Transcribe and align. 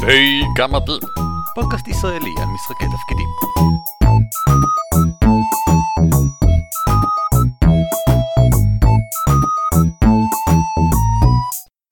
קצפי 0.00 0.42
גמדים, 0.56 1.00
פודקאסט 1.54 1.88
ישראלי 1.88 2.34
על 2.38 2.46
משחקי 2.54 2.84
תפקידים. 2.84 3.28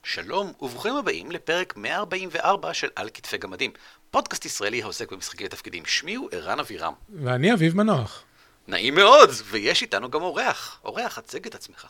שלום 0.02 0.52
וברוכים 0.60 0.96
הבאים 0.96 1.30
לפרק 1.30 1.76
144 1.76 2.74
של 2.74 2.88
על 2.96 3.08
כתפי 3.14 3.38
גמדים, 3.38 3.70
פודקאסט 4.10 4.44
ישראלי 4.44 4.82
העוסק 4.82 5.12
במשחקי 5.12 5.48
תפקידים. 5.48 5.82
שמי 5.86 6.14
הוא 6.14 6.28
ערן 6.32 6.60
אבירם. 6.60 6.92
ואני 7.22 7.52
אביב 7.52 7.76
מנוח. 7.76 8.24
נעים 8.68 8.94
מאוד, 8.94 9.30
ויש 9.50 9.82
איתנו 9.82 10.10
גם 10.10 10.22
אורח. 10.22 10.80
אורח, 10.84 11.18
הצג 11.18 11.46
את 11.46 11.54
עצמך. 11.54 11.86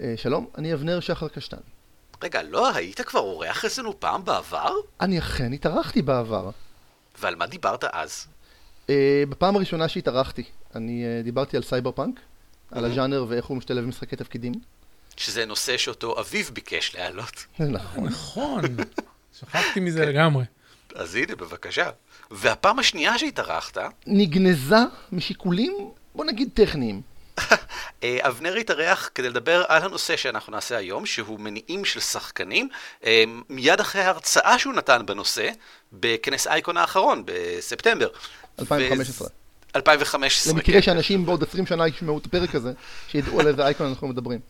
אה, 0.00 0.14
שלום, 0.16 0.46
אני 0.58 0.74
אבנר 0.74 1.00
שחר 1.00 1.28
קשטן. 1.28 1.79
רגע, 2.22 2.42
לא 2.42 2.74
היית 2.74 3.00
כבר 3.00 3.20
אורח 3.20 3.64
אצלנו 3.64 4.00
פעם 4.00 4.24
בעבר? 4.24 4.74
אני 5.00 5.18
אכן 5.18 5.52
התארחתי 5.52 6.02
בעבר. 6.02 6.50
ועל 7.18 7.34
מה 7.34 7.46
דיברת 7.46 7.84
אז? 7.84 8.26
אה, 8.90 9.22
בפעם 9.28 9.56
הראשונה 9.56 9.88
שהתארחתי, 9.88 10.44
אני 10.74 11.04
אה, 11.04 11.22
דיברתי 11.22 11.56
על 11.56 11.62
סייברפאנק, 11.62 12.20
על 12.70 12.84
הז'אנר 12.84 13.24
ואיך 13.28 13.44
הוא 13.44 13.56
משתלב 13.56 13.84
במשחקי 13.84 14.16
תפקידים. 14.16 14.52
שזה 15.16 15.46
נושא 15.46 15.76
שאותו 15.76 16.20
אביב 16.20 16.50
ביקש 16.52 16.94
להעלות. 16.94 17.46
נכון. 17.58 18.04
נכון, 18.04 18.62
שכחתי 19.38 19.80
מזה 19.80 20.06
לגמרי. 20.06 20.44
אז 20.94 21.14
הנה, 21.14 21.36
בבקשה. 21.36 21.90
והפעם 22.30 22.78
השנייה 22.78 23.18
שהתארחת, 23.18 23.78
נגנזה 24.06 24.76
משיקולים, 25.12 25.90
בוא 26.14 26.24
נגיד 26.24 26.48
טכניים. 26.54 27.02
אה, 28.04 28.18
אבנר 28.20 28.54
התארח 28.54 29.10
כדי 29.14 29.28
לדבר 29.28 29.64
על 29.68 29.82
הנושא 29.82 30.16
שאנחנו 30.16 30.52
נעשה 30.52 30.76
היום, 30.76 31.06
שהוא 31.06 31.40
מניעים 31.40 31.84
של 31.84 32.00
שחקנים, 32.00 32.68
אה, 33.04 33.24
מיד 33.48 33.80
אחרי 33.80 34.02
ההרצאה 34.02 34.58
שהוא 34.58 34.74
נתן 34.74 35.02
בנושא, 35.06 35.48
בכנס 35.92 36.46
אייקון 36.46 36.76
האחרון, 36.76 37.22
בספטמבר. 37.26 38.08
2015. 38.58 39.28
ו- 39.28 39.30
2015. 39.76 40.52
למקרה 40.52 40.74
כן. 40.74 40.82
שאנשים 40.82 41.26
בעוד 41.26 41.42
20 41.42 41.66
שנה 41.66 41.88
ישמעו 41.88 42.18
את 42.18 42.26
הפרק 42.26 42.54
הזה, 42.54 42.72
שידעו 43.08 43.40
על 43.40 43.48
איזה 43.48 43.66
אייקון 43.66 43.86
אנחנו 43.86 44.08
מדברים. 44.08 44.40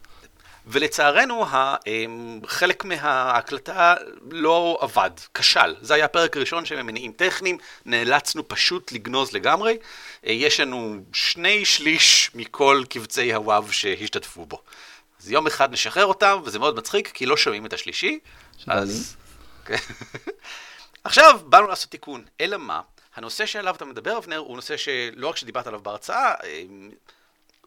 ולצערנו, 0.72 1.46
אמ, 1.86 2.40
חלק 2.46 2.84
מההקלטה 2.84 3.94
לא 4.30 4.78
עבד, 4.80 5.10
כשל. 5.34 5.74
זה 5.80 5.94
היה 5.94 6.04
הפרק 6.04 6.36
הראשון 6.36 6.64
שהם 6.64 6.86
מניעים 6.86 7.12
טכניים, 7.12 7.58
נאלצנו 7.86 8.48
פשוט 8.48 8.92
לגנוז 8.92 9.32
לגמרי. 9.32 9.78
אה, 10.27 10.32
יש 10.32 10.60
לנו 10.60 10.96
שני 11.12 11.64
שליש 11.64 12.30
מכל 12.34 12.82
קבצי 12.88 13.34
הוואב 13.34 13.70
שהשתתפו 13.70 14.46
בו. 14.46 14.62
אז 15.20 15.30
יום 15.30 15.46
אחד 15.46 15.72
נשחרר 15.72 16.06
אותם, 16.06 16.40
וזה 16.44 16.58
מאוד 16.58 16.77
מצחיק, 16.77 17.10
כי 17.14 17.27
לא 17.27 17.36
שומעים 17.36 17.66
את 17.66 17.72
השלישי. 17.72 18.18
אז... 18.66 19.16
עכשיו, 21.05 21.40
באנו 21.44 21.66
לעשות 21.66 21.90
תיקון. 21.90 22.24
אלא 22.40 22.56
מה? 22.56 22.80
הנושא 23.14 23.46
שעליו 23.46 23.74
אתה 23.74 23.84
מדבר, 23.84 24.18
אבנר, 24.18 24.38
הוא 24.38 24.56
נושא 24.56 24.77
שלא 24.77 25.28
רק 25.28 25.36
שדיברת 25.36 25.66
עליו 25.66 25.80
בהרצאה, 25.80 26.34
אמ, 26.44 26.90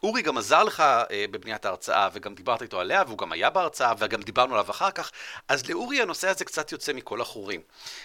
אורי 0.03 0.21
גם 0.21 0.37
עזר 0.37 0.63
לך 0.63 0.79
אה, 0.79 1.25
בבניית 1.31 1.65
ההרצאה, 1.65 2.09
וגם 2.13 2.35
דיברת 2.35 2.61
איתו 2.61 2.79
עליה, 2.79 3.03
והוא 3.07 3.17
גם 3.17 3.31
היה 3.31 3.49
בהרצאה, 3.49 3.93
וגם 3.99 4.21
דיברנו 4.21 4.53
עליו 4.53 4.71
אחר 4.71 4.91
כך, 4.91 5.11
אז 5.47 5.69
לאורי 5.69 6.01
הנושא 6.01 6.27
הזה 6.27 6.45
קצת 6.45 6.71
יוצא 6.71 6.93
מכל 6.93 7.21
החורים. 7.21 7.61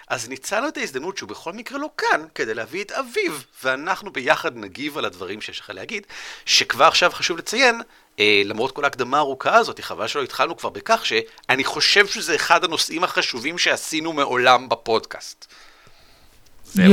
אז 0.09 0.29
ניצלנו 0.29 0.69
את 0.69 0.77
ההזדמנות 0.77 1.17
שהוא 1.17 1.29
בכל 1.29 1.53
מקרה 1.53 1.79
לא 1.79 1.91
כאן, 1.97 2.25
כדי 2.35 2.55
להביא 2.55 2.85
את 2.85 2.93
אביו, 2.93 3.33
ואנחנו 3.65 4.13
ביחד 4.13 4.57
נגיב 4.57 4.99
על 4.99 5.05
הדברים 5.05 5.41
שיש 5.41 5.61
לך 5.61 5.71
להגיד, 5.75 6.07
שכבר 6.47 6.85
עכשיו 6.85 7.11
חשוב 7.11 7.39
לציין, 7.39 7.81
אה, 8.19 8.43
למרות 8.45 8.73
כל 8.73 8.85
ההקדמה 8.85 9.17
הארוכה 9.17 9.57
הזאת, 9.57 9.81
חבל 9.81 10.07
שלא 10.07 10.23
התחלנו 10.23 10.57
כבר 10.57 10.69
בכך, 10.69 11.07
שאני 11.07 11.65
חושב 11.65 12.07
שזה 12.07 12.35
אחד 12.35 12.65
הנושאים 12.65 13.05
החשובים 13.05 13.59
שעשינו 13.59 14.13
מעולם 14.13 14.69
בפודקאסט. 14.69 15.47
זהו. 16.65 16.85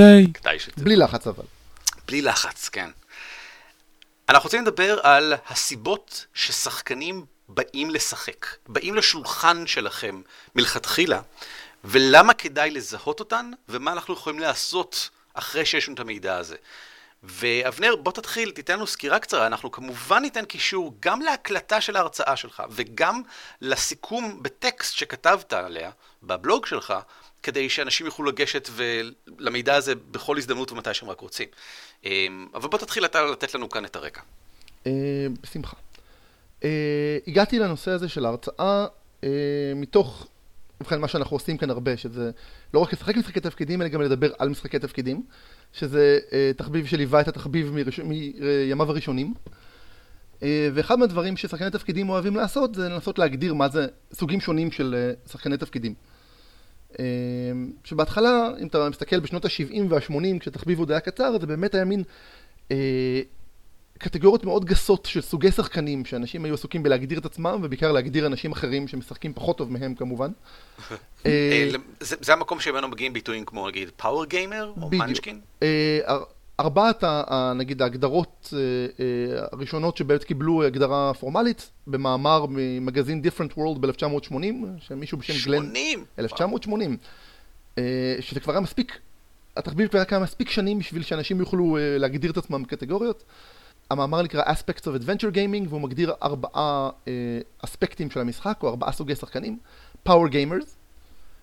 בלי 0.77 0.95
לחץ 0.95 1.27
אבל. 1.27 1.43
בלי 2.07 2.21
לחץ, 2.21 2.69
כן. 2.69 2.89
אנחנו 4.29 4.47
רוצים 4.47 4.61
לדבר 4.61 4.99
על 5.03 5.33
הסיבות 5.49 6.25
ששחקנים 6.33 7.25
באים 7.49 7.89
לשחק, 7.89 8.45
באים 8.67 8.95
לשולחן 8.95 9.67
שלכם 9.67 10.21
מלכתחילה, 10.55 11.21
ולמה 11.83 12.33
כדאי 12.33 12.71
לזהות 12.71 13.19
אותן, 13.19 13.51
ומה 13.69 13.91
אנחנו 13.91 14.13
יכולים 14.13 14.39
לעשות 14.39 15.09
אחרי 15.33 15.65
שיש 15.65 15.87
לנו 15.87 15.95
את 15.95 15.99
המידע 15.99 16.37
הזה. 16.37 16.55
ואבנר, 17.23 17.95
בוא 17.95 18.11
תתחיל, 18.11 18.51
תיתן 18.51 18.73
לנו 18.73 18.87
סקירה 18.87 19.19
קצרה, 19.19 19.47
אנחנו 19.47 19.71
כמובן 19.71 20.21
ניתן 20.21 20.45
קישור 20.45 20.95
גם 20.99 21.21
להקלטה 21.21 21.81
של 21.81 21.95
ההרצאה 21.95 22.35
שלך, 22.35 22.63
וגם 22.69 23.21
לסיכום 23.61 24.43
בטקסט 24.43 24.93
שכתבת 24.93 25.53
עליה, 25.53 25.91
בבלוג 26.23 26.65
שלך, 26.65 26.93
כדי 27.45 27.69
שאנשים 27.69 28.05
יוכלו 28.05 28.25
לגשת 28.25 28.69
למידע 29.39 29.75
הזה 29.75 29.95
בכל 29.95 30.37
הזדמנות 30.37 30.71
ומתי 30.71 30.93
שהם 30.93 31.09
רק 31.09 31.19
רוצים. 31.19 31.47
אמ, 32.05 32.47
אבל 32.53 32.69
בוא 32.69 32.79
תתחיל 32.79 33.05
אתה 33.05 33.25
לתת 33.25 33.55
לנו 33.55 33.69
כאן 33.69 33.85
את 33.85 33.95
הרקע. 33.95 34.21
אה, 34.87 34.91
בשמחה. 35.43 35.77
אה, 36.63 37.17
הגעתי 37.27 37.59
לנושא 37.59 37.91
הזה 37.91 38.09
של 38.09 38.25
ההרצאה 38.25 38.85
אה, 39.23 39.29
מתוך, 39.75 40.27
ובכן 40.81 41.01
מה 41.01 41.07
שאנחנו 41.07 41.35
עושים 41.35 41.57
כאן 41.57 41.69
הרבה, 41.69 41.97
שזה 41.97 42.31
לא 42.73 42.79
רק 42.79 42.93
לשחק 42.93 43.15
משחקי 43.15 43.39
תפקידים, 43.39 43.81
אלא 43.81 43.89
גם 43.89 44.01
לדבר 44.01 44.31
על 44.39 44.49
משחקי 44.49 44.79
תפקידים, 44.79 45.23
שזה 45.73 46.19
תחביב 46.57 46.85
שליווה 46.85 47.21
את 47.21 47.27
התחביב 47.27 47.73
מימיו 48.03 48.89
הראשונים. 48.89 49.33
ואחד 50.73 50.99
מהדברים 50.99 51.37
ששחקני 51.37 51.71
תפקידים 51.71 52.09
אוהבים 52.09 52.35
לעשות, 52.35 52.75
זה 52.75 52.89
לנסות 52.89 53.19
להגדיר 53.19 53.53
מה 53.53 53.69
זה 53.69 53.87
סוגים 54.13 54.41
שונים 54.41 54.71
של 54.71 55.13
שחקני 55.31 55.57
תפקידים. 55.57 55.93
אה, 56.99 57.05
שבהתחלה, 57.83 58.49
אם 58.61 58.67
אתה 58.67 58.89
מסתכל 58.89 59.19
בשנות 59.19 59.45
ה-70 59.45 59.81
וה-80, 59.89 60.39
כשתחביב 60.39 60.79
עוד 60.79 60.91
היה 60.91 60.99
קצר, 60.99 61.39
זה 61.39 61.47
באמת 61.47 61.75
היה 61.75 61.85
מין 61.85 62.03
אה, 62.71 63.21
קטגוריות 63.97 64.43
מאוד 64.43 64.65
גסות 64.65 65.05
של 65.05 65.21
סוגי 65.21 65.51
שחקנים, 65.51 66.05
שאנשים 66.05 66.45
היו 66.45 66.53
עסוקים 66.53 66.83
בלהגדיר 66.83 67.19
את 67.19 67.25
עצמם, 67.25 67.59
ובעיקר 67.63 67.91
להגדיר 67.91 68.25
אנשים 68.25 68.51
אחרים 68.51 68.87
שמשחקים 68.87 69.33
פחות 69.33 69.57
טוב 69.57 69.71
מהם 69.71 69.95
כמובן. 69.95 70.31
אה, 71.25 71.69
זה 71.99 72.15
זה 72.21 72.33
המקום 72.33 72.59
שממנו 72.59 72.87
מגיעים 72.87 73.13
ביטויים 73.13 73.45
כמו 73.45 73.67
נגיד 73.67 73.89
פאוור 73.95 74.25
גיימר 74.25 74.73
או. 74.81 74.89
מנצ'קין? 74.91 75.41
אה, 75.63 75.99
ארבעת, 76.59 77.03
נגיד, 77.55 77.81
ההגדרות 77.81 78.53
אה, 78.53 78.59
אה, 78.59 79.45
הראשונות 79.51 79.97
שבאמת 79.97 80.23
קיבלו 80.23 80.63
הגדרה 80.63 81.13
פורמלית, 81.13 81.71
במאמר 81.87 82.45
ממגזין 82.49 83.21
Different 83.25 83.57
World 83.57 83.79
ב-1980, 83.79 84.35
שמישהו 84.79 85.17
בשם 85.17 85.33
גלן... 85.45 85.65
80? 85.65 86.05
1980, 86.19 86.97
אה, 87.77 87.83
שזה 88.19 88.39
כבר 88.39 88.53
היה 88.53 88.61
מספיק, 88.61 88.99
התחביב 89.57 89.87
כבר 89.87 90.03
היה 90.09 90.19
מספיק 90.19 90.49
שנים 90.49 90.79
בשביל 90.79 91.03
שאנשים 91.03 91.39
יוכלו 91.39 91.77
להגדיר 91.79 92.31
את 92.31 92.37
עצמם 92.37 92.63
בקטגוריות. 92.63 93.23
המאמר 93.91 94.21
נקרא 94.21 94.43
Aspects 94.43 94.81
of 94.81 95.01
Adventure 95.01 95.35
Gaming, 95.35 95.69
והוא 95.69 95.81
מגדיר 95.81 96.13
ארבעה 96.23 96.89
אספקטים 97.65 98.11
של 98.11 98.19
המשחק, 98.19 98.59
או 98.63 98.69
ארבעה 98.69 98.91
סוגי 98.91 99.15
שחקנים. 99.15 99.59
Power 100.07 100.29
Gamers, 100.31 100.65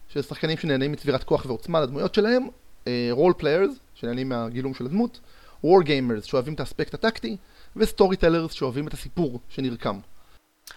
שזה 0.08 0.22
שחקנים 0.22 0.56
שנהנים 0.56 0.92
מצבירת 0.92 1.24
כוח 1.24 1.46
ועוצמה 1.46 1.80
לדמויות 1.80 2.14
שלהם, 2.14 2.48
אה, 2.86 3.10
Role 3.14 3.42
Players, 3.42 3.74
שנהנים 3.94 4.28
מהגילום 4.28 4.74
של 4.74 4.86
הדמות, 4.86 5.20
War 5.64 5.84
Gamers, 5.86 6.24
שאוהבים 6.24 6.54
את 6.54 6.60
האספקט 6.60 6.94
הטקטי, 6.94 7.36
ו-Storytellers, 7.76 8.52
שאוהבים 8.52 8.88
את 8.88 8.94
הסיפור 8.94 9.40
שנרקם. 9.48 9.98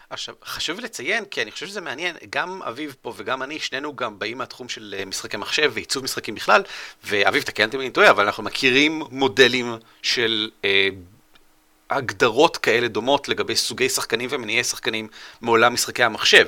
עכשיו, 0.10 0.36
חשוב 0.46 0.80
לציין, 0.80 1.26
כי 1.26 1.42
אני 1.42 1.52
חושב 1.52 1.68
שזה 1.68 1.82
מעניין, 1.82 2.16
גם 2.30 2.62
אביב 2.64 2.96
פה 3.02 3.14
וגם 3.18 3.44
אני, 3.44 3.60
שנינו 3.60 3.96
גם 3.96 4.20
באים 4.20 4.38
מהתחום 4.38 4.70
של 4.70 4.96
אה, 4.98 5.06
משחקי 5.06 5.38
מחשב 5.38 5.72
ועיצוב 5.74 6.04
משחקים 6.04 6.36
בכלל, 6.36 6.64
ואביב, 7.04 7.44
תקן 7.44 7.66
אותי 7.66 7.78
אם 7.78 7.82
אני 7.82 7.90
טועה, 7.90 8.10
אבל 8.10 8.26
אנחנו 8.26 8.44
מכירים 8.44 9.04
מודלים 9.12 9.74
של 10.02 10.50
אה, 10.66 10.90
הגדרות 11.90 12.58
כאלה 12.58 12.88
דומות 12.88 13.30
לגבי 13.30 13.56
סוגי 13.56 13.90
שחקנים 13.90 14.30
ומניעי 14.32 14.64
שחקנים 14.64 15.08
מעולם 15.42 15.74
משחקי 15.74 16.04
המחשב. 16.04 16.48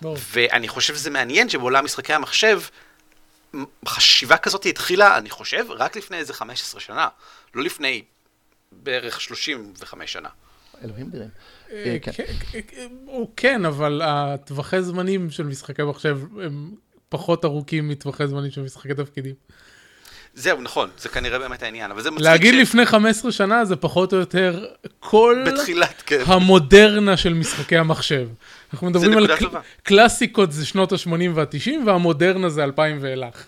ברור. 0.00 0.16
ואני 0.32 0.68
חושב 0.68 0.94
שזה 0.94 1.10
מעניין 1.10 1.48
שבעולם 1.48 1.84
משחקי 1.84 2.12
המחשב, 2.12 2.60
חשיבה 3.88 4.36
כזאת 4.36 4.66
התחילה, 4.66 5.18
אני 5.18 5.30
חושב, 5.30 5.64
רק 5.68 5.96
לפני 5.96 6.16
איזה 6.16 6.34
15 6.34 6.80
שנה, 6.80 7.08
לא 7.54 7.62
לפני 7.62 8.02
בערך 8.72 9.20
35 9.20 10.12
שנה. 10.12 10.28
אלוהים 10.84 11.10
דירים. 11.10 11.28
אה, 11.72 11.96
כן. 12.02 12.12
כן, 12.12 12.24
כן, 12.68 12.88
הוא 13.06 13.30
כן, 13.36 13.64
אבל 13.64 14.02
הטווחי 14.04 14.82
זמנים 14.82 15.30
של 15.30 15.42
משחקי 15.42 15.82
מחשב 15.82 16.18
הם 16.44 16.74
פחות 17.08 17.44
ארוכים 17.44 17.88
מטווחי 17.88 18.26
זמנים 18.26 18.50
של 18.50 18.62
משחקי 18.62 18.94
תפקידים. 18.94 19.34
זהו, 20.34 20.60
נכון, 20.62 20.90
זה 20.98 21.08
כנראה 21.08 21.38
באמת 21.38 21.62
העניין, 21.62 21.90
אבל 21.90 22.02
זה 22.02 22.10
מצחיק 22.10 22.26
להגיד 22.26 22.54
ש- 22.54 22.56
לפני 22.62 22.86
15 22.86 23.32
שנה 23.32 23.64
זה 23.64 23.76
פחות 23.76 24.12
או 24.12 24.18
יותר 24.18 24.66
כל 25.00 25.44
בתחילת, 25.46 26.02
כן. 26.06 26.22
המודרנה 26.26 27.16
של 27.16 27.34
משחקי 27.34 27.76
המחשב. 27.76 28.28
אנחנו 28.72 28.90
מדברים 28.90 29.18
על 29.18 29.36
קל-. 29.36 29.46
קלאסיקות 29.82 30.52
זה 30.52 30.66
שנות 30.66 30.92
ה-80 30.92 31.08
וה-90 31.34 31.86
והמודרנה 31.86 32.48
זה 32.48 32.64
2000 32.64 32.98
ואילך. 33.00 33.44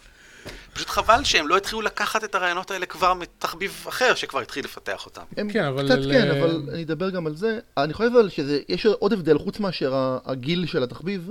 פשוט 0.72 0.88
חבל 0.88 1.24
שהם 1.24 1.48
לא 1.48 1.56
התחילו 1.56 1.82
לקחת 1.82 2.24
את 2.24 2.34
הרעיונות 2.34 2.70
האלה 2.70 2.86
כבר 2.86 3.14
מתחביב 3.14 3.84
אחר 3.88 4.14
שכבר 4.14 4.40
התחיל 4.40 4.64
לפתח 4.64 5.06
אותם. 5.06 5.22
הם 5.36 5.50
כן, 5.52 5.64
אבל 5.64 5.84
קצת 5.84 5.98
ל- 5.98 6.12
כן, 6.12 6.30
אבל 6.30 6.62
אני 6.72 6.82
אדבר 6.82 7.10
גם 7.10 7.26
על 7.26 7.36
זה. 7.36 7.58
אני 7.76 7.92
חושב 7.92 8.10
אבל 8.14 8.28
שיש 8.28 8.86
עוד 8.86 9.12
הבדל, 9.12 9.38
חוץ 9.38 9.60
מאשר 9.60 9.94
הגיל 10.26 10.66
של 10.66 10.82
התחביב, 10.82 11.30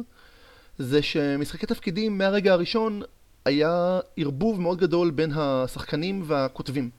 זה 0.79 1.01
שמשחקי 1.01 1.65
תפקידים 1.65 2.17
מהרגע 2.17 2.53
הראשון 2.53 3.01
היה 3.45 3.99
ערבוב 4.17 4.61
מאוד 4.61 4.77
גדול 4.77 5.11
בין 5.11 5.31
השחקנים 5.35 6.23
והכותבים. 6.25 6.89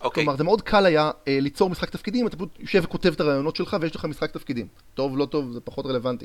אוקיי. 0.00 0.24
כלומר, 0.24 0.36
זה 0.36 0.44
מאוד 0.44 0.62
קל 0.62 0.86
היה 0.86 1.10
אה, 1.28 1.38
ליצור 1.40 1.70
משחק 1.70 1.90
תפקידים, 1.90 2.26
אתה 2.26 2.36
פשוט 2.36 2.60
יושב 2.60 2.80
וכותב 2.84 3.12
את 3.12 3.20
הרעיונות 3.20 3.56
שלך 3.56 3.76
ויש 3.80 3.96
לך 3.96 4.04
משחק 4.04 4.30
תפקידים. 4.30 4.66
טוב, 4.94 5.18
לא 5.18 5.26
טוב, 5.26 5.52
זה 5.52 5.60
פחות 5.60 5.86
רלוונטי. 5.86 6.24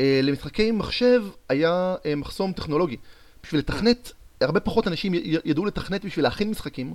אה, 0.00 0.20
למשחקי 0.22 0.70
מחשב 0.70 1.24
היה 1.48 1.94
אה, 2.06 2.14
מחסום 2.14 2.52
טכנולוגי. 2.52 2.96
בשביל 3.42 3.58
לתכנת, 3.58 4.12
הרבה 4.40 4.60
פחות 4.60 4.88
אנשים 4.88 5.14
י- 5.14 5.36
ידעו 5.44 5.64
לתכנת 5.64 6.04
בשביל 6.04 6.24
להכין 6.24 6.50
משחקים, 6.50 6.94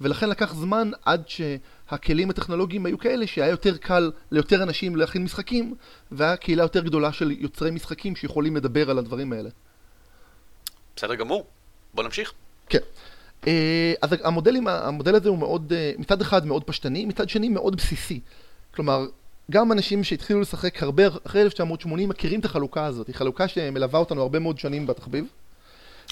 ולכן 0.00 0.28
לקח 0.30 0.54
זמן 0.54 0.90
עד 1.04 1.22
שהכלים 1.28 2.30
הטכנולוגיים 2.30 2.86
היו 2.86 2.98
כאלה 2.98 3.26
שהיה 3.26 3.50
יותר 3.50 3.76
קל 3.76 4.10
ליותר 4.30 4.62
אנשים 4.62 4.96
להכין 4.96 5.24
משחקים, 5.24 5.74
והיה 6.12 6.36
קהילה 6.36 6.62
יותר 6.62 6.80
גדולה 6.84 7.12
של 7.12 7.30
יוצרי 7.38 7.70
משחקים 7.70 8.16
שיכולים 8.16 8.56
לדבר 8.56 8.90
על 8.90 8.98
הדברים 8.98 9.32
האלה. 9.32 9.50
בסדר 10.96 11.14
גמור. 11.14 11.46
בוא 11.94 12.04
נמשיך. 12.04 12.32
כן. 12.68 12.78
אה, 13.46 13.92
אז 14.02 14.10
המודלים, 14.24 14.68
המודל 14.68 15.14
הזה 15.14 15.28
הוא 15.28 15.38
מאוד, 15.38 15.72
אה, 15.76 15.92
מצד 15.98 16.20
אחד 16.20 16.46
מאוד 16.46 16.64
פשטני, 16.64 17.04
מצד 17.06 17.28
שני 17.28 17.48
מאוד 17.48 17.76
בסיסי. 17.76 18.20
כלומר, 18.74 19.06
גם 19.50 19.72
אנשים 19.72 20.04
שהתחילו 20.04 20.40
לשחק 20.40 20.82
הרבה 20.82 21.02
אחרי 21.26 21.42
1980 21.42 22.08
מכירים 22.08 22.40
את 22.40 22.44
החלוקה 22.44 22.84
הזאת, 22.86 23.06
היא 23.06 23.14
חלוקה 23.14 23.48
שמלווה 23.48 23.98
אותנו 24.00 24.22
הרבה 24.22 24.38
מאוד 24.38 24.58
שנים 24.58 24.86
בתחביב. 24.86 25.24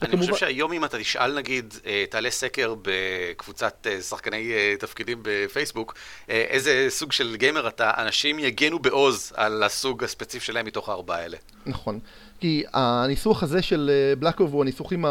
אני 0.03 0.09
וכמובן- 0.11 0.33
חושב 0.33 0.47
שהיום 0.47 0.73
אם 0.73 0.85
אתה 0.85 0.99
תשאל 0.99 1.35
נגיד, 1.37 1.75
אה, 1.87 2.05
תעלה 2.11 2.31
סקר 2.31 2.75
בקבוצת 2.83 3.87
שחקני 4.09 4.53
תפקידים 4.79 5.19
בפייסבוק, 5.23 5.95
איזה 6.29 6.87
סוג 6.89 7.13
של 7.13 7.37
gamer 7.37 7.69
אתה, 7.69 7.91
אנשים 7.97 8.39
יגנו 8.39 8.79
בעוז 8.79 9.33
על 9.37 9.63
הסוג 9.63 10.05
הספציפי 10.05 10.45
שלהם 10.47 10.67
מתוך 10.67 10.89
הארבעה 10.89 11.19
האלה. 11.19 11.37
נכון. 11.67 11.99
כי 12.45 12.63
הניסוח 12.73 13.43
הזה 13.43 13.63
של 13.63 13.91
אה, 13.93 14.17
בלאקו 14.17 14.53
הוא 14.53 14.63
הניסוחים, 14.63 15.05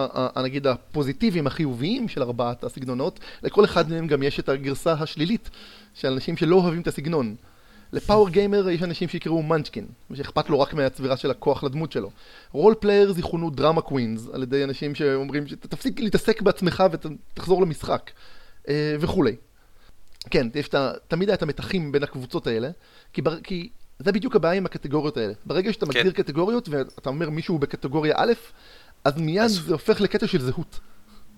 נגיד, 0.43 0.67
הפוזיטיביים, 0.67 1.47
החיוביים 1.47 2.07
של 2.07 2.21
ארבעת 2.23 2.63
הסגנונות. 2.63 3.19
לכל 3.43 3.65
אחד 3.65 3.89
מהם 3.89 4.07
גם 4.07 4.23
יש 4.23 4.39
את 4.39 4.49
הגרסה 4.49 4.93
השלילית 4.93 5.49
של 5.93 6.11
אנשים 6.11 6.37
שלא 6.37 6.55
אוהבים 6.55 6.81
את 6.81 6.87
הסגנון. 6.87 7.35
ל 7.93 7.99
power 7.99 8.29
gamer 8.29 8.69
יש 8.69 8.83
אנשים 8.83 9.09
שיקראו 9.09 9.43
munchkin, 9.43 9.85
שאכפת 10.13 10.49
לו 10.49 10.59
רק 10.59 10.73
מהצבירה 10.73 11.17
של 11.17 11.31
הכוח 11.31 11.63
לדמות 11.63 11.91
שלו. 11.91 12.09
role 12.51 12.75
players 12.79 13.17
יכונו 13.17 13.49
drama 13.49 13.81
queens, 13.81 14.27
על 14.33 14.43
ידי 14.43 14.63
אנשים 14.63 14.95
שאומרים 14.95 15.47
שתפסיק 15.47 15.99
להתעסק 15.99 16.41
בעצמך 16.41 16.83
ותחזור 16.91 17.61
למשחק, 17.61 18.11
אה, 18.67 18.95
וכולי. 18.99 19.35
כן, 20.29 20.47
יש 20.55 20.75
ה- 20.75 20.93
תמיד 21.07 21.29
היה 21.29 21.35
את 21.35 21.41
המתחים 21.41 21.91
בין 21.91 22.03
הקבוצות 22.03 22.47
האלה, 22.47 22.69
כי, 23.13 23.21
כי 23.43 23.69
זה 24.05 24.11
בדיוק 24.11 24.35
הבעיה 24.35 24.53
עם 24.53 24.65
הקטגוריות 24.65 25.17
האלה. 25.17 25.33
ברגע 25.45 25.73
שאתה 25.73 25.85
כן. 25.85 25.91
מגדיר 25.97 26.11
קטגוריות 26.11 26.69
ואתה 26.69 27.09
אומר 27.09 27.29
מישהו 27.29 27.59
בקטגוריה 27.59 28.13
א', 28.17 28.33
אז 29.03 29.13
מיד 29.17 29.43
אז- 29.43 29.61
זה 29.65 29.73
הופך 29.73 30.01
לקטע 30.01 30.27
של 30.27 30.41
זהות. 30.41 30.79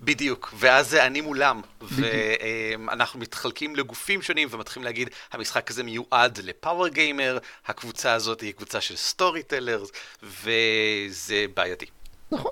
בדיוק, 0.02 0.54
ואז 0.58 0.90
זה 0.90 1.06
אני 1.06 1.20
מולם, 1.20 1.60
ואנחנו 1.82 3.20
מתחלקים 3.20 3.76
לגופים 3.76 4.22
שונים 4.22 4.48
ומתחילים 4.50 4.84
להגיד, 4.84 5.10
המשחק 5.32 5.70
הזה 5.70 5.82
מיועד 5.82 6.38
לפאוור 6.42 6.88
גיימר, 6.88 7.38
הקבוצה 7.66 8.12
הזאת 8.12 8.40
היא 8.40 8.52
קבוצה 8.52 8.80
של 8.80 8.96
סטורי 8.96 9.42
טלרס, 9.42 9.88
וזה 10.22 11.44
בעייתי. 11.56 11.86
נכון. 12.32 12.50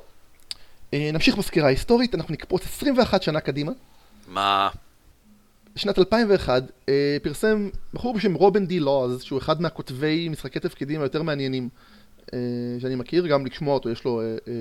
אה, 0.94 1.10
נמשיך 1.12 1.36
בסקירה 1.36 1.66
ההיסטורית, 1.66 2.14
אנחנו 2.14 2.32
נקפוץ 2.32 2.62
21 2.64 3.22
שנה 3.22 3.40
קדימה. 3.40 3.72
מה... 4.28 4.68
בשנת 5.74 5.98
2001 5.98 6.62
אה, 6.88 7.16
פרסם 7.22 7.68
בחור 7.94 8.14
בשם 8.14 8.34
רובין 8.34 8.66
די 8.66 8.80
לוז, 8.80 9.22
שהוא 9.22 9.38
אחד 9.38 9.62
מהכותבי 9.62 10.28
משחקי 10.28 10.60
תפקידים 10.60 11.00
היותר 11.00 11.22
מעניינים 11.22 11.68
אה, 12.34 12.38
שאני 12.80 12.94
מכיר, 12.94 13.26
גם 13.26 13.46
לשמוע 13.46 13.74
אותו, 13.74 13.90
יש 13.90 14.04
לו 14.04 14.20
אה, 14.20 14.26
אה, 14.26 14.52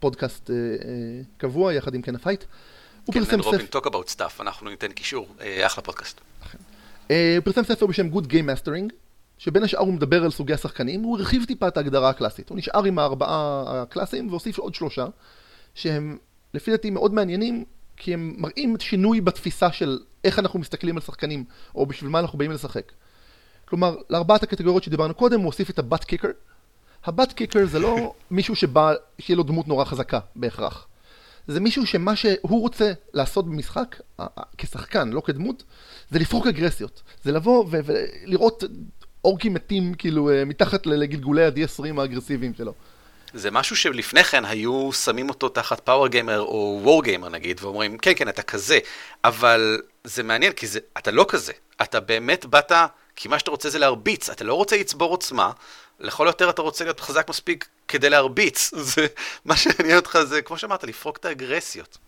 פודקאסט 0.00 0.50
אה, 0.50 0.54
אה, 0.56 1.22
קבוע 1.36 1.74
יחד 1.74 1.94
עם 1.94 2.02
קן 2.02 2.18
הייט. 2.18 2.44
הוא 3.04 3.14
כן, 3.14 3.24
פרסם 3.24 3.40
רובין, 3.40 3.60
ספר, 3.60 3.78
Talk 3.78 3.84
About 3.84 4.16
Stuff, 4.16 4.40
אנחנו 4.42 4.70
ניתן 4.70 4.92
קישור, 4.92 5.28
אה, 5.40 5.66
אחלה 5.66 5.84
פודקאסט. 5.84 6.20
אה, 7.10 7.34
הוא 7.36 7.44
פרסם 7.44 7.64
ספר 7.64 7.86
בשם 7.86 8.10
Good 8.12 8.24
Game 8.24 8.66
Mastering, 8.66 8.92
שבין 9.38 9.62
השאר 9.62 9.80
הוא 9.80 9.92
מדבר 9.92 10.24
על 10.24 10.30
סוגי 10.30 10.52
השחקנים, 10.52 11.02
הוא 11.02 11.18
הרחיב 11.18 11.44
טיפה 11.44 11.68
את 11.68 11.76
ההגדרה 11.76 12.08
הקלאסית. 12.08 12.48
הוא 12.48 12.58
נשאר 12.58 12.84
עם 12.84 12.98
הארבעה 12.98 13.64
הקלאסיים 13.68 14.28
והוסיף 14.30 14.58
עוד 14.58 14.74
שלושה, 14.74 15.06
שהם 15.74 16.18
לפי 16.54 16.70
דעתי 16.70 16.90
מאוד 16.90 17.14
מעניינים, 17.14 17.64
כי 17.96 18.14
הם 18.14 18.34
מראים 18.38 18.76
שינוי 18.80 19.20
בתפיסה 19.20 19.72
של 19.72 19.98
איך 20.24 20.38
אנחנו 20.38 20.58
מסתכלים 20.58 20.96
על 20.96 21.02
שחקנים, 21.02 21.44
או 21.74 21.86
בשביל 21.86 22.10
מה 22.10 22.18
אנחנו 22.18 22.38
באים 22.38 22.50
לשחק. 22.50 22.92
כלומר, 23.64 23.96
לארבעת 24.10 24.42
הקטגוריות 24.42 24.82
שדיברנו 24.82 25.14
קודם, 25.14 25.38
הוא 25.38 25.46
הוסיף 25.46 25.70
את 25.70 25.78
הבת 25.78 26.04
קיקר. 26.04 26.28
הבת 27.04 27.32
קיקר 27.32 27.66
זה 27.66 27.78
לא 27.78 28.14
מישהו 28.30 28.56
שבא, 28.56 28.94
שיהיה 29.18 29.36
לו 29.36 29.42
דמות 29.42 29.68
נורא 29.68 29.84
חזקה, 29.84 30.18
בהכרח. 30.36 30.86
זה 31.48 31.60
מישהו 31.60 31.86
שמה 31.86 32.16
שהוא 32.16 32.60
רוצה 32.60 32.92
לעשות 33.14 33.46
במשחק, 33.46 33.96
כשחקן, 34.58 35.08
לא 35.08 35.20
כדמות, 35.20 35.62
זה 36.10 36.18
לפרוק 36.18 36.46
אגרסיות. 36.46 37.02
זה 37.22 37.32
לבוא 37.32 37.64
ולראות 37.70 38.64
אורקים 39.24 39.54
מתים, 39.54 39.94
כאילו, 39.94 40.30
אה, 40.30 40.44
מתחת 40.44 40.86
לגלגולי 40.86 41.44
ה-D20 41.44 42.00
האגרסיביים 42.00 42.54
שלו. 42.54 42.72
זה 43.34 43.50
משהו 43.50 43.76
שלפני 43.76 44.24
כן 44.24 44.44
היו 44.44 44.92
שמים 44.92 45.28
אותו 45.28 45.48
תחת 45.48 45.80
פאוור 45.80 46.08
גיימר 46.08 46.40
או 46.40 46.80
וור 46.82 47.04
גיימר 47.04 47.28
נגיד, 47.28 47.60
ואומרים, 47.62 47.98
כן, 47.98 48.12
כן, 48.16 48.28
אתה 48.28 48.42
כזה, 48.42 48.78
אבל 49.24 49.80
זה 50.08 50.22
מעניין, 50.22 50.52
כי 50.52 50.66
זה, 50.66 50.78
אתה 50.98 51.10
לא 51.10 51.24
כזה. 51.28 51.52
אתה 51.82 52.00
באמת 52.00 52.46
באת, 52.46 52.72
כי 53.16 53.28
מה 53.28 53.38
שאתה 53.38 53.50
רוצה 53.50 53.70
זה 53.70 53.78
להרביץ, 53.78 54.30
אתה 54.30 54.44
לא 54.44 54.54
רוצה 54.54 54.76
לצבור 54.76 55.10
עוצמה, 55.10 55.52
לכל 56.00 56.26
היותר 56.26 56.50
אתה 56.50 56.62
רוצה 56.62 56.84
להיות 56.84 57.00
חזק 57.00 57.28
מספיק 57.28 57.68
כדי 57.88 58.10
להרביץ. 58.10 58.70
זה, 58.94 59.06
מה 59.44 59.56
שעניין 59.56 59.96
אותך 59.96 60.18
זה, 60.28 60.42
כמו 60.42 60.58
שאמרת, 60.58 60.84
לפרוק 60.84 61.16
את 61.16 61.24
האגרסיות. 61.24 61.98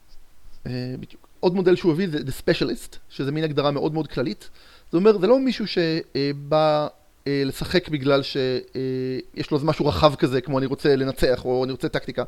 אה, 0.66 0.72
בדיוק. 1.00 1.26
עוד 1.40 1.54
מודל 1.54 1.76
שהוא 1.76 1.92
הביא 1.92 2.08
זה 2.10 2.18
The 2.18 2.42
Specialist, 2.42 2.96
שזה 3.08 3.32
מין 3.32 3.44
הגדרה 3.44 3.70
מאוד 3.70 3.94
מאוד 3.94 4.08
כללית. 4.08 4.50
זה 4.92 4.96
אומר, 4.96 5.18
זה 5.18 5.26
לא 5.26 5.38
מישהו 5.38 5.64
שבא 5.66 6.88
אה, 7.26 7.42
לשחק 7.46 7.88
בגלל 7.88 8.22
שיש 8.22 9.50
לו 9.50 9.56
איזה 9.56 9.66
משהו 9.66 9.86
רחב 9.86 10.14
כזה, 10.14 10.40
כמו 10.40 10.58
אני 10.58 10.66
רוצה 10.66 10.96
לנצח 10.96 11.44
או 11.44 11.64
אני 11.64 11.72
רוצה 11.72 11.88
טקטיקה, 11.88 12.24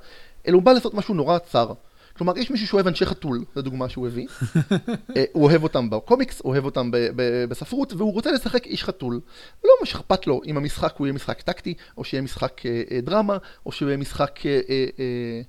אלא 0.48 0.54
הוא 0.54 0.62
בא 0.62 0.72
לעשות 0.72 0.94
משהו 0.94 1.14
נורא 1.14 1.38
צר. 1.38 1.72
כלומר, 2.16 2.38
יש 2.38 2.50
מישהו 2.50 2.66
שאוהב 2.66 2.86
אנשי 2.86 3.06
חתול, 3.06 3.44
זו 3.54 3.62
דוגמה 3.62 3.88
שהוא 3.88 4.06
הביא. 4.06 4.26
אה, 5.16 5.24
הוא 5.32 5.44
אוהב 5.44 5.62
אותם 5.62 5.90
בקומיקס, 5.90 6.40
הוא 6.44 6.52
אוהב 6.52 6.64
אותם 6.64 6.90
ב- 6.90 7.08
ב- 7.16 7.44
בספרות, 7.48 7.92
והוא 7.92 8.12
רוצה 8.12 8.32
לשחק 8.32 8.66
איש 8.66 8.84
חתול. 8.84 9.20
לא 9.64 9.70
מה 9.80 9.86
שאכפת 9.86 10.26
לו 10.26 10.40
אם 10.46 10.56
המשחק 10.56 10.94
הוא 10.96 11.06
יהיה 11.06 11.14
משחק 11.14 11.40
טקטי, 11.40 11.74
או 11.96 12.04
שיהיה 12.04 12.22
משחק 12.22 12.66
אה, 12.66 12.82
אה, 12.90 13.00
דרמה, 13.00 13.36
או 13.66 13.72
שיהיה 13.72 13.96
משחק... 13.96 14.46
אה, 14.46 14.60
אה, 14.68 14.86
אה, 14.98 15.42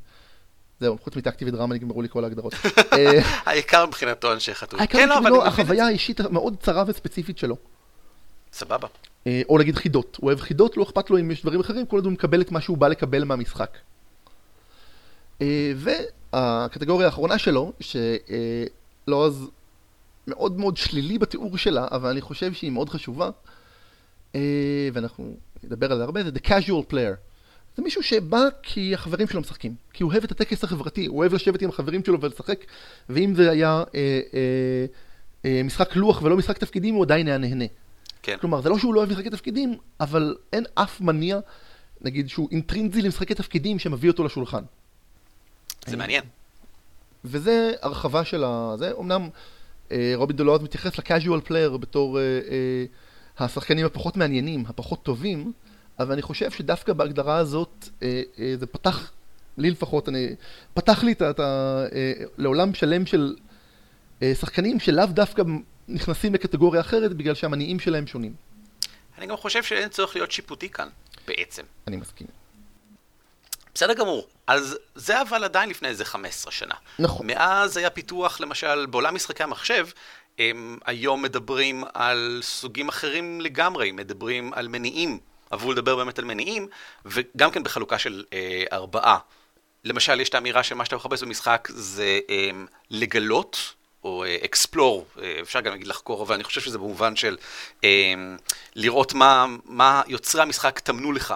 זהו, 0.80 0.98
חוץ 1.04 1.16
מטקטי 1.16 1.46
ודרמה 1.46 1.76
נגמרו 1.76 2.02
לי 2.02 2.10
כל 2.10 2.24
ההגדרות. 2.24 2.54
העיקר 3.46 3.86
מבחינתו 3.86 4.34
אנשי 4.34 4.54
חתול. 4.54 4.80
העיקר 4.80 4.98
כן, 4.98 5.10
לא, 5.10 5.44
את 5.44 5.48
החוויה 5.48 5.86
האישית 5.86 6.20
המאוד 6.20 6.56
צרה 6.60 6.84
וספציפית 6.88 7.38
שלו. 7.38 7.56
סבבה. 8.54 8.88
אה, 9.28 9.42
או 9.50 9.58
להגיד 9.58 9.76
חידות. 9.76 10.18
הוא 10.22 10.28
אוהב 10.28 10.40
חידות, 10.40 10.78
לא 10.78 10.84
אכפת 10.84 11.10
לו 11.10 11.20
אם 11.20 11.32
יש 11.32 11.42
דברים 11.42 11.60
אחרים, 11.60 11.86
כל 11.86 11.96
עוד 11.96 12.06
הוא 12.06 12.14
מקבל 12.14 12.42
את 12.42 12.52
מה 12.52 12.62
שהוא 12.62 12.78
בא 12.78 12.88
לקבל 12.88 13.24
מהמשחק. 13.24 13.78
אה, 15.42 15.74
והקטגוריה 16.34 17.06
האחרונה 17.06 17.38
שלו, 17.38 17.74
שלועז 17.80 19.50
מאוד 20.28 20.60
מאוד 20.60 20.78
שלילי 20.78 21.18
בתיאור 21.18 21.58
שלה, 21.58 21.88
אבל 21.92 22.10
אני 22.10 22.22
חושב 22.22 22.54
שהיא 22.54 22.72
מאוד 22.72 22.90
חשובה, 22.90 23.30
אה, 24.36 24.90
ואנחנו 24.94 25.36
נדבר 25.64 25.92
על 25.92 25.98
זה 25.98 26.04
הרבה, 26.04 26.24
זה 26.24 26.30
The 26.30 26.48
Casual 26.48 26.92
Player. 26.92 27.16
זה 27.78 27.84
מישהו 27.84 28.04
שבא 28.04 28.44
כי 28.64 28.94
החברים 28.94 29.28
שלו 29.28 29.42
משחקים, 29.42 29.76
כי 29.94 30.04
הוא 30.04 30.12
אוהב 30.12 30.24
את 30.24 30.32
הטקס 30.32 30.64
החברתי, 30.64 31.06
הוא 31.06 31.18
אוהב 31.18 31.34
לשבת 31.34 31.62
עם 31.62 31.70
החברים 31.70 32.06
שלו 32.06 32.22
ולשחק, 32.22 32.66
ואם 33.10 33.36
זה 33.36 33.52
היה 33.52 33.84
אה, 33.96 34.20
אה, 34.34 34.86
אה, 35.46 35.62
משחק 35.64 35.96
לוח 35.96 36.22
ולא 36.22 36.38
משחק 36.38 36.58
תפקידים, 36.58 36.96
הוא 36.96 37.04
עדיין 37.04 37.28
היה 37.28 37.38
נהנה. 37.38 37.66
כן. 38.24 38.38
כלומר, 38.42 38.62
זה 38.62 38.70
לא 38.70 38.78
שהוא 38.78 38.94
לא 38.94 39.00
אוהב 39.00 39.12
משחקי 39.12 39.30
תפקידים, 39.30 39.76
אבל 40.00 40.36
אין 40.54 40.64
אף 40.76 41.02
מניע, 41.02 41.40
נגיד, 42.02 42.30
שהוא 42.30 42.50
אינטרינזי 42.52 43.02
למשחקי 43.02 43.36
תפקידים 43.36 43.80
שמביא 43.80 44.10
אותו 44.10 44.24
לשולחן. 44.24 44.64
זה 45.88 45.98
מעניין. 45.98 46.24
וזה 47.26 47.72
הרחבה 47.82 48.26
של 48.26 48.44
ה... 48.44 48.76
זה, 48.78 48.92
אמנם 49.00 49.30
אה, 49.92 50.12
רובין 50.16 50.38
די 50.38 50.47
לוז 50.47 50.62
מתייחס 50.62 50.98
ל 50.98 51.04
casual 51.04 51.42
player 51.42 51.78
בתור 51.78 52.20
אה, 52.20 52.24
אה, 52.24 52.86
השחקנים 53.46 53.86
הפחות 53.86 54.18
מעניינים, 54.18 54.64
הפחות 54.68 55.04
טובים, 55.04 55.52
אבל 56.00 56.12
אני 56.14 56.22
חושב 56.22 56.52
שדווקא 56.52 56.94
בהגדרה 56.94 57.38
הזאת, 57.38 57.90
אה, 58.04 58.22
אה, 58.40 58.54
זה 58.60 58.66
פתח, 58.66 59.12
לי 59.58 59.72
לפחות, 59.72 60.10
אני, 60.10 60.36
פתח 60.74 61.04
לי. 61.04 61.12
את 61.12 61.40
ה- 61.40 61.44
אה, 61.94 62.14
לעולם 62.38 62.74
שלם 62.74 63.06
של 63.06 63.36
אה, 64.22 64.36
שחקנים 64.36 64.80
שלאו 64.80 65.06
דווקא 65.06 65.44
נכנסים 65.88 66.34
לקטגוריה 66.34 66.82
אחרת 66.82 67.14
בגלל 67.14 67.34
שהמניעים 67.36 67.80
שלהם 67.80 68.08
שונים. 68.08 68.34
אני 69.18 69.28
גם 69.28 69.38
חושב 69.38 69.64
שאין 69.64 69.90
צורך 69.90 70.16
להיות 70.16 70.32
שיפוטי 70.32 70.70
כאן, 70.70 70.88
בעצם. 71.28 71.64
אני 71.88 71.96
מסכים. 71.98 72.28
בסדר 73.74 73.94
גמור. 73.94 74.28
אז 74.48 74.78
זה 74.96 75.22
אבל 75.22 75.44
עדיין 75.44 75.70
לפני 75.70 75.88
איזה 75.88 76.06
15 76.06 76.52
שנה. 76.52 76.76
נכון. 77.00 77.28
מאז 77.28 77.78
היה 77.78 77.90
פיתוח, 77.90 78.42
למשל, 78.42 78.86
בעולם 78.86 79.16
משחקי 79.16 79.44
המחשב, 79.44 79.88
הם 80.40 80.80
היום 80.86 81.22
מדברים 81.22 81.84
על 81.94 82.40
סוגים 82.44 82.90
אחרים 82.90 83.42
לגמרי, 83.42 83.92
מדברים 83.92 84.54
על 84.54 84.68
מניעים, 84.68 85.20
עברו 85.52 85.72
לדבר 85.72 85.96
באמת 85.96 86.20
על 86.20 86.26
מניעים, 86.26 86.68
וגם 87.06 87.52
כן 87.52 87.64
בחלוקה 87.64 88.00
של 88.00 88.24
אה, 88.34 88.64
ארבעה 88.72 89.18
למשל, 89.84 90.20
יש 90.20 90.30
את 90.30 90.36
האמירה 90.36 90.64
שמה 90.64 90.86
שאתה 90.86 90.96
מחפש 90.96 91.24
במשחק 91.24 91.68
זה 91.72 92.20
um, 92.28 92.72
לגלות, 92.90 93.74
או 94.04 94.24
אקספלור, 94.46 95.06
uh, 95.16 95.20
uh, 95.20 95.22
אפשר 95.42 95.62
גם 95.62 95.72
להגיד 95.72 95.88
לחקור, 95.88 96.24
אבל 96.24 96.36
אני 96.36 96.44
חושב 96.44 96.62
שזה 96.62 96.78
במובן 96.78 97.16
של 97.16 97.38
um, 97.76 97.86
לראות 98.76 99.14
מה, 99.14 99.46
מה 99.66 100.02
יוצרי 100.08 100.42
המשחק 100.42 100.80
טמנו 100.80 101.12
לך, 101.12 101.34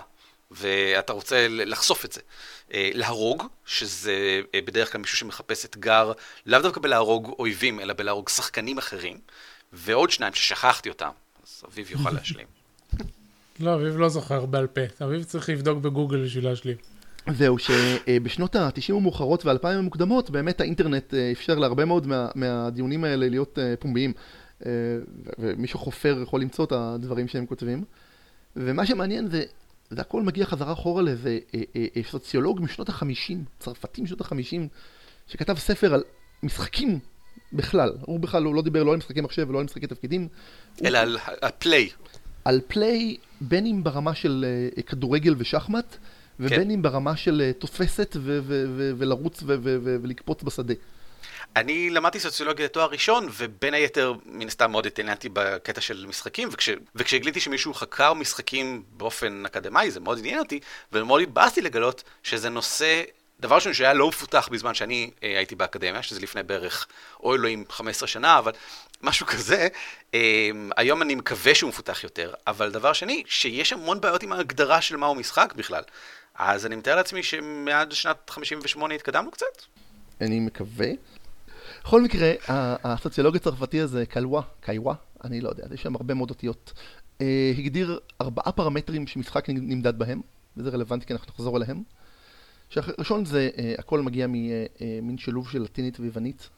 ואתה 0.52 1.14
רוצה 1.14 1.48
לחשוף 1.50 2.06
את 2.06 2.12
זה. 2.12 2.22
Uh, 2.70 2.74
להרוג, 2.94 3.44
שזה 3.66 4.42
uh, 4.44 4.58
בדרך 4.66 4.92
כלל 4.92 5.02
מישהו 5.02 5.18
שמחפש 5.18 5.66
אתגר, 5.66 6.12
לאו 6.46 6.62
דווקא 6.62 6.82
בלהרוג 6.82 7.36
אויבים, 7.40 7.80
אלא 7.80 7.94
בלהרוג 7.94 8.30
שחקנים 8.30 8.78
אחרים, 8.78 9.18
ועוד 9.74 10.12
שניים 10.12 10.34
ששכחתי 10.34 10.90
אותם, 10.90 11.10
אז 11.44 11.64
אביב 11.68 11.92
יוכל 11.92 12.12
להשלים. 12.12 12.48
לא, 13.60 13.76
אביב 13.76 13.98
לא 13.98 14.10
זוכר 14.10 14.46
בעל 14.46 14.68
פה, 14.68 14.82
אביב 15.06 15.24
צריך 15.24 15.50
לבדוק 15.50 15.78
בגוגל 15.78 16.24
בשביל 16.24 16.46
להשלים. 16.46 16.78
זהו, 17.34 17.58
שבשנות 17.60 18.56
ה-90 18.56 18.94
המאוחרות 18.94 19.46
וה-2000 19.46 19.68
המוקדמות, 19.68 20.30
באמת 20.30 20.62
האינטרנט 20.62 21.14
אה, 21.14 21.32
אפשר 21.32 21.56
להרבה 21.56 21.86
מאוד 21.86 22.08
מה, 22.08 22.28
מהדיונים 22.36 23.04
האלה 23.04 23.30
להיות 23.30 23.60
אה, 23.60 23.74
פומביים. 23.80 24.14
אה, 24.66 24.72
ומי 25.40 25.68
שחופר 25.68 26.20
יכול 26.24 26.42
למצוא 26.42 26.66
את 26.66 26.72
הדברים 26.72 27.28
שהם 27.28 27.46
כותבים. 27.46 27.84
ומה 28.56 28.86
שמעניין 28.86 29.28
זה, 29.28 29.44
זה 29.90 30.02
הכל 30.02 30.22
מגיע 30.22 30.46
חזרה 30.46 30.74
אחורה 30.74 31.02
לאיזה 31.02 31.40
סוציולוג 32.04 32.62
משנות 32.62 32.90
ה-50, 32.90 33.34
צרפתי 33.60 34.02
משנות 34.02 34.22
ה-50, 34.22 34.62
שכתב 35.28 35.58
ספר 35.58 35.94
על 35.94 36.04
משחקים 36.44 37.00
בכלל. 37.54 37.94
הוא 38.02 38.20
בכלל 38.20 38.44
לא, 38.44 38.56
לא 38.56 38.62
דיבר 38.62 38.84
לא 38.84 38.92
על 38.92 38.98
משחקי 38.98 39.22
מחשב 39.22 39.50
ולא 39.50 39.60
על 39.60 39.66
משחקי 39.66 39.88
תפקידים. 39.88 40.28
אלא 40.86 41.00
הוא... 41.00 41.20
על 41.26 41.38
הפליי. 41.42 41.90
על 42.46 42.62
פליי, 42.68 43.18
בין 43.42 43.66
אם 43.66 43.84
ברמה 43.84 44.16
של 44.16 44.46
כדורגל 44.86 45.36
ושחמט, 45.38 45.98
ובין 46.40 46.64
כן. 46.64 46.72
אם 46.72 46.82
ברמה 46.82 47.16
של 47.16 47.42
אה, 47.46 47.54
תופסת 47.54 48.16
ולרוץ 48.98 49.44
ולקפוץ 50.02 50.44
בשדה. 50.44 50.74
אני 51.56 51.90
למדתי 51.90 52.20
סוציולוגיה 52.20 52.66
לתואר 52.66 52.90
ראשון, 52.90 53.28
ובין 53.32 53.74
היתר, 53.74 54.14
מן 54.26 54.48
הסתם 54.48 54.72
מאוד 54.72 54.86
התעניינתי 54.86 55.30
בקטע 55.34 55.82
של 55.82 56.06
משחקים, 56.10 56.50
וכש, 56.52 56.70
וכשגיליתי 56.96 57.40
שמישהו 57.40 57.74
חקר 57.74 58.14
משחקים 58.14 58.84
באופן 58.92 59.44
אקדמאי, 59.46 59.92
זה 59.92 60.00
מאוד 60.00 60.20
עניין 60.20 60.40
אותי, 60.40 60.60
ומאוד 60.92 61.22
התבאסתי 61.22 61.62
לגלות 61.62 62.04
שזה 62.24 62.50
נושא, 62.50 63.04
דבר 63.40 63.56
ראשון 63.56 63.74
שהיה 63.74 63.94
לא 63.94 64.08
מפותח 64.08 64.50
בזמן 64.52 64.74
שאני 64.74 65.12
אה, 65.24 65.38
הייתי 65.38 65.56
באקדמיה, 65.56 66.04
שזה 66.04 66.20
לפני 66.20 66.44
בערך, 66.44 66.88
אוי 67.24 67.38
אלוהים, 67.38 67.64
15 67.70 68.08
שנה, 68.08 68.38
אבל 68.38 68.52
משהו 69.02 69.26
כזה, 69.34 69.68
אה, 70.14 70.50
היום 70.78 71.02
אני 71.02 71.16
מקווה 71.16 71.56
שהוא 71.56 71.70
מפותח 71.70 72.04
יותר, 72.04 72.34
אבל 72.48 72.72
דבר 72.72 72.94
שני, 72.94 73.24
שיש 73.28 73.74
המון 73.74 74.02
בעיות 74.02 74.24
עם 74.24 74.34
ההגדרה 74.34 74.82
של 74.82 74.98
מהו 74.98 75.16
משחק 75.16 75.54
בכלל. 75.56 75.84
אז 76.36 76.66
אני 76.66 76.76
מתאר 76.76 76.96
לעצמי 76.96 77.24
שמעד 77.24 77.92
שנת 77.92 78.30
58 78.30 78.94
התקדמנו 78.94 79.32
קצת. 79.32 79.46
אני 80.22 80.40
מקווה. 80.40 80.88
בכל 81.88 82.02
מקרה, 82.02 82.34
הסוציולוג 82.84 83.36
הצרפתי 83.36 83.82
הזה, 83.82 84.06
קלווה, 84.06 84.42
קייווה, 84.62 84.94
אני 85.24 85.42
לא 85.42 85.50
יודע, 85.50 85.66
יש 85.74 85.82
שם 85.82 85.96
הרבה 85.96 86.14
מאוד 86.14 86.30
אותיות, 86.30 86.74
אה, 87.22 87.54
הגדיר 87.58 88.00
ארבעה 88.22 88.52
פרמטרים 88.52 89.08
שמשחק 89.08 89.46
נמדד 89.50 90.00
בהם, 90.00 90.22
וזה 90.58 90.70
רלוונטי 90.70 91.06
כי 91.06 91.14
אנחנו 91.14 91.32
נחזור 91.34 91.58
אליהם. 91.58 91.84
שהראשון 92.70 93.26
זה, 93.26 93.50
אה, 93.58 93.74
הכל 93.78 94.02
מגיע 94.02 94.28
ממין 94.28 95.16
אה, 95.18 95.18
שילוב 95.18 95.50
של 95.50 95.62
לטינית 95.62 96.00
ויוונית. 96.00 96.50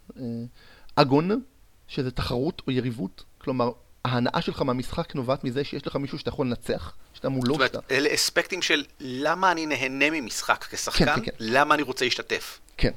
אגון, 0.96 1.42
שזה 1.88 2.12
תחרות 2.12 2.62
או 2.68 2.72
יריבות, 2.72 3.24
כלומר, 3.38 3.72
ההנאה 4.06 4.42
שלך 4.42 4.62
מהמשחק 4.62 5.16
נובעת 5.16 5.44
מזה 5.44 5.64
שיש 5.64 5.88
לך 5.88 5.96
מישהו 5.96 6.20
שאתה 6.20 6.30
יכול 6.30 6.48
לנצח, 6.48 6.94
שאתה 7.14 7.30
מולו. 7.30 7.54
זאת 7.54 7.56
אומרת, 7.56 7.72
שאתה... 7.72 7.96
אלה 7.96 8.14
אספקטים 8.14 8.62
של 8.62 8.84
למה 9.00 9.52
אני 9.52 9.66
נהנה 9.66 10.10
ממשחק 10.10 10.64
כשחקן, 10.72 11.06
כן, 11.06 11.16
כן, 11.16 11.22
כן. 11.26 11.32
למה 11.40 11.76
אני 11.76 11.84
רוצה 11.84 12.06
להשתתף. 12.06 12.60
כן. 12.78 12.92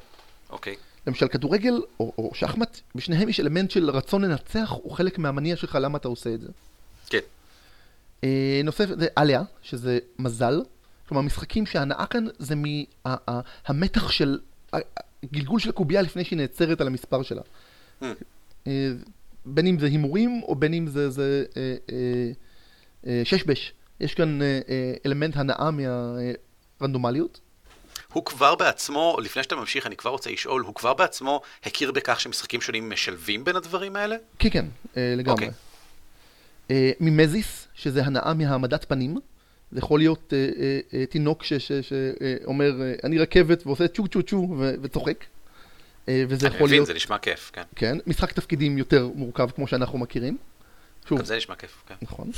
אוקיי. 0.50 0.76
למשל 1.06 1.28
כדורגל 1.28 1.80
או, 2.00 2.12
או 2.18 2.30
שחמט, 2.34 2.80
בשניהם 2.94 3.28
יש 3.28 3.40
אלמנט 3.40 3.70
של 3.70 3.90
רצון 3.90 4.24
לנצח, 4.24 4.70
הוא 4.82 4.92
חלק 4.92 5.18
מהמניע 5.18 5.56
שלך 5.56 5.78
למה 5.80 5.98
אתה 5.98 6.08
עושה 6.08 6.34
את 6.34 6.40
זה. 6.40 6.48
כן. 7.08 7.18
אה, 8.24 8.60
נוסף 8.64 8.88
זה 8.98 9.06
עליה, 9.16 9.42
שזה 9.62 9.98
מזל. 10.18 10.62
כלומר, 11.08 11.22
משחקים 11.22 11.66
שההנאה 11.66 12.06
כאן 12.06 12.26
זה 12.38 12.54
מהמתח 12.54 14.10
של, 14.10 14.38
גלגול 15.32 15.60
של 15.60 15.70
הקובייה 15.70 16.02
לפני 16.02 16.24
שהיא 16.24 16.36
נעצרת 16.36 16.80
על 16.80 16.86
המספר 16.86 17.22
שלה. 17.22 17.42
Mm. 18.02 18.04
אה, 18.66 18.92
בין 19.44 19.66
אם 19.66 19.78
זה 19.78 19.86
הימורים 19.86 20.40
או 20.42 20.54
בין 20.54 20.74
אם 20.74 20.86
זה, 20.86 21.10
זה 21.10 21.44
אה, 21.56 21.74
אה, 21.92 22.30
אה, 23.06 23.22
ששבש. 23.24 23.72
יש 24.00 24.14
כאן 24.14 24.42
אה, 24.42 24.60
אלמנט 25.06 25.36
הנאה 25.36 25.70
מהרנדומליות. 25.70 27.40
הוא 28.12 28.24
כבר 28.24 28.54
בעצמו, 28.54 29.16
לפני 29.22 29.42
שאתה 29.42 29.56
ממשיך, 29.56 29.86
אני 29.86 29.96
כבר 29.96 30.10
רוצה 30.10 30.30
לשאול, 30.30 30.62
הוא 30.62 30.74
כבר 30.74 30.94
בעצמו 30.94 31.40
הכיר 31.64 31.92
בכך 31.92 32.20
שמשחקים 32.20 32.60
שונים 32.60 32.90
משלבים 32.90 33.44
בין 33.44 33.56
הדברים 33.56 33.96
האלה? 33.96 34.16
כן, 34.38 34.50
כן, 34.50 34.66
אה, 34.96 35.14
לגמרי. 35.16 35.46
Okay. 35.46 35.48
אוקיי. 35.48 35.50
אה, 36.70 36.90
ממזיס, 37.00 37.68
שזה 37.74 38.04
הנאה 38.04 38.34
מהעמדת 38.34 38.84
פנים. 38.84 39.18
זה 39.72 39.78
יכול 39.78 40.00
להיות 40.00 40.32
אה, 40.92 41.06
תינוק 41.06 41.42
שאומר, 41.44 42.72
אני 43.04 43.18
רכבת 43.18 43.66
ועושה 43.66 43.88
צ'ו 43.88 44.08
צ'ו 44.08 44.22
צ'ו 44.22 44.56
וצוחק. 44.82 45.24
וזה 46.08 46.46
יכול 46.46 46.58
להיות... 46.58 46.60
אני 46.60 46.66
מבין, 46.66 46.84
זה 46.84 46.94
נשמע 46.94 47.18
כיף, 47.18 47.50
כן. 47.52 47.62
כן, 47.76 47.98
משחק 48.06 48.32
תפקידים 48.32 48.78
יותר 48.78 49.08
מורכב 49.14 49.50
כמו 49.50 49.66
שאנחנו 49.66 49.98
מכירים. 49.98 50.36
שוב. 51.08 51.18
גם 51.18 51.24
זה 51.24 51.36
נשמע 51.36 51.54
כיף, 51.54 51.82
כן. 51.86 51.94
נכון. 52.02 52.30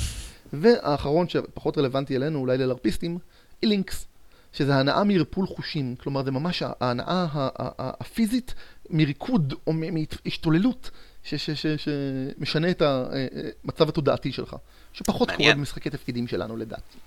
והאחרון 0.53 1.29
שפחות 1.29 1.77
רלוונטי 1.77 2.15
אלינו, 2.15 2.39
אולי 2.39 2.57
ללרפיסטים, 2.57 3.17
אילינקס, 3.63 4.07
שזה 4.55 4.75
הנאה 4.75 5.03
מריפול 5.03 5.47
חושים. 5.47 5.95
כלומר, 5.95 6.23
זה 6.23 6.31
ממש 6.31 6.63
ההנאה 6.79 7.25
הפיזית 7.77 8.53
מריקוד 8.89 9.53
או 9.67 9.73
מהשתוללות 9.73 10.91
שמשנה 11.23 12.71
את 12.71 12.81
המצב 12.81 13.81
אה, 13.81 13.85
אה, 13.85 13.89
התודעתי 13.89 14.31
שלך. 14.31 14.55
שפחות 14.93 15.31
קורה 15.31 15.53
במשחקי 15.53 15.89
תפקידים 15.89 16.27
שלנו, 16.27 16.57
לדעתי. 16.57 16.97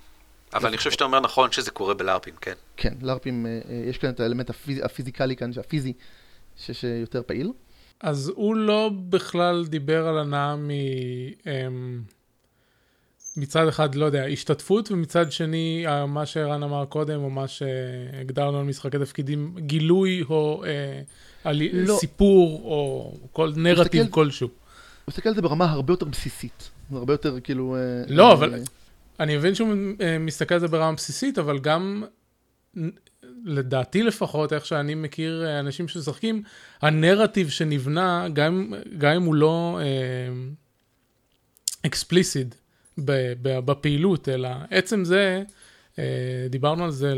אבל 0.53 0.67
אני 0.67 0.77
חושב 0.77 0.91
שאתה 0.91 1.03
אומר 1.03 1.19
נכון 1.19 1.51
שזה 1.51 1.71
קורה 1.71 1.93
בלארפים, 1.93 2.33
כן. 2.41 2.53
כן, 2.77 2.93
לארפים, 3.01 3.45
יש 3.89 3.97
כאן 3.97 4.09
את 4.09 4.19
האלמנט 4.19 4.51
הפיזיקלי 4.83 5.35
כאן, 5.35 5.51
הפיזי, 5.59 5.93
שיותר 6.55 7.21
פעיל. 7.25 7.51
אז 8.01 8.31
הוא 8.35 8.55
לא 8.55 8.91
בכלל 9.09 9.65
דיבר 9.65 10.07
על 10.07 10.19
הנאה 10.19 10.55
מ... 10.55 10.69
מצד 13.39 13.67
אחד, 13.67 13.95
לא 13.95 14.05
יודע, 14.05 14.25
השתתפות, 14.25 14.91
ומצד 14.91 15.31
שני, 15.31 15.85
מה 16.07 16.25
שערן 16.25 16.63
אמר 16.63 16.85
קודם, 16.85 17.23
או 17.23 17.29
מה 17.29 17.47
שהגדרנו 17.47 18.59
על 18.59 18.65
משחקי 18.65 18.97
תפקידים, 18.97 19.55
גילוי 19.57 20.23
או 20.29 20.63
אה, 20.65 21.01
על 21.43 21.61
לא. 21.73 21.97
סיפור, 21.99 22.61
או 22.63 23.13
כל 23.31 23.51
נרטיב 23.55 24.01
מסתכל, 24.01 24.13
כלשהו. 24.13 24.47
הוא 24.47 24.55
מסתכל 25.07 25.29
על 25.29 25.35
זה 25.35 25.41
ברמה 25.41 25.71
הרבה 25.71 25.93
יותר 25.93 26.05
בסיסית. 26.05 26.69
הרבה 26.91 27.13
יותר 27.13 27.39
כאילו... 27.39 27.75
אה, 27.75 28.03
לא, 28.07 28.27
אה, 28.27 28.33
אבל... 28.33 28.59
אני 29.19 29.37
מבין 29.37 29.55
שהוא 29.55 29.75
אה, 30.01 30.17
מסתכל 30.19 30.53
על 30.53 30.59
זה 30.59 30.67
ברמה 30.67 30.93
בסיסית, 30.93 31.39
אבל 31.39 31.59
גם 31.59 32.03
לדעתי 33.45 34.03
לפחות, 34.03 34.53
איך 34.53 34.65
שאני 34.65 34.95
מכיר 34.95 35.45
אה, 35.45 35.59
אנשים 35.59 35.87
שמשחקים, 35.87 36.43
הנרטיב 36.81 37.49
שנבנה, 37.49 38.27
גם, 38.33 38.73
גם 38.97 39.11
אם 39.11 39.23
הוא 39.23 39.35
לא 39.35 39.79
אקספליסיד 41.85 42.55
אה, 42.55 42.58
בפעילות, 43.65 44.29
אלא 44.29 44.49
עצם 44.71 45.05
זה, 45.05 45.43
אה, 45.99 46.03
דיברנו 46.49 46.83
על 46.83 46.91
זה 46.91 47.13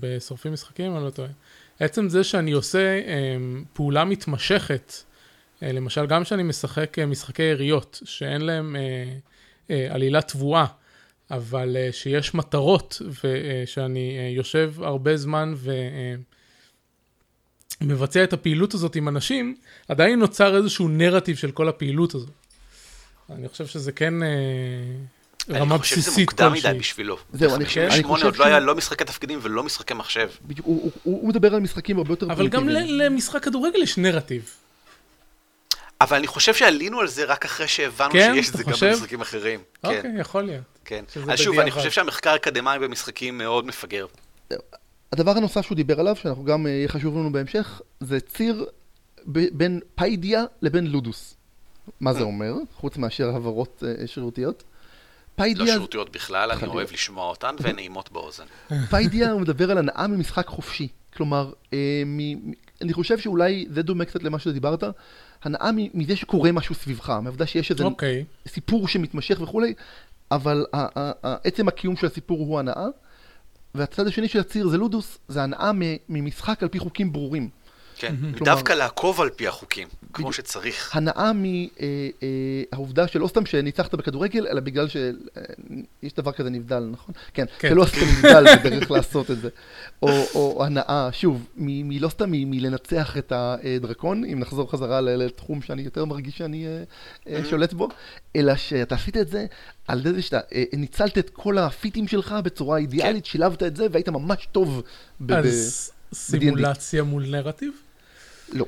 בשורפים 0.00 0.52
משחקים, 0.52 0.96
אני 0.96 1.04
לא 1.04 1.10
טועה, 1.10 1.28
עצם 1.80 2.08
זה 2.08 2.24
שאני 2.24 2.52
עושה 2.52 2.78
אה, 2.78 3.36
פעולה 3.72 4.04
מתמשכת, 4.04 4.92
אה, 5.62 5.72
למשל 5.72 6.06
גם 6.06 6.24
כשאני 6.24 6.42
משחק 6.42 6.98
משחקי 6.98 7.42
יריות, 7.42 8.00
שאין 8.04 8.40
להם 8.40 8.76
עלילה 9.90 10.22
תבואה, 10.22 10.66
אבל 11.30 11.76
שיש 11.90 12.34
מטרות, 12.34 13.02
ושאני 13.24 14.32
יושב 14.36 14.74
הרבה 14.78 15.16
זמן 15.16 15.54
ומבצע 17.80 18.20
uh, 18.20 18.24
את 18.24 18.32
הפעילות 18.32 18.74
הזאת 18.74 18.96
עם 18.96 19.08
אנשים, 19.08 19.56
עדיין 19.88 20.18
נוצר 20.18 20.56
איזשהו 20.56 20.88
נרטיב 20.88 21.36
של 21.36 21.50
כל 21.50 21.68
הפעילות 21.68 22.14
הזאת. 22.14 22.30
אני 23.30 23.48
חושב 23.48 23.66
שזה 23.66 23.92
כן 23.92 24.14
uh, 24.22 24.26
רמה 25.50 25.78
בסיסית 25.78 25.78
כלשהי. 25.78 25.78
אני 25.78 25.78
חושב 25.78 26.00
שזה 26.00 26.20
מוקדם 26.20 26.52
מדי 26.52 26.78
בשבילו. 26.78 27.18
זהו, 27.32 27.54
אני 27.54 27.64
חושב... 27.64 27.88
58 27.90 28.24
עוד 28.24 28.36
לא 28.36 28.44
היה 28.44 28.60
לא 28.60 28.74
משחקי 28.74 29.04
תפקידים 29.04 29.38
ולא 29.42 29.64
משחקי 29.64 29.94
מחשב. 29.94 30.28
בדיוק, 30.46 30.66
הוא 31.02 31.28
מדבר 31.28 31.54
על 31.54 31.60
משחקים 31.60 31.98
הרבה 31.98 32.12
יותר... 32.12 32.32
אבל 32.32 32.48
גם 32.48 32.68
למשחק 32.68 33.44
כדורגל 33.44 33.82
יש 33.82 33.98
נרטיב. 33.98 34.50
אבל 36.00 36.16
אני 36.16 36.26
חושב 36.26 36.54
שעלינו 36.54 37.00
על 37.00 37.08
זה 37.08 37.24
רק 37.24 37.44
אחרי 37.44 37.68
שהבנו 37.68 38.10
כן, 38.12 38.34
שיש 38.34 38.48
את 38.48 38.56
זה 38.56 38.64
חושב? 38.64 38.86
גם 38.86 38.92
במשחקים 38.92 39.20
אחרים. 39.20 39.60
אוקיי, 39.84 40.02
כן. 40.02 40.16
יכול 40.18 40.42
להיות. 40.42 40.64
כן. 40.84 41.04
אז 41.30 41.38
שוב, 41.38 41.58
אני 41.58 41.70
חושב 41.70 41.90
שהמחקר 41.90 42.30
האקדמי 42.30 42.70
במשחקים 42.80 43.38
מאוד 43.38 43.66
מפגר. 43.66 44.06
הדבר 45.12 45.30
הנוסף 45.30 45.66
שהוא 45.66 45.76
דיבר 45.76 46.00
עליו, 46.00 46.16
שאנחנו 46.16 46.44
גם, 46.44 46.66
אה, 46.66 46.70
יהיה 46.70 46.88
חשוב 46.88 47.14
לנו 47.14 47.32
בהמשך, 47.32 47.80
זה 48.00 48.20
ציר 48.20 48.66
בין 49.26 49.80
פיידיה 49.94 50.44
לבין 50.62 50.86
לודוס. 50.86 51.37
מה 52.00 52.12
זה 52.12 52.18
אה. 52.18 52.24
אומר, 52.24 52.54
חוץ 52.74 52.96
מאשר 52.96 53.28
הבהרות 53.28 53.82
אה, 53.86 54.06
שרירותיות? 54.06 54.64
פיידיה... 55.36 55.64
לא 55.64 55.70
שרירותיות 55.70 56.12
בכלל, 56.12 56.50
אני 56.50 56.66
אוהב 56.66 56.92
לשמוע 56.92 57.30
אותן, 57.30 57.54
ונעימות 57.60 58.12
באוזן. 58.12 58.44
פיידיה 58.90 59.30
הוא 59.30 59.40
מדבר 59.40 59.70
על 59.70 59.78
הנאה 59.78 60.06
ממשחק 60.06 60.46
חופשי. 60.46 60.88
כלומר, 61.16 61.52
אה, 61.72 62.02
אני 62.82 62.92
חושב 62.92 63.18
שאולי 63.18 63.66
זה 63.70 63.82
דומה 63.82 64.04
קצת 64.04 64.22
למה 64.22 64.38
שדיברת, 64.38 64.84
הנאה 65.42 65.70
מזה 65.94 66.16
שקורה 66.16 66.52
משהו 66.52 66.74
סביבך, 66.74 67.10
מהעובדה 67.10 67.46
שיש 67.46 67.70
איזה 67.70 67.84
okay. 67.84 67.86
אוקיי. 67.86 68.24
סיפור 68.48 68.88
שמתמשך 68.88 69.40
וכולי, 69.40 69.74
אבל 70.30 70.66
עצם 71.22 71.68
הקיום 71.68 71.96
של 71.96 72.06
הסיפור 72.06 72.38
הוא 72.38 72.58
הנאה, 72.58 72.86
והצד 73.74 74.06
השני 74.06 74.28
של 74.28 74.40
הציר 74.40 74.68
זה 74.68 74.76
לודוס, 74.76 75.18
זה 75.28 75.42
הנאה 75.42 75.70
ממשחק 76.08 76.62
על 76.62 76.68
פי 76.68 76.78
חוקים 76.78 77.12
ברורים. 77.12 77.50
כן, 77.98 78.14
דווקא 78.44 78.72
לעקוב 78.72 79.20
על 79.20 79.30
פי 79.30 79.48
החוקים, 79.48 79.88
כמו 80.12 80.32
שצריך. 80.32 80.96
הנאה 80.96 81.32
מהעובדה 81.32 83.02
אה, 83.02 83.06
אה, 83.06 83.12
שלא 83.12 83.28
סתם 83.28 83.46
שניצחת 83.46 83.94
בכדורגל, 83.94 84.46
אלא 84.46 84.60
בגלל 84.60 84.88
שיש 84.88 85.14
אה, 86.04 86.08
דבר 86.16 86.32
כזה 86.32 86.50
נבדל, 86.50 86.88
נכון? 86.92 87.14
כן, 87.34 87.44
כן. 87.58 87.68
שלא 87.68 87.84
סתם 87.84 88.06
נבדל 88.18 88.44
בדרך 88.64 88.90
לעשות 88.96 89.30
את 89.30 89.40
זה. 89.40 89.48
או 90.02 90.64
הנאה, 90.64 91.08
שוב, 91.12 91.46
לא 92.00 92.08
סתם 92.08 92.30
מלנצח 92.30 93.16
את 93.16 93.32
הדרקון, 93.32 94.24
אם 94.24 94.38
נחזור 94.38 94.70
חזרה 94.70 95.00
לתחום 95.00 95.62
שאני 95.62 95.82
יותר 95.82 96.04
מרגיש 96.04 96.38
שאני 96.38 96.66
שולט 97.50 97.72
בו, 97.72 97.88
אלא 98.36 98.56
שאתה 98.56 98.94
עשית 98.94 99.16
את 99.16 99.28
זה 99.28 99.46
על 99.88 100.00
ידי 100.00 100.12
זה 100.12 100.22
שאתה 100.22 100.40
ניצלת 100.72 101.18
את 101.18 101.30
כל 101.30 101.58
הפיטים 101.58 102.08
שלך 102.08 102.34
בצורה 102.44 102.78
אידיאלית, 102.78 103.24
כן. 103.24 103.30
שילבת 103.30 103.62
את 103.62 103.76
זה 103.76 103.86
והיית 103.92 104.08
ממש 104.08 104.48
טוב. 104.52 104.82
אז 105.28 105.92
סימולציה 106.14 107.02
מול 107.02 107.26
נרטיב? 107.26 107.72
לא. 108.52 108.66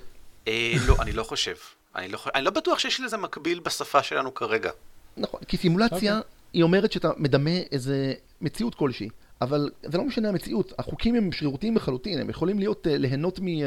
אה, 0.48 0.74
לא, 0.86 0.96
אני 1.00 1.12
לא 1.12 1.22
חושב. 1.22 1.54
אני 1.96 2.08
לא, 2.08 2.18
אני 2.34 2.44
לא 2.44 2.50
בטוח 2.50 2.78
שיש 2.78 3.00
לזה 3.00 3.16
מקביל 3.16 3.60
בשפה 3.60 4.02
שלנו 4.02 4.34
כרגע. 4.34 4.70
נכון, 5.16 5.40
כי 5.48 5.56
סימולציה, 5.56 6.14
okay. 6.14 6.18
אוקיי. 6.18 6.30
היא 6.52 6.62
אומרת 6.62 6.92
שאתה 6.92 7.10
מדמה 7.16 7.56
איזה 7.72 8.12
מציאות 8.40 8.74
כלשהי, 8.74 9.08
אבל 9.40 9.70
זה 9.82 9.98
לא 9.98 10.04
משנה 10.04 10.28
המציאות, 10.28 10.72
החוקים 10.78 11.14
הם 11.14 11.32
שרירותיים 11.32 11.76
לחלוטין, 11.76 12.20
הם 12.20 12.30
יכולים 12.30 12.58
להיות, 12.58 12.86
uh, 12.86 12.90
ליהנות 12.90 13.40
מ... 13.40 13.46
Uh, 13.46 13.60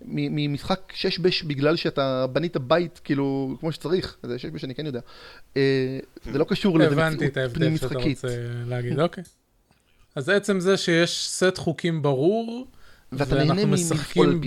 ממשחק 0.00 0.92
שש 0.94 1.18
בש 1.18 1.42
בגלל 1.42 1.76
שאתה 1.76 2.26
בנית 2.26 2.56
בית 2.56 3.00
כאילו 3.04 3.56
כמו 3.60 3.72
שצריך, 3.72 4.16
זה 4.22 4.38
שש 4.38 4.46
בש 4.46 4.64
אני 4.64 4.74
כן 4.74 4.86
יודע. 4.86 5.00
זה 6.24 6.38
לא 6.38 6.44
קשור 6.44 6.78
לזה 6.78 6.96
מציאות 6.96 7.08
פנים 7.14 7.14
משחקית. 7.14 7.14
הבנתי 7.14 7.26
את 7.26 7.36
ההבדל 7.36 7.76
שאתה 7.76 8.28
רוצה 8.28 8.28
להגיד, 8.66 9.00
אוקיי. 9.00 9.24
אז 10.14 10.28
עצם 10.28 10.60
זה 10.60 10.76
שיש 10.76 11.28
סט 11.28 11.58
חוקים 11.58 12.02
ברור, 12.02 12.66
ואנחנו 13.12 13.66
משחקים 13.66 14.40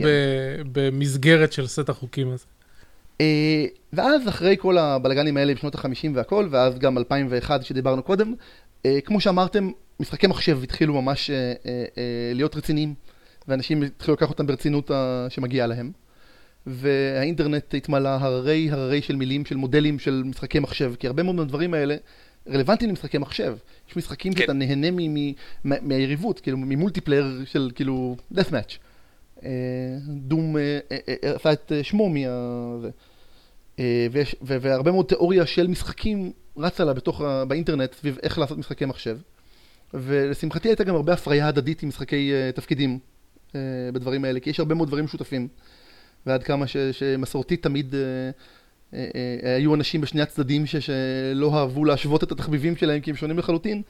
במסגרת 0.72 1.54
של 1.54 1.68
סט 1.68 1.90
החוקים 1.90 2.32
הזה. 2.32 2.46
אה, 3.22 3.66
ואז 3.94 4.28
אחרי 4.28 4.56
כל 4.60 4.78
הבלגנים 4.78 5.38
האלה 5.38 5.54
בשנות 5.54 5.76
החמישים 5.76 6.16
והכל, 6.16 6.48
ואז 6.52 6.80
גם 6.80 6.98
2001 6.98 7.64
שדיברנו 7.64 8.04
קודם, 8.04 8.34
אה, 8.86 9.02
כמו 9.06 9.22
שאמרתם, 9.22 9.72
משחקי 10.00 10.28
מחשב 10.28 10.60
התחילו 10.64 11.02
ממש 11.02 11.30
אה, 11.30 11.84
להיות 12.34 12.56
רציניים, 12.56 12.94
ואנשים 13.48 13.84
התחילו 13.84 14.14
לקחת 14.14 14.30
אותם 14.30 14.48
ברצינות 14.48 14.92
שמגיעה 15.30 15.68
להם. 15.68 15.92
והאינטרנט 16.68 17.74
התמלא 17.74 18.10
הררי 18.10 18.70
הררי 18.72 19.02
של 19.02 19.16
מילים, 19.16 19.46
של 19.46 19.56
מודלים 19.56 20.00
של 20.00 20.24
משחקי 20.26 20.60
מחשב, 20.60 20.94
כי 21.00 21.08
הרבה 21.08 21.24
מאוד 21.24 21.36
מהדברים 21.36 21.74
האלה 21.74 21.96
רלוונטיים 22.50 22.90
למשחקי 22.90 23.18
מחשב. 23.18 23.56
יש 23.90 23.98
משחקים 23.98 24.34
כן. 24.34 24.42
שאתה 24.42 24.54
נהנה 24.54 24.88
מהיריבות, 25.64 26.40
כאילו 26.40 26.58
מ 26.58 26.65
multiplayer 26.65 27.42
של 27.46 27.72
כאילו 27.76 28.16
death 28.34 28.50
match. 28.50 28.78
אה, 29.44 29.50
דום 30.08 30.58
אה, 30.58 30.80
אה, 30.92 31.36
עשה 31.36 31.54
את 31.54 31.72
שמו 31.84 32.10
מה... 32.10 32.20
ויש, 34.12 34.36
והרבה 34.42 34.92
מאוד 34.92 35.06
תיאוריה 35.06 35.46
של 35.46 35.68
משחקים 35.68 36.32
רצה 36.58 36.84
לה 36.84 36.94
בתוך, 36.94 37.22
באינטרנט 37.48 37.94
סביב 37.94 38.18
איך 38.24 38.40
לעשות 38.40 38.58
משחקי 38.58 38.86
מחשב. 38.86 39.18
ולשמחתי 39.94 40.68
הייתה 40.68 40.84
גם 40.84 40.96
הרבה 40.96 41.14
הפריה 41.14 41.48
הדדית 41.48 41.84
עם 41.84 41.90
משחקי 41.90 42.32
תפקידים 42.56 43.00
בדברים 43.94 44.26
האלה, 44.26 44.40
כי 44.40 44.50
יש 44.50 44.60
הרבה 44.60 44.76
מאוד 44.76 44.88
דברים 44.88 45.06
משותפים. 45.06 45.48
ועד 46.26 46.44
כמה 46.44 46.68
ש, 46.68 46.78
שמסורתית 46.78 47.64
תמיד 47.64 47.96
אה, 47.96 48.00
היו 49.44 49.76
אנשים 49.76 50.02
בשני 50.02 50.22
הצדדים 50.22 50.66
שלא 50.66 51.58
אהבו 51.60 51.86
להשוות 51.86 52.24
את 52.24 52.32
התחביבים 52.32 52.76
שלהם 52.76 53.02
כי 53.02 53.10
הם 53.10 53.16
שונים 53.16 53.38
לחלוטין, 53.38 53.82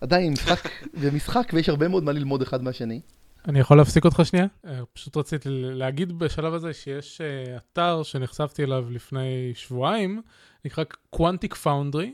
עדיין 0.00 0.32
משחק 0.32 0.68
ומשחק 1.00 1.50
ויש 1.52 1.68
הרבה 1.68 1.88
מאוד 1.88 2.04
מה 2.04 2.12
ללמוד 2.12 2.42
אחד 2.42 2.62
מהשני. 2.62 3.00
אני 3.48 3.60
יכול 3.60 3.76
להפסיק 3.76 4.04
אותך 4.04 4.20
שנייה? 4.24 4.46
אה, 4.66 4.80
פשוט 4.92 5.16
רציתי 5.16 5.48
להגיד 5.50 6.18
בשלב 6.18 6.54
הזה 6.54 6.72
שיש 6.72 7.20
אתר 7.56 8.02
שנחשפתי 8.02 8.64
אליו 8.64 8.90
לפני 8.90 9.52
שבועיים, 9.54 10.22
נקרא 10.64 10.84
Quantic 11.16 11.54
Foundry. 11.64 12.08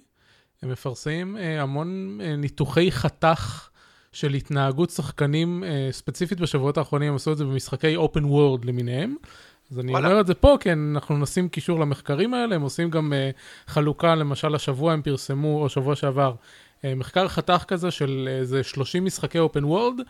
הם 0.62 0.70
מפרסמים 0.70 1.36
המון 1.36 2.20
ניתוחי 2.38 2.92
חתך 2.92 3.68
של 4.12 4.34
התנהגות 4.34 4.90
שחקנים, 4.90 5.64
ספציפית 5.90 6.40
בשבועות 6.40 6.78
האחרונים, 6.78 7.08
הם 7.08 7.14
עשו 7.14 7.32
את 7.32 7.36
זה 7.36 7.44
במשחקי 7.44 7.96
open 7.96 8.20
world 8.20 8.66
למיניהם. 8.66 9.16
אז 9.72 9.78
אני 9.78 9.92
וואלה. 9.92 10.08
אומר 10.08 10.20
את 10.20 10.26
זה 10.26 10.34
פה, 10.34 10.56
כי 10.60 10.72
אנחנו 10.72 11.18
נשים 11.18 11.48
קישור 11.48 11.80
למחקרים 11.80 12.34
האלה, 12.34 12.54
הם 12.54 12.62
עושים 12.62 12.90
גם 12.90 13.12
uh, 13.12 13.70
חלוקה, 13.70 14.14
למשל 14.14 14.54
השבוע 14.54 14.92
הם 14.92 15.02
פרסמו, 15.02 15.62
או 15.62 15.68
שבוע 15.68 15.96
שעבר, 15.96 16.34
uh, 16.34 16.84
מחקר 16.96 17.28
חתך 17.28 17.64
כזה 17.68 17.90
של 17.90 18.28
איזה 18.40 18.62
30 18.62 19.04
משחקי 19.04 19.38
אופן 19.38 19.64
וורלד, 19.64 20.00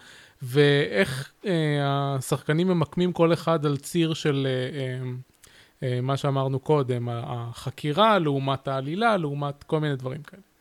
ואיך 0.43 1.33
uh, 1.43 1.47
השחקנים 1.83 2.69
ממקמים 2.69 3.13
כל 3.13 3.33
אחד 3.33 3.67
על 3.67 3.77
ציר 3.77 4.15
של 4.15 4.47
uh, 4.47 4.75
uh, 5.05 5.81
uh, 5.81 5.85
מה 6.03 6.17
שאמרנו 6.17 6.59
קודם, 6.59 7.09
החקירה 7.13 8.19
לעומת 8.19 8.69
העלילה, 8.69 9.17
לעומת 9.17 9.63
כל 9.63 9.81
מיני 9.81 9.97
דברים 9.97 10.23
כאלה. 10.23 10.52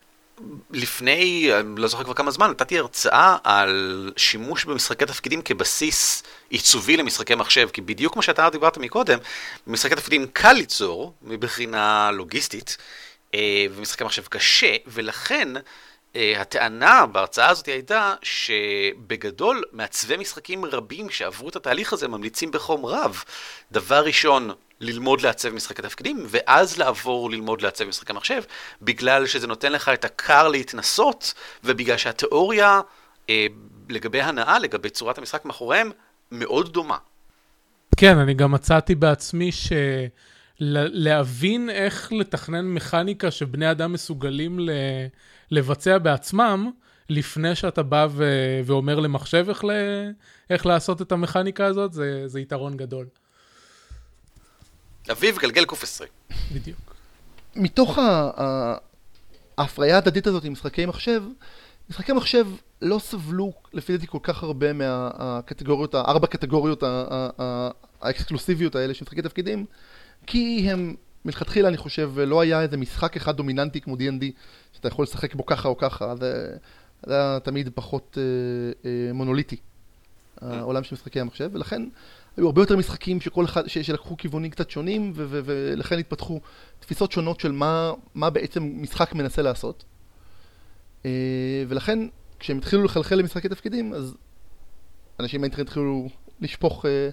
לפני, 0.72 1.50
אני 1.60 1.82
לא 1.82 1.88
זוכר 1.88 2.04
כבר 2.04 2.14
כמה 2.14 2.32
זמן, 2.32 2.50
נתתי 2.50 2.80
הרצאה 2.80 3.38
על 3.44 4.12
שימוש 4.18 4.66
במשחקי 4.66 5.06
תפקידים 5.06 5.42
כבסיס 5.42 6.24
עיצובי 6.50 6.98
למשחקי 6.98 7.36
מחשב, 7.36 7.70
כי 7.74 7.82
בדיוק 7.82 8.14
כמו 8.14 8.22
שאתה 8.22 8.50
דיברת 8.50 8.78
מקודם, 8.78 9.20
במשחקי 9.68 9.96
תפקידים 9.96 10.28
קל 10.28 10.54
ליצור 10.54 11.14
מבחינה 11.22 12.12
לוגיסטית, 12.14 12.78
אה, 13.34 13.66
ומשחקי 13.76 14.04
מחשב 14.04 14.24
קשה, 14.30 14.76
ולכן 14.88 15.48
אה, 16.16 16.34
הטענה 16.42 17.06
בהרצאה 17.06 17.50
הזאת 17.50 17.66
הייתה 17.66 18.14
שבגדול 18.22 19.64
מעצבי 19.72 20.18
משחקים 20.18 20.66
רבים 20.66 21.10
שעברו 21.10 21.50
את 21.50 21.56
התהליך 21.56 21.94
הזה 21.94 22.08
ממליצים 22.08 22.52
בחום 22.52 22.86
רב. 22.86 23.24
דבר 23.72 24.06
ראשון, 24.06 24.52
ללמוד 24.82 25.22
לעצב 25.22 25.50
משחקי 25.50 25.82
תפקידים, 25.82 26.26
ואז 26.30 26.78
לעבור 26.78 27.32
ללמוד 27.32 27.62
לעצב 27.62 27.86
משחקי 27.86 28.14
מחשב, 28.14 28.42
בגלל 28.82 29.26
שזה 29.28 29.48
נותן 29.48 29.72
לך 29.72 29.90
את 29.90 30.06
הכר 30.06 30.48
להתנסות, 30.48 31.34
ובגלל 31.64 31.98
שהתיאוריה 31.98 32.82
אה, 33.30 33.48
לגבי 33.90 34.22
הנאה, 34.22 34.60
לגבי 34.60 34.90
צורת 34.90 35.18
המשחק 35.18 35.46
מאחוריהם, 35.46 35.92
מאוד 36.32 36.74
דומה. 36.74 36.98
כן, 37.98 38.18
אני 38.18 38.34
גם 38.34 38.52
מצאתי 38.52 38.96
בעצמי 38.96 39.52
ש... 39.52 39.72
להבין 40.64 41.70
איך 41.70 42.12
לתכנן 42.12 42.66
מכניקה 42.66 43.32
שבני 43.32 43.72
אדם 43.72 43.94
מסוגלים 43.94 44.60
ל... 44.60 44.70
לבצע 45.52 45.98
בעצמם, 45.98 46.72
לפני 47.10 47.56
שאתה 47.56 47.84
בא 47.84 48.08
ו... 48.10 48.26
ואומר 48.66 49.00
למחשב 49.00 49.46
איך, 49.50 49.66
ל... 49.66 49.72
איך 50.50 50.66
לעשות 50.66 51.02
את 51.02 51.12
המכניקה 51.12 51.66
הזאת, 51.66 51.94
זה, 51.94 52.24
זה 52.26 52.40
יתרון 52.40 52.78
גדול. 52.78 53.06
אביב 55.12 55.38
גלגל 55.38 55.66
קוף 55.66 55.84
עשרה. 55.84 56.08
בדיוק. 56.54 56.96
מתוך 57.56 58.00
ההפריה 59.58 59.96
ההדדית 59.96 60.28
הזאת 60.28 60.44
עם 60.44 60.52
משחקי 60.52 60.86
מחשב, 60.86 61.24
משחקי 61.90 62.14
מחשב 62.14 62.48
לא 62.82 63.00
סבלו 63.00 63.54
לפי 63.74 63.98
דעתי 63.98 64.08
כל 64.08 64.18
כך 64.24 64.44
הרבה 64.44 64.74
מהקטגוריות, 64.74 65.96
הארבע 65.96 66.28
קטגוריות 66.28 66.84
האקסקלוסיביות 68.02 68.76
האלה 68.76 68.94
של 68.94 69.06
משחקי 69.06 69.22
תפקידים, 69.22 69.66
כי 70.28 70.68
הם 70.72 70.96
מלכתחילה 71.26 71.68
אני 71.68 71.78
חושב 71.78 72.12
לא 72.20 72.42
היה 72.42 72.62
איזה 72.62 72.78
משחק 72.78 73.16
אחד 73.16 73.38
דומיננטי 73.38 73.82
כמו 73.82 73.96
D&D 73.96 74.26
שאתה 74.74 74.88
יכול 74.88 75.04
לשחק 75.04 75.36
בו 75.36 75.46
ככה 75.46 75.68
או 75.68 75.78
ככה, 75.78 76.16
זה, 76.16 76.56
זה 77.06 77.14
היה 77.14 77.40
תמיד 77.40 77.70
פחות 77.76 78.18
אה, 78.18 78.90
אה, 78.90 79.14
מונוליטי, 79.14 79.58
העולם 80.42 80.84
של 80.84 80.96
משחקי 80.96 81.20
המחשב, 81.20 81.50
ולכן 81.54 81.84
היו 82.38 82.46
הרבה 82.46 82.62
יותר 82.62 82.78
משחקים 82.78 83.22
שכל 83.22 83.46
אחד, 83.46 83.68
ש, 83.68 83.78
שלקחו 83.78 84.18
כיוונים 84.18 84.52
קצת 84.52 84.70
שונים, 84.70 85.12
ו, 85.16 85.26
ו, 85.30 85.42
ולכן 85.46 86.00
התפתחו 86.00 86.42
תפיסות 86.80 87.12
שונות 87.12 87.40
של 87.40 87.52
מה, 87.52 87.92
מה 88.16 88.30
בעצם 88.30 88.74
משחק 88.76 89.16
מנסה 89.16 89.42
לעשות. 89.42 89.84
אה, 91.06 91.12
ולכן, 91.68 92.00
כשהם 92.40 92.58
התחילו 92.58 92.84
לחלחל 92.84 93.16
למשחקי 93.16 93.50
תפקידים, 93.50 93.94
אז 93.94 94.16
אנשים 95.20 95.42
באינטרנט 95.42 95.68
התחילו 95.68 96.10
לשפוך 96.42 96.86
אה, 96.86 97.10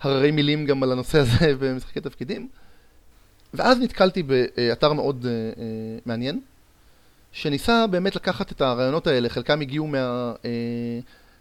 הררי 0.00 0.30
מילים 0.30 0.66
גם 0.66 0.82
על 0.82 0.92
הנושא 0.92 1.18
הזה 1.18 1.54
במשחקי 1.60 2.00
תפקידים. 2.00 2.48
ואז 3.54 3.78
נתקלתי 3.78 4.22
באתר 4.22 4.92
מאוד 4.92 5.26
אה, 5.28 5.62
מעניין, 6.06 6.40
שניסה 7.32 7.86
באמת 7.86 8.16
לקחת 8.16 8.52
את 8.52 8.60
הרעיונות 8.60 9.06
האלה, 9.06 9.28
חלקם 9.28 9.60
הגיעו 9.60 9.86
מה... 9.86 10.32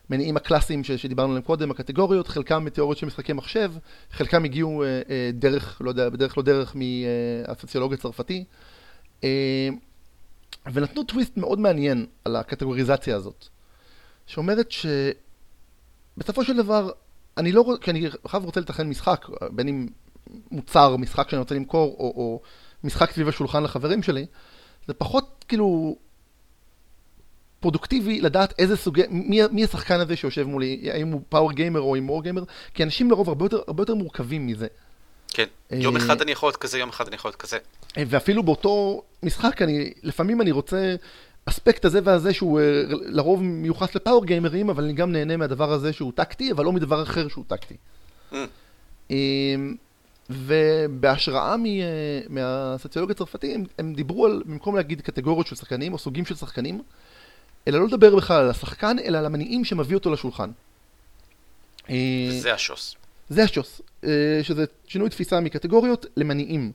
המניעים 0.10 0.38
הקלאסיים 0.38 0.84
ש, 0.84 0.91
שדיברנו 0.91 1.30
עליהם 1.30 1.43
קודם, 1.43 1.72
הקטגוריות, 1.72 2.28
חלקם 2.28 2.65
מתיאוריות 2.65 2.98
של 2.98 3.06
משחקי 3.06 3.34
מחשב, 3.34 3.74
חלקם 4.12 4.43
הגיעו 4.43 4.84
אה, 4.84 5.02
אה, 5.10 5.30
דרך, 5.34 5.82
לא 5.82 5.89
יודע, 5.89 6.10
בדרך 6.10 6.38
לא 6.38 6.43
דרך 6.43 6.76
מהסוציולוג 6.76 7.93
הצרפתי, 7.93 8.43
אה, 9.24 9.69
ונתנו 10.74 11.04
טוויסט 11.04 11.38
מאוד 11.38 11.60
מעניין 11.60 12.06
על 12.26 12.36
הקטגוריזציה 12.36 13.15
הזאת, 13.15 13.48
שאומרת 14.28 14.67
בסופו 16.17 16.43
של 16.43 16.58
דבר, 16.58 16.91
אני 17.38 17.52
לא, 17.52 17.78
כי 17.82 17.91
אני 17.91 18.08
עכשיו 18.24 18.41
רוצה 18.45 18.60
לתכן 18.60 18.89
משחק, 18.89 19.26
בין 19.52 19.67
אם 19.67 19.88
מוצר, 20.52 20.98
משחק 20.98 21.30
שאני 21.30 21.39
רוצה 21.39 21.56
למכור, 21.56 21.95
או, 22.00 22.13
או 22.15 22.41
משחק 22.84 23.12
סביב 23.12 23.28
השולחן 23.28 23.63
לחברים 23.63 24.04
שלי, 24.04 24.26
זה 24.88 24.93
פחות 24.93 25.45
כאילו 25.48 25.95
פרודוקטיבי 27.60 28.22
לדעת 28.22 28.54
איזה 28.60 28.78
סוגי, 28.78 29.02
מי, 29.10 29.39
מי 29.52 29.63
השחקן 29.63 30.00
הזה 30.00 30.15
שיושב 30.15 30.43
מולי, 30.43 30.89
האם 30.93 31.08
הוא 31.08 31.22
פאוור 31.30 31.52
גיימר 31.52 31.82
או 31.82 31.95
אימור 31.95 32.24
גיימר, 32.24 32.43
כי 32.74 32.84
אנשים 32.84 33.12
לרוב 33.12 33.30
הרבה 33.30 33.45
יותר, 33.45 33.62
הרבה 33.67 33.82
יותר 33.82 33.95
מורכבים 33.95 34.48
מזה. 34.48 34.67
כן, 35.28 35.45
יום 35.72 35.95
אחד 35.95 36.22
אני 36.22 36.32
יכול 36.32 36.48
להיות 36.48 36.58
כזה, 36.58 36.80
יום 36.80 36.89
אחד 36.89 37.08
אני 37.08 37.15
יכול 37.15 37.30
להיות 37.30 37.41
כזה. 37.41 37.58
ואפילו 37.98 38.43
באותו 38.43 39.04
משחק, 39.24 39.62
אני, 39.62 39.93
לפעמים 40.04 40.41
אני 40.41 40.52
רוצה 40.52 40.95
אספקט 41.45 41.86
הזה 41.86 42.00
והזה 42.04 42.34
שהוא 42.34 42.60
לרוב 42.88 43.43
מיוחס 43.43 43.95
לפאוור 43.95 44.26
גיימרים, 44.26 44.69
אבל 44.69 44.84
אני 44.84 44.93
גם 44.93 45.12
נהנה 45.12 45.38
מהדבר 45.38 45.72
הזה 45.72 45.93
שהוא 45.93 46.12
טקטי, 46.15 46.52
אבל 46.52 46.65
לא 46.65 46.72
מדבר 46.72 47.04
אחר 47.04 47.28
שהוא 47.28 47.45
טקטי. 47.48 47.76
Mm. 48.32 48.36
ובהשראה 50.30 51.56
מהסוציולוגיה 52.30 53.13
הצרפתי, 53.13 53.56
הם, 53.56 53.63
הם 53.78 53.93
דיברו 53.93 54.26
על, 54.26 54.43
במקום 54.45 54.76
להגיד 54.76 55.02
קטגוריות 55.02 55.48
של 55.48 55.56
שחקנים 55.56 55.93
או 55.93 55.98
סוגים 55.98 56.26
של 56.26 56.36
שחקנים, 56.36 56.82
אלא 57.69 57.79
לא 57.79 57.88
לדבר 57.88 58.15
בכלל 58.15 58.41
על 58.41 58.49
השחקן, 58.49 58.97
אלא 59.05 59.17
על 59.17 59.25
המניעים 59.25 59.65
שמביא 59.65 59.95
אותו 59.95 60.13
לשולחן. 60.13 60.49
וזה 61.89 62.53
השוס. 62.53 62.95
זה 63.29 63.43
השוס, 63.43 63.82
שזה 64.41 64.65
שינוי 64.88 65.10
תפיסה 65.10 65.39
מקטגוריות 65.39 66.05
למניעים. 66.17 66.71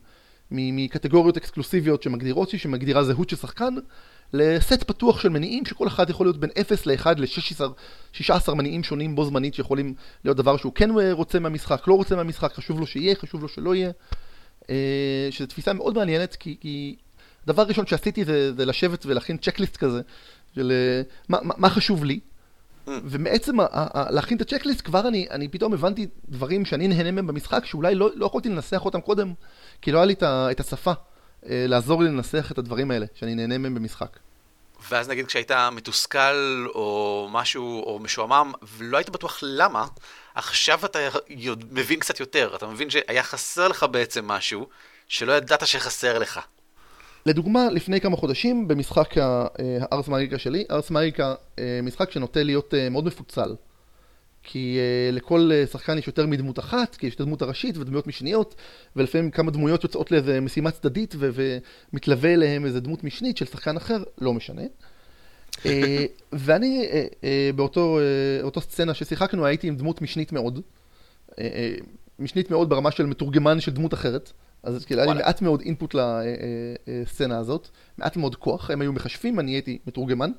מקטגוריות 0.51 1.37
אקסקלוסיביות 1.37 2.03
שמגדירות 2.03 2.49
שהיא, 2.49 2.59
שמגדירה 2.59 3.03
זהות 3.03 3.29
של 3.29 3.35
שחקן, 3.35 3.75
לסט 4.33 4.83
פתוח 4.83 5.19
של 5.19 5.29
מניעים 5.29 5.65
שכל 5.65 5.87
אחד 5.87 6.09
יכול 6.09 6.25
להיות 6.25 6.37
בין 6.37 6.49
0 6.61 6.85
ל-1 6.85 7.05
ל-16 7.17 8.53
מניעים 8.53 8.83
שונים 8.83 9.15
בו 9.15 9.25
זמנית 9.25 9.53
שיכולים 9.53 9.93
להיות 10.23 10.37
דבר 10.37 10.57
שהוא 10.57 10.73
כן 10.73 10.89
רוצה 11.11 11.39
מהמשחק, 11.39 11.87
לא 11.87 11.93
רוצה 11.93 12.15
מהמשחק, 12.15 12.53
חשוב 12.53 12.79
לו 12.79 12.87
שיהיה, 12.87 13.15
חשוב 13.15 13.41
לו 13.41 13.47
שלא 13.47 13.75
יהיה. 13.75 13.91
שזו 15.31 15.47
תפיסה 15.47 15.73
מאוד 15.73 15.95
מעניינת 15.95 16.35
כי, 16.35 16.57
כי 16.61 16.95
דבר 17.47 17.63
ראשון 17.63 17.85
שעשיתי 17.85 18.25
זה, 18.25 18.53
זה 18.53 18.65
לשבת 18.65 19.05
ולהכין 19.05 19.37
צ'קליסט 19.37 19.77
כזה 19.77 20.01
של 20.55 20.71
מה, 21.29 21.37
מה, 21.41 21.53
מה 21.57 21.69
חשוב 21.69 22.03
לי. 22.03 22.19
Mm. 22.87 22.89
ומעצם 23.03 23.55
להכין 24.09 24.37
את 24.37 24.41
הצ'קליסט 24.41 24.81
כבר 24.85 25.07
אני, 25.07 25.27
אני 25.31 25.47
פתאום 25.47 25.73
הבנתי 25.73 26.07
דברים 26.29 26.65
שאני 26.65 26.87
נהנה 26.87 27.11
מהם 27.11 27.27
במשחק 27.27 27.65
שאולי 27.65 27.95
לא, 27.95 28.09
לא 28.15 28.25
יכולתי 28.25 28.49
לנסח 28.49 28.85
אותם 28.85 29.01
קודם 29.01 29.33
כי 29.81 29.91
לא 29.91 29.97
היה 29.97 30.05
לי 30.05 30.15
את 30.23 30.59
השפה 30.59 30.93
אה, 31.49 31.65
לעזור 31.67 32.03
לי 32.03 32.09
לנסח 32.09 32.51
את 32.51 32.57
הדברים 32.57 32.91
האלה, 32.91 33.05
שאני 33.13 33.35
נהנה 33.35 33.57
מהם 33.57 33.75
במשחק. 33.75 34.19
ואז 34.89 35.09
נגיד 35.09 35.25
כשהיית 35.25 35.51
מתוסכל 35.71 36.65
או 36.75 37.27
משהו, 37.31 37.83
או 37.83 37.99
משועמם, 37.99 38.53
ולא 38.77 38.97
היית 38.97 39.09
בטוח 39.09 39.39
למה, 39.41 39.85
עכשיו 40.35 40.85
אתה 40.85 40.99
מבין 41.71 41.99
קצת 41.99 42.19
יותר, 42.19 42.55
אתה 42.55 42.67
מבין 42.67 42.89
שהיה 42.89 43.23
חסר 43.23 43.67
לך 43.67 43.85
בעצם 43.91 44.27
משהו 44.27 44.67
שלא 45.07 45.33
ידעת 45.33 45.67
שחסר 45.67 46.19
לך. 46.19 46.39
לדוגמה, 47.25 47.69
לפני 47.71 48.01
כמה 48.01 48.17
חודשים 48.17 48.67
במשחק 48.67 49.17
אה, 49.17 49.47
הארס 49.79 50.07
מריקה 50.07 50.37
שלי, 50.37 50.65
ארס 50.71 50.91
מריקה 50.91 51.35
אה, 51.59 51.79
משחק 51.83 52.11
שנוטה 52.11 52.43
להיות 52.43 52.73
מאוד 52.91 53.05
מפוצל. 53.05 53.55
כי 54.47 54.77
לכל 55.11 55.51
שחקן 55.71 55.97
יש 55.97 56.07
יותר 56.07 56.25
מדמות 56.25 56.59
אחת, 56.59 56.95
כי 56.95 57.07
יש 57.07 57.15
את 57.15 57.21
הדמות 57.21 57.41
הראשית 57.41 57.77
ודמויות 57.77 58.07
משניות, 58.07 58.55
ולפעמים 58.95 59.31
כמה 59.31 59.51
דמויות 59.51 59.83
יוצאות 59.83 60.11
לאיזה 60.11 60.41
משימה 60.41 60.71
צדדית 60.71 61.15
ו- 61.19 61.29
ומתלווה 61.93 62.33
אליהם 62.33 62.65
איזה 62.65 62.79
דמות 62.79 63.03
משנית 63.03 63.37
של 63.37 63.45
שחקן 63.45 63.77
אחר, 63.77 64.03
לא 64.21 64.33
משנה. 64.33 64.61
ואני 66.33 66.87
באותו 67.55 68.61
סצנה 68.61 68.93
ששיחקנו 68.93 69.45
הייתי 69.45 69.67
עם 69.67 69.75
דמות 69.75 70.01
משנית 70.01 70.31
מאוד, 70.31 70.59
משנית 72.19 72.51
מאוד 72.51 72.69
ברמה 72.69 72.91
של 72.91 73.05
מתורגמן 73.05 73.59
של 73.59 73.71
דמות 73.71 73.93
אחרת, 73.93 74.31
אז 74.65 74.85
כאילו 74.85 75.01
היה 75.01 75.13
לי 75.13 75.19
מעט 75.19 75.41
מאוד 75.41 75.61
אינפוט 75.61 75.95
לסצנה 76.87 77.37
הזאת, 77.37 77.67
מעט 77.97 78.17
מאוד 78.17 78.35
כוח, 78.35 78.71
הם 78.71 78.81
היו 78.81 78.93
מחשבים, 78.93 79.39
אני 79.39 79.51
הייתי 79.51 79.77
מתורגמן, 79.87 80.31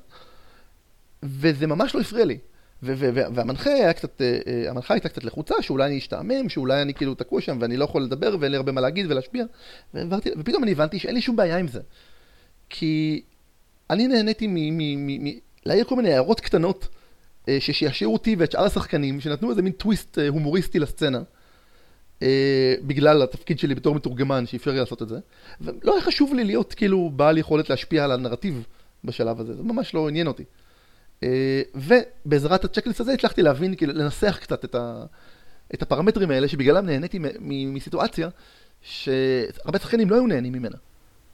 וזה 1.23 1.67
ממש 1.67 1.95
לא 1.95 2.01
הפריע 2.01 2.25
לי. 2.25 2.37
והמנחה 2.83 3.69
היה 3.69 3.93
קצת, 3.93 4.21
אה, 4.21 4.39
אה, 4.47 4.69
המנחה 4.69 4.93
הייתה 4.93 5.09
קצת 5.09 5.23
לחוצה, 5.23 5.55
שאולי 5.61 5.85
אני 5.85 5.97
אשתעמם, 5.97 6.49
שאולי 6.49 6.81
אני 6.81 6.93
כאילו 6.93 7.15
תקוע 7.15 7.41
שם 7.41 7.57
ואני 7.61 7.77
לא 7.77 7.85
יכול 7.85 8.03
לדבר 8.03 8.35
ואין 8.39 8.51
לי 8.51 8.57
הרבה 8.57 8.71
מה 8.71 8.81
להגיד 8.81 9.11
ולהשפיע. 9.11 9.45
ופתאום 10.39 10.63
אני 10.63 10.71
הבנתי 10.71 10.99
שאין 10.99 11.15
לי 11.15 11.21
שום 11.21 11.35
בעיה 11.35 11.57
עם 11.57 11.67
זה. 11.67 11.79
כי 12.69 13.21
אני 13.89 14.07
נהניתי 14.07 14.47
להעיר 15.65 15.85
כל 15.85 15.95
מיני 15.95 16.13
הערות 16.13 16.39
קטנות 16.39 16.87
אה, 17.49 17.57
ששיעשעו 17.59 18.13
אותי 18.13 18.35
ואת 18.39 18.51
שאר 18.51 18.63
השחקנים, 18.63 19.19
שנתנו 19.19 19.49
איזה 19.49 19.61
מין 19.61 19.73
טוויסט 19.73 20.17
הומוריסטי 20.29 20.79
לסצנה. 20.79 21.21
בגלל 22.81 23.21
התפקיד 23.21 23.59
שלי 23.59 23.75
בתור 23.75 23.95
מתורגמן 23.95 24.45
שאפשר 24.45 24.71
לי 24.71 24.79
לעשות 24.79 25.01
את 25.01 25.09
זה. 25.09 25.19
ולא 25.61 25.93
היה 25.93 26.01
חשוב 26.01 26.33
לי 26.33 26.43
להיות 26.43 26.73
כאילו 26.73 27.11
בעל 27.15 27.37
יכולת 27.37 27.69
להשפיע 27.69 28.03
על 28.03 28.11
הנרטיב 28.11 28.65
בשלב 29.03 29.39
הזה, 29.39 29.53
זה 29.53 29.63
ממש 29.63 29.93
לא 29.93 30.09
עניין 30.09 30.27
אותי. 30.27 30.43
אה, 31.23 31.61
ובעזרת 31.75 32.65
הצ'קליסט 32.65 32.99
הזה 32.99 33.13
הצלחתי 33.13 33.41
להבין, 33.41 33.75
כאילו 33.75 33.93
לנסח 33.93 34.37
קצת 34.41 34.65
את, 34.65 34.75
ה, 34.75 35.03
את 35.73 35.81
הפרמטרים 35.81 36.31
האלה 36.31 36.47
שבגללם 36.47 36.85
נהניתי 36.85 37.19
מסיטואציה 37.39 38.29
שהרבה 38.81 39.79
שחקנים 39.79 40.09
לא 40.09 40.15
היו 40.15 40.27
נהנים 40.27 40.53
ממנה. 40.53 40.77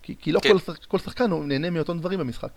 כי, 0.04 0.16
כי 0.20 0.32
לא 0.32 0.40
כן. 0.40 0.58
כל, 0.58 0.74
כל 0.88 1.00
שחקן 1.00 1.32
הוא 1.32 1.46
נהנה 1.46 1.70
מאותם 1.70 2.00
דברים 2.00 2.20
במשחק. 2.20 2.52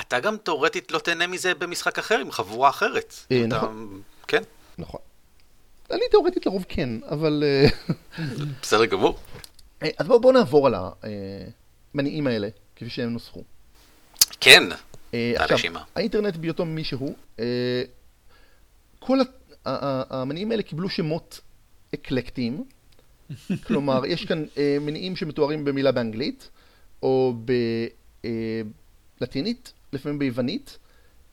אתה 0.00 0.20
גם 0.20 0.36
תאורטית 0.36 0.92
לא 0.92 0.98
תהנה 0.98 1.26
מזה 1.26 1.54
במשחק 1.54 1.98
אחר 1.98 2.18
עם 2.18 2.30
חבורה 2.30 2.70
אחרת. 2.70 3.14
אה, 3.32 3.46
נכון. 3.46 4.02
כן? 4.28 4.42
נכון. 4.78 5.00
אני 5.90 6.02
תאורטית 6.10 6.46
לרוב 6.46 6.64
כן, 6.68 6.90
אבל... 7.10 7.44
אה, 7.46 7.66
בסדר 8.62 8.84
גמור. 8.84 9.18
אז 9.80 10.06
בואו 10.06 10.20
בוא 10.20 10.32
נעבור 10.32 10.66
על 10.66 10.74
המניעים 11.94 12.26
האלה, 12.26 12.48
כפי 12.76 12.90
שהם 12.90 13.12
נוסחו. 13.12 13.42
כן. 14.40 14.62
אה, 15.14 15.32
עכשיו, 15.36 15.72
האינטרנט 15.94 16.36
בהיותו 16.36 16.64
מי 16.64 16.84
שהוא, 16.84 17.14
אה, 17.40 17.82
כל 18.98 19.18
המניעים 19.64 20.50
האלה 20.50 20.62
קיבלו 20.62 20.88
שמות 20.88 21.40
אקלקטיים, 21.94 22.64
כלומר, 23.66 24.06
יש 24.06 24.24
כאן 24.24 24.44
אה, 24.58 24.76
מניעים 24.80 25.16
שמתוארים 25.16 25.64
במילה 25.64 25.92
באנגלית, 25.92 26.50
או 27.02 27.34
בלטינית, 29.20 29.72
לפעמים 29.92 30.18
ביוונית, 30.18 30.78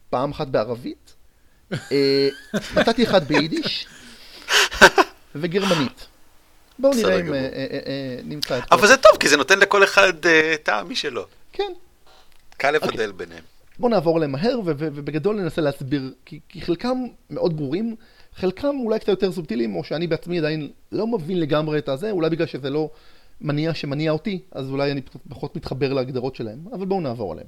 פעם 0.09 0.31
אחת 0.31 0.47
בערבית, 0.47 1.15
מצאתי 2.51 3.03
אחד 3.03 3.23
ביידיש, 3.23 3.87
וגרמנית. 5.35 6.07
בואו 6.79 6.93
נראה 6.93 7.19
אם 7.19 7.33
נמצא 8.23 8.57
את 8.57 8.63
זה. 8.63 8.67
אבל 8.71 8.87
זה 8.87 8.97
טוב, 8.97 9.17
כי 9.19 9.27
זה 9.27 9.37
נותן 9.37 9.59
לכל 9.59 9.83
אחד 9.83 10.13
טעם 10.63 10.89
משלו. 10.89 11.25
כן. 11.53 11.73
קל 12.57 12.71
לבדל 12.71 12.87
אוקיי. 12.87 13.11
ביניהם. 13.11 13.43
בואו 13.79 13.91
נעבור 13.91 14.15
עליהם 14.15 14.31
מהר, 14.31 14.59
ובגדול 14.65 15.35
ננסה 15.35 15.61
להסביר, 15.61 16.13
כי, 16.25 16.61
חלקם 16.61 16.97
מאוד 17.29 17.57
ברורים, 17.57 17.95
חלקם 18.35 18.75
אולי 18.79 18.99
קצת 18.99 19.07
יותר 19.07 19.31
סובטיליים, 19.31 19.75
או 19.75 19.83
שאני 19.83 20.07
בעצמי 20.07 20.39
עדיין 20.39 20.69
לא 20.91 21.07
מבין 21.07 21.39
לגמרי 21.39 21.77
את 21.77 21.89
הזה, 21.89 22.11
אולי 22.11 22.29
בגלל 22.29 22.47
שזה 22.47 22.69
לא 22.69 22.89
מניע 23.41 23.73
שמניע 23.73 24.11
אותי, 24.11 24.39
אז 24.51 24.69
אולי 24.69 24.91
אני 24.91 25.01
פחות 25.29 25.55
מתחבר 25.55 25.93
להגדרות 25.93 26.35
שלהם, 26.35 26.59
אבל 26.73 26.85
בואו 26.85 27.01
נעבור 27.01 27.31
עליהם. 27.31 27.47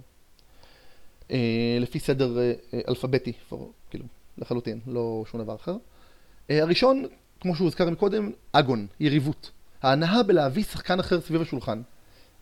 אה, 1.31 1.77
לפי 1.79 1.99
סדר 1.99 2.39
אה, 2.39 2.53
אלפביתי, 2.87 3.33
כאילו, 3.89 4.05
לחלוטין, 4.37 4.79
לא 4.87 5.23
שום 5.31 5.41
דבר 5.41 5.55
אחר. 5.55 5.75
אה, 6.49 6.61
הראשון, 6.61 7.05
כמו 7.43 7.55
שהוזכר 7.55 7.89
מקודם, 7.89 8.31
אגון, 8.51 8.87
יריבות. 8.99 9.51
ההנאה 9.81 10.23
בלהביא 10.23 10.63
שחקן 10.63 10.99
אחר 10.99 11.21
סביב 11.21 11.41
השולחן. 11.41 11.81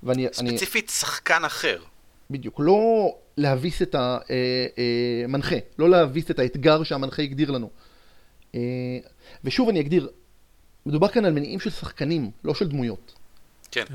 ואני, 0.04 0.28
ספציפית 0.32 0.84
אני... 0.84 0.92
שחקן 0.92 1.46
אחר. 1.46 1.84
בדיוק, 2.32 2.60
לא 2.60 3.16
להביס 3.38 3.82
את 3.82 3.96
המנחה, 3.96 5.56
אה, 5.56 5.60
אה, 5.60 5.66
לא 5.80 5.90
להביס 5.90 6.32
את 6.32 6.40
האתגר 6.40 6.84
שהמנחה 6.84 7.22
הגדיר 7.22 7.52
לנו. 7.52 7.70
אה, 8.56 8.60
ושוב 9.44 9.70
אני 9.70 9.80
אגדיר, 9.80 10.10
מדובר 10.86 11.08
כאן 11.08 11.26
על 11.26 11.34
מניעים 11.34 11.60
של 11.60 11.70
שחקנים, 11.70 12.32
לא 12.44 12.54
של 12.54 12.68
דמויות. 12.68 13.14
כן. 13.72 13.86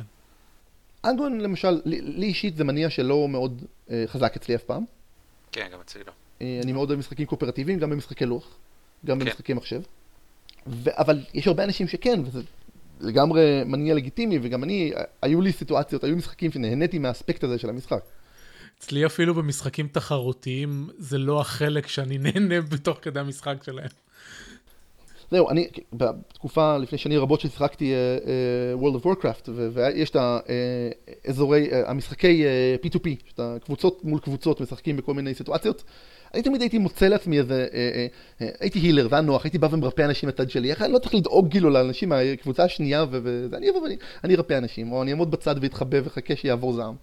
אנגון 1.05 1.41
למשל, 1.41 1.81
לי 1.85 2.27
אישית 2.27 2.57
זה 2.57 2.65
מניע 2.65 2.91
שלא 2.91 3.29
מאוד 3.29 3.65
חזק 4.07 4.37
אצלי 4.37 4.55
אף 4.55 4.63
פעם. 4.63 4.85
כן, 5.53 5.69
גם 5.73 5.81
אצלי 5.81 6.03
לא. 6.07 6.13
אני 6.41 6.73
מאוד 6.73 6.89
אוהב 6.89 6.99
משחקים 6.99 7.27
קואופרטיביים, 7.27 7.79
גם 7.79 7.91
במשחקי 7.91 8.25
לוח, 8.25 8.59
גם 9.05 9.19
כן. 9.19 9.25
במשחקי 9.25 9.55
מחשב. 9.55 9.81
ו- 10.69 10.91
אבל 10.99 11.25
יש 11.35 11.49
הרבה 11.49 11.65
אנשים 11.65 11.89
שכן, 11.89 12.21
וזה 12.25 12.41
לגמרי 13.01 13.63
מניע 13.67 13.95
לגיטימי, 13.95 14.39
וגם 14.43 14.65
אני, 14.65 14.93
היו 15.23 15.41
לי 15.41 15.53
סיטואציות, 15.53 16.05
היו 16.05 16.17
משחקים 16.17 16.53
שנהניתי 16.53 16.99
מהאספקט 16.99 17.45
הזה 17.45 17.59
של 17.59 17.69
המשחק. 17.69 18.01
אצלי 18.79 19.07
אפילו 19.07 19.35
במשחקים 19.35 19.89
תחרותיים 19.93 20.89
זה 20.99 21.19
לא 21.19 21.41
החלק 21.41 21.87
שאני 21.87 22.19
נהנה 22.25 22.61
בתוך 22.61 22.99
כדי 23.03 23.21
המשחק 23.21 23.63
שלהם. 23.63 23.89
זהו, 25.31 25.51
אני 25.51 25.69
בתקופה 25.93 26.77
לפני 26.79 26.99
שנים 26.99 27.21
רבות 27.21 27.41
ששיחקתי 27.41 27.93
uh, 27.93 28.23
uh, 28.23 28.83
World 28.83 29.03
of 29.03 29.07
Warcraft 29.07 29.51
ויש 29.73 30.11
את 30.11 30.17
האזורי, 30.17 31.69
uh, 31.71 31.91
המשחקי 31.91 32.45
uh, 32.45 32.87
P2P, 32.87 33.09
שאתה 33.29 33.57
קבוצות 33.65 34.05
מול 34.05 34.21
קבוצות 34.21 34.61
משחקים 34.61 34.97
בכל 34.97 35.15
מיני 35.15 35.35
סיטואציות, 35.35 35.85
אני 36.35 36.43
תמיד 36.43 36.61
הייתי 36.61 36.79
מוצא 36.79 37.07
לעצמי 37.07 37.39
איזה, 37.39 37.67
אה, 37.73 37.79
אה, 37.79 38.07
אה, 38.41 38.53
הייתי 38.61 38.79
הילר, 38.79 39.09
זה 39.09 39.15
היה 39.15 39.23
נוח, 39.23 39.45
הייתי 39.45 39.59
בא 39.59 39.69
ומרפא 39.71 40.03
אנשים 40.03 40.29
לצד 40.29 40.51
שלי, 40.51 40.71
איך 40.71 40.83
אני 40.83 40.93
לא 40.93 40.99
צריך 40.99 41.15
לדאוג 41.15 41.51
כאילו 41.51 41.71
לאנשים 41.71 42.09
מהקבוצה 42.09 42.65
השנייה, 42.65 43.05
ואני 43.11 43.71
אבוא 43.71 43.89
ואני 44.23 44.35
ארפא 44.35 44.59
אנשים, 44.59 44.93
או 44.93 45.03
אני 45.03 45.11
אעמוד 45.11 45.31
בצד 45.31 45.55
ואתחבא 45.63 45.99
וחכה 46.05 46.37
שיעבור 46.37 46.73
זעם. 46.73 46.95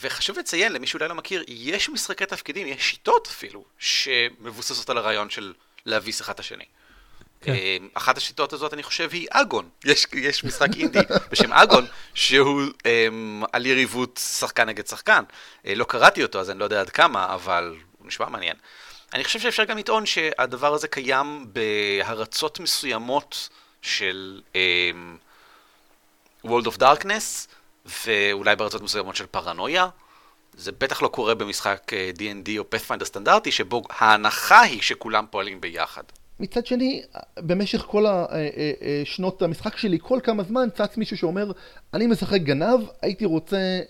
וחשוב 0.00 0.38
לציין, 0.38 0.72
למי 0.72 0.86
שאולי 0.86 1.08
לא 1.08 1.14
מכיר, 1.14 1.44
יש 1.48 1.88
משחקי 1.88 2.26
תפקידים, 2.26 2.66
יש 2.66 2.90
שיטות 2.90 3.26
אפילו, 3.26 3.64
שמבוססות 3.78 4.90
על 4.90 4.98
הרעיון 4.98 5.30
של 5.30 5.52
להביס 5.86 6.20
אחד 6.20 6.32
את 6.32 6.40
השני. 6.40 6.64
כן. 7.40 7.54
אחת 7.94 8.16
השיטות 8.16 8.52
הזאת, 8.52 8.74
אני 8.74 8.82
חושב, 8.82 9.08
היא 9.12 9.26
אגון. 9.30 9.68
יש, 9.84 10.06
יש 10.14 10.44
משחק 10.44 10.68
אינדי 10.76 10.98
בשם 11.30 11.52
אגון, 11.52 11.86
שהוא 12.14 12.62
על 13.52 13.66
יריבות 13.66 14.20
שחקן 14.38 14.68
נגד 14.68 14.86
שחקן. 14.86 15.22
לא 15.64 15.84
קראתי 15.84 16.22
אותו, 16.22 16.40
אז 16.40 16.50
אני 16.50 16.58
לא 16.58 16.64
יודע 16.64 16.80
עד 16.80 16.90
כמה, 16.90 17.34
אבל 17.34 17.76
נשמע 18.08 18.28
מעניין. 18.28 18.56
אני 19.14 19.24
חושב 19.24 19.40
שאפשר 19.40 19.64
גם 19.64 19.78
לטעון 19.78 20.06
שהדבר 20.06 20.74
הזה 20.74 20.88
קיים 20.88 21.46
בהרצות 21.52 22.60
מסוימות 22.60 23.48
של 23.82 24.40
um, 24.52 26.46
World 26.46 26.66
of 26.66 26.80
Darkness, 26.80 27.48
ואולי 28.06 28.56
בארצות 28.56 28.82
מסוימות 28.82 29.16
של 29.16 29.26
פרנויה. 29.26 29.88
זה 30.56 30.72
בטח 30.72 31.02
לא 31.02 31.08
קורה 31.08 31.34
במשחק 31.34 31.92
אה, 31.92 32.10
D&D 32.18 32.50
או 32.58 32.64
Pathfinder 32.74 33.04
סטנדרטי, 33.04 33.52
שבו 33.52 33.82
ההנחה 33.90 34.60
היא 34.60 34.82
שכולם 34.82 35.24
פועלים 35.30 35.60
ביחד. 35.60 36.02
מצד 36.40 36.66
שני, 36.66 37.02
במשך 37.38 37.78
כל 37.78 38.06
אה, 38.06 38.26
אה, 38.32 39.46
המשחק 39.46 39.76
שלי, 39.76 39.98
כל 40.02 40.20
כמה 40.22 40.42
זמן 40.42 40.68
צץ 40.74 40.96
מישהו 40.96 41.16
שאומר, 41.16 41.52
אני 41.94 42.06
משחק 42.06 42.40
גנב, 42.40 42.80
הייתי 43.02 43.24
רוצה 43.24 43.80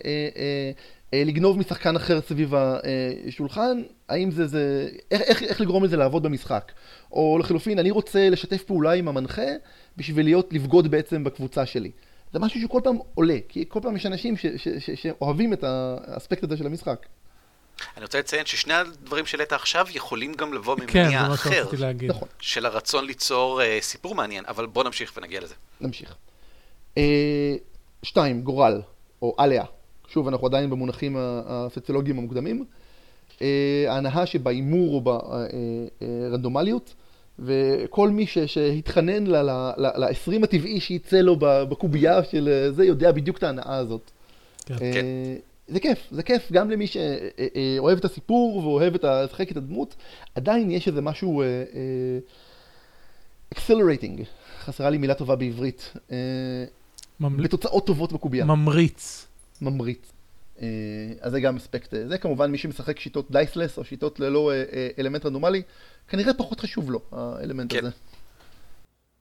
לגנוב 1.13 1.57
משחקן 1.57 1.95
אחר 1.95 2.21
סביב 2.21 2.53
השולחן, 3.27 3.81
האם 4.09 4.31
זה, 4.31 4.47
זה, 4.47 4.89
איך, 5.11 5.21
איך, 5.21 5.43
איך 5.43 5.61
לגרום 5.61 5.83
לזה 5.83 5.97
לעבוד 5.97 6.23
במשחק? 6.23 6.71
או 7.11 7.37
לחלופין, 7.39 7.79
אני 7.79 7.91
רוצה 7.91 8.29
לשתף 8.29 8.63
פעולה 8.63 8.91
עם 8.91 9.07
המנחה 9.07 9.47
בשביל 9.97 10.25
להיות, 10.25 10.53
לבגוד 10.53 10.91
בעצם 10.91 11.23
בקבוצה 11.23 11.65
שלי. 11.65 11.91
זה 12.33 12.39
משהו 12.39 12.61
שכל 12.61 12.81
פעם 12.83 12.97
עולה, 13.15 13.37
כי 13.49 13.65
כל 13.67 13.79
פעם 13.83 13.95
יש 13.95 14.05
אנשים 14.05 14.37
ש, 14.37 14.45
ש, 14.45 14.67
ש, 14.67 14.89
שאוהבים 14.89 15.53
את 15.53 15.63
האספקט 15.63 16.43
הזה 16.43 16.57
של 16.57 16.65
המשחק. 16.65 17.05
אני 17.97 18.03
רוצה 18.03 18.19
לציין 18.19 18.45
ששני 18.45 18.73
הדברים 18.73 19.25
שהעלית 19.25 19.53
עכשיו 19.53 19.87
יכולים 19.93 20.33
גם 20.33 20.53
לבוא 20.53 20.75
כן, 20.75 20.99
ממניע 20.99 21.25
כן, 21.25 21.31
אחר, 21.31 21.65
נכון. 22.07 22.27
של 22.39 22.65
הרצון 22.65 23.05
ליצור 23.05 23.61
uh, 23.61 23.83
סיפור 23.83 24.15
מעניין, 24.15 24.43
אבל 24.47 24.65
בוא 24.65 24.83
נמשיך 24.83 25.13
ונגיע 25.17 25.41
לזה. 25.41 25.55
נמשיך. 25.81 26.15
Uh, 26.95 26.99
שתיים, 28.03 28.41
גורל, 28.41 28.81
או 29.21 29.35
עליה. 29.37 29.63
שוב, 30.09 30.27
אנחנו 30.27 30.47
עדיין 30.47 30.69
במונחים 30.69 31.15
הסוציולוגיים 31.19 32.17
המוקדמים. 32.17 32.65
Uh, 33.29 33.41
ההנאה 33.87 34.25
שבהימור 34.25 34.93
או 34.93 35.19
ברנדומליות. 36.01 36.87
Uh, 36.87 36.91
uh, 36.91 36.95
וכל 37.39 38.09
מי 38.09 38.25
שהתחנן 38.27 39.27
ל-20 39.27 40.43
הטבעי 40.43 40.79
שייצא 40.79 41.17
לו 41.17 41.35
בקובייה 41.39 42.23
של 42.23 42.49
אה, 42.51 42.71
זה, 42.71 42.85
יודע 42.85 43.11
בדיוק 43.11 43.37
את 43.37 43.43
ההנאה 43.43 43.75
הזאת. 43.75 44.11
כן. 44.65 44.73
אה, 44.73 44.91
כן. 44.93 45.05
זה 45.67 45.79
כיף, 45.79 46.07
זה 46.11 46.23
כיף 46.23 46.51
גם 46.51 46.71
למי 46.71 46.87
שאוהב 46.87 47.97
את 47.97 48.05
הסיפור 48.05 48.57
ואוהב 48.57 48.95
את 48.95 49.03
לשחק 49.03 49.51
את 49.51 49.57
הדמות, 49.57 49.95
עדיין 50.35 50.71
יש 50.71 50.87
איזה 50.87 51.01
משהו 51.01 51.43
exhilarating, 53.53 54.23
חסרה 54.59 54.89
לי 54.89 54.97
מילה 54.97 55.13
טובה 55.13 55.35
בעברית. 55.35 55.93
לתוצאות 57.19 57.85
טובות 57.85 58.13
בקובייה. 58.13 58.45
ממריץ. 58.45 59.27
ממריץ. 59.61 60.11
אז 61.21 61.31
זה 61.31 61.39
גם 61.39 61.55
אספקט, 61.55 61.93
זה 62.07 62.17
כמובן 62.17 62.51
מי 62.51 62.57
שמשחק 62.57 62.99
שיטות 62.99 63.31
diceless 63.31 63.77
או 63.77 63.83
שיטות 63.83 64.19
ללא 64.19 64.51
אלמנט 64.99 65.25
רנדומלי, 65.25 65.61
כנראה 66.07 66.33
פחות 66.33 66.59
חשוב 66.59 66.91
לו, 66.91 67.01
האלמנט 67.11 67.73
כן. 67.73 67.85
הזה. 67.85 67.89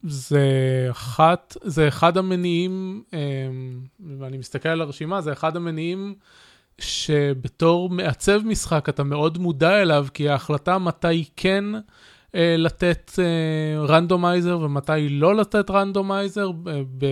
זה 0.03 0.47
אחת, 0.91 1.57
זה 1.63 1.89
אחד 1.89 2.17
המניעים, 2.17 3.03
ואני 4.19 4.39
מסתכל 4.39 4.69
על 4.69 4.81
הרשימה, 4.81 5.21
זה 5.21 5.33
אחד 5.33 5.57
המניעים 5.57 6.15
שבתור 6.79 7.91
מעצב 7.91 8.41
משחק 8.45 8.89
אתה 8.89 9.05
מאוד 9.05 9.39
מודע 9.39 9.83
אליו, 9.83 10.07
כי 10.15 10.29
ההחלטה 10.29 10.79
מתי 10.79 11.25
כן 11.37 11.65
אה, 11.75 11.81
לתת 12.35 13.13
אה, 13.19 13.87
randomizer 13.87 14.59
ומתי 14.59 15.09
לא 15.09 15.37
לתת 15.37 15.71
randomizer, 15.71 16.51
ב... 16.99 17.05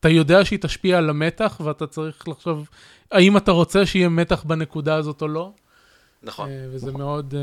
אתה 0.00 0.08
יודע 0.08 0.44
שהיא 0.44 0.58
תשפיע 0.58 0.98
על 0.98 1.10
המתח 1.10 1.60
ואתה 1.64 1.86
צריך 1.86 2.28
לחשוב 2.28 2.68
האם 3.10 3.36
אתה 3.36 3.52
רוצה 3.52 3.86
שיהיה 3.86 4.08
מתח 4.08 4.44
בנקודה 4.44 4.94
הזאת 4.94 5.22
או 5.22 5.28
לא. 5.28 5.52
נכון. 6.22 6.48
אה, 6.48 6.66
וזה 6.70 6.86
נכון. 6.86 7.00
מאוד... 7.00 7.34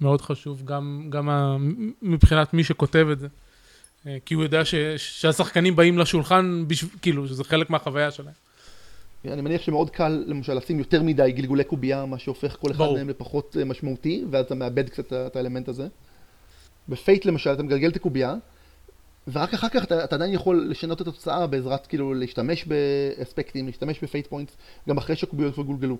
מאוד 0.00 0.20
חשוב, 0.20 0.62
גם, 0.64 1.06
גם 1.10 1.28
ה, 1.28 1.56
מבחינת 2.02 2.54
מי 2.54 2.64
שכותב 2.64 3.06
את 3.12 3.18
זה. 3.18 3.28
אה, 4.06 4.16
כי 4.26 4.34
הוא 4.34 4.42
יודע 4.42 4.64
ש, 4.64 4.74
שהשחקנים 4.96 5.76
באים 5.76 5.98
לשולחן, 5.98 6.64
בשב, 6.66 6.86
כאילו, 7.02 7.28
שזה 7.28 7.44
חלק 7.44 7.70
מהחוויה 7.70 8.10
שלהם. 8.10 8.34
אני 9.24 9.42
מניח 9.42 9.62
שמאוד 9.62 9.90
קל, 9.90 10.24
למשל, 10.26 10.54
לשים 10.54 10.78
יותר 10.78 11.02
מדי 11.02 11.32
גלגולי 11.32 11.64
קובייה, 11.64 12.06
מה 12.06 12.18
שהופך 12.18 12.56
כל 12.60 12.70
אחד 12.70 12.84
מהם 12.94 13.08
לפחות 13.08 13.56
אה, 13.60 13.64
משמעותי, 13.64 14.24
ואז 14.30 14.44
אתה 14.44 14.54
מאבד 14.54 14.88
קצת 14.88 15.12
את 15.12 15.36
האלמנט 15.36 15.68
הזה. 15.68 15.88
בפייט 16.88 17.24
למשל, 17.24 17.52
אתה 17.52 17.62
מגלגל 17.62 17.88
את 17.88 17.96
הקובייה, 17.96 18.34
ורק 19.32 19.54
אחר 19.54 19.68
כך 19.68 19.84
אתה, 19.84 20.04
אתה 20.04 20.14
עדיין 20.14 20.34
יכול 20.34 20.66
לשנות 20.70 21.02
את 21.02 21.06
התוצאה 21.06 21.46
בעזרת, 21.46 21.86
כאילו, 21.86 22.14
להשתמש 22.14 22.64
באספקטים, 22.64 23.66
להשתמש 23.66 24.04
ב 24.04 24.08
Fate 24.08 24.26
points, 24.26 24.56
גם 24.88 24.98
אחרי 24.98 25.16
שהקוביות 25.16 25.54
כבר 25.54 25.64
גולגלו. 25.64 25.96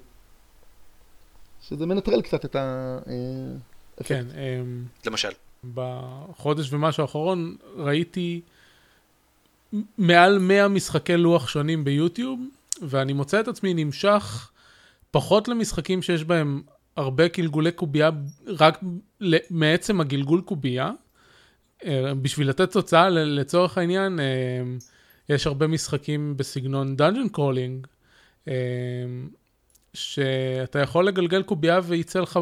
שזה 1.62 1.86
מנטרל 1.86 2.22
קצת 2.22 2.44
את 2.44 2.56
ה... 2.56 2.98
אה, 3.06 4.04
כן. 4.04 4.26
אמ, 4.34 4.84
למשל. 5.06 5.28
בחודש 5.74 6.72
ומשהו 6.72 7.02
האחרון 7.02 7.56
ראיתי 7.76 8.40
מעל 9.98 10.38
100 10.38 10.68
משחקי 10.68 11.16
לוח 11.16 11.48
שונים 11.48 11.84
ביוטיוב, 11.84 12.40
ואני 12.82 13.12
מוצא 13.12 13.40
את 13.40 13.48
עצמי 13.48 13.74
נמשך 13.74 14.50
פחות 15.10 15.48
למשחקים 15.48 16.02
שיש 16.02 16.24
בהם 16.24 16.62
הרבה 16.96 17.28
גלגולי 17.28 17.72
קובייה, 17.72 18.10
רק 18.46 18.80
מעצם 19.50 20.00
הגלגול 20.00 20.40
קובייה. 20.40 20.90
אה, 21.84 22.14
בשביל 22.14 22.48
לתת 22.48 22.72
תוצאה, 22.72 23.08
לצורך 23.08 23.78
העניין, 23.78 24.20
אה, 24.20 24.24
יש 25.28 25.46
הרבה 25.46 25.66
משחקים 25.66 26.36
בסגנון 26.36 26.96
dungeon 26.96 27.28
crawling, 27.28 27.86
אה, 28.48 28.54
שאתה 29.94 30.78
יכול 30.78 31.06
לגלגל 31.06 31.42
קובייה 31.42 31.80
וייצא 31.84 32.20
לך 32.20 32.38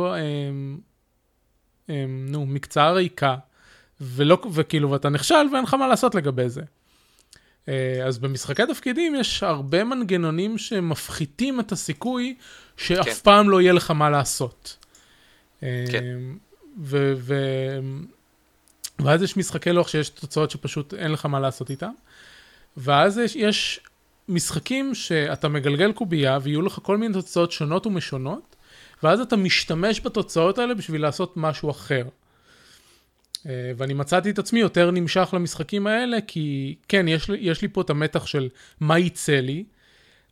נו, 2.29 2.47
מקצוע 2.47 2.91
ריקה, 2.91 3.37
ולא, 4.01 4.39
וכאילו, 4.53 4.91
ואתה 4.91 5.09
נכשל 5.09 5.35
ואין 5.53 5.65
לך 5.65 5.75
מה 5.75 5.89
לעשות 5.89 6.15
לגבי 6.15 6.49
זה. 6.49 6.63
אה, 7.69 8.03
אז 8.07 8.19
במשחקי 8.19 8.63
תפקידים 8.67 9.15
יש 9.15 9.43
הרבה 9.43 9.85
מנגנונים 9.85 10.59
שמפחיתים 10.59 11.61
את 11.61 11.73
הסיכוי 11.73 12.37
שאף 12.77 13.05
כן. 13.05 13.15
פעם 13.23 13.51
לא 13.51 13.61
יהיה 13.61 13.73
לך 13.73 13.91
מה 13.91 14.11
לעשות. 14.11 14.77
אה, 15.63 15.85
כן. 15.93 16.19
ו- 16.81 17.15
ו- 17.17 17.79
ואז 18.99 19.23
יש 19.23 19.37
משחקי 19.37 19.73
לוח 19.73 19.89
שיש 19.89 20.09
תוצאות 20.09 20.51
שפשוט 20.51 20.95
אין 20.95 21.13
לך 21.13 21.27
מה 21.27 21.41
לעשות 21.41 21.71
איתן. 21.71 21.91
ואז 22.77 23.19
יש, 23.19 23.37
יש 23.37 23.81
משחקים 24.29 24.95
שאתה 24.95 25.49
מגלגל 25.49 25.93
קובייה 25.93 26.39
ויהיו 26.43 26.63
לך 26.63 26.79
כל 26.83 26.97
מיני 26.97 27.15
תוצאות 27.15 27.53
שונות 27.53 27.87
ומשונות, 27.87 28.57
ואז 29.03 29.21
אתה 29.21 29.37
משתמש 29.37 30.01
בתוצאות 30.01 30.59
האלה 30.59 30.75
בשביל 30.75 31.03
לעשות 31.03 31.37
משהו 31.37 31.71
אחר. 31.71 32.03
אה, 33.47 33.73
ואני 33.77 33.95
מצאתי 33.95 34.31
את 34.31 34.39
עצמי 34.39 34.61
יותר 34.61 34.91
נמשך 34.91 35.31
למשחקים 35.33 35.87
האלה, 35.87 36.21
כי 36.27 36.75
כן, 36.89 37.09
יש 37.09 37.31
לי, 37.31 37.39
יש 37.41 37.63
לי 37.63 37.69
פה 37.69 37.81
את 37.81 37.91
המתח 37.91 38.27
של 38.27 38.49
מה 38.81 38.99
יצא 38.99 39.41
לי, 39.41 39.65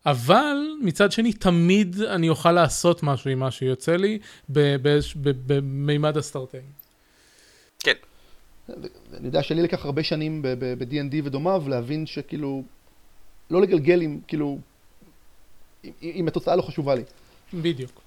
אבל 0.06 0.56
מצד 0.82 1.12
שני, 1.12 1.32
תמיד 1.32 2.00
אני 2.02 2.28
אוכל 2.28 2.52
לעשות 2.52 3.02
משהו 3.02 3.30
עם 3.30 3.38
מה 3.38 3.50
שיוצא 3.50 3.96
לי 3.96 4.18
במימד 5.46 6.16
הסטארטאים. 6.16 6.84
כן. 7.78 7.92
אני 8.68 9.26
יודע 9.26 9.42
שלי 9.42 9.62
לקח 9.62 9.84
הרבה 9.84 10.02
שנים 10.02 10.42
ב-D&D 10.42 11.14
ודומיו 11.24 11.64
להבין 11.68 12.06
שכאילו, 12.06 12.62
לא 13.50 13.62
לגלגל 13.62 14.00
עם, 14.00 14.20
כאילו, 14.28 14.58
אם 16.02 16.28
התוצאה 16.28 16.56
לא 16.56 16.62
חשובה 16.62 16.94
לי. 16.94 17.02
בדיוק. 17.54 18.00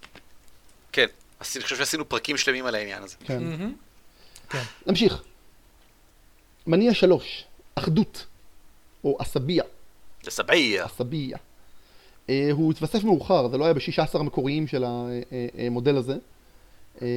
כן, 0.92 1.08
אני 1.56 1.64
חושב 1.64 1.76
שעשינו 1.76 2.10
פרקים 2.10 2.38
שלמים 2.38 2.66
על 2.66 2.76
העניין 2.76 3.04
הזה. 3.04 3.16
כן. 3.26 3.44
כן. 4.50 4.62
נמשיך. 4.88 5.24
מניע 6.68 6.94
שלוש, 6.94 7.46
אחדות, 7.76 8.26
או. 9.04 9.18
עשביה. 9.20 9.64
עשביה. 10.86 11.38
אה, 12.30 12.50
הוא 12.52 12.72
התווסף 12.72 13.04
מאוחר, 13.04 13.48
זה 13.48 13.58
לא 13.58 13.66
היה 13.66 13.74
ב-16 13.74 14.20
המקוריים 14.20 14.68
של 14.68 14.86
המודל 14.88 15.98
הזה. 15.98 16.18
אה, 17.02 17.08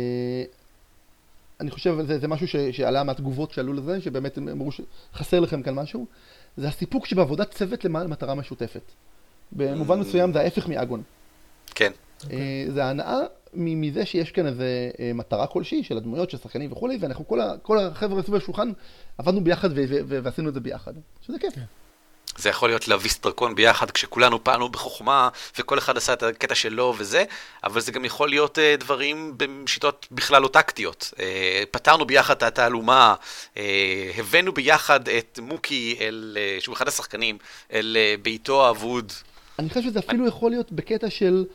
אני 1.61 1.71
חושב 1.71 1.99
שזה 2.03 2.19
זה 2.19 2.29
משהו 2.29 2.49
ש, 2.49 2.57
שעלה 2.57 3.05
מהתגובות 3.05 3.53
שעלו 3.53 3.73
לזה, 3.73 4.01
שבאמת 4.01 4.39
הם 4.39 4.49
אמרו 4.49 4.71
שחסר 4.73 5.41
לכם 5.41 5.63
כאן 5.63 5.75
משהו. 5.75 6.07
זה 6.57 6.69
הסיפוק 6.69 7.07
שבעבודת 7.07 7.51
צוות 7.51 7.85
למען 7.85 8.07
מטרה 8.07 8.35
משותפת. 8.35 8.83
במובן 9.53 10.01
מסוים 10.01 10.33
זה 10.33 10.41
ההפך 10.41 10.69
מאגון. 10.69 11.03
כן. 11.75 11.93
Okay. 12.23 12.27
זה 12.69 12.85
ההנאה 12.85 13.19
מזה 13.55 14.07
שיש 14.07 14.31
כאן 14.31 14.47
איזה 14.47 14.91
אה, 15.01 15.11
מטרה 15.15 15.47
כלשהי 15.47 15.85
של 15.85 15.97
הדמויות, 15.97 16.31
של 16.31 16.39
שחקנים 16.39 16.73
וכולי, 16.73 16.99
ואנחנו 17.01 17.29
כל, 17.29 17.41
ה- 17.41 17.55
כל 17.63 17.79
החבר'ה 17.79 18.23
סביב 18.23 18.35
השולחן 18.35 18.73
עבדנו 19.19 19.45
ביחד 19.45 19.69
ו- 19.71 19.85
ו- 19.89 20.01
ו- 20.09 20.19
ועשינו 20.23 20.49
את 20.49 20.55
זה 20.55 20.61
ביחד, 20.61 20.93
שזה 21.27 21.39
כיף. 21.41 21.55
זה 22.37 22.49
יכול 22.49 22.69
להיות 22.69 22.89
להביס 22.89 23.21
דרקון 23.21 23.55
ביחד 23.55 23.91
כשכולנו 23.91 24.45
פעלנו 24.45 24.69
בחוכמה 24.69 25.29
וכל 25.59 25.79
אחד 25.79 25.97
עשה 25.97 26.13
את 26.13 26.23
הקטע 26.23 26.55
שלו 26.55 26.95
וזה, 26.99 27.25
אבל 27.65 27.81
זה 27.81 27.93
גם 27.93 28.05
יכול 28.05 28.29
להיות 28.29 28.59
uh, 28.59 28.81
דברים 28.81 29.35
בשיטות 29.37 30.07
בכלל 30.13 30.43
לא 30.43 30.49
טקטיות. 30.49 31.13
Uh, 31.17 31.21
פתרנו 31.71 32.05
ביחד 32.05 32.37
את 32.37 32.43
התעלומה, 32.43 33.15
uh, 33.55 33.59
הבאנו 34.19 34.53
ביחד 34.53 35.09
את 35.09 35.39
מוקי, 35.43 35.97
אל, 36.01 36.37
uh, 36.59 36.63
שהוא 36.63 36.75
אחד 36.75 36.89
השחקנים, 36.89 37.39
אל 37.73 37.97
uh, 37.97 38.23
ביתו 38.23 38.67
האבוד. 38.67 39.13
אני 39.59 39.69
חושב 39.69 39.83
שזה 39.83 39.99
אפילו 39.99 40.27
יכול 40.27 40.51
להיות 40.51 40.73
בקטע 40.73 41.11
של, 41.11 41.45
אה, 41.49 41.55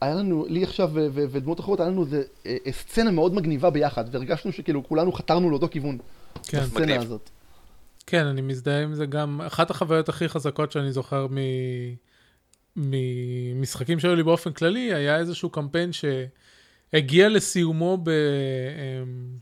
היה 0.00 0.14
לנו, 0.14 0.46
לי 0.48 0.62
עכשיו 0.62 0.90
ודמות 1.12 1.60
אחרות, 1.60 1.80
היה 1.80 1.88
לנו 1.88 2.04
איזה 2.04 2.22
אה, 2.46 2.56
אה, 2.66 2.72
סצנה 2.72 3.10
מאוד 3.10 3.34
מגניבה 3.34 3.70
ביחד, 3.70 4.04
והרגשנו 4.10 4.52
שכאילו 4.52 4.88
כולנו 4.88 5.12
חתרנו 5.12 5.50
לאותו 5.50 5.68
כיוון, 5.68 5.98
כן, 6.42 6.60
בסצנה. 6.60 7.00
הזאת. 7.00 7.30
כן, 8.06 8.26
אני 8.26 8.40
מזדהה 8.40 8.82
עם 8.82 8.94
זה 8.94 9.06
גם. 9.06 9.40
אחת 9.46 9.70
החוויות 9.70 10.08
הכי 10.08 10.28
חזקות 10.28 10.72
שאני 10.72 10.92
זוכר 10.92 11.26
מ... 11.30 11.36
ממשחקים 12.76 14.00
שהיו 14.00 14.14
לי 14.14 14.22
באופן 14.22 14.52
כללי, 14.52 14.94
היה 14.94 15.18
איזשהו 15.18 15.50
קמפיין 15.50 15.90
שהגיע 15.92 17.28
לסיומו 17.28 17.98
ב... 18.02 18.10
אמ, 18.10 19.36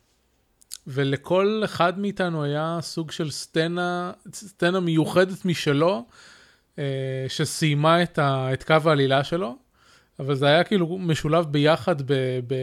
ולכל 0.87 1.63
אחד 1.65 1.99
מאיתנו 1.99 2.45
היה 2.45 2.79
סוג 2.83 3.11
של 3.11 3.31
סצנה, 3.31 4.13
סצנה 4.33 4.81
מיוחדת 4.81 5.45
משלו, 5.45 5.95
אה, 5.95 6.03
שסיימה 7.29 8.03
את, 8.03 8.19
ה... 8.19 8.53
את 8.53 8.65
קו 8.65 8.77
העלילה 8.87 9.25
שלו. 9.25 9.57
אבל 10.21 10.35
זה 10.35 10.47
היה 10.47 10.65
כאילו 10.65 10.99
משולב 10.99 11.47
ביחד 11.47 12.03
ב, 12.03 12.15
ב, 12.47 12.55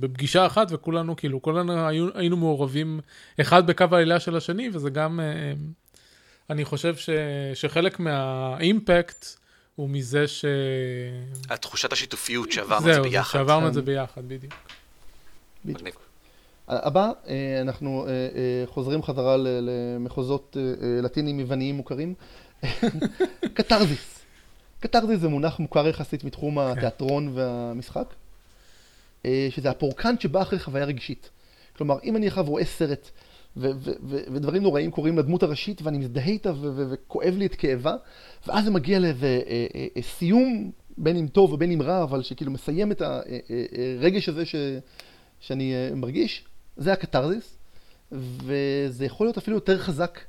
בפגישה 0.00 0.46
אחת, 0.46 0.66
וכולנו 0.70 1.16
כאילו, 1.16 1.42
כולנו 1.42 1.86
היו, 1.86 2.08
היינו 2.14 2.36
מעורבים 2.36 3.00
אחד 3.40 3.66
בקו 3.66 3.84
העלילה 3.92 4.20
של 4.20 4.36
השני, 4.36 4.70
וזה 4.72 4.90
גם, 4.90 5.20
אה, 5.20 5.52
אני 6.50 6.64
חושב 6.64 6.96
ש, 6.96 7.10
שחלק 7.54 8.00
מהאימפקט 8.00 9.26
הוא 9.76 9.90
מזה 9.90 10.28
ש... 10.28 10.44
התחושת 11.50 11.92
השיתופיות 11.92 12.52
שעברנו 12.52 12.78
את 12.78 12.84
זה 12.84 12.92
זהו, 12.92 13.02
ביחד. 13.02 13.38
שעברנו 13.38 13.60
כן. 13.60 13.68
את 13.68 13.74
זה 13.74 13.82
ביחד, 13.82 14.28
בדיוק. 14.28 14.54
מגניב. 15.64 15.94
הבא, 16.68 17.10
אה, 17.28 17.60
אנחנו 17.60 18.06
אה, 18.06 18.10
אה, 18.10 18.66
חוזרים 18.66 19.02
חזרה 19.02 19.36
למחוזות 19.36 20.56
אה, 20.60 20.62
אה, 20.62 21.00
לטינים 21.02 21.40
יווניים 21.40 21.74
מוכרים. 21.74 22.14
קתרזיס. 23.54 24.20
קתרזיס 24.80 25.20
זה 25.20 25.28
מונח 25.28 25.58
מוכר 25.58 25.88
יחסית 25.88 26.24
מתחום 26.24 26.58
התיאטרון 26.58 27.32
והמשחק, 27.34 28.14
אה, 29.26 29.48
שזה 29.50 29.70
הפורקן 29.70 30.14
שבא 30.18 30.42
אחרי 30.42 30.58
חוויה 30.58 30.84
רגשית. 30.84 31.30
כלומר, 31.76 31.98
אם 32.04 32.16
אני 32.16 32.26
עכשיו 32.26 32.44
רואה 32.44 32.64
סרט 32.64 33.10
ו- 33.56 33.70
ו- 33.76 33.90
ו- 34.02 34.22
ודברים 34.32 34.62
נוראים 34.62 34.90
קורים 34.90 35.18
לדמות 35.18 35.42
הראשית 35.42 35.82
ואני 35.82 35.98
מזדהה 35.98 36.26
איתה 36.26 36.52
וכואב 36.56 37.34
לי 37.36 37.46
את 37.46 37.54
כאבה, 37.54 37.96
ואז 38.46 38.64
זה 38.64 38.70
מגיע 38.70 38.98
לאיזה 38.98 39.40
אה, 39.46 39.66
אה, 39.74 39.86
אה, 39.96 40.02
סיום, 40.02 40.70
בין 40.98 41.16
אם 41.16 41.26
טוב 41.26 41.52
ובין 41.52 41.72
אם 41.72 41.82
רע, 41.82 42.02
אבל 42.02 42.22
שכאילו 42.22 42.50
מסיים 42.50 42.92
את 42.92 43.02
הרגש 43.02 44.28
הזה 44.28 44.46
ש... 44.46 44.54
שאני 45.40 45.74
מרגיש, 45.94 46.44
זה 46.76 46.92
הקתרזיס, 46.92 47.56
וזה 48.12 49.04
יכול 49.04 49.26
להיות 49.26 49.38
אפילו 49.38 49.56
יותר 49.56 49.78
חזק 49.78 50.20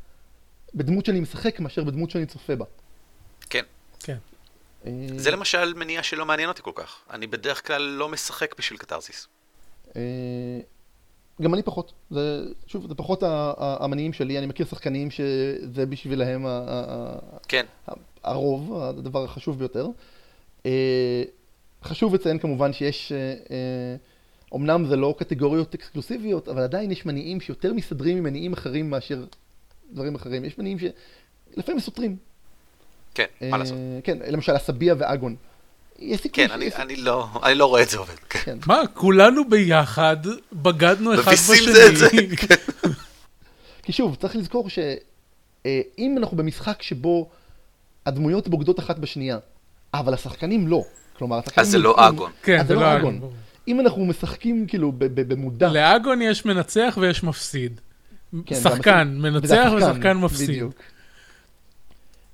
בדמות 0.75 1.05
שאני 1.05 1.19
משחק 1.19 1.59
מאשר 1.59 1.83
בדמות 1.83 2.09
שאני 2.09 2.25
צופה 2.25 2.55
בה. 2.55 2.65
כן. 3.49 3.63
כן. 3.99 4.17
זה 5.17 5.31
למשל 5.31 5.73
מניע 5.73 6.03
שלא 6.03 6.25
מעניין 6.25 6.49
אותי 6.49 6.61
כל 6.61 6.71
כך. 6.75 7.01
אני 7.09 7.27
בדרך 7.27 7.67
כלל 7.67 7.81
לא 7.81 8.09
משחק 8.09 8.55
בשביל 8.57 8.79
קתרזיס. 8.79 9.27
אה, 9.95 10.01
גם 11.41 11.53
אני 11.53 11.63
פחות. 11.63 11.93
זה, 12.11 12.43
שוב, 12.67 12.87
זה 12.87 12.95
פחות 12.95 13.23
המניעים 13.57 14.13
שלי. 14.13 14.37
אני 14.37 14.45
מכיר 14.45 14.65
שחקנים 14.65 15.11
שזה 15.11 15.85
בשבילהם 15.85 16.45
כן. 17.47 17.65
הרוב, 18.23 18.81
הדבר 18.81 19.23
החשוב 19.23 19.59
ביותר. 19.59 19.87
אה, 20.65 21.23
חשוב 21.83 22.15
לציין 22.15 22.39
כמובן 22.39 22.73
שיש, 22.73 23.11
אה, 23.11 23.17
אה, 23.51 23.95
אמנם 24.55 24.85
זה 24.85 24.95
לא 24.95 25.15
קטגוריות 25.17 25.73
אקסקלוסיביות, 25.73 26.47
אבל 26.47 26.61
עדיין 26.61 26.91
יש 26.91 27.05
מניעים 27.05 27.41
שיותר 27.41 27.73
מסתדרים 27.73 28.17
עם 28.17 28.23
מניעים 28.23 28.53
אחרים 28.53 28.89
מאשר 28.89 29.25
דברים 29.91 30.15
אחרים. 30.15 30.45
יש 30.45 30.57
מניעים 30.57 30.77
שלפעמים 30.79 31.79
סותרים. 31.81 32.15
כן, 33.15 33.25
מה 33.41 33.57
לעשות. 33.57 33.75
אה, 33.77 33.99
כן, 34.03 34.17
למשל 34.27 34.55
הסביה 34.55 34.95
ואגון. 34.97 35.35
כן, 36.33 36.51
אני, 36.51 36.65
יש- 36.65 36.73
אני, 36.73 36.95
לא, 36.95 37.27
אני 37.43 37.55
לא 37.55 37.65
רואה 37.65 37.81
את 37.81 37.89
זה 37.89 37.97
עובד. 37.97 38.15
כן. 38.29 38.39
כן. 38.39 38.57
מה, 38.65 38.81
כולנו 38.93 39.49
ביחד 39.49 40.17
בגדנו 40.53 41.13
אחד 41.13 41.27
מביסים 41.27 41.55
בשני. 41.55 41.73
זה 41.73 41.87
את 41.89 41.97
זה, 41.97 42.07
כן. 42.47 42.55
כי 43.83 43.91
שוב, 43.91 44.15
צריך 44.15 44.35
לזכור 44.35 44.69
שאם 44.69 46.15
אנחנו 46.17 46.37
במשחק 46.37 46.81
שבו 46.81 47.29
הדמויות 48.05 48.47
בוגדות 48.47 48.79
אחת 48.79 48.99
בשנייה, 48.99 49.37
אבל 49.93 50.13
השחקנים 50.13 50.67
לא, 50.67 50.83
כלומר, 51.17 51.37
השחקנים... 51.39 51.65
אז 51.65 51.71
זה 51.71 51.77
לא 51.77 52.07
אגון. 52.07 52.31
כן, 52.43 52.67
זה 52.67 52.75
לא 52.75 52.97
אגון. 52.97 53.19
ברור. 53.19 53.33
אם 53.67 53.79
אנחנו 53.79 54.05
משחקים 54.05 54.67
כאילו 54.67 54.91
במודע, 54.97 55.69
לאגון 55.69 56.21
יש 56.21 56.45
מנצח 56.45 56.97
ויש 57.01 57.23
מפסיד. 57.23 57.81
כן, 58.45 58.55
שחקן 58.55 59.17
מנצח 59.17 59.71
ושחקן 59.77 60.17
מפסיד. 60.17 60.49
בדיוק. 60.49 60.73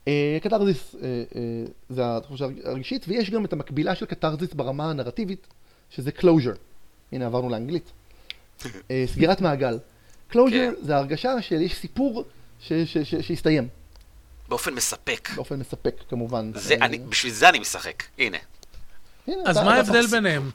אה, 0.07 0.37
קתרזיס 0.43 0.95
אה, 0.95 1.07
אה, 1.35 1.41
זה 1.89 2.01
התחושה 2.17 2.45
הרגשית, 2.65 3.05
ויש 3.07 3.29
גם 3.29 3.45
את 3.45 3.53
המקבילה 3.53 3.95
של 3.95 4.05
קתרזיס 4.05 4.53
ברמה 4.53 4.89
הנרטיבית, 4.89 5.47
שזה 5.89 6.11
closure. 6.19 6.57
הנה 7.11 7.25
עברנו 7.25 7.49
לאנגלית. 7.49 7.91
סגירת 9.05 9.41
מעגל. 9.41 9.77
closure 10.31 10.35
כן. 10.51 10.73
זה 10.81 10.95
הרגשה 10.97 11.41
שיש 11.41 11.75
סיפור 11.75 12.23
ש- 12.59 12.73
ש- 12.73 12.97
ש- 12.97 13.15
שהסתיים, 13.15 13.67
באופן 14.49 14.73
מספק. 14.73 15.29
באופן 15.35 15.59
מספק 15.59 15.95
כמובן. 16.09 16.51
זה, 16.55 16.75
אני, 16.81 16.97
בשביל 16.99 17.33
זה 17.33 17.49
אני 17.49 17.59
משחק. 17.59 18.03
הנה. 18.17 18.37
הנה, 19.27 19.41
אז 19.45 19.57
אתה- 19.57 19.65
מה 19.65 19.75
ההבדל 19.75 20.07
ביניהם? 20.07 20.49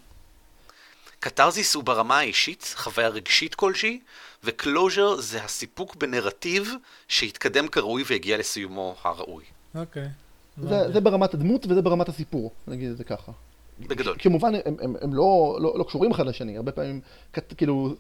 קתרזיס 1.21 1.75
הוא 1.75 1.85
ברמה 1.85 2.19
האישית, 2.19 2.75
חוויה 2.77 3.09
רגשית 3.09 3.55
כלשהי, 3.55 4.01
ו 4.45 4.54
closure 4.54 5.21
זה 5.21 5.45
הסיפוק 5.45 5.97
בנרטיב 5.97 6.75
שהתקדם 7.09 7.69
כראוי 7.69 8.03
והגיע 8.07 8.39
לסיומו 8.39 8.95
הראוי. 9.03 9.45
אוקיי. 9.75 10.09
זה, 10.57 10.93
זה 10.93 11.01
ברמת 11.01 11.35
הדמות 11.35 11.67
וזה 11.69 11.83
ברמת 11.83 12.09
הסיפור, 12.09 12.51
נגיד 12.69 12.91
את 12.91 12.97
זה 12.97 13.05
ככה. 13.05 13.33
בגדול. 13.81 14.17
כמובן, 14.19 14.55
הם, 14.55 14.77
הם, 14.81 14.95
הם 15.01 15.15
לא, 15.15 15.59
לא, 15.61 15.75
לא 15.79 15.85
קשורים 15.85 16.11
אחד 16.11 16.27
לשני, 16.27 16.57
הרבה 16.57 16.73
פעמים, 16.73 17.01
קט, 17.31 17.55
כאילו, 17.57 17.95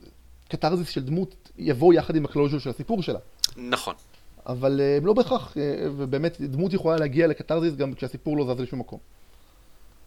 קתרזיס 0.49 0.89
של 0.89 1.03
דמות 1.03 1.51
יבוא 1.59 1.95
יחד 1.95 2.17
עם 2.17 2.25
ה 2.25 2.29
closure 2.29 2.59
של 2.59 2.71
הסיפור 2.71 3.03
שלה. 3.03 3.19
נכון. 3.57 3.95
אבל 4.47 4.81
אה, 4.81 4.97
הם 4.97 5.07
לא 5.07 5.13
בהכרח, 5.13 5.57
אה, 5.57 5.63
ובאמת, 5.97 6.41
דמות 6.41 6.73
יכולה 6.73 6.97
להגיע 6.97 7.27
לקתרזיס 7.27 7.75
גם 7.75 7.95
כשהסיפור 7.95 8.37
לא 8.37 8.55
זז 8.55 8.61
לשום 8.61 8.79
מקום. 8.79 8.99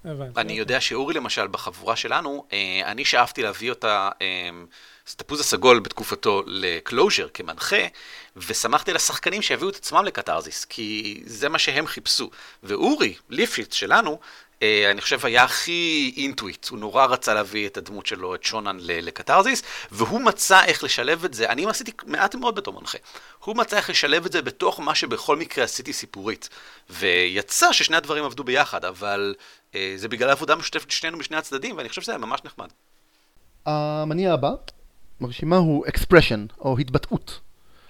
הבנתי. 0.05 0.41
אני 0.41 0.53
יודע 0.53 0.81
שאורי 0.81 1.13
למשל, 1.13 1.47
בחבורה 1.47 1.95
שלנו, 1.95 2.45
אה, 2.53 2.81
אני 2.85 3.05
שאפתי 3.05 3.43
להביא 3.43 3.69
אותה, 3.69 4.09
אה, 4.21 4.49
את 5.15 5.21
התפוז 5.21 5.39
הסגול 5.39 5.79
בתקופתו 5.79 6.43
לקלוז'ר 6.45 7.27
כמנחה, 7.33 7.85
ושמחתי 8.37 8.91
על 8.91 8.97
השחקנים 8.97 9.41
שיביאו 9.41 9.69
את 9.69 9.75
עצמם 9.75 10.05
לקתרזיס, 10.05 10.65
כי 10.65 11.21
זה 11.25 11.49
מה 11.49 11.59
שהם 11.59 11.87
חיפשו. 11.87 12.29
ואורי, 12.63 13.15
ליפשיץ 13.29 13.73
שלנו, 13.73 14.19
אה, 14.63 14.91
אני 14.91 15.01
חושב 15.01 15.25
היה 15.25 15.43
הכי 15.43 16.13
אינטואיט, 16.17 16.67
הוא 16.69 16.79
נורא 16.79 17.05
רצה 17.05 17.33
להביא 17.33 17.67
את 17.67 17.77
הדמות 17.77 18.05
שלו, 18.05 18.35
את 18.35 18.43
שונן, 18.43 18.77
לקתרזיס, 18.79 19.63
והוא 19.91 20.21
מצא 20.21 20.65
איך 20.65 20.83
לשלב 20.83 21.25
את 21.25 21.33
זה, 21.33 21.49
אני 21.49 21.65
עשיתי 21.69 21.91
מעט 22.05 22.35
מאוד 22.35 22.55
בתור 22.55 22.73
מנחה, 22.79 22.97
הוא 23.39 23.55
מצא 23.55 23.77
איך 23.77 23.89
לשלב 23.89 24.25
את 24.25 24.31
זה 24.31 24.41
בתוך 24.41 24.79
מה 24.79 24.95
שבכל 24.95 25.35
מקרה 25.35 25.63
עשיתי 25.63 25.93
סיפורית. 25.93 26.49
ויצא 26.89 27.71
ששני 27.71 27.97
הדברים 27.97 28.23
עבדו 28.23 28.43
ביחד, 28.43 28.85
אבל 28.85 29.35
זה 29.95 30.07
בגלל 30.07 30.29
העבודה 30.29 30.55
משותפת 30.55 30.91
שנינו 30.91 31.17
משני 31.17 31.37
הצדדים, 31.37 31.77
ואני 31.77 31.89
חושב 31.89 32.01
שזה 32.01 32.11
היה 32.11 32.19
ממש 32.19 32.39
נחמד. 32.45 32.67
המניע 33.65 34.33
הבא 34.33 34.51
ברשימה 35.21 35.57
הוא 35.57 35.85
expression, 35.85 36.53
או 36.59 36.77
התבטאות. 36.77 37.39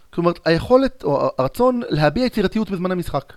כלומר, 0.10 0.32
היכולת 0.46 1.04
או 1.04 1.30
הרצון 1.38 1.82
להביע 1.90 2.26
יצירתיות 2.26 2.70
בזמן 2.70 2.92
המשחק. 2.92 3.34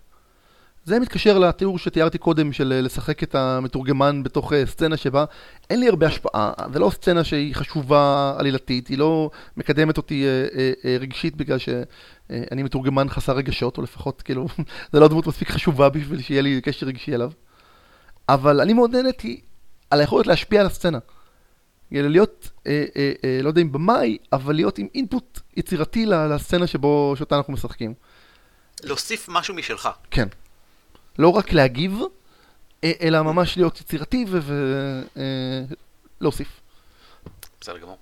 זה 0.85 1.01
מתקשר 1.01 1.39
לתיאור 1.39 1.79
שתיארתי 1.79 2.19
קודם 2.19 2.53
של 2.53 2.73
אה, 2.73 2.81
לשחק 2.81 3.23
את 3.23 3.35
המתורגמן 3.35 4.23
בתוך 4.23 4.53
אה, 4.53 4.67
סצנה 4.67 4.97
שבה 4.97 5.25
אין 5.71 5.81
לי 5.81 5.89
הרבה 5.89 6.07
השפעה, 6.07 6.53
זה 6.73 6.79
לא 6.79 6.91
סצנה 6.91 7.25
שהיא 7.25 7.55
חשובה 7.55 8.35
עלילתית, 8.39 8.89
היא 8.89 8.99
לא 8.99 9.31
מקדמת 9.57 9.97
אותי 9.97 10.25
אה, 10.25 10.47
אה, 10.59 10.73
אה, 10.85 10.97
רגשית 11.01 11.37
בגלל 11.37 11.59
שאני 11.59 12.63
מתורגמן 12.63 13.09
חסר 13.09 13.33
רגשות, 13.33 13.79
או 13.79 13.83
לפחות 13.83 14.23
כאילו, 14.23 14.47
זה 14.93 15.01
לא 15.01 15.09
דמות 15.09 15.27
מספיק 15.27 15.51
חשובה 15.51 15.89
בשביל 15.89 16.23
שיהיה 16.23 16.43
לי 16.43 16.61
קשר 16.61 16.87
רגשי 16.87 17.15
אליו. 17.15 17.31
אבל 18.29 18.61
אני 18.61 18.73
מאוד 18.73 18.97
נהניתי 18.97 19.41
על 19.91 20.01
היכולת 20.01 20.27
להשפיע 20.27 20.61
על 20.61 20.67
הסצנה. 20.67 20.99
להיות, 21.91 22.51
אה, 22.67 22.85
אה, 22.97 23.13
אה, 23.25 23.39
לא 23.43 23.49
יודע 23.49 23.63
אם 23.63 23.73
במאי, 23.73 24.19
אבל 24.33 24.55
להיות 24.55 24.79
עם 24.79 24.87
אינפוט 24.95 25.41
יצירתי 25.57 26.07
לסצנה 26.07 26.67
שבו, 26.67 27.15
שאותה 27.17 27.37
אנחנו 27.37 27.53
משחקים. 27.53 27.95
להוסיף 28.83 29.29
משהו 29.29 29.55
משלך. 29.55 29.89
כן. 30.11 30.29
לא 31.19 31.29
רק 31.29 31.53
להגיב, 31.53 31.99
אה, 32.85 32.93
אלא 33.01 33.23
ממש 33.23 33.57
להיות 33.57 33.81
יצירתי 33.81 34.25
ולהוסיף. 36.21 36.61
בסדר 37.61 37.79
גמור. 37.79 37.99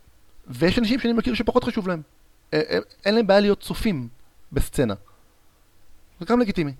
ויש 0.47 0.79
אנשים 0.79 1.01
שאני 1.01 1.12
מכיר 1.12 1.35
שפחות 1.35 1.64
חשוב 1.64 1.89
להם. 1.89 2.03
אה, 2.55 2.61
אה, 2.70 2.79
אין 3.05 3.14
להם 3.14 3.27
בעיה 3.27 3.41
להיות 3.41 3.61
צופים 3.61 4.09
בסצנה. 4.53 4.95
זה 6.20 6.27
גם 6.27 6.41
לגיטימי. 6.41 6.72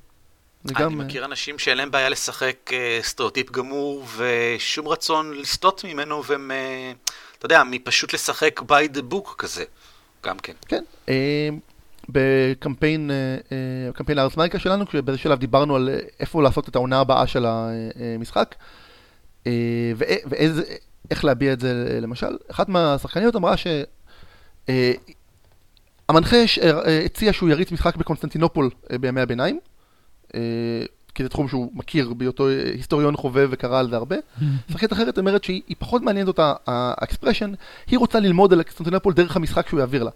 אני. 0.77 0.85
אה, 0.85 0.89
מכיר 0.89 1.25
אנשים 1.25 1.59
שאין 1.59 1.77
להם 1.79 1.91
בעיה 1.91 2.09
לשחק 2.09 2.57
אה, 2.73 2.99
סטריאוטיפ 3.03 3.51
גמור 3.51 4.05
ושום 4.17 4.89
רצון 4.89 5.33
לסטות 5.35 5.85
ממנו 5.85 6.25
והם, 6.25 6.51
אה, 6.51 6.93
אתה 7.39 7.47
יודע, 7.47 7.63
מפשוט 7.71 8.13
לשחק 8.15 8.61
by 8.61 8.97
the 8.97 9.13
book 9.15 9.35
כזה, 9.39 9.65
גם 10.25 10.39
כן. 10.39 10.53
כן. 10.69 10.85
בקמפיין, 12.09 13.11
קמפיין 13.95 14.19
הארץ 14.19 14.37
מריקה 14.37 14.59
שלנו, 14.59 14.87
כשבאיזה 14.87 15.19
שלב 15.19 15.39
דיברנו 15.39 15.77
על 15.77 15.89
איפה 16.21 16.43
לעשות 16.43 16.69
את 16.69 16.77
העונה 16.77 17.01
הבאה 17.01 17.27
של 17.27 17.47
המשחק, 17.49 18.55
אה, 19.47 19.53
ואי- 19.97 20.21
ואיזה, 20.29 20.63
איך 21.11 21.25
להביע 21.25 21.53
את 21.53 21.61
זה 21.61 21.99
למשל, 22.03 22.37
אחת 22.51 22.69
מהשחקניות 22.69 23.37
אמרה 23.37 23.57
ש... 23.57 23.67
המנחה 26.09 26.47
ש- 26.47 26.59
אה, 26.59 27.03
הציע 27.05 27.33
שהוא 27.33 27.49
יריץ 27.49 27.73
משחק 27.73 27.97
בקונסטנטינופול 27.97 28.71
בימי 29.01 29.21
הביניים, 29.21 29.61
כי 31.17 31.23
זה 31.23 31.29
תחום 31.29 31.49
שהוא 31.49 31.71
מכיר 31.75 32.13
בהיותו 32.13 32.49
אה, 32.49 32.63
היסטוריון 32.73 33.17
חובב 33.17 33.49
וקרא 33.51 33.79
על 33.79 33.91
זה 33.91 33.97
הרבה. 33.97 34.17
שחקנית 34.71 34.93
אחרת 34.93 35.19
אומרת 35.19 35.45
שהיא 35.45 35.63
היא 35.69 35.77
פחות 35.79 36.03
מעניינת 36.03 36.29
אותה 36.29 36.55
ה 36.67 36.74
expression, 36.74 37.53
היא 37.87 37.99
רוצה 37.99 38.21
ללמוד 38.21 38.53
על 38.53 38.63
קונסטנטינופול 38.63 39.15
דרך 39.15 39.37
המשחק 39.37 39.69
שהוא 39.69 39.81
יעביר 39.81 40.03
לה. 40.03 40.11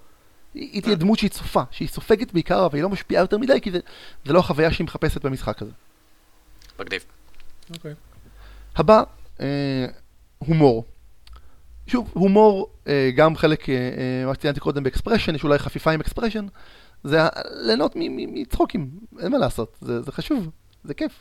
היא 0.55 0.71
היא 0.73 0.83
תהיה 0.83 0.97
דמות 0.97 1.18
שהיא 1.18 1.31
צופה, 1.31 1.62
שהיא 1.71 1.89
סופגת 1.89 2.33
בעיקר, 2.33 2.66
אבל 2.66 2.75
היא 2.75 2.83
לא 2.83 2.89
משפיעה 2.89 3.21
יותר 3.21 3.39
מדי, 3.39 3.61
כי 3.61 3.71
זה, 3.71 3.79
זה 4.25 4.33
לא 4.33 4.39
החוויה 4.39 4.73
שהיא 4.73 4.85
מחפשת 4.85 5.25
במשחק 5.25 5.62
הזה. 5.62 5.73
מגניב. 6.81 7.05
אוקיי. 7.75 7.95
הבא, 8.77 9.03
אה, 9.41 9.87
הומור. 10.39 10.85
שוב, 11.87 12.11
הומור, 12.12 12.71
אה, 12.89 13.11
גם 13.16 13.37
חלק, 13.37 13.68
אה, 13.68 13.75
אה, 13.75 14.27
מה 14.27 14.35
שציינתי 14.35 14.61
קודם 14.61 14.83
ב 14.83 14.87
expression, 14.87 15.35
יש 15.35 15.45
אולי 15.45 15.59
חפיפה 15.59 15.91
עם 15.91 16.01
expression, 16.01 16.47
זה 17.05 17.18
ליהנות 17.51 17.92
מצחוקים, 17.96 18.90
אין 19.18 19.32
מה 19.32 19.38
לעשות, 19.38 19.76
זה, 19.80 20.03
זה 20.03 20.12
חשוב, 20.12 20.51
זה 20.84 20.94
כיף. 20.94 21.12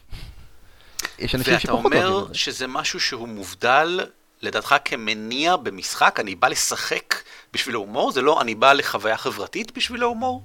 יש 1.19 1.36
אנשים 1.36 1.53
ואתה 1.53 1.63
שפחות 1.63 1.86
אוהבים 1.86 2.03
אומר 2.03 2.23
את 2.23 2.27
זה. 2.27 2.34
שזה 2.34 2.67
משהו 2.67 2.99
שהוא 2.99 3.27
מובדל, 3.27 3.99
לדעתך, 4.41 4.75
כמניע 4.86 5.55
במשחק? 5.55 6.19
אני 6.19 6.36
בא 6.36 6.47
לשחק 6.47 7.15
בשביל 7.53 7.75
ההומור? 7.75 8.11
זה 8.11 8.21
לא 8.21 8.41
אני 8.41 8.55
בא 8.55 8.73
לחוויה 8.73 9.17
חברתית 9.17 9.77
בשביל 9.77 10.03
ההומור? 10.03 10.43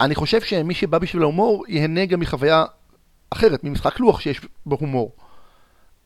אני 0.00 0.14
חושב 0.14 0.40
שמי 0.40 0.74
שבא 0.74 0.98
בשביל 0.98 1.22
ההומור, 1.22 1.64
ייהנה 1.68 2.06
גם 2.06 2.20
מחוויה 2.20 2.64
אחרת, 3.30 3.64
ממשחק 3.64 4.00
לוח 4.00 4.20
שיש 4.20 4.40
בו 4.66 4.76
הומור. 4.80 5.12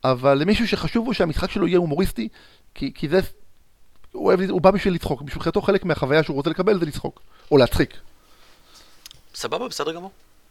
אבל 0.05 0.39
למישהו 0.39 0.69
שחשוב 0.69 1.07
לו 1.07 1.15
שהמשחק 1.15 1.51
שלו 1.51 1.67
יהיה 1.67 1.79
הומוריסטי, 1.79 2.29
כי, 2.75 2.93
כי 2.95 3.09
זה, 3.09 3.21
הוא, 4.13 4.27
אוהב, 4.27 4.41
הוא 4.51 4.61
בא 4.61 4.71
בשביל 4.71 4.95
לצחוק, 4.95 5.23
מבחינתו 5.23 5.63
חלק 5.63 5.85
מהחוויה 5.85 6.23
שהוא 6.23 6.35
רוצה 6.35 6.51
לקבל 6.51 6.79
זה 6.79 6.87
לצחוק, 6.87 7.21
או 7.51 7.57
להצחיק. 7.57 7.95
סבבה, 9.37 9.69
בסדר 9.69 9.93
גמור. 9.93 10.11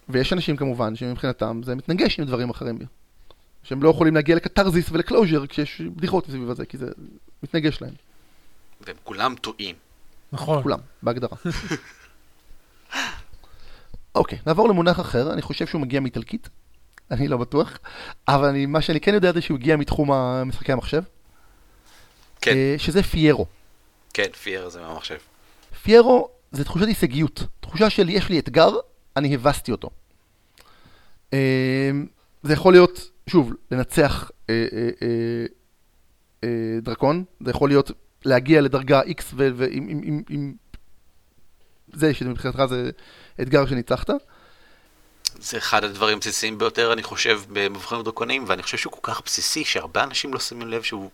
ויש 0.10 0.34
אנשים 0.34 0.58
כמובן 0.58 0.96
שמבחינתם 0.96 1.62
זה 1.64 1.76
מתנגש 1.76 2.20
עם 2.20 2.26
דברים 2.26 2.50
אחרים. 2.50 2.78
שהם 3.64 3.84
לא 3.84 3.90
יכולים 3.90 4.16
להגיע 4.16 4.36
לקתרזיס 4.36 4.92
ולקלוז'ר 4.92 5.48
כשיש 5.48 5.82
בדיחות 5.82 6.26
סביב 6.26 6.50
הזה, 6.50 6.66
כי 6.66 6.78
זה 6.78 6.86
מתנגש 7.44 7.82
להם. 7.82 7.94
והם 8.82 8.96
כולם 9.04 9.36
טועים. 9.42 9.76
נכון. 10.32 10.64
כולם, 10.64 10.80
בהגדרה. 11.04 11.38
אוקיי, 14.16 14.40
נעבור 14.48 14.70
למונח 14.70 15.00
אחר, 15.00 15.34
אני 15.34 15.42
חושב 15.42 15.68
שהוא 15.68 15.82
מגיע 15.82 16.00
מאיטלקית, 16.00 16.50
אני 17.12 17.28
לא 17.28 17.38
בטוח, 17.38 17.78
אבל 18.28 18.48
אני, 18.48 18.66
מה 18.66 18.82
שאני 18.82 19.00
כן 19.00 19.14
יודע 19.14 19.32
זה 19.32 19.42
שהוא 19.42 19.58
הגיע 19.58 19.76
מתחום 19.76 20.12
משחקי 20.46 20.72
המחשב, 20.72 21.02
כן, 22.42 22.52
אה, 22.56 22.76
שזה 22.78 23.04
פיירו. 23.04 23.46
כן, 24.14 24.32
פייר 24.44 24.70
זה 24.70 24.82
מהמחשב. 24.82 25.18
פיירו 25.84 26.30
זה 26.52 26.64
תחושת 26.64 26.88
הישגיות, 26.88 27.44
תחושה 27.60 27.90
של 27.90 28.10
יש 28.10 28.30
לי 28.30 28.40
אתגר, 28.40 28.70
אני 29.18 29.36
הבסתי 29.36 29.72
אותו. 29.72 29.90
אה, 31.34 31.92
זה 32.44 32.54
יכול 32.54 32.74
להיות, 32.74 33.12
שוב, 33.30 33.54
לנצח 33.72 34.32
אה, 34.50 34.66
אה, 36.44 36.50
דרקון, 36.82 37.24
זה 37.46 37.52
יכול 37.52 37.70
להיות 37.70 37.92
להגיע 38.26 38.62
לדרגה 38.62 39.02
X 39.02 39.24
ועם 39.36 39.58
עם, 39.90 40.02
עם, 40.04 40.24
עם 40.30 40.54
זה 41.94 42.14
שמבחינתך 42.14 42.66
זה 42.70 42.90
אתגר 43.42 43.66
שניצחת. 43.66 44.10
זה 45.40 45.58
אחד 45.58 45.84
הדברים 45.84 46.18
הבסיסיים 46.18 46.58
ביותר, 46.58 46.94
אני 46.94 47.04
חושב, 47.04 47.42
במבחנים 47.50 48.04
דרקונים, 48.04 48.44
ואני 48.48 48.64
חושב 48.64 48.78
שהוא 48.78 48.94
כל 48.94 49.00
כך 49.02 49.22
בסיסי, 49.26 49.66
שהרבה 49.66 50.04
אנשים 50.04 50.34
לא 50.34 50.40
שמים 50.40 50.68
לב 50.68 50.82
שהוא, 50.82 51.10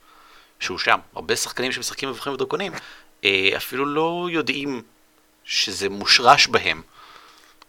שהוא 0.59 0.77
שם. 0.77 0.99
הרבה 1.15 1.35
שחקנים 1.35 1.71
שמשחקים 1.71 2.09
במבחנים 2.09 2.37
דרקונים, 2.37 2.71
אפילו 3.57 3.85
לא 3.85 4.27
יודעים 4.31 4.81
שזה 5.51 5.89
מושרש 5.89 6.47
בהם. 6.47 6.81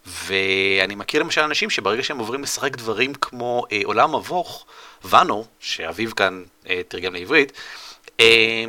ואני 0.05 0.95
מכיר 0.95 1.23
למשל 1.23 1.41
אנשים 1.41 1.69
שברגע 1.69 2.03
שהם 2.03 2.19
עוברים 2.19 2.43
לשחק 2.43 2.75
דברים 2.75 3.13
כמו 3.13 3.65
אה, 3.71 3.81
עולם 3.83 4.15
מבוך, 4.15 4.65
ואנו, 5.03 5.45
שאביב 5.59 6.11
כאן 6.11 6.43
אה, 6.69 6.81
תרגם 6.87 7.13
לעברית, 7.13 7.51
אה, 8.19 8.63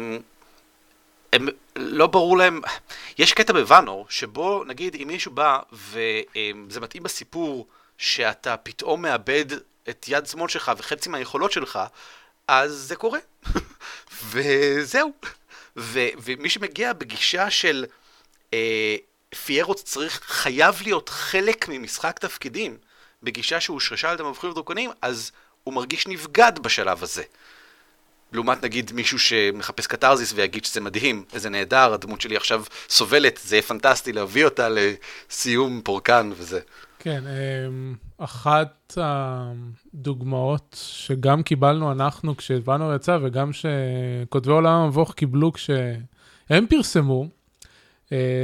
הם, 1.32 1.48
לא 1.76 2.06
ברור 2.06 2.36
להם, 2.36 2.60
יש 3.18 3.32
קטע 3.32 3.52
בוואנור, 3.52 4.06
שבו 4.08 4.64
נגיד 4.64 4.96
אם 5.02 5.08
מישהו 5.08 5.32
בא 5.32 5.58
וזה 5.72 6.80
מתאים 6.80 7.02
בסיפור 7.02 7.66
שאתה 7.98 8.56
פתאום 8.56 9.02
מאבד 9.02 9.46
את 9.88 10.06
יד 10.08 10.26
שמאל 10.26 10.48
שלך 10.48 10.72
וחצי 10.78 11.08
מהיכולות 11.08 11.52
שלך, 11.52 11.78
אז 12.48 12.72
זה 12.72 12.96
קורה. 12.96 13.18
וזהו. 14.30 15.12
ומי 15.76 16.50
שמגיע 16.50 16.92
בגישה 16.92 17.50
של 17.50 17.84
פיירו 19.44 19.74
צריך, 19.74 20.20
חייב 20.24 20.82
להיות 20.84 21.09
חלק 21.09 21.68
ממשחק 21.68 22.18
תפקידים, 22.18 22.76
בגישה 23.22 23.61
שהושרשה 23.61 24.09
על 24.09 24.14
ידי 24.14 24.22
מבחינים 24.22 24.52
ודרקונים, 24.52 24.90
אז 25.02 25.32
הוא 25.64 25.74
מרגיש 25.74 26.09
נבגד 26.09 26.52
בשלב 26.62 27.02
הזה. 27.02 27.22
לעומת 28.32 28.64
נגיד 28.64 28.90
מישהו 28.94 29.18
שמחפש 29.18 29.86
קתרזיס 29.86 30.32
ויגיד 30.36 30.64
שזה 30.64 30.80
מדהים, 30.80 31.24
איזה 31.32 31.50
נהדר, 31.50 31.92
הדמות 31.92 32.20
שלי 32.20 32.36
עכשיו 32.36 32.64
סובלת, 32.88 33.40
זה 33.44 33.57
יהיה 33.57 33.62
פנטסטי 33.62 34.12
להביא 34.12 34.44
אותה 34.44 34.68
לסיום 34.68 35.80
פורקן 35.84 36.30
וזה. 36.36 36.61
כן, 36.98 37.24
אמ, 37.26 37.94
אחת 38.18 38.94
הדוגמאות 38.96 40.76
שגם 40.80 41.42
קיבלנו 41.42 41.92
אנחנו 41.92 42.36
כשבאנו 42.36 42.94
יצא, 42.94 43.18
וגם 43.22 43.50
שכותבי 43.52 44.52
עולם 44.52 44.72
המבוך 44.72 45.14
קיבלו 45.14 45.52
כשהם 45.52 46.66
פרסמו, 46.68 47.22
אה, 47.22 47.28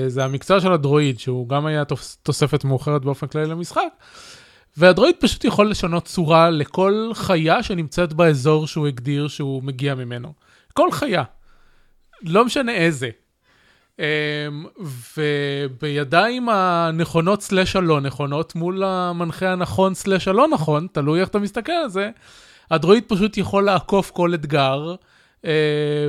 זה 0.09 0.25
המקצוע 0.25 0.61
של 0.61 0.73
הדרואיד, 0.73 1.19
שהוא 1.21 1.49
גם 1.49 1.67
היה 1.67 1.85
תוס- 1.85 2.19
תוספת 2.23 2.65
מאוחרת 2.65 3.03
באופן 3.03 3.27
כללי 3.27 3.47
למשחק, 3.47 3.83
והדרואיד 4.77 5.15
פשוט 5.21 5.45
יכול 5.45 5.71
לשנות 5.71 6.05
צורה 6.05 6.51
לכל 6.51 7.11
חיה 7.15 7.63
שנמצאת 7.63 8.13
באזור 8.13 8.67
שהוא 8.67 8.87
הגדיר 8.87 9.29
שהוא 9.29 9.63
מגיע 9.63 9.95
ממנו. 9.95 10.33
כל 10.73 10.91
חיה. 10.93 11.23
לא 12.23 12.45
משנה 12.45 12.73
איזה. 12.73 13.09
אמ, 13.99 14.05
ובידיים 15.17 16.49
הנכונות 16.49 17.43
סלש 17.43 17.77
הלא 17.77 18.01
נכונות, 18.01 18.55
מול 18.55 18.83
המנחה 18.85 19.53
הנכון 19.53 19.95
סלש 19.95 20.29
הלא 20.29 20.49
נכון, 20.49 20.87
תלוי 20.93 21.21
איך 21.21 21.29
אתה 21.29 21.39
מסתכל 21.39 21.73
על 21.73 21.89
זה, 21.89 22.11
הדרואיד 22.71 23.05
פשוט 23.09 23.37
יכול 23.37 23.65
לעקוף 23.65 24.11
כל 24.11 24.35
אתגר, 24.35 24.95
אה, 25.45 25.51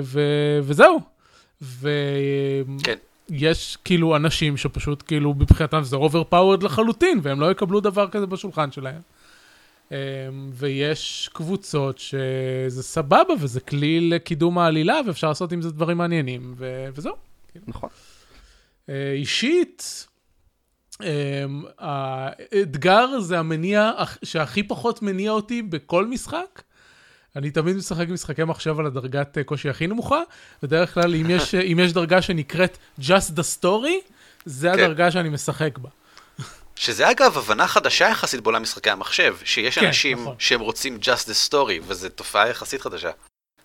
ו- 0.04 0.60
וזהו. 0.64 1.00
כן. 2.84 2.96
ויש 3.32 3.78
כאילו 3.86 4.16
אנשים 4.16 4.58
שפשוט 4.58 5.04
כאילו 5.08 5.34
מבחינתם 5.34 5.84
זה 5.84 5.96
overpowered 5.96 6.64
לחלוטין, 6.64 7.20
והם 7.24 7.40
לא 7.40 7.52
יקבלו 7.52 7.80
דבר 7.80 8.10
כזה 8.10 8.26
בשולחן 8.28 8.72
שלהם. 8.72 9.02
אמ, 9.92 9.96
ויש 10.54 11.30
קבוצות 11.34 11.98
שזה 12.00 12.84
סבבה 12.84 13.34
וזה 13.40 13.60
כלי 13.60 14.10
לקידום 14.10 14.58
העלילה 14.58 15.00
ואפשר 15.08 15.28
לעשות 15.28 15.52
עם 15.52 15.62
זה 15.62 15.72
דברים 15.72 15.98
מעניינים 15.98 16.54
ו- 16.58 16.88
וזהו. 16.96 17.14
נכון. 17.68 17.90
אה, 18.90 19.12
אישית, 19.14 20.08
אמ, 21.02 21.08
האתגר 21.80 23.20
זה 23.20 23.40
המניע 23.40 23.92
הכ- 24.00 24.18
שהכי 24.24 24.64
פחות 24.64 25.02
מניע 25.02 25.32
אותי 25.32 25.62
בכל 25.62 26.06
משחק. 26.08 26.62
אני 27.36 27.52
תמיד 27.52 27.76
משחק 27.76 28.10
משחקי 28.10 28.44
מחשב 28.44 28.80
על 28.80 28.86
הדרגת 28.86 29.38
אה, 29.38 29.44
קושי 29.44 29.70
הכי 29.70 29.88
נמוכה. 29.88 30.22
בדרך 30.64 30.94
כלל, 30.94 31.16
אם 31.16 31.30
יש, 31.30 31.56
אם 31.56 31.80
יש 31.84 31.94
דרגה 31.94 32.22
שנקראת 32.22 32.78
Just 33.00 33.32
the 33.36 33.60
Story, 33.60 34.12
זה 34.46 34.68
כן. 34.68 34.74
הדרגה 34.74 35.12
שאני 35.12 35.30
משחק 35.30 35.78
בה. 35.78 35.90
שזה 36.76 37.12
אגב 37.12 37.38
הבנה 37.38 37.68
חדשה 37.68 38.10
יחסית 38.10 38.42
בעולם 38.42 38.62
משחקי 38.62 38.90
המחשב, 38.90 39.36
שיש 39.44 39.78
כן, 39.78 39.86
אנשים 39.86 40.22
נכון. 40.22 40.36
שהם 40.40 40.60
רוצים 40.60 40.98
just 41.02 41.28
the 41.28 41.50
story, 41.50 41.84
וזו 41.88 42.10
תופעה 42.10 42.50
יחסית 42.50 42.82
חדשה. 42.82 43.10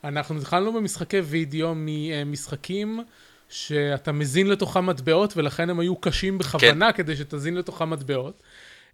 אנחנו 0.05 0.39
התחלנו 0.39 0.73
במשחקי 0.73 1.21
וידאו 1.21 1.73
ממשחקים 1.77 3.01
שאתה 3.49 4.12
מזין 4.12 4.47
לתוכם 4.47 4.87
מטבעות, 4.87 5.37
ולכן 5.37 5.71
הם 5.71 5.81
היו 5.81 5.97
קשים 5.97 6.39
בכוונה 6.39 6.93
כדי 6.93 7.17
שתזין 7.17 7.55
לתוכם 7.55 7.91
מטבעות. 7.91 8.43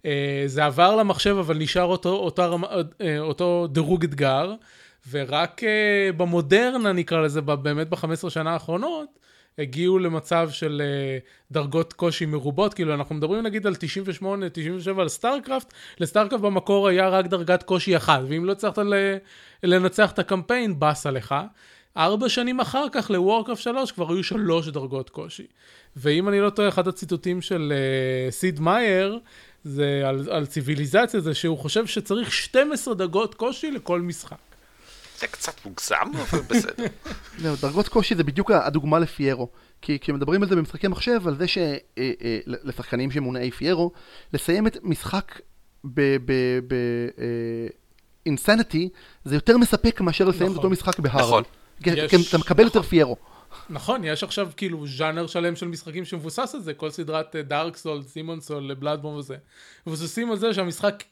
אה, 0.05 0.43
זה 0.45 0.65
עבר 0.65 0.95
למחשב, 0.95 1.35
אבל 1.39 1.57
נשאר 1.57 1.83
אותו, 1.83 2.09
אותו, 2.09 2.57
אה, 3.01 3.19
אותו 3.19 3.67
דירוג 3.71 4.03
אתגר, 4.03 4.53
ורק 5.11 5.63
אה, 5.63 6.09
במודרנה, 6.17 6.91
נקרא 6.91 7.21
לזה, 7.21 7.41
באמת 7.41 7.89
ב-15 7.89 8.29
שנה 8.29 8.53
האחרונות, 8.53 9.19
הגיעו 9.57 9.99
למצב 9.99 10.49
של 10.51 10.81
דרגות 11.51 11.93
קושי 11.93 12.25
מרובות, 12.25 12.73
כאילו 12.73 12.93
אנחנו 12.93 13.15
מדברים 13.15 13.43
נגיד 13.43 13.67
על 13.67 13.75
98, 13.75 14.49
97 14.49 15.01
על 15.01 15.09
סטארקרפט, 15.09 15.73
לסטארקרפט 15.99 16.43
במקור 16.43 16.87
היה 16.87 17.09
רק 17.09 17.25
דרגת 17.25 17.63
קושי 17.63 17.97
אחת, 17.97 18.21
ואם 18.27 18.45
לא 18.45 18.51
הצלחת 18.51 18.79
לנצח 19.63 20.11
את 20.11 20.19
הקמפיין, 20.19 20.79
באסה 20.79 21.11
לך. 21.11 21.35
ארבע 21.97 22.29
שנים 22.29 22.59
אחר 22.59 22.85
כך 22.91 23.11
לוורקרפט 23.11 23.61
3 23.61 23.91
כבר 23.91 24.13
היו 24.13 24.23
שלוש 24.23 24.67
דרגות 24.67 25.09
קושי. 25.09 25.47
ואם 25.95 26.29
אני 26.29 26.39
לא 26.39 26.49
טועה, 26.49 26.67
אחד 26.67 26.87
הציטוטים 26.87 27.41
של 27.41 27.73
אה, 27.73 28.31
סיד 28.31 28.59
מאייר, 28.59 29.19
זה 29.63 30.03
על, 30.05 30.27
על 30.31 30.45
ציוויליזציה, 30.45 31.19
זה 31.19 31.33
שהוא 31.33 31.57
חושב 31.57 31.85
שצריך 31.85 32.31
12 32.31 32.93
דרגות 32.93 33.35
קושי 33.35 33.71
לכל 33.71 34.01
משחק. 34.01 34.37
זה 35.19 35.27
קצת 35.27 35.65
מוגזם, 35.65 36.11
אבל 36.29 36.39
בסדר. 36.49 36.85
זהו, 37.41 37.55
דרגות 37.61 37.87
קושי 37.87 38.15
זה 38.15 38.23
בדיוק 38.23 38.51
הדוגמה 38.51 38.99
לפיירו. 38.99 39.49
כי 39.81 39.99
כשמדברים 40.01 40.43
על 40.43 40.49
זה 40.49 40.55
במשחקי 40.55 40.87
מחשב, 40.87 41.27
על 41.27 41.37
זה 41.37 41.45
שלשחקנים 41.47 43.09
אה, 43.09 43.15
שמונעי 43.15 43.51
פיירו, 43.51 43.91
לסיים 44.33 44.67
את 44.67 44.77
משחק 44.83 45.39
באינסניטי, 48.25 48.89
זה 49.23 49.35
יותר 49.35 49.57
מספק 49.57 50.01
מאשר 50.01 50.25
לסיים 50.25 50.51
את 50.51 50.57
אותו 50.57 50.69
משחק 50.69 50.99
בהארד. 50.99 51.21
נכון. 51.21 51.43
כי 51.83 51.91
אתה 52.29 52.37
מקבל 52.37 52.63
יותר 52.63 52.81
פיירו. 52.81 53.15
נכון, 53.69 54.03
יש 54.03 54.23
עכשיו 54.23 54.49
כאילו 54.57 54.87
ז'אנר 54.87 55.27
שלם 55.27 55.55
של 55.55 55.67
משחקים 55.67 56.05
שמבוסס 56.05 56.55
על 56.55 56.61
זה, 56.61 56.73
כל 56.73 56.89
סדרת 56.89 57.35
דארק 57.35 57.77
סול, 57.77 58.03
סימון 58.03 58.41
סול, 58.41 58.73
בלאדבום 58.73 59.15
וזה. 59.15 59.35
מבוססים 59.87 60.31
על 60.31 60.37
זה 60.37 60.53
שהמשחק 60.53 61.03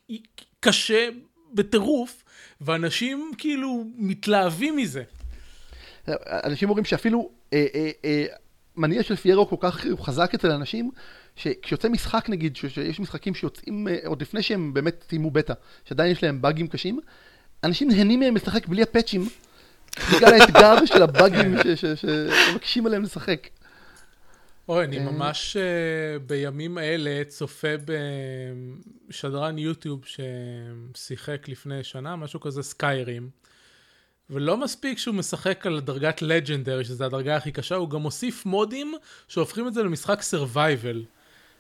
קשה 0.60 1.10
בטירוף, 1.54 2.24
ואנשים 2.62 3.32
כאילו 3.38 3.86
מתלהבים 3.96 4.78
מזה. 4.78 5.04
אנשים 6.20 6.70
אומרים 6.70 6.86
שאפילו 6.86 7.30
אה, 7.54 7.66
אה, 7.76 7.92
אה, 8.06 8.26
מניע 8.78 9.04
של 9.04 9.16
פיירו 9.16 9.48
כל 9.48 9.56
כך 9.60 9.86
חזק 10.02 10.34
אצל 10.34 10.52
אנשים, 10.52 10.92
שכשיוצא 11.36 11.90
משחק 11.90 12.30
נגיד, 12.30 12.56
שיש 12.56 13.00
משחקים 13.00 13.36
שיוצאים 13.36 13.88
אה, 13.88 13.98
עוד 14.06 14.22
לפני 14.22 14.44
שהם 14.44 14.74
באמת 14.74 15.04
סיימו 15.10 15.32
בטא, 15.32 15.54
שעדיין 15.86 16.12
יש 16.12 16.24
להם 16.24 16.42
באגים 16.42 16.68
קשים, 16.68 17.00
אנשים 17.64 17.90
נהנים 17.90 18.20
מהם 18.20 18.36
לשחק 18.36 18.68
בלי 18.68 18.82
הפאצ'ים. 18.82 19.30
בגלל 20.16 20.34
האתגר 20.34 20.86
של 20.94 21.04
הבאגים 21.04 21.56
שמקשים 21.96 22.86
עליהם 22.86 23.04
לשחק. 23.04 23.48
אוי, 24.70 24.86
אני 24.86 24.98
אה. 24.98 25.04
ממש 25.04 25.58
אה, 25.58 26.20
בימים 26.20 26.78
אלה 26.78 27.24
צופה 27.28 27.68
בשדרן 29.10 29.58
יוטיוב 29.58 30.06
ששיחק 30.96 31.48
לפני 31.48 31.84
שנה, 31.84 32.16
משהו 32.16 32.40
כזה 32.40 32.64
סקיירים. 32.64 33.30
ולא 34.30 34.58
מספיק 34.58 34.98
שהוא 34.98 35.16
משחק 35.16 35.66
על 35.66 35.80
דרגת 35.80 36.22
legendary, 36.22 36.86
שזו 36.86 37.06
הדרגה 37.06 37.36
הכי 37.36 37.52
קשה, 37.52 37.76
הוא 37.76 37.90
גם 37.90 38.02
מוסיף 38.02 38.46
מודים 38.46 38.94
שהופכים 39.28 39.68
את 39.68 39.74
זה 39.74 39.84
למשחק 39.84 40.22
survival. 40.22 41.04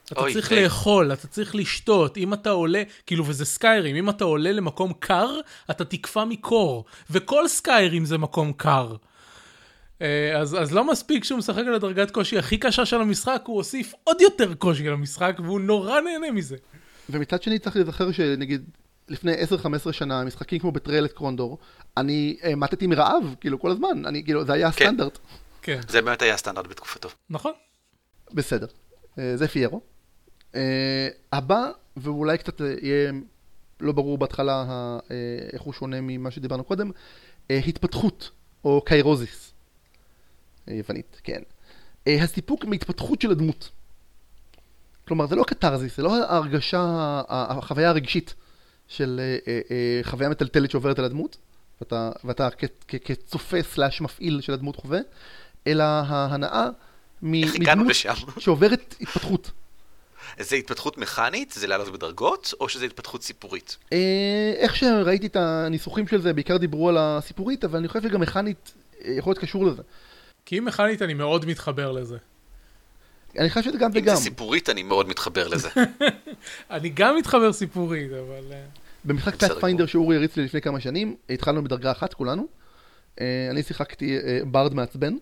אתה 0.05 0.21
צריך 0.33 0.53
די. 0.53 0.63
לאכול, 0.63 1.13
אתה 1.13 1.27
צריך 1.27 1.55
לשתות, 1.55 2.17
אם 2.17 2.33
אתה 2.33 2.49
עולה, 2.49 2.83
כאילו, 3.05 3.25
וזה 3.27 3.45
סקיירים, 3.45 3.95
אם 3.95 4.09
אתה 4.09 4.23
עולה 4.23 4.51
למקום 4.51 4.93
קר, 4.99 5.39
אתה 5.71 5.85
תקפא 5.85 6.23
מקור, 6.23 6.85
וכל 7.09 7.47
סקיירים 7.47 8.05
זה 8.05 8.17
מקום 8.17 8.53
קר. 8.53 8.95
אה, 10.01 10.37
אז, 10.37 10.57
אז 10.61 10.73
לא 10.73 10.91
מספיק 10.91 11.23
שהוא 11.23 11.37
משחק 11.39 11.63
על 11.67 11.73
הדרגת 11.73 12.11
קושי 12.11 12.37
הכי 12.37 12.57
קשה 12.57 12.85
של 12.85 13.01
המשחק, 13.01 13.41
הוא 13.45 13.55
הוסיף 13.55 13.93
עוד 14.03 14.21
יותר 14.21 14.53
קושי 14.53 14.83
למשחק, 14.83 15.37
והוא 15.43 15.59
נורא 15.59 16.01
נהנה 16.01 16.31
מזה. 16.31 16.55
ומצד 17.09 17.43
שני 17.43 17.59
צריך 17.59 17.75
להיזכר 17.75 18.11
שנגיד, 18.11 18.69
לפני 19.09 19.33
10-15 19.89 19.91
שנה, 19.91 20.23
משחקים 20.23 20.59
כמו 20.59 20.71
בטריילת 20.71 21.13
קרונדור, 21.13 21.57
אני 21.97 22.37
אה, 22.43 22.55
מתתי 22.55 22.87
מרעב, 22.87 23.35
כאילו, 23.41 23.59
כל 23.59 23.71
הזמן, 23.71 24.05
אני, 24.05 24.23
כאילו, 24.23 24.45
זה 24.45 24.53
היה 24.53 24.71
כן. 24.71 24.85
הסטנדרט. 24.85 25.19
כן. 25.61 25.79
זה 25.87 26.01
באמת 26.01 26.21
היה 26.21 26.33
הסטנדרט 26.33 26.67
בתקופתו. 26.67 27.09
נכון. 27.29 27.51
בסדר. 28.33 28.67
אה, 29.19 29.37
זה 29.37 29.47
פיירו. 29.47 29.90
Uh, 30.53 30.57
הבא, 31.31 31.71
ואולי 31.97 32.37
קצת 32.37 32.61
יהיה 32.81 33.11
לא 33.79 33.91
ברור 33.91 34.17
בהתחלה 34.17 34.65
uh, 34.99 35.11
איך 35.53 35.61
הוא 35.61 35.73
שונה 35.73 36.01
ממה 36.01 36.31
שדיברנו 36.31 36.63
קודם, 36.63 36.89
uh, 36.89 37.53
התפתחות, 37.67 38.31
או 38.63 38.81
קיירוזיס. 38.85 39.53
יוונית, 40.67 41.21
כן. 41.23 41.41
הסיפוק 42.07 42.65
מהתפתחות 42.65 43.21
של 43.21 43.31
הדמות. 43.31 43.69
כלומר, 45.07 45.27
זה 45.27 45.35
לא 45.35 45.43
קתרזיס, 45.43 45.97
זה 45.97 46.03
לא 46.03 46.23
ההרגשה, 46.23 46.81
החוויה 47.29 47.89
הרגשית 47.89 48.35
של 48.87 49.21
חוויה 50.03 50.29
מטלטלת 50.29 50.71
שעוברת 50.71 50.99
על 50.99 51.05
הדמות, 51.05 51.37
ואתה, 51.81 52.11
ואתה 52.23 52.49
כצופה 52.87 53.61
סלאש 53.61 54.01
מפעיל 54.01 54.41
של 54.41 54.53
הדמות 54.53 54.75
חווה, 54.75 54.99
אלא 55.67 55.83
ההנאה 55.83 56.67
מדמות 57.21 57.95
שעוברת 58.39 58.95
התפתחות. 59.01 59.51
זה 60.39 60.55
התפתחות 60.55 60.97
מכנית? 60.97 61.51
זה 61.51 61.67
לעלות 61.67 61.89
בדרגות? 61.89 62.53
או 62.59 62.69
שזה 62.69 62.85
התפתחות 62.85 63.23
סיפורית? 63.23 63.77
אה, 63.93 64.53
איך 64.57 64.75
שראיתי 64.75 65.27
את 65.27 65.35
הניסוחים 65.35 66.07
של 66.07 66.21
זה, 66.21 66.33
בעיקר 66.33 66.57
דיברו 66.57 66.89
על 66.89 66.97
הסיפורית, 66.99 67.63
אבל 67.63 67.79
אני 67.79 67.87
חושב 67.87 68.01
שגם 68.01 68.21
מכנית 68.21 68.71
אה, 69.05 69.11
יכול 69.11 69.31
להיות 69.31 69.39
קשור 69.39 69.65
לזה. 69.65 69.81
כי 70.45 70.57
אם 70.57 70.65
מכנית 70.65 71.01
אני 71.01 71.13
מאוד 71.13 71.45
מתחבר 71.45 71.91
לזה. 71.91 72.17
אני 73.39 73.49
חושב 73.49 73.63
שזה 73.63 73.77
גם 73.77 73.91
וגם. 73.93 74.09
אם 74.09 74.15
זה 74.15 74.23
סיפורית 74.23 74.69
אני 74.69 74.83
מאוד 74.83 75.07
מתחבר 75.07 75.47
לזה. 75.47 75.69
אני 76.71 76.89
גם 76.89 77.15
מתחבר 77.17 77.53
סיפורית, 77.53 78.11
אבל... 78.11 78.51
אה, 78.51 78.63
במשחק 79.05 79.35
פאת'פיינדר 79.35 79.85
שאורי 79.85 80.15
הריץ 80.15 80.37
לי 80.37 80.45
לפני 80.45 80.61
כמה 80.61 80.79
שנים, 80.79 81.15
התחלנו 81.29 81.63
בדרגה 81.63 81.91
אחת 81.91 82.13
כולנו. 82.13 82.47
אני 83.51 83.63
שיחקתי 83.63 84.17
ברד 84.45 84.73
מעצבן. 84.73 85.13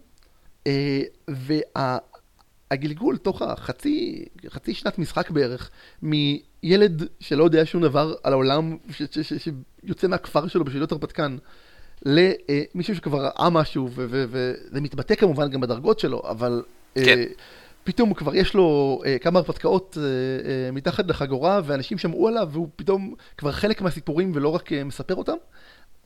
הגלגול 2.71 3.17
תוך 3.17 3.41
החצי 3.41 4.25
חצי 4.49 4.73
שנת 4.73 4.99
משחק 4.99 5.29
בערך, 5.29 5.69
מילד 6.01 7.03
שלא 7.19 7.43
יודע 7.43 7.65
שום 7.65 7.81
דבר 7.81 8.15
על 8.23 8.33
העולם, 8.33 8.77
שיוצא 8.91 10.07
מהכפר 10.07 10.47
שלו 10.47 10.65
בשבילות 10.65 10.91
הרפתקן, 10.91 11.37
למישהו 12.05 12.95
שכבר 12.95 13.21
ראה 13.21 13.49
משהו, 13.49 13.89
וזה 13.93 14.81
מתבטא 14.81 15.15
כמובן 15.15 15.49
גם 15.49 15.61
בדרגות 15.61 15.99
שלו, 15.99 16.21
אבל 16.29 16.63
אה, 16.97 17.05
כן. 17.05 17.19
פתאום 17.83 18.13
כבר 18.13 18.35
יש 18.35 18.53
לו 18.53 18.99
uh, 19.03 19.23
כמה 19.23 19.39
הרפתקאות 19.39 19.97
uh, 19.97 19.99
uh, 19.99 20.75
מתחת 20.75 21.05
לחגורה, 21.07 21.61
ואנשים 21.65 21.97
שמעו 21.97 22.27
עליו, 22.27 22.49
והוא 22.51 22.67
פתאום 22.75 23.13
כבר 23.37 23.51
חלק 23.51 23.81
מהסיפורים 23.81 24.31
ולא 24.35 24.55
רק 24.55 24.71
uh, 24.71 24.75
מספר 24.85 25.15
אותם. 25.15 25.35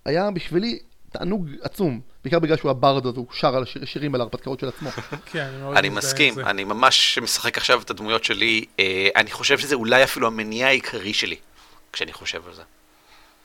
היה 0.06 0.32
בשבילי 0.32 0.80
תענוג 1.14 1.50
עצום, 1.62 2.02
בעיקר 2.24 2.40
בגלל 2.40 2.58
שהוא 2.58 2.72
הברד, 2.72 3.06
אז 3.06 3.18
הוא 3.18 3.28
שר 3.34 3.56
על 3.56 3.64
שירים 3.86 4.16
על 4.16 4.22
ההרפתקאות 4.22 4.60
של 4.60 4.68
עצמו. 4.68 4.90
כן, 5.32 5.50
אני 5.76 5.90
מסכים, 5.90 6.40
אני 6.40 6.64
ממש 6.64 7.20
משחק 7.22 7.58
עכשיו 7.58 7.82
את 7.82 7.90
הדמויות 7.90 8.24
שלי, 8.24 8.66
אה, 8.80 9.10
אני 9.16 9.32
חושב 9.32 9.58
שזה 9.58 9.76
אולי 9.76 10.04
אפילו 10.04 10.28
המניע 10.28 10.68
העיקרי 10.68 11.14
שלי, 11.14 11.36
כשאני 11.94 12.14
חושב 12.14 12.48
על 12.48 12.54
זה. 12.54 12.62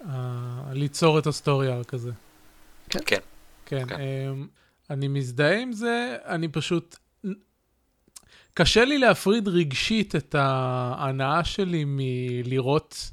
אה, 0.04 0.72
ליצור 0.72 1.18
את 1.18 1.26
הסטוריה 1.26 1.84
כזה. 1.84 2.10
כן. 2.90 2.98
כן. 3.06 3.20
כן, 3.66 3.86
כן. 3.88 3.96
אמ, 4.00 4.46
אני 4.90 5.08
מזדהה 5.08 5.58
עם 5.58 5.72
זה, 5.72 6.16
אני 6.24 6.48
פשוט... 6.48 6.96
קשה 8.54 8.84
לי 8.84 8.98
להפריד 8.98 9.48
רגשית 9.48 10.16
את 10.16 10.34
ההנאה 10.38 11.44
שלי 11.44 11.84
מלראות 11.86 13.10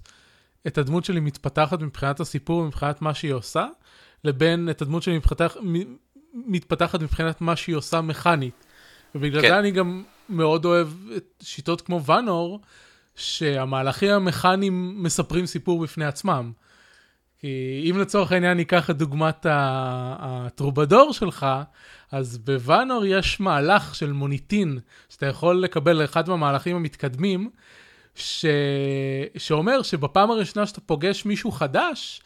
את 0.68 0.78
הדמות 0.78 1.06
שלי 1.06 1.20
מתפתחת 1.20 1.80
מבחינת 1.80 2.20
הסיפור, 2.20 2.64
מבחינת 2.64 3.02
מה 3.02 3.14
שהיא 3.14 3.34
עושה. 3.34 3.68
לבין 4.26 4.70
את 4.70 4.82
הדמות 4.82 5.04
שלי 5.04 5.18
מתפתח, 5.18 5.58
מתפתחת 6.34 7.02
מבחינת 7.02 7.42
מה 7.42 7.56
שהיא 7.56 7.76
עושה 7.76 8.02
מכנית. 8.02 8.66
ובגלל 9.16 9.42
כן. 9.42 9.48
זה 9.48 9.60
אני 9.60 9.72
גם 9.72 10.04
מאוד 10.30 10.66
אוהב 10.66 10.88
את 11.18 11.44
שיטות 11.44 11.82
כמו 11.82 12.04
ואנור, 12.06 12.60
שהמהלכים 13.16 14.12
המכניים 14.12 15.04
מספרים 15.04 15.46
סיפור 15.46 15.84
בפני 15.84 16.06
עצמם. 16.06 16.52
כי 17.40 17.48
אם 17.90 18.00
לצורך 18.00 18.32
העניין 18.32 18.58
ניקח 18.58 18.90
את 18.90 18.98
דוגמת 18.98 19.46
הטרובדור 19.50 21.14
שלך, 21.14 21.46
אז 22.12 22.38
בוואנור 22.38 23.06
יש 23.06 23.40
מהלך 23.40 23.96
של 23.96 24.12
מוניטין, 24.12 24.80
שאתה 25.10 25.26
יכול 25.26 25.62
לקבל 25.62 26.04
אחד 26.04 26.30
מהמהלכים 26.30 26.76
המתקדמים, 26.76 27.50
ש... 28.16 28.46
שאומר 29.38 29.82
שבפעם 29.82 30.32
הראשונה 30.32 30.68
שאתה 30.68 30.82
פוגש 30.82 31.26
מישהו 31.26 31.52
חדש, 31.52 32.22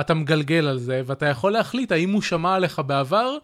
אתה 0.00 0.14
מגלגל 0.14 0.66
על 0.68 0.78
זה, 0.78 1.02
ואתה 1.06 1.26
יכול 1.26 1.52
להחליט 1.52 1.92
האם 1.92 2.12
הוא 2.12 2.22
שמע 2.22 2.54
עליך 2.54 2.78
בעבר, 2.86 3.36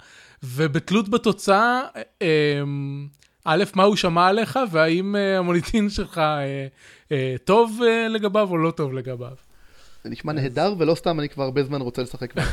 ובתלות 0.43 1.09
בתוצאה, 1.09 1.83
אמ, 2.21 3.09
א', 3.45 3.65
מה 3.75 3.83
הוא 3.83 3.97
שמע 3.97 4.27
עליך, 4.27 4.59
והאם 4.71 5.17
אה, 5.17 5.39
המוניטין 5.39 5.91
שלך 5.91 6.19
אה, 6.19 6.67
אה, 7.13 7.35
טוב 7.45 7.81
לגביו 8.11 8.49
או 8.51 8.59
לא 8.59 8.71
טוב 8.71 8.93
לגביו. 8.93 9.35
זה 10.05 10.11
נשמע 10.11 10.33
נהדר, 10.33 10.75
ולא 10.79 10.95
סתם 10.95 11.21
אני 11.21 11.29
כבר 11.29 11.45
הרבה 11.45 11.63
זמן 11.63 11.81
רוצה 11.81 12.03
לשחק 12.03 12.35
בו. 12.35 12.43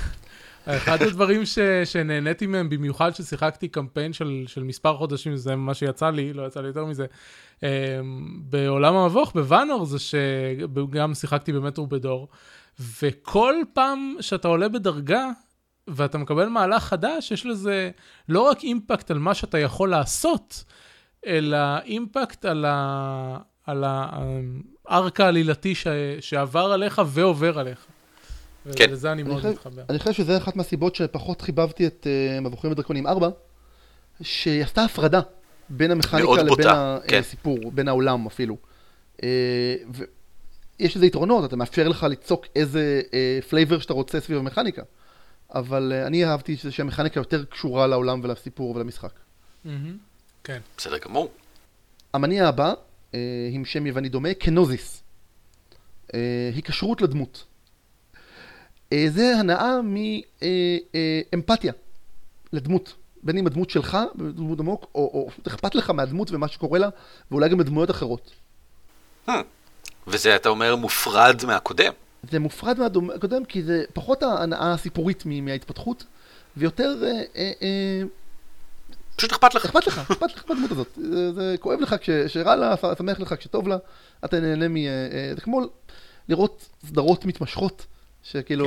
אחד 0.65 1.01
הדברים 1.01 1.45
ש, 1.45 1.59
שנהניתי 1.85 2.47
מהם, 2.47 2.69
במיוחד 2.69 3.15
ששיחקתי 3.15 3.67
קמפיין 3.67 4.13
של, 4.13 4.43
של 4.47 4.63
מספר 4.63 4.97
חודשים, 4.97 5.35
זה 5.35 5.55
מה 5.55 5.73
שיצא 5.73 6.09
לי, 6.09 6.33
לא 6.33 6.47
יצא 6.47 6.61
לי 6.61 6.67
יותר 6.67 6.85
מזה, 6.85 7.05
אמ, 7.63 7.67
בעולם 8.39 8.95
המבוך, 8.95 9.31
בוואנור, 9.33 9.85
זה 9.85 9.97
שגם 9.99 11.13
שיחקתי 11.13 11.53
במטרו 11.53 11.87
בדור, 11.87 12.27
וכל 12.79 13.55
פעם 13.73 14.15
שאתה 14.19 14.47
עולה 14.47 14.69
בדרגה, 14.69 15.29
ואתה 15.87 16.17
מקבל 16.17 16.47
מהלך 16.49 16.83
חדש, 16.83 17.31
יש 17.31 17.45
לזה 17.45 17.91
לא 18.29 18.41
רק 18.41 18.63
אימפקט 18.63 19.11
על 19.11 19.19
מה 19.19 19.33
שאתה 19.33 19.59
יכול 19.59 19.89
לעשות, 19.89 20.63
אלא 21.25 21.57
אימפקט 21.85 22.45
על, 22.45 22.65
ה... 22.67 23.37
על 23.65 23.83
הארק 23.87 25.19
העלילתי 25.19 25.75
ש... 25.75 25.87
שעבר 26.19 26.71
עליך 26.71 27.01
ועובר 27.05 27.59
עליך. 27.59 27.85
כן. 28.75 28.85
ולזה 28.89 29.11
אני 29.11 29.23
מאוד 29.23 29.37
חושב- 29.37 29.49
מתחבר. 29.49 29.81
אני 29.89 29.99
חושב 29.99 30.13
שזה 30.13 30.37
אחת 30.37 30.55
מהסיבות 30.55 30.95
שפחות 30.95 31.41
חיבבתי 31.41 31.87
את 31.87 32.07
אה, 32.09 32.39
מבוכים 32.41 32.71
ודרקונים 32.71 33.07
4, 33.07 33.29
שהיא 34.21 34.63
עשתה 34.63 34.83
הפרדה 34.83 35.21
בין 35.69 35.91
המכניקה 35.91 36.33
לבין 36.33 36.47
בוטה, 36.47 36.97
כן. 37.07 37.19
הסיפור, 37.19 37.71
בין 37.71 37.87
העולם 37.87 38.25
אפילו. 38.25 38.57
אה, 39.23 39.75
ויש 40.79 40.97
לזה 40.97 41.05
יתרונות, 41.05 41.45
אתה 41.45 41.55
מאפשר 41.55 41.87
לך 41.87 42.03
ליצוק 42.03 42.45
איזה 42.55 43.01
flavor 43.49 43.79
שאתה 43.79 43.93
רוצה 43.93 44.19
סביב 44.19 44.37
המכניקה. 44.37 44.81
אבל 45.55 45.93
אה, 45.95 46.07
אני 46.07 46.25
אהבתי 46.25 46.57
שזה 46.57 46.71
שהמכניקה 46.71 47.19
יותר 47.19 47.45
קשורה 47.45 47.87
לעולם 47.87 48.19
ולסיפור 48.23 48.75
ולמשחק. 48.75 49.11
כן. 50.43 50.59
בסדר 50.77 50.97
גמור. 50.97 51.31
המניע 52.13 52.47
הבא, 52.47 52.73
אה, 53.13 53.19
עם 53.51 53.65
שם 53.65 53.87
יווני 53.87 54.09
דומה, 54.09 54.33
קנוזיס. 54.33 55.03
אה, 56.13 56.49
היקשרות 56.55 57.01
לדמות. 57.01 57.43
אה, 58.93 59.05
זה 59.09 59.35
הנאה 59.39 59.79
מאמפתיה 61.33 61.73
לדמות. 62.53 62.93
בין 63.23 63.37
אם 63.37 63.47
הדמות 63.47 63.69
שלך, 63.69 63.97
דמות 64.15 64.59
עמוק, 64.59 64.91
או, 64.95 65.29
אכפת 65.47 65.75
לך 65.75 65.89
מהדמות 65.89 66.31
ומה 66.31 66.47
שקורה 66.47 66.79
לה, 66.79 66.89
ואולי 67.31 67.49
גם 67.49 67.57
מדמויות 67.57 67.91
אחרות. 67.91 68.31
וזה, 70.07 70.35
אתה 70.35 70.49
אומר, 70.49 70.75
מופרד 70.75 71.41
מהקודם. 71.47 71.91
זה 72.31 72.39
מופרד 72.39 72.79
מהקודם, 73.01 73.45
כי 73.45 73.63
זה 73.63 73.83
פחות 73.93 74.23
ההנאה 74.23 74.73
הסיפורית 74.73 75.23
מההתפתחות, 75.25 76.03
ויותר 76.57 76.95
אה, 77.03 77.21
אה, 77.35 77.51
אה, 77.61 78.01
פשוט 79.15 79.31
אכפת 79.31 79.55
לך. 79.55 79.65
אכפת 79.65 79.87
לך, 79.87 79.97
אכפת 80.11 80.35
לך 80.35 80.43
מהדמות 80.49 80.71
הזאת. 80.71 80.87
זה, 80.95 81.33
זה 81.33 81.55
כואב 81.59 81.79
לך 81.79 81.95
כש- 82.01 82.09
כשרע 82.09 82.55
לה, 82.55 82.75
שמח 82.97 83.19
לך 83.19 83.35
כשטוב 83.39 83.67
לה, 83.67 83.77
אתה 84.25 84.39
נהנה 84.39 84.67
מ... 84.67 84.75
זה 85.35 85.41
כמו 85.41 85.61
לראות 86.29 86.65
סדרות 86.87 87.25
מתמשכות, 87.25 87.85
שכאילו, 88.23 88.65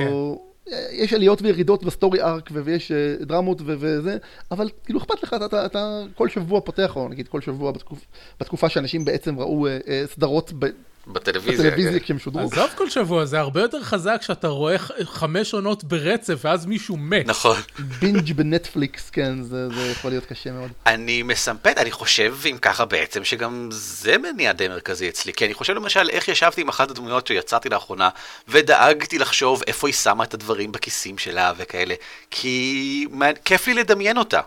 אה, 0.71 0.87
יש 0.91 1.13
עליות 1.13 1.41
וירידות 1.41 1.83
ב 1.83 1.89
story 1.89 2.21
arc, 2.21 2.49
ויש 2.53 2.91
דרמות 3.21 3.61
ו- 3.61 3.75
וזה, 3.79 4.17
אבל 4.51 4.69
כאילו 4.85 4.99
אכפת 4.99 5.23
לך, 5.23 5.33
אתה, 5.33 5.45
אתה, 5.45 5.65
אתה 5.65 6.01
כל 6.15 6.29
שבוע 6.29 6.61
פותח, 6.61 6.95
או 6.95 7.09
נגיד 7.09 7.27
כל 7.27 7.41
שבוע 7.41 7.71
בתקופ, 7.71 7.99
בתקופה 8.39 8.69
שאנשים 8.69 9.05
בעצם 9.05 9.39
ראו 9.39 9.67
אה, 9.67 9.77
אה, 9.87 10.03
סדרות 10.05 10.51
ב- 10.59 10.65
בטלוויזיה. 11.07 11.65
בטלוויזיה 11.71 11.99
כן. 11.99 12.05
כשהם 12.05 12.19
שודרו. 12.19 12.41
עזוב 12.41 12.69
כל 12.75 12.89
שבוע, 12.89 13.25
זה 13.25 13.39
הרבה 13.39 13.61
יותר 13.61 13.83
חזק 13.83 14.17
כשאתה 14.19 14.47
רואה 14.47 14.75
חמש 15.03 15.53
עונות 15.53 15.83
ברצף, 15.83 16.39
ואז 16.43 16.65
מישהו 16.65 16.97
מת. 16.97 17.25
נכון. 17.25 17.57
בינג' 17.99 18.33
בנטפליקס, 18.33 19.09
כן, 19.09 19.41
זה, 19.41 19.69
זה 19.69 19.91
יכול 19.91 20.11
להיות 20.11 20.25
קשה 20.25 20.51
מאוד. 20.51 20.71
אני 20.85 21.23
מסמפת, 21.23 21.73
אני 21.77 21.91
חושב, 21.91 22.35
אם 22.51 22.57
ככה 22.61 22.85
בעצם, 22.85 23.23
שגם 23.23 23.69
זה 23.71 24.15
מניע 24.17 24.51
די 24.51 24.67
מרכזי 24.67 25.09
אצלי. 25.09 25.33
כי 25.33 25.45
אני 25.45 25.53
חושב 25.53 25.73
למשל, 25.73 26.09
איך 26.09 26.27
ישבתי 26.27 26.61
עם 26.61 26.69
אחת 26.69 26.91
הדמויות 26.91 27.27
שיצרתי 27.27 27.69
לאחרונה, 27.69 28.09
ודאגתי 28.47 29.19
לחשוב 29.19 29.63
איפה 29.67 29.87
היא 29.87 29.93
שמה 29.93 30.23
את 30.23 30.33
הדברים 30.33 30.71
בכיסים 30.71 31.17
שלה 31.17 31.53
וכאלה. 31.57 31.95
כי 32.31 33.07
מה- 33.11 33.33
כיף 33.45 33.67
לי 33.67 33.73
לדמיין 33.73 34.17
אותה. 34.17 34.41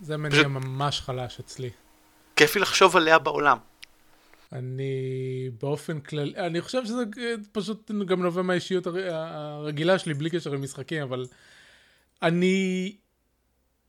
זה 0.00 0.16
מניע 0.16 0.30
פשוט- 0.30 0.46
ממש 0.46 1.00
חלש 1.00 1.38
אצלי. 1.40 1.70
כיף 2.36 2.54
לי 2.56 2.62
לחשוב 2.62 2.96
עליה 2.96 3.18
בעולם. 3.18 3.56
אני 4.52 5.50
באופן 5.60 6.00
כללי, 6.00 6.36
אני 6.36 6.60
חושב 6.60 6.84
שזה 6.84 7.02
פשוט 7.52 7.90
גם 7.90 8.22
נובע 8.22 8.42
מהאישיות 8.42 8.86
הר- 8.86 9.14
הרגילה 9.14 9.98
שלי, 9.98 10.14
בלי 10.14 10.30
קשר 10.30 10.50
למשחקים, 10.50 11.02
אבל 11.02 11.26
אני 12.22 12.92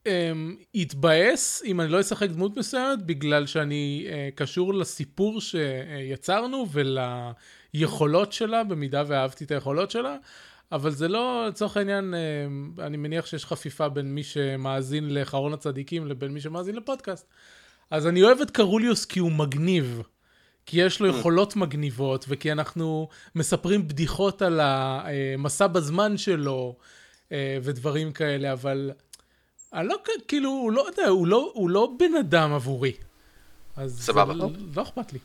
אמ, 0.05 0.55
אתבאס 0.81 1.63
אם 1.65 1.81
אני 1.81 1.91
לא 1.91 2.01
אשחק 2.01 2.29
דמות 2.29 2.57
מסוימת, 2.57 3.05
בגלל 3.05 3.45
שאני 3.45 4.05
אה, 4.09 4.29
קשור 4.35 4.73
לסיפור 4.73 5.41
שיצרנו 5.41 6.65
וליכולות 7.73 8.33
שלה, 8.33 8.63
במידה 8.63 9.03
ואהבתי 9.07 9.43
את 9.43 9.51
היכולות 9.51 9.91
שלה. 9.91 10.15
אבל 10.71 10.91
זה 10.91 11.07
לא, 11.07 11.45
לצורך 11.47 11.77
העניין, 11.77 12.13
אה, 12.13 12.85
אני 12.85 12.97
מניח 12.97 13.25
שיש 13.25 13.45
חפיפה 13.45 13.89
בין 13.89 14.15
מי 14.15 14.23
שמאזין 14.23 15.13
לאחרון 15.13 15.53
הצדיקים 15.53 16.07
לבין 16.07 16.31
מי 16.31 16.41
שמאזין 16.41 16.75
לפודקאסט. 16.75 17.27
אז 17.91 18.07
אני 18.07 18.23
אוהב 18.23 18.41
את 18.41 18.51
קרוליוס 18.51 19.05
כי 19.05 19.19
הוא 19.19 19.31
מגניב. 19.31 20.01
כי 20.65 20.81
יש 20.81 20.99
לו 20.99 21.07
יכולות 21.07 21.55
מגניבות, 21.55 22.25
וכי 22.27 22.51
אנחנו 22.51 23.07
מספרים 23.35 23.87
בדיחות 23.87 24.41
על 24.41 24.59
המסע 24.63 25.67
בזמן 25.67 26.17
שלו, 26.17 26.75
אה, 27.31 27.57
ודברים 27.63 28.11
כאלה, 28.11 28.51
אבל 28.51 28.91
אני 29.73 29.87
לא, 29.87 29.95
כאילו, 30.27 30.49
הוא 30.49 30.71
לא 30.71 30.87
יודע, 30.87 31.07
הוא 31.07 31.27
לא, 31.27 31.51
הוא 31.53 31.69
לא 31.69 31.93
בן 31.99 32.15
אדם 32.19 32.53
עבורי. 32.53 32.93
אז 33.75 34.01
סבבה. 34.01 34.33
לא, 34.33 34.49
לא 34.75 34.81
אכפת 34.81 35.13
לי. 35.13 35.19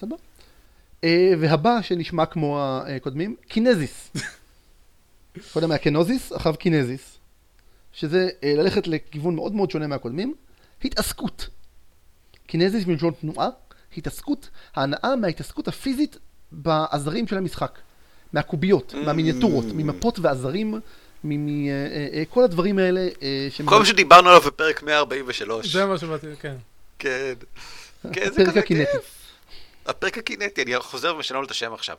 סבבה. 0.00 0.16
אה, 1.04 1.32
והבא 1.40 1.82
שנשמע 1.82 2.26
כמו 2.26 2.60
הקודמים, 2.62 3.36
קינזיס. 3.48 4.10
קודם 5.52 5.70
היה 5.70 5.78
קנוזיס, 5.78 6.32
אחריו 6.36 6.56
קינזיס. 6.56 7.18
שזה 7.92 8.28
אה, 8.44 8.54
ללכת 8.56 8.86
לכיוון 8.86 9.34
מאוד 9.34 9.52
מאוד 9.52 9.70
שונה 9.70 9.86
מהקודמים. 9.86 10.34
התעסקות. 10.84 11.48
קינזיס 12.46 12.86
מלשון 12.86 13.12
תנועה, 13.20 13.48
התעסקות, 13.96 14.50
ההנאה 14.74 15.16
מההתעסקות 15.16 15.68
הפיזית 15.68 16.18
בעזרים 16.52 17.26
של 17.26 17.36
המשחק. 17.36 17.78
מהקוביות, 18.32 18.94
מהמיניאטורות, 18.94 19.64
ממפות 19.64 20.18
ועזרים, 20.18 20.80
מכל 21.24 22.44
הדברים 22.44 22.78
האלה 22.78 23.08
אה. 23.22 23.48
כל 23.64 23.78
מה 23.78 23.86
שדיברנו 23.86 24.28
עליו 24.28 24.40
בפרק 24.40 24.82
143. 24.82 25.72
זה 25.72 25.86
מה 25.86 25.98
שבאתי, 25.98 26.26
כן. 26.40 26.56
כן. 26.98 27.34
כן, 28.12 28.24
זה 28.24 28.42
הפרק 28.42 28.48
כזה 28.48 28.60
הקינטי. 28.60 28.92
כיף. 28.92 29.10
הפרק 29.86 30.18
הקינטי, 30.18 30.62
אני 30.62 30.80
חוזר 30.80 31.14
ומשנה 31.14 31.38
לו 31.38 31.44
את 31.44 31.50
השם 31.50 31.74
עכשיו. 31.74 31.96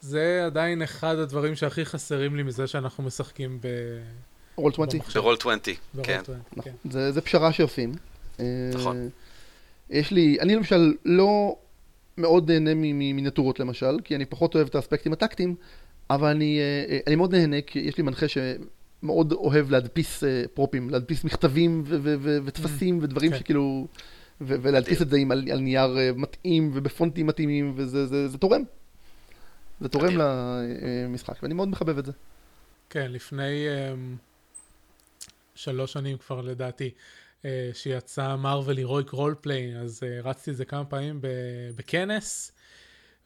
זה 0.00 0.42
עדיין 0.46 0.82
אחד 0.82 1.18
הדברים 1.18 1.56
שהכי 1.56 1.84
חסרים 1.84 2.36
לי 2.36 2.42
מזה 2.42 2.66
שאנחנו 2.66 3.04
משחקים 3.04 3.58
ב... 3.60 3.66
רול 4.56 4.72
20. 4.72 4.88
במחשב. 4.92 5.20
ברול 5.20 5.36
20. 5.40 5.56
ברול 5.94 6.06
כן. 6.06 6.20
20, 6.22 6.38
נכון. 6.56 6.72
כן. 6.82 6.90
זה, 6.90 7.12
זה 7.12 7.20
פשרה 7.20 7.52
שעושים. 7.52 7.92
אה, 8.40 8.44
נכון. 8.74 9.08
יש 9.92 10.10
לי, 10.10 10.36
אני 10.40 10.54
למשל 10.54 10.94
לא 11.04 11.56
מאוד 12.18 12.50
נהנה 12.50 12.74
ממיניאטורות 12.74 13.60
למשל, 13.60 13.96
כי 14.04 14.16
אני 14.16 14.24
פחות 14.24 14.54
אוהב 14.54 14.66
את 14.66 14.74
האספקטים 14.74 15.12
הטקטיים, 15.12 15.54
אבל 16.10 16.28
אני, 16.28 16.58
אה, 16.58 16.84
אה, 16.88 16.98
אני 17.06 17.16
מאוד 17.16 17.34
נהנה, 17.34 17.60
כי 17.60 17.78
יש 17.78 17.96
לי 17.96 18.02
מנחה 18.02 18.26
שמאוד 18.28 19.32
אוהב 19.32 19.70
להדפיס 19.70 20.24
אה, 20.24 20.44
פרופים, 20.54 20.90
להדפיס 20.90 21.24
מכתבים 21.24 21.82
וטפסים 22.44 22.98
ודברים 23.02 23.30
כן. 23.30 23.38
שכאילו, 23.38 23.86
ולהדפיס 24.40 25.02
את 25.02 25.10
זה 25.10 25.16
עם, 25.16 25.32
על, 25.32 25.48
על 25.52 25.58
נייר 25.58 25.98
מתאים 26.16 26.70
ובפונטים 26.74 27.26
מתאימים, 27.26 27.72
וזה 27.76 28.06
זה, 28.06 28.28
זה 28.28 28.38
תורם. 28.38 28.62
זה 29.80 29.88
תורם. 29.88 30.12
למשחק, 30.16 31.42
ואני 31.42 31.54
מאוד 31.54 31.68
מחבב 31.68 31.98
את 31.98 32.06
זה. 32.06 32.12
כן, 32.90 33.12
לפני 33.12 33.66
um, 33.66 34.16
שלוש 35.54 35.92
שנים 35.92 36.18
כבר 36.18 36.40
לדעתי, 36.40 36.90
אה, 37.44 37.70
שיצא 37.74 38.36
מרוויל 38.36 38.76
הירואיק 38.76 39.10
רולפליי, 39.10 39.76
אז 39.76 40.00
אה, 40.02 40.20
רצתי 40.24 40.50
את 40.50 40.56
זה 40.56 40.64
כמה 40.64 40.84
פעמים 40.84 41.20
בכנס, 41.76 42.52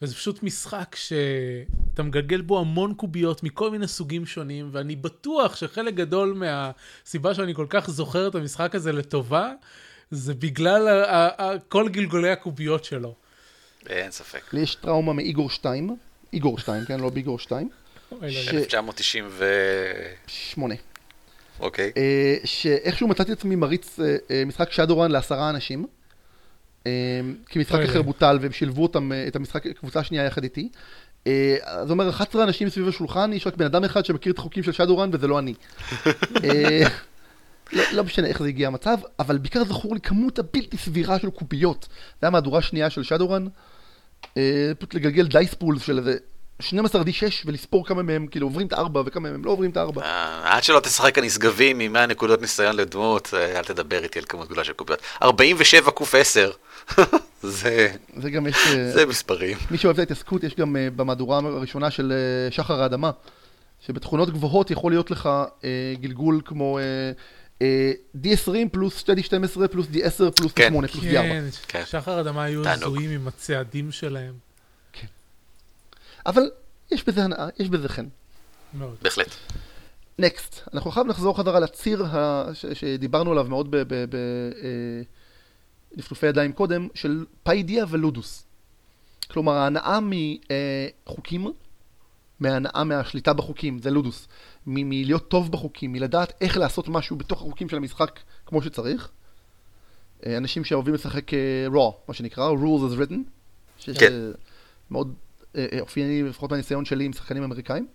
וזה 0.02 0.14
פשוט 0.14 0.42
משחק 0.42 0.96
שאתה 0.96 2.02
מגלגל 2.02 2.40
בו 2.40 2.60
המון 2.60 2.94
קוביות 2.94 3.42
מכל 3.42 3.70
מיני 3.70 3.88
סוגים 3.88 4.26
שונים, 4.26 4.68
ואני 4.72 4.96
בטוח 4.96 5.56
שחלק 5.56 5.94
גדול 5.94 6.32
מהסיבה 6.32 7.34
שאני 7.34 7.54
כל 7.54 7.66
כך 7.68 7.90
זוכר 7.90 8.28
את 8.28 8.34
המשחק 8.34 8.74
הזה 8.74 8.92
לטובה, 8.92 9.52
זה 10.10 10.34
בגלל 10.34 11.04
כל 11.68 11.88
גלגולי 11.88 12.30
הקוביות 12.30 12.84
שלו. 12.84 13.14
אין 13.88 14.10
ספק. 14.10 14.54
לי 14.54 14.60
יש 14.60 14.74
טראומה 14.74 15.12
מאיגור 15.12 15.50
2, 15.50 15.96
איגור 16.32 16.58
2, 16.58 16.84
כן? 16.84 17.00
לא 17.00 17.10
באיגור 17.10 17.38
2. 17.38 17.68
1998. 18.22 20.74
אוקיי. 21.60 21.92
אה, 21.96 22.36
שאיכשהו 22.44 23.08
מצאתי 23.08 23.32
את 23.32 23.38
עצמי 23.38 23.56
מריץ 23.56 24.00
אה, 24.00 24.16
אה, 24.30 24.42
משחק 24.46 24.72
שדורן 24.72 25.10
לעשרה 25.10 25.50
אנשים. 25.50 25.86
כי 27.48 27.58
משחק 27.58 27.74
אוי, 27.74 27.84
אחר. 27.84 28.02
בוטל 28.02 28.38
והם 28.40 28.52
שילבו 28.52 28.82
אותם, 28.82 29.12
את 29.28 29.36
המשחק, 29.36 29.66
קבוצה 29.66 30.04
שנייה 30.04 30.24
יחד 30.24 30.42
איתי. 30.42 30.68
זה 31.24 31.90
אומר 31.90 32.10
11 32.10 32.42
אנשים 32.42 32.68
סביב 32.68 32.88
השולחן, 32.88 33.32
יש 33.32 33.46
רק 33.46 33.56
בן 33.56 33.64
אדם 33.64 33.84
אחד 33.84 34.04
שמכיר 34.04 34.32
את 34.32 34.38
החוקים 34.38 34.62
של 34.62 34.72
שדורן 34.72 35.10
וזה 35.12 35.26
לא 35.26 35.38
אני. 35.38 35.54
לא, 37.72 37.82
לא 37.92 38.04
משנה 38.04 38.26
איך 38.26 38.42
זה 38.42 38.48
הגיע 38.48 38.66
המצב, 38.66 38.98
אבל 39.18 39.38
בעיקר 39.38 39.64
זכור 39.64 39.94
לי 39.94 40.00
כמות 40.00 40.38
הבלתי 40.38 40.76
סבירה 40.76 41.18
של 41.18 41.30
קוביות. 41.30 41.88
זה 42.20 42.26
היה 42.26 42.30
מהדורה 42.30 42.62
שנייה 42.62 42.90
של 42.90 43.02
שדורן. 43.02 43.46
פשוט 44.78 44.94
לגלגל 44.94 45.26
דייס 45.26 45.54
פולס 45.54 45.82
של 45.82 45.98
איזה 45.98 46.16
12D6 46.62 47.42
ולספור 47.44 47.86
כמה 47.86 48.02
מהם 48.02 48.26
כאילו 48.26 48.46
עוברים 48.46 48.66
את 48.66 48.72
הארבע 48.72 49.02
וכמה 49.06 49.30
מהם 49.30 49.44
לא 49.44 49.50
עוברים 49.50 49.70
את 49.70 49.76
הארבע. 49.76 50.02
אה, 50.02 50.56
עד 50.56 50.64
שלא 50.64 50.80
תשחק 50.80 51.18
הנשגבים 51.18 51.80
עם 51.80 51.92
100 51.92 52.06
נקודות 52.06 52.40
ניסיון 52.40 52.76
לדמות, 52.76 53.34
אה, 53.34 53.58
אל 53.58 53.64
תדבר 53.64 54.04
איתי 54.04 54.18
על 54.18 54.24
כמות 54.28 54.46
גדולה 54.46 54.64
של 54.64 54.72
קוביות. 54.72 55.00
47 55.22 55.90
קוף 55.90 56.14
10, 56.14 56.50
זה 57.42 57.92
זה 58.16 58.30
גם 58.30 58.46
יש, 58.46 58.56
אה, 58.66 58.92
זה 58.92 59.06
מספרים. 59.06 59.58
מי 59.70 59.78
שאוהב 59.78 59.94
את 59.94 60.00
ההתעסקות, 60.00 60.44
יש 60.44 60.54
גם 60.54 60.76
במהדורה 60.96 61.38
הראשונה 61.38 61.90
של 61.90 62.12
שחר 62.50 62.82
האדמה, 62.82 63.10
שבתכונות 63.86 64.30
גבוהות 64.30 64.70
יכול 64.70 64.92
להיות 64.92 65.10
לך 65.10 65.28
גלגול 66.00 66.40
כמו 66.44 66.78
אה, 66.78 66.84
אה, 67.62 67.92
D20 68.22 68.68
פלוס 68.72 69.04
2D12 69.04 69.68
פלוס 69.68 69.86
D10 69.92 70.30
פלוס 70.36 70.52
כן. 70.52 70.72
D8 70.74 70.88
פלוס 70.88 71.04
D4. 71.04 71.10
כן, 71.12 71.44
כן. 71.68 71.82
שחר 71.86 72.20
אדמה 72.20 72.44
היו. 72.44 72.68
הזויים 72.68 73.10
עם 73.10 73.28
הצעדים 73.28 73.92
שלהם. 73.92 74.45
אבל 76.26 76.50
יש 76.90 77.04
בזה 77.04 77.24
הנאה, 77.24 77.48
יש 77.58 77.68
בזה 77.68 77.88
חן. 77.88 78.06
מאוד. 78.74 78.96
בהחלט. 79.02 79.30
נקסט, 80.18 80.68
אנחנו 80.74 80.90
חייבים 80.90 81.10
לחזור 81.10 81.38
חזרה 81.38 81.60
לציר 81.60 82.04
ה... 82.04 82.44
ש... 82.54 82.66
שדיברנו 82.66 83.30
עליו 83.32 83.44
מאוד 83.44 83.74
בנפנופי 85.94 86.26
ידיים 86.26 86.52
קודם, 86.52 86.88
של 86.94 87.24
פיידיה 87.42 87.84
ולודוס. 87.88 88.46
כלומר, 89.30 89.52
ההנאה 89.52 89.98
מחוקים, 91.06 91.46
מההנאה 92.40 92.84
מהשליטה 92.84 93.32
בחוקים, 93.32 93.78
זה 93.78 93.90
לודוס. 93.90 94.28
מ- 94.66 94.88
מלהיות 94.88 95.28
טוב 95.28 95.52
בחוקים, 95.52 95.92
מלדעת 95.92 96.32
איך 96.40 96.56
לעשות 96.56 96.88
משהו 96.88 97.16
בתוך 97.16 97.40
החוקים 97.40 97.68
של 97.68 97.76
המשחק 97.76 98.20
כמו 98.46 98.62
שצריך. 98.62 99.10
אה, 100.26 100.36
אנשים 100.36 100.64
שאוהבים 100.64 100.94
לשחק 100.94 101.34
אה, 101.34 101.66
raw, 101.72 101.92
מה 102.08 102.14
שנקרא, 102.14 102.50
rules 102.50 102.92
as 102.92 102.98
written, 102.98 103.18
שזה 103.78 103.98
כן. 104.00 104.12
מאוד 104.90 105.08
אה, 105.08 105.12
אה, 105.12 105.25
אופייני, 105.80 106.22
לפחות 106.22 106.50
מהניסיון 106.50 106.84
שלי 106.84 107.04
עם 107.04 107.12
שחקנים 107.12 107.42
אמריקאים. 107.42 107.86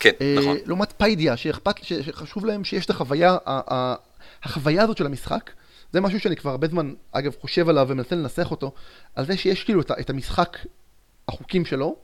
כן, 0.00 0.10
אה, 0.20 0.34
נכון. 0.38 0.56
לעומת 0.66 0.92
פיידיה, 0.96 1.36
שאכפת, 1.36 1.74
שחשוב 1.82 2.46
להם 2.46 2.64
שיש 2.64 2.84
את 2.84 2.90
החוויה, 2.90 3.36
החוויה 4.42 4.82
הזאת 4.82 4.96
של 4.96 5.06
המשחק, 5.06 5.50
זה 5.92 6.00
משהו 6.00 6.20
שאני 6.20 6.36
כבר 6.36 6.50
הרבה 6.50 6.68
זמן, 6.68 6.94
אגב, 7.12 7.34
חושב 7.40 7.68
עליו 7.68 7.86
ומנסה 7.88 8.16
לנסח 8.16 8.50
אותו, 8.50 8.72
על 9.14 9.26
זה 9.26 9.36
שיש 9.36 9.64
כאילו 9.64 9.80
את 9.80 10.10
המשחק, 10.10 10.58
החוקים 11.28 11.64
שלו, 11.64 11.96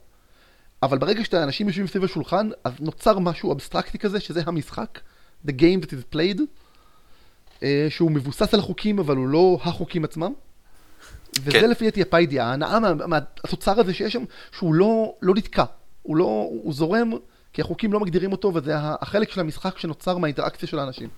אבל 0.83 0.97
ברגע 0.97 1.25
שאנשים 1.25 1.67
יושבים 1.67 1.87
סביב 1.87 2.03
השולחן, 2.03 2.49
אז 2.63 2.73
נוצר 2.79 3.19
משהו 3.19 3.51
אבסטרקטי 3.51 3.97
כזה, 3.97 4.19
שזה 4.19 4.41
המשחק, 4.45 4.99
the 5.47 5.51
game 5.51 5.85
that 5.85 5.89
is 5.89 6.15
played, 6.15 6.41
אה, 7.63 7.87
שהוא 7.89 8.11
מבוסס 8.11 8.53
על 8.53 8.59
החוקים, 8.59 8.99
אבל 8.99 9.15
הוא 9.15 9.27
לא 9.27 9.57
החוקים 9.63 10.03
עצמם. 10.03 10.33
וזה 11.43 11.51
כן. 11.51 11.69
לפי 11.69 11.85
דעתי 11.85 12.01
הפיידיה, 12.01 12.45
ההנאה 12.45 12.79
מה- 12.79 13.07
מהתוצר 13.07 13.79
הזה 13.79 13.93
שיש 13.93 14.13
שם, 14.13 14.23
שהוא 14.57 14.73
לא, 14.73 15.13
לא 15.21 15.33
נתקע, 15.35 15.63
הוא 16.01 16.17
לא, 16.17 16.23
הוא 16.63 16.73
זורם, 16.73 17.11
כי 17.53 17.61
החוקים 17.61 17.93
לא 17.93 17.99
מגדירים 17.99 18.31
אותו, 18.31 18.51
וזה 18.55 18.71
החלק 18.77 19.31
של 19.31 19.39
המשחק 19.39 19.77
שנוצר 19.79 20.17
מהאינטראקציה 20.17 20.67
של 20.67 20.79
האנשים. 20.79 21.09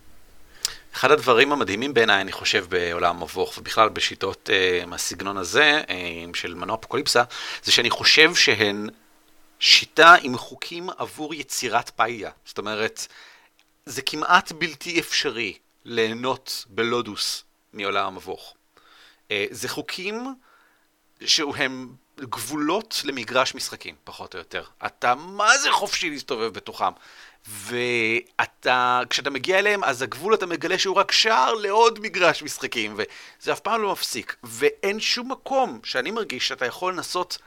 אחד 0.94 1.12
הדברים 1.12 1.52
המדהימים 1.52 1.94
בעיניי, 1.94 2.22
אני 2.22 2.32
חושב, 2.32 2.66
בעולם 2.70 3.16
המבוך, 3.18 3.58
ובכלל 3.58 3.90
בשיטות 3.90 4.50
אה, 4.54 4.84
מהסגנון 4.88 5.38
הזה, 5.38 5.82
אה, 5.90 5.96
של 6.34 6.54
מנוע 6.54 6.76
אפוקליפסה, 6.76 7.24
זה 7.64 7.72
שאני 7.72 7.90
חושב 7.90 8.36
שהן 8.36 8.90
שיטה 9.60 10.16
עם 10.22 10.38
חוקים 10.38 10.90
עבור 10.98 11.34
יצירת 11.34 11.90
פאיה. 11.90 12.32
זאת 12.46 12.58
אומרת, 12.58 13.08
זה 13.86 14.02
כמעט 14.02 14.52
בלתי 14.52 15.00
אפשרי 15.00 15.54
ליהנות 15.86 16.66
בלודוס 16.70 17.44
מעולם 17.74 18.06
המבוך. 18.06 18.54
אה, 19.32 19.46
זה 19.52 19.70
חוקים 19.70 20.36
שהם 21.26 21.90
גבולות 22.20 23.02
למגרש 23.04 23.56
משחקים, 23.56 23.96
פחות 24.04 24.34
או 24.34 24.40
יותר. 24.40 24.64
אתה 24.86 25.16
מה 25.16 25.58
זה 25.58 25.72
חופשי 25.72 26.10
להסתובב 26.10 26.54
בתוכם. 26.54 26.92
ואתה, 27.48 29.02
כשאתה 29.10 29.30
מגיע 29.30 29.60
אליהם, 29.60 29.84
אז 29.84 30.02
הגבול 30.02 30.34
אתה 30.34 30.46
מגלה 30.46 30.80
שהוא 30.80 30.96
רק 30.96 31.12
שער 31.12 31.54
לעוד 31.54 32.00
מגרש 32.00 32.44
משחקים, 32.44 32.98
וזה 32.98 33.54
אף 33.54 33.60
פעם 33.60 33.82
לא 33.82 33.92
מפסיק. 33.92 34.36
ואין 34.44 35.00
שום 35.00 35.32
מקום 35.32 35.80
שאני 35.84 36.12
מרגיש 36.12 36.48
שאתה 36.48 36.66
יכול 36.66 36.94
לנסות, 36.94 37.38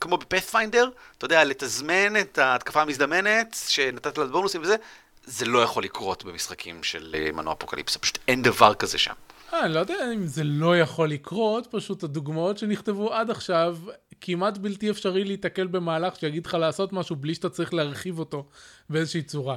כמו 0.00 0.16
בפאת'פיינדר, 0.16 0.88
אתה 1.18 1.24
יודע, 1.24 1.44
לתזמן 1.44 2.20
את 2.20 2.38
ההתקפה 2.38 2.82
המזדמנת, 2.82 3.56
שנתת 3.68 4.18
לה 4.18 4.24
בונוסים 4.24 4.62
וזה, 4.62 4.76
זה 5.24 5.44
לא 5.44 5.58
יכול 5.58 5.84
לקרות 5.84 6.24
במשחקים 6.24 6.82
של 6.82 7.14
אה, 7.18 7.32
מנוע 7.32 7.52
אפוקליפסה, 7.52 7.98
פשוט 7.98 8.18
אין 8.28 8.42
דבר 8.42 8.74
כזה 8.74 8.98
שם. 8.98 9.14
אה, 9.52 9.64
אני 9.64 9.74
לא 9.74 9.80
יודע 9.80 10.12
אם 10.14 10.26
זה 10.26 10.44
לא 10.44 10.78
יכול 10.78 11.10
לקרות, 11.10 11.66
פשוט 11.70 12.02
הדוגמאות 12.02 12.58
שנכתבו 12.58 13.14
עד 13.14 13.30
עכשיו, 13.30 13.78
כמעט 14.20 14.58
בלתי 14.58 14.90
אפשרי 14.90 15.24
להיתקל 15.24 15.66
במהלך 15.66 16.16
שיגיד 16.16 16.46
לך 16.46 16.54
לעשות 16.54 16.92
משהו 16.92 17.16
בלי 17.16 17.34
שאתה 17.34 17.48
צריך 17.48 17.74
להרחיב 17.74 18.18
אותו 18.18 18.46
באיזושהי 18.90 19.22
צורה. 19.22 19.56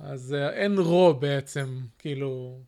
אז 0.00 0.34
אה, 0.34 0.50
אין 0.50 0.78
רו 0.78 1.14
בעצם, 1.14 1.78
כאילו... 1.98 2.58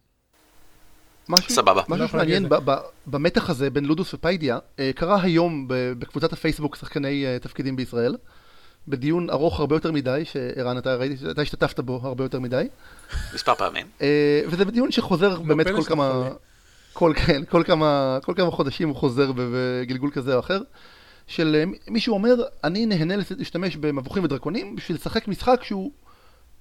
משהו, 1.28 1.50
סבבה. 1.54 1.82
משהו 1.88 1.96
לא 1.96 2.08
שמעניין 2.08 2.42
להגיד 2.42 2.58
ב- 2.66 2.70
ב- 2.70 2.82
במתח 3.06 3.50
הזה 3.50 3.70
בין 3.70 3.84
לודוס 3.84 4.14
ופיידיה, 4.14 4.58
אה, 4.78 4.90
קרה 4.94 5.22
היום 5.22 5.66
בקבוצת 5.68 6.32
הפייסבוק 6.32 6.76
שחקני 6.76 7.24
תפקידים 7.42 7.76
בישראל, 7.76 8.16
בדיון 8.88 9.30
ארוך 9.30 9.60
הרבה 9.60 9.76
יותר 9.76 9.92
מדי, 9.92 10.22
שערן 10.24 10.78
אתה 10.78 10.94
ראיתי, 10.94 11.30
אתה 11.30 11.42
השתתפת 11.42 11.80
בו 11.80 12.00
הרבה 12.02 12.24
יותר 12.24 12.40
מדי, 12.40 12.68
מספר 13.34 13.54
פעמים. 13.54 13.86
אה, 14.02 14.42
וזה 14.46 14.64
בדיון 14.64 14.92
שחוזר 14.92 15.40
באמת 15.40 15.66
פלא 15.66 15.76
כל 15.76 15.84
כמה. 15.84 16.28
כל, 16.92 17.12
כן, 17.16 17.44
כל 17.44 17.62
כמה, 17.66 18.18
כל 18.22 18.34
כמה 18.36 18.50
חודשים 18.50 18.88
הוא 18.88 18.96
חוזר 18.96 19.32
בגלגול 19.36 20.10
כזה 20.10 20.34
או 20.34 20.40
אחר, 20.40 20.60
של 21.26 21.56
אה, 21.58 21.64
מישהו 21.88 22.14
אומר, 22.14 22.34
אני 22.64 22.86
נהנה 22.86 23.14
להשתמש 23.38 23.76
במבוכים 23.76 24.24
ודרקונים 24.24 24.76
בשביל 24.76 24.96
לשחק 24.96 25.28
משחק 25.28 25.60
שהוא 25.62 25.92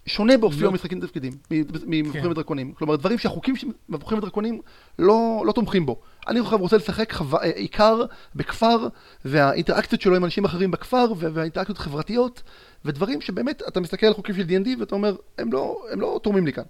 שונה 0.06 0.38
באופיו 0.38 0.64
לא. 0.64 0.72
משחקים 0.72 1.00
תפקידים, 1.02 1.34
מ- 1.52 1.62
ממבוכים 1.86 2.22
כן. 2.22 2.28
ודרקונים. 2.32 2.74
כלומר, 2.74 2.96
דברים 2.96 3.18
שהחוקים 3.18 3.56
של 3.56 3.68
מבוכים 3.90 4.18
ודרקונים 4.18 4.62
לא, 5.00 5.44
לא 5.46 5.52
תומכים 5.52 5.86
בו. 5.86 6.00
אני 6.28 6.40
עכשיו 6.40 6.60
רוצה 6.60 6.78
לשחק 6.78 7.14
חו... 7.14 7.38
אה, 7.38 7.44
עיקר 7.44 8.02
בכפר, 8.36 8.88
והאינטראקציות 9.26 10.02
שלו 10.02 10.16
עם 10.16 10.26
אנשים 10.26 10.46
אחרים 10.46 10.72
בכפר, 10.72 11.06
וה- 11.18 11.30
והאינטראקציות 11.34 11.78
חברתיות, 11.78 12.44
ודברים 12.86 13.22
שבאמת, 13.22 13.62
אתה 13.68 13.80
מסתכל 13.80 14.06
על 14.06 14.14
חוקים 14.14 14.36
של 14.36 14.42
D&D 14.42 14.80
ואתה 14.80 14.96
אומר, 14.96 15.16
הם 15.38 15.54
לא, 15.54 15.84
הם 15.92 16.02
לא 16.02 16.20
תורמים 16.24 16.46
לי 16.46 16.54
כאן. 16.54 16.64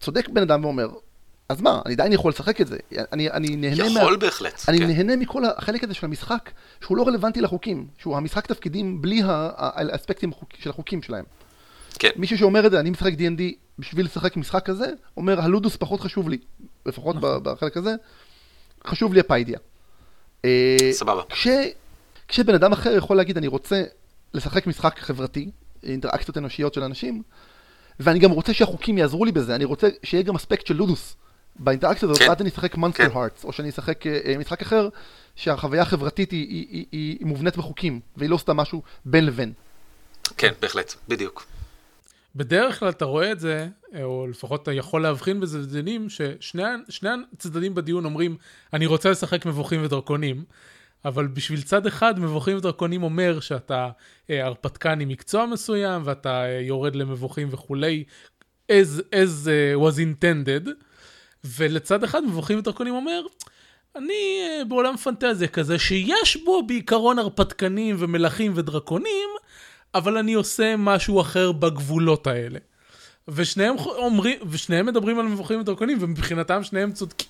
וצודק 0.00 0.28
בן 0.28 0.42
אדם 0.42 0.64
ואומר, 0.64 0.88
אז 1.48 1.60
מה, 1.60 1.82
אני 1.86 1.94
עדיין 1.94 2.12
יכול 2.12 2.30
לשחק 2.30 2.60
את 2.60 2.66
זה. 2.66 2.76
אני, 3.12 3.30
אני 3.30 3.56
נהנה 3.56 4.00
יכול 4.00 4.16
בהחלט. 4.16 4.64
אני 4.68 4.78
כן. 4.78 4.86
נהנה 4.86 5.16
מכל 5.16 5.42
החלק 5.44 5.84
הזה 5.84 5.94
של 5.94 6.06
המשחק, 6.06 6.50
שהוא 6.80 6.96
לא 6.96 7.02
רלוונטי 7.06 7.40
לחוקים, 7.40 7.86
שהוא 7.98 8.16
המשחק 8.16 8.46
תפקידים 8.46 9.02
בלי 9.02 9.22
האספקטים 9.26 10.30
של 10.58 10.70
החוקים 10.70 11.02
שלהם. 11.02 11.24
כן. 11.98 12.10
מישהו 12.16 12.38
שאומר 12.38 12.66
את 12.66 12.70
זה, 12.70 12.80
אני 12.80 12.90
משחק 12.90 13.12
D&D 13.12 13.42
בשביל 13.78 14.06
לשחק 14.06 14.36
משחק 14.36 14.64
כזה, 14.66 14.86
אומר, 15.16 15.40
הלודוס 15.40 15.76
פחות 15.76 16.00
חשוב 16.00 16.28
לי, 16.28 16.38
לפחות 16.86 17.16
ב- 17.20 17.36
בחלק 17.36 17.76
הזה, 17.76 17.94
חשוב 18.86 19.14
לי 19.14 19.20
הפיידיה. 19.20 19.58
אה, 20.44 20.76
סבבה. 20.92 21.22
כש, 21.28 21.48
כשבן 22.28 22.54
אדם 22.54 22.72
אחר 22.72 22.96
יכול 22.96 23.16
להגיד, 23.16 23.36
אני 23.36 23.46
רוצה 23.46 23.82
לשחק 24.34 24.66
משחק 24.66 24.98
חברתי, 24.98 25.50
אינטראקציות 25.82 26.38
אנושיות 26.38 26.74
של 26.74 26.82
אנשים, 26.82 27.22
ואני 28.00 28.18
גם 28.18 28.30
רוצה 28.30 28.54
שהחוקים 28.54 28.98
יעזרו 28.98 29.24
לי 29.24 29.32
בזה, 29.32 29.54
אני 29.54 29.64
רוצה 29.64 29.88
שיהיה 30.02 30.22
גם 30.22 30.34
אספקט 30.34 30.66
של 30.66 30.74
לודוס 30.74 31.16
באינטראקציה 31.56 32.08
הזאת. 32.08 32.22
ואז 32.28 32.40
אני 32.40 32.48
אשחק 32.48 32.76
מונסטר. 32.76 33.18
הארטס, 33.18 33.44
או 33.44 33.52
שאני 33.52 33.68
אשחק 33.68 34.06
אה, 34.06 34.20
אה, 34.24 34.38
משחק 34.38 34.62
אחר, 34.62 34.88
שהחוויה 35.36 35.82
החברתית 35.82 36.30
היא, 36.30 37.26
מובנית 37.26 37.56
בחוקים, 37.56 38.00
והיא 38.16 38.30
לא 38.30 38.36
סתם 38.36 38.56
משהו 38.56 38.82
בין 39.04 39.26
לבין. 39.26 39.52
כן, 40.36 40.52
בהחלט, 40.60 40.94
בדיוק. 41.08 41.46
בדרך 42.36 42.78
כלל 42.78 42.88
אתה 42.88 43.04
רואה 43.04 43.32
את 43.32 43.40
זה, 43.40 43.68
או 44.02 44.26
לפחות 44.30 44.62
אתה 44.62 44.72
יכול 44.72 45.02
להבחין 45.02 45.40
בזה 45.40 45.58
בדיונים, 45.62 46.10
ששני 46.10 46.62
שני 46.88 47.10
הצדדים 47.32 47.74
בדיון 47.74 48.04
אומרים, 48.04 48.36
אני 48.72 48.86
רוצה 48.86 49.10
לשחק 49.10 49.46
מבוכים 49.46 49.84
ודרקונים, 49.84 50.44
אבל 51.04 51.26
בשביל 51.26 51.62
צד 51.62 51.86
אחד, 51.86 52.20
מבוכים 52.20 52.56
ודרקונים 52.56 53.02
אומר 53.02 53.40
שאתה 53.40 53.90
אה, 54.30 54.46
הרפתקן 54.46 55.00
עם 55.00 55.08
מקצוע 55.08 55.46
מסוים, 55.46 56.02
ואתה 56.04 56.44
אה, 56.44 56.60
יורד 56.60 56.96
למבוכים 56.96 57.48
וכולי, 57.50 58.04
as, 58.72 59.00
as 59.12 59.46
uh, 59.46 59.78
was 59.84 59.98
intended, 59.98 60.68
ולצד 61.44 62.04
אחד, 62.04 62.24
מבוכים 62.24 62.58
ודרקונים 62.58 62.94
אומר, 62.94 63.26
אני 63.96 64.40
אה, 64.42 64.64
בעולם 64.64 64.96
פנטזיה 64.96 65.48
כזה, 65.48 65.78
שיש 65.78 66.36
בו 66.36 66.62
בעיקרון 66.66 67.18
הרפתקנים 67.18 67.96
ומלכים 67.98 68.52
ודרקונים, 68.54 69.28
אבל 69.94 70.18
אני 70.18 70.34
עושה 70.34 70.74
משהו 70.78 71.20
אחר 71.20 71.52
בגבולות 71.52 72.26
האלה. 72.26 72.58
ושניהם 73.28 73.76
אומרים, 73.78 74.38
ושניהם 74.50 74.86
מדברים 74.86 75.18
על 75.18 75.26
מבוכים 75.26 75.60
ודרקונים, 75.60 75.98
ומבחינתם 76.00 76.64
שניהם 76.64 76.92
צודקים. 76.92 77.28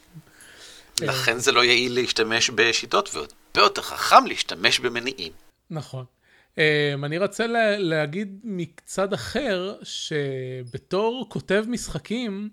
לכן 1.00 1.38
זה 1.38 1.52
לא 1.52 1.64
יעיל 1.64 1.94
להשתמש 1.94 2.50
בשיטות, 2.50 3.10
והרבה 3.14 3.30
יותר 3.56 3.82
חכם 3.82 4.26
להשתמש 4.26 4.78
במניעים. 4.78 5.32
נכון. 5.70 6.04
Um, 6.54 6.58
אני 7.04 7.18
רוצה 7.18 7.46
לה, 7.46 7.78
להגיד 7.78 8.40
מצד 8.44 9.12
אחר, 9.12 9.74
שבתור 9.82 11.26
כותב 11.28 11.64
משחקים, 11.68 12.48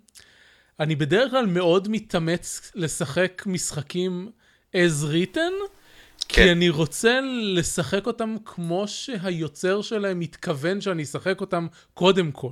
אני 0.81 0.95
בדרך 0.95 1.31
כלל 1.31 1.45
מאוד 1.45 1.87
מתאמץ 1.89 2.71
לשחק 2.75 3.43
משחקים 3.45 4.31
as 4.73 5.05
written, 5.11 5.37
כן. 5.37 6.27
כי 6.27 6.51
אני 6.51 6.69
רוצה 6.69 7.19
לשחק 7.55 8.07
אותם 8.07 8.35
כמו 8.45 8.87
שהיוצר 8.87 9.81
שלהם 9.81 10.19
מתכוון 10.19 10.81
שאני 10.81 11.03
אשחק 11.03 11.41
אותם 11.41 11.67
קודם 11.93 12.31
כל. 12.31 12.51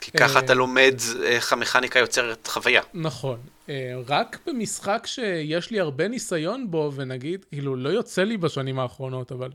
כי 0.00 0.10
ככה 0.10 0.38
אה, 0.38 0.44
אתה 0.44 0.54
לומד 0.54 0.94
איך 1.22 1.52
המכניקה 1.52 1.98
יוצרת 1.98 2.46
חוויה. 2.46 2.82
נכון. 2.94 3.38
אה, 3.68 3.94
רק 4.06 4.38
במשחק 4.46 5.06
שיש 5.06 5.70
לי 5.70 5.80
הרבה 5.80 6.08
ניסיון 6.08 6.70
בו, 6.70 6.92
ונגיד, 6.94 7.44
כאילו, 7.44 7.76
לא 7.76 7.88
יוצא 7.88 8.22
לי 8.22 8.36
בשנים 8.36 8.78
האחרונות, 8.78 9.32
אבל 9.32 9.50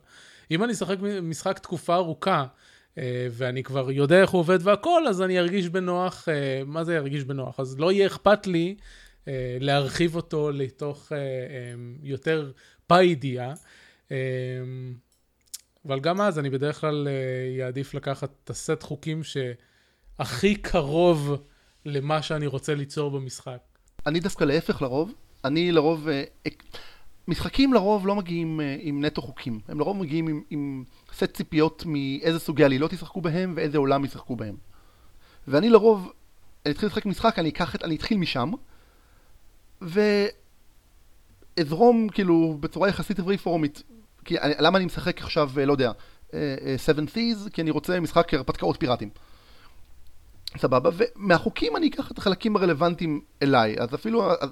אם 0.52 0.64
אני 0.64 0.74
אשחק 0.74 0.98
משחק 1.22 1.60
תקופה 1.60 1.96
ארוכה, 1.96 2.46
ואני 3.32 3.64
כבר 3.64 3.92
יודע 3.92 4.22
איך 4.22 4.30
הוא 4.30 4.40
עובד 4.40 4.60
והכל, 4.64 5.08
אז 5.08 5.22
אני 5.22 5.40
ארגיש 5.40 5.70
בנוח, 5.70 6.30
אה, 6.30 6.62
מה 6.66 6.84
זה 6.84 6.96
ירגיש 6.96 7.24
בנוח? 7.24 7.60
אז 7.60 7.80
לא 7.80 7.92
יהיה 7.92 8.08
אכפת 8.08 8.48
לי 8.48 8.76
אה, 9.28 9.58
להרחיב 9.60 10.16
אותו 10.16 10.52
לתוך 10.52 11.12
אה, 11.12 11.18
אה, 11.18 11.24
יותר 12.04 12.52
פאידיאה. 12.88 13.54
אה, 14.12 14.18
אבל 15.86 16.00
גם 16.00 16.22
אז 16.22 16.40
אני 16.40 16.50
בדרך 16.50 16.82
כלל 16.82 17.08
אה, 17.08 17.66
אעדיף 17.66 17.94
לקחת 17.94 18.30
את 18.44 18.50
הסט 18.50 18.84
חוקים 18.84 19.22
שהכי 19.24 20.56
קרוב 20.56 21.36
למה 21.86 22.22
שאני 22.22 22.48
רוצה 22.48 22.76
ליצור 22.76 23.12
במשחק. 23.12 23.60
אני 24.08 24.20
דווקא 24.20 24.44
להפך 24.44 24.82
לרוב, 24.82 25.14
אני 25.46 25.72
לרוב, 25.72 26.08
אה, 26.08 26.24
אה, 26.48 26.52
משחקים 27.28 27.74
לרוב 27.74 28.08
לא 28.08 28.16
מגיעים 28.16 28.62
אה, 28.62 28.76
עם 28.80 29.06
נטו 29.06 29.22
חוקים, 29.22 29.60
הם 29.68 29.80
לרוב 29.80 29.98
מגיעים 29.98 30.28
עם, 30.28 30.42
עם 30.50 30.84
סט 31.14 31.34
ציפיות 31.34 31.84
מאיזה 31.86 32.40
סוגי 32.40 32.64
עלילות 32.64 32.94
ישחקו 32.94 33.22
בהם 33.22 33.54
ואיזה 33.56 33.78
עולם 33.78 34.06
ישחקו 34.06 34.36
בהם. 34.36 34.56
ואני 35.48 35.70
לרוב, 35.70 36.12
אני 36.66 36.74
אתחיל 36.74 36.88
לשחק 36.88 37.06
משחק, 37.06 37.40
אני 37.40 37.50
אקח 37.50 37.76
את, 37.76 37.84
אני 37.84 37.96
אתחיל 37.96 38.18
משם, 38.18 38.52
ואזרום 41.58 42.10
כאילו 42.10 42.58
בצורה 42.60 42.90
יחסית 42.90 43.20
פרי 43.20 43.38
פורמית, 43.38 43.84
כי 44.26 44.40
אני, 44.40 44.54
למה 44.60 44.78
אני 44.78 44.86
משחק 44.86 45.22
עכשיו, 45.22 45.52
אה, 45.58 45.66
לא 45.66 45.72
יודע, 45.72 45.92
אה, 46.34 46.56
אה, 46.66 46.76
Seven 46.86 47.16
Thieves, 47.16 47.50
כי 47.50 47.62
אני 47.62 47.72
רוצה 47.72 48.00
משחק 48.00 48.34
הרפתקאות 48.34 48.80
פיראטים. 48.80 49.10
סבבה, 50.58 50.90
ומהחוקים 50.94 51.78
אני 51.78 51.88
אקח 51.88 52.12
את 52.12 52.18
החלקים 52.18 52.56
הרלוונטיים 52.56 53.22
אליי, 53.42 53.76
אז 53.80 53.96
אפילו, 53.96 54.32
אז, 54.32 54.50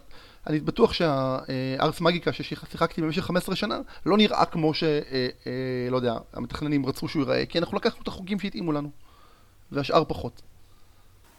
אני 0.47 0.59
בטוח 0.59 0.93
שהארס 0.93 2.01
מגיקה 2.01 2.33
ששיחקתי 2.33 3.01
במשך 3.01 3.21
15 3.21 3.55
שנה, 3.55 3.79
לא 4.05 4.17
נראה 4.17 4.45
כמו 4.45 4.73
ש... 4.73 4.83
אה, 4.83 5.27
אה, 5.47 5.89
לא 5.91 5.95
יודע, 5.95 6.17
המתכננים 6.33 6.85
רצו 6.85 7.07
שהוא 7.07 7.21
ייראה, 7.21 7.45
כי 7.45 7.59
אנחנו 7.59 7.77
לקחנו 7.77 8.01
את 8.03 8.07
החוקים 8.07 8.39
שהתאימו 8.39 8.71
לנו, 8.71 8.89
והשאר 9.71 10.03
פחות. 10.07 10.41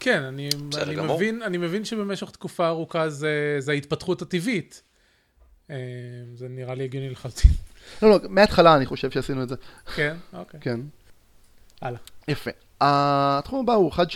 כן, 0.01 0.23
אני, 0.23 0.49
אני, 0.83 0.95
גמור. 0.95 1.17
מבין, 1.17 1.43
אני 1.43 1.59
מבין 1.59 1.85
שבמשך 1.85 2.31
תקופה 2.31 2.69
ארוכה 2.69 3.09
זה, 3.11 3.57
זה 3.59 3.73
ההתפתחות 3.73 4.23
הטבעית. 4.23 4.83
אה, 5.71 5.77
זה 6.35 6.49
נראה 6.49 6.75
לי 6.75 6.85
הגיוני 6.85 7.11
לחלוטין. 7.11 7.51
לא, 8.03 8.11
לא, 8.11 8.19
מההתחלה 8.29 8.77
אני 8.77 8.87
חושב 8.87 9.11
שעשינו 9.11 9.43
את 9.43 9.49
זה. 9.49 9.55
כן, 9.95 10.17
אוקיי. 10.33 10.61
כן. 10.61 10.81
הלאה. 11.81 12.01
יפה. 12.29 12.51
התחום 12.81 13.61
הבא 13.61 13.73
הוא 13.73 13.91
אחד 13.91 14.07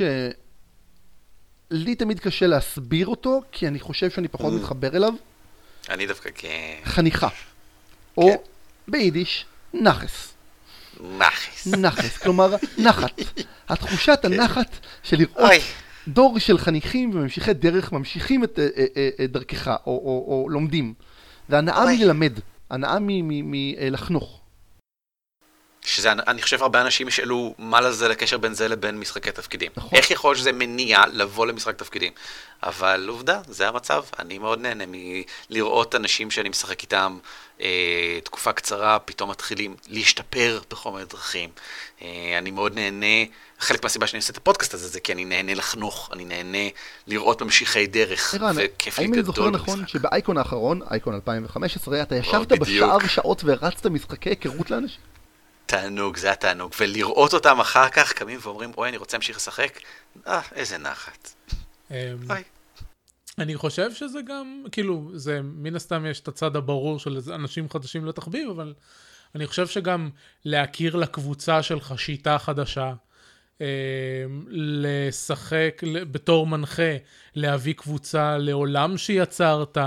שלי 1.81 1.95
תמיד 1.95 2.21
קשה 2.21 2.47
להסביר 2.47 3.07
אותו, 3.07 3.43
כי 3.53 3.69
אני 3.69 3.81
חושב 3.81 4.11
שאני 4.11 4.29
פחות 4.29 4.53
Mm. 4.53 4.57
מתחבר 4.57 4.97
אליו. 4.97 5.15
אני 5.91 6.07
דווקא 6.07 6.31
כן... 6.35 6.49
חניכה. 6.85 7.29
או 8.17 8.43
ביידיש, 8.89 9.45
נחס. 9.75 10.35
נכס. 11.19 11.67
נחס, 11.67 12.19
כלומר, 12.19 12.55
נחת. 12.79 13.21
התחושת 13.69 14.25
הנחת 14.25 14.77
של 15.03 15.17
לראות. 15.17 15.51
דור 16.09 16.39
של 16.39 16.59
חניכים 16.59 17.11
וממשיכי 17.15 17.53
דרך 17.53 17.93
ממשיכים 17.93 18.45
את 18.45 18.59
אה, 18.59 18.69
אה, 18.77 19.09
אה, 19.21 19.27
דרכך, 19.27 19.77
או, 19.87 20.47
לומדים. 20.51 20.95
והנאה. 21.49 21.85
מללמד, 21.87 22.33
הנאה 22.71 22.99
מלחנוך. 23.01 24.41
שזה, 25.85 26.13
אני 26.13 26.43
חושב 26.43 26.63
הרבה 26.63 26.81
אנשים 26.81 27.09
ישאלו 27.09 27.55
מה 27.59 27.81
לזה 27.81 28.09
לקשר 28.09 28.39
בין 28.39 28.55
זה 28.55 28.69
לבין 28.69 28.99
משחקי 28.99 29.33
תפקידים. 29.33 29.73
נכון. 29.77 29.99
איך 29.99 30.11
יכול 30.11 30.31
להיות 30.31 30.39
שזה 30.39 30.53
מניע 30.53 30.99
לבוא 31.13 31.47
למשחק 31.47 31.77
תפקידים? 31.77 32.13
אבל 32.63 33.07
עובדה, 33.09 33.41
זה 33.49 33.69
המצב. 33.69 34.05
אני 34.19 34.39
מאוד 34.39 34.61
נהנה 34.61 34.85
מלראות 35.51 35.95
אנשים 35.95 36.31
שאני 36.31 36.49
משחק 36.49 36.83
איתם 36.83 37.19
אה, 37.61 38.19
תקופה 38.25 38.53
קצרה, 38.53 38.99
פתאום 38.99 39.31
מתחילים 39.31 39.77
להשתפר 39.89 40.61
בכל 40.71 40.93
מיני 40.93 41.05
דרכים. 41.05 41.51
אה, 42.03 42.35
אני 42.39 42.51
מאוד 42.51 42.75
נהנה, 42.75 43.31
חלק 43.59 43.83
מהסיבה 43.83 44.07
שאני 44.07 44.19
עושה 44.19 44.33
את 44.33 44.37
הפודקאסט 44.37 44.75
הזה 44.75 44.89
זה 44.89 45.01
כי 45.01 45.13
אני 45.13 45.25
נהנה 45.25 45.55
לחנוך, 45.55 46.11
אני 46.13 46.25
נהנה 46.25 46.69
לראות 47.07 47.43
ממשיכי 47.43 47.87
דרך, 47.87 48.35
וכיף 48.55 48.99
לי 48.99 49.05
האם 49.05 49.15
אני 49.15 49.23
גדול 49.23 49.35
זוכר 49.35 49.51
נכון 49.51 49.79
במשחק. 49.79 49.89
שבאייקון 49.89 50.39
האחרון, 50.39 50.81
אייקון 50.91 51.15
2015, 51.15 52.03
אתה 52.03 52.17
ישבת 52.17 52.53
בדיוק. 52.53 52.61
בשעה 52.61 52.97
ושעות 53.05 53.45
והרצת 53.45 53.87
משחקי 53.87 54.29
היכרות 54.29 54.71
לאנשים? 54.71 55.14
תענוג, 55.67 56.17
זה 56.17 56.33
התענוג. 56.33 56.73
ולראות 56.81 57.35
אותם 57.35 57.61
אחר 57.61 57.89
כך 57.89 58.13
קמים 58.13 58.39
ואומרים, 58.43 58.73
אוי, 58.77 58.89
אני 58.89 58.97
רוצה 58.97 59.17
להמשיך 59.17 59.37
לשחק? 59.37 59.79
אה, 60.27 60.41
איזה 60.55 60.79
נחת. 60.79 61.35
אמ, 61.91 61.97
אוי. 62.31 62.43
אני 63.39 63.57
חושב 63.57 63.93
שזה 63.93 64.19
גם, 64.27 64.65
כאילו, 64.73 65.11
זה 65.15 65.41
מן 65.43 65.77
הסתם 65.77 66.07
יש 66.07 66.21
את 66.21 66.29
הצד 66.29 66.57
הברור 66.57 66.99
של 66.99 67.19
אנשים 67.35 67.71
חדשים 67.71 68.07
לתחביב, 68.07 68.49
אבל 68.51 68.75
אני 69.35 69.47
חושב 69.47 69.67
שגם 69.67 70.11
להכיר 70.45 70.97
לקבוצה 70.97 71.63
שלך 71.63 71.95
שיטה 71.99 72.39
חדשה, 72.39 72.93
אמ, 73.61 73.67
לשחק 74.49 75.83
בתור 76.11 76.47
מנחה, 76.47 76.97
להביא 77.35 77.75
קבוצה 77.75 78.39
לעולם 78.39 78.99
שיצרת, 78.99 79.79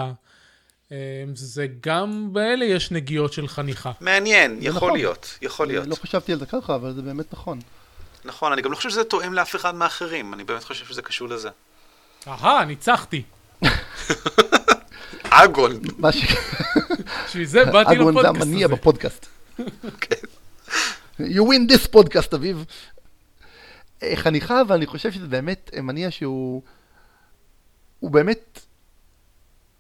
זה 1.34 1.68
גם 1.82 2.30
באלה 2.34 2.66
יש 2.66 2.92
נגיעות 2.92 3.34
של 3.34 3.48
חניכה. 3.48 3.92
מעניין, 4.02 4.58
יכול 4.62 4.78
נכון. 4.78 4.94
להיות, 4.94 5.38
יכול 5.42 5.68
להיות. 5.68 5.88
לא 5.88 5.96
חשבתי 5.96 6.34
על 6.34 6.40
זה 6.40 6.46
ככה, 6.46 6.76
אבל 6.76 6.94
זה 6.94 7.02
באמת 7.02 7.34
נכון. 7.34 7.60
נכון, 8.26 8.52
אני 8.52 8.62
גם 8.62 8.72
לא 8.72 8.76
חושב 8.76 8.90
שזה 8.90 9.04
תואם 9.04 9.34
לאף 9.34 9.56
אחד 9.56 9.76
מהאחרים, 9.76 10.34
אני 10.34 10.44
באמת 10.44 10.64
חושב 10.64 10.86
שזה 10.86 11.02
קשור 11.02 11.28
לזה. 11.28 11.50
אהה, 12.28 12.66
ניצחתי. 12.66 13.24
אגון. 15.30 15.80
מה 15.98 16.12
ש... 16.12 16.18
בשביל 17.26 17.46
זה 17.46 17.66
באתי 17.66 17.96
אגון 17.96 18.14
זה 18.14 18.20
לפודקאסט 18.20 18.42
המניע 18.42 18.66
הזה. 18.66 18.76
בפודקאסט. 18.76 19.26
כן. 20.02 20.28
You 21.20 21.42
win 21.42 21.72
this 21.72 21.96
podcast, 21.96 22.36
אביב. 22.36 22.66
אה, 24.04 24.14
חניכה, 24.16 24.62
אבל 24.62 24.76
אני 24.76 24.86
חושב 24.86 25.12
שזה 25.12 25.28
באמת 25.28 25.72
מניע 25.84 26.12
שהוא... 26.12 26.62
הוא 28.00 28.12
באמת 28.12 28.60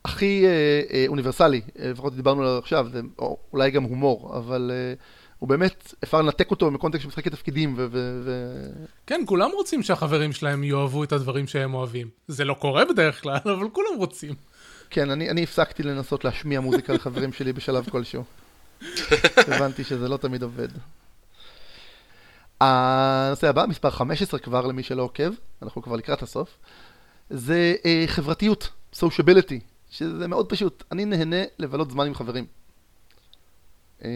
הכי 0.07 0.45
אה, 0.45 0.81
אה, 0.93 1.05
אוניברסלי, 1.07 1.61
אה, 1.79 1.91
לפחות 1.91 2.15
דיברנו 2.15 2.41
עליו 2.41 2.57
עכשיו, 2.57 2.87
זה 2.91 3.01
או, 3.19 3.37
אולי 3.53 3.71
גם 3.71 3.83
הומור, 3.83 4.37
אבל 4.37 4.71
אה, 4.73 4.93
הוא 5.39 5.49
באמת, 5.49 5.93
אפשר 6.03 6.21
לנתק 6.21 6.51
אותו 6.51 6.71
מקונטקסט 6.71 7.01
של 7.01 7.07
משחקי 7.07 7.29
תפקידים, 7.29 7.73
ו... 7.77 7.87
ו, 7.91 8.21
ו... 8.25 8.31
כן, 9.07 9.21
כולם 9.25 9.49
רוצים 9.53 9.83
שהחברים 9.83 10.33
שלהם 10.33 10.63
יאהבו 10.63 11.03
את 11.03 11.11
הדברים 11.11 11.47
שהם 11.47 11.73
אוהבים. 11.73 12.09
זה 12.27 12.45
לא 12.45 12.53
קורה 12.53 12.85
בדרך 12.85 13.21
כלל, 13.21 13.37
אבל 13.55 13.69
כולם 13.69 13.97
רוצים. 13.97 14.33
כן, 14.89 15.09
אני, 15.09 15.29
אני 15.29 15.43
הפסקתי 15.43 15.83
לנסות 15.83 16.25
להשמיע 16.25 16.59
מוזיקה 16.59 16.93
לחברים 16.93 17.33
שלי 17.33 17.53
בשלב 17.53 17.89
כלשהו. 17.89 18.23
הבנתי 19.47 19.83
שזה 19.83 20.07
לא 20.07 20.17
תמיד 20.17 20.43
עובד. 20.43 20.67
הנושא 22.61 23.49
הבא, 23.49 23.65
מספר 23.65 23.89
15 23.89 24.39
כבר 24.39 24.67
למי 24.67 24.83
שלא 24.83 25.03
עוקב, 25.03 25.31
אנחנו 25.61 25.81
כבר 25.81 25.95
לקראת 25.95 26.21
הסוף, 26.21 26.57
זה 27.29 27.75
אה, 27.85 28.03
חברתיות, 28.07 28.69
sociability, 28.95 29.59
שזה 29.89 30.27
מאוד 30.27 30.49
פשוט. 30.49 30.83
אני 30.91 31.05
נהנה 31.05 31.35
לבלות 31.59 31.91
זמן 31.91 32.07
עם 32.07 32.13
חברים. 32.15 32.45
אה, 34.05 34.09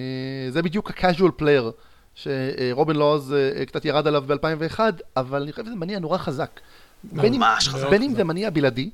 זה 0.50 0.62
בדיוק 0.62 0.92
ה-casual 0.92 1.42
player, 1.42 1.72
שרובין 2.16 2.96
לוז 2.96 3.34
אה, 3.34 3.66
קצת 3.66 3.86
ירד 3.86 4.08
עליו 4.08 4.24
ב-2001, 4.28 4.80
אבל 5.18 5.42
אני 5.42 5.52
חושב 5.52 5.66
שזה 5.66 5.76
מניע 5.76 6.00
נורא 6.00 6.18
חזק. 6.18 6.60
בין 7.04 7.34
אם- 7.34 7.40
ממש 7.40 7.68
חזק. 7.70 7.88
בין 7.90 8.04
אם 8.04 8.16
זה 8.16 8.24
מניע 8.24 8.50
בלעדי, 8.50 8.90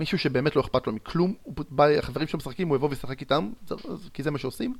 מישהו 0.00 0.18
שבאמת 0.18 0.56
לא 0.56 0.60
אכפת 0.60 0.86
לו 0.86 0.92
מכלום, 0.92 1.34
הוא 1.42 1.54
פ- 1.56 1.70
בא, 1.70 1.84
החברים 1.88 2.28
שלו 2.28 2.36
משחקים, 2.38 2.68
הוא 2.68 2.76
יבוא 2.76 2.88
וישחק 2.88 3.20
איתם, 3.20 3.50
כי 4.14 4.22
זה 4.22 4.30
מה 4.30 4.38
שעושים. 4.38 4.74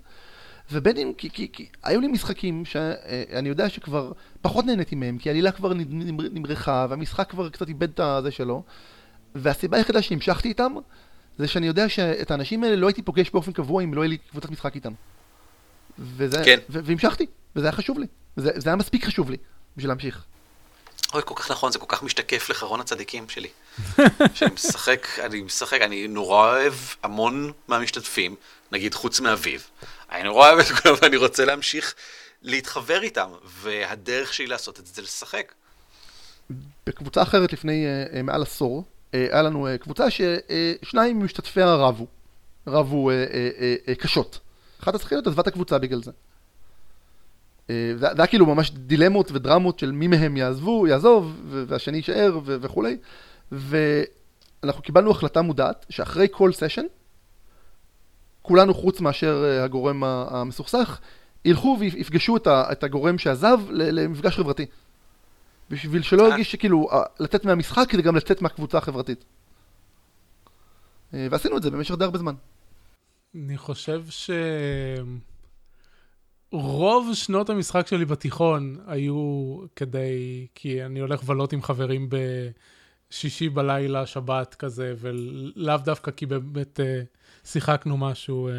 ובין 0.73 0.97
אם, 0.97 1.13
כי, 1.19 1.31
כי, 1.31 1.49
כי 1.53 1.67
היו 1.83 2.01
לי 2.01 2.07
משחקים 2.09 2.65
שאני 2.65 3.49
יודע 3.49 3.69
שכבר 3.69 4.13
פחות 4.43 4.65
נהניתי 4.65 4.95
מהם, 4.95 5.19
כי 5.19 5.29
העלילה 5.29 5.53
כבר 5.53 5.73
נמרחה, 6.33 6.87
והמשחק 6.91 7.31
כבר 7.31 7.49
קצת 7.49 7.69
איבד 7.69 7.91
את 7.91 8.01
הזה 8.01 8.31
שלו, 8.31 8.63
והסיבה 9.35 9.77
היחידה 9.77 10.03
שהמשכתי 10.03 10.49
איתם, 10.49 10.73
זה 11.39 11.49
שאני 11.49 11.67
יודע 11.67 11.89
שאת 11.89 12.31
האנשים 12.31 12.65
האלה 12.65 12.77
לא 12.77 12.87
הייתי 12.87 13.03
פוגש 13.03 13.31
באופן 13.31 13.53
קבוע 13.53 13.85
אם 13.85 13.95
לא 13.95 14.03
היה 14.03 14.09
לי 14.09 14.19
קבוצת 14.19 14.51
משחק 14.51 14.75
איתם. 14.75 14.93
וזה, 15.99 16.43
כן. 16.45 16.59
ו- 16.71 16.79
והמשכתי, 16.85 17.27
וזה 17.57 17.67
היה 17.67 17.73
חשוב 17.73 17.99
לי, 17.99 18.07
זה, 18.37 18.51
זה 18.55 18.71
היה 18.71 18.77
מספיק 18.77 19.05
חשוב 19.05 19.31
לי 19.31 19.37
בשביל 19.77 19.91
להמשיך. 19.91 20.25
אוי, 21.15 21.23
כל 21.25 21.35
כך 21.37 21.51
נכון, 21.51 21.73
זה 21.73 21.79
כל 21.79 21.87
כך 21.89 22.03
משתקף 22.03 22.51
לחרון 22.51 22.81
הצדיקים 22.81 23.29
שלי. 23.29 23.49
שאני 24.35 24.55
משחק, 24.55 25.07
אני 25.19 25.43
משחק, 25.43 25.81
אני 25.81 26.09
נורא 26.09 26.51
אוהב 26.51 26.75
המון 27.03 27.53
מהמשתתפים, 27.69 28.37
נגיד 28.73 28.95
חוץ 28.95 29.21
מאביב. 29.21 29.67
אני 30.11 30.23
נורא 30.23 30.49
אוהב 30.49 30.59
את 30.59 30.67
כולם 30.67 30.95
ואני 31.03 31.17
רוצה 31.17 31.45
להמשיך 31.45 31.95
להתחבר 32.43 33.03
איתם, 33.03 33.31
והדרך 33.45 34.35
שלי 34.35 34.47
לעשות 34.47 34.81
את 34.81 34.87
זה 34.87 34.93
זה 34.95 35.03
לשחק. 35.03 35.53
בקבוצה 36.87 37.23
אחרת 37.23 37.53
לפני 37.53 37.85
uh, 37.85 38.23
מעל 38.23 38.43
עשור, 38.43 38.85
היה 39.13 39.43
לנו 39.43 39.69
uh, 39.69 39.79
קבוצה 39.79 40.07
ששניים 40.11 41.19
ממשתתפיה 41.19 41.75
רבו, 41.75 42.07
רבו 42.67 43.11
קשות. 43.99 44.39
אחת 44.83 44.95
השחקניות 44.95 45.27
עזבה 45.27 45.43
את 45.43 45.47
הקבוצה 45.47 45.79
בגלל 45.79 46.03
זה. 46.03 46.11
אה, 47.71 47.93
זה 47.97 48.07
היה 48.17 48.27
כאילו 48.27 48.47
ממש 48.47 48.71
דילמות 48.71 49.33
ודרמות 49.33 49.79
של 49.79 49.93
מי 49.93 50.07
מהם 50.07 50.37
יעזבו, 50.37 50.87
יעזוב, 50.87 51.41
והשני 51.49 51.97
יישאר 51.97 52.39
וכולי. 52.45 52.97
ואנחנו 53.53 54.83
קיבלנו 54.83 55.11
החלטה 55.11 55.43
מודעת, 55.43 55.87
שאחרי 55.91 56.27
כל 56.31 56.53
סשן, 56.53 56.85
כולנו 58.43 58.75
חוץ 58.75 59.01
מאשר 59.01 59.45
אה, 59.45 59.65
הגורם 59.65 60.05
המסוכסך, 60.05 60.99
ילכו 61.45 61.77
ויפגשו 61.81 62.37
את, 62.37 62.85
הגורם 62.85 63.19
שעזב 63.19 63.61
למפגש 63.71 64.37
חברתי. 64.37 64.67
בשביל 65.71 66.03
שלא 66.03 66.25
אה. 66.25 66.29
ירגיש 66.29 66.53
שכאילו, 66.53 66.89
אה, 66.93 67.03
לצאת 67.21 67.45
מהמשחק 67.45 67.87
כדי 67.89 68.03
גם 68.03 68.17
לצאת 68.17 68.43
מהקבוצה 68.43 68.79
החברתית. 68.79 69.25
אה, 71.15 71.27
ועשינו 71.31 71.57
את 71.57 71.63
זה 71.63 71.71
במשך 71.71 71.95
די 71.95 72.05
הרבה 72.05 72.19
זמן. 72.19 72.35
אני 73.35 73.59
חושב 73.59 74.05
ש... 74.11 74.31
רוב 76.53 77.15
שנות 77.15 77.51
המשחק 77.51 77.87
שלי 77.87 78.05
בתיכון 78.05 78.77
היו 78.87 79.59
כדי, 79.77 80.47
כי 80.55 80.85
אני 80.85 81.01
הולך 81.01 81.23
לבלות 81.23 81.53
עם 81.53 81.63
חברים 81.63 82.09
בשישי 83.11 83.49
בלילה, 83.49 84.07
שבת 84.07 84.55
כזה, 84.55 84.95
ולאו 84.99 85.77
דווקא 85.85 86.11
כי 86.11 86.27
באמת 86.27 86.81
שיחקנו 87.45 87.97
משהו 87.97 88.49
אה, 88.49 88.53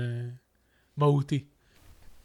מהותי. 0.98 1.44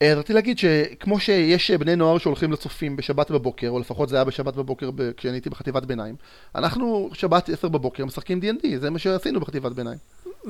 אה, 0.03 0.15
רציתי 0.15 0.33
להגיד 0.33 0.59
שכמו 0.59 1.21
שיש 1.21 1.71
בני 1.71 1.97
נוער 1.97 2.19
שהולכים 2.19 2.53
לצופים 2.53 2.97
בשבת 2.97 3.31
בבוקר, 3.31 3.69
או 3.69 3.79
לפחות 3.79 4.09
זה 4.09 4.17
היה 4.17 4.25
בשבת 4.25 4.55
בבוקר 4.55 4.91
ב- 4.91 5.13
כשאני 5.13 5.35
הייתי 5.35 5.51
בחטיבת 5.51 5.83
ביניים, 5.83 6.17
אנחנו 6.55 7.11
שבת 7.15 7.49
עשר 7.49 7.69
בבוקר 7.69 8.05
משחקים 8.05 8.41
D&D, 8.41 8.67
זה 8.81 8.91
מה 8.91 8.99
שעשינו 8.99 9.41
בחטיבת 9.41 9.73
ביניים. 9.73 9.99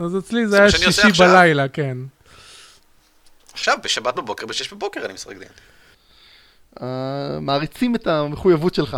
אז 0.00 0.18
אצלי 0.18 0.46
זה 0.46 0.60
היה 0.60 0.70
שישי. 0.70 1.08
בלילה, 1.18 1.68
כן. 1.68 1.98
עכשיו, 3.52 3.78
בשבת 3.84 4.14
בבוקר, 4.14 4.46
בשש 4.46 4.72
בבוקר 4.72 5.04
אני 5.04 5.12
משחק 5.12 5.36
דיאנטי. 5.36 5.54
אה, 6.82 7.40
מעריצים 7.40 7.94
את 7.94 8.06
המחויבות 8.06 8.74
שלך. 8.74 8.96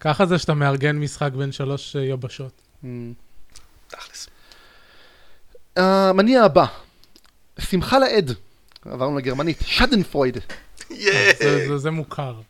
ככה 0.00 0.26
זה 0.26 0.38
שאתה 0.38 0.54
מארגן 0.54 0.96
משחק 0.96 1.32
בין 1.32 1.52
שלוש 1.52 1.96
אה, 1.96 2.02
יבשות. 2.02 2.62
תכלס. 3.88 4.28
המניע 5.76 6.42
הבא, 6.42 6.64
שמחה 7.58 7.98
לאיד, 7.98 8.30
עברנו 8.90 9.18
לגרמנית, 9.18 9.58
שדנפרויד. 9.66 10.36
ייי! 10.90 11.34
זה- 11.78 11.90
מוכר. 11.90 12.40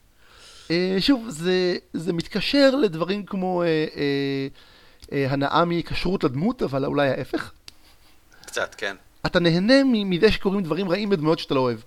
אה, 0.70 0.96
שוב, 1.00 1.26
זה, 1.28 1.76
זה 1.92 2.12
מתקשר 2.12 2.76
לדברים 2.76 3.26
כמו 3.26 3.62
אה, 3.62 3.66
אה, 3.66 4.46
אה, 5.12 5.26
הנאה 5.30 5.64
מכשרות 5.64 6.24
לדמות, 6.24 6.62
אבל 6.62 6.84
אולי 6.84 7.08
ההפך. 7.08 7.52
קצת, 8.46 8.74
כן. 8.78 8.96
אתה 9.26 9.40
נהנה 9.40 9.84
מ- 9.84 10.10
מזה 10.10 10.30
שקורים 10.32 10.62
דברים 10.62 10.88
רעים 10.90 11.10
בדמויות 11.10 11.38
שאתה 11.38 11.54
לא 11.54 11.60
אוהב. 11.60 11.78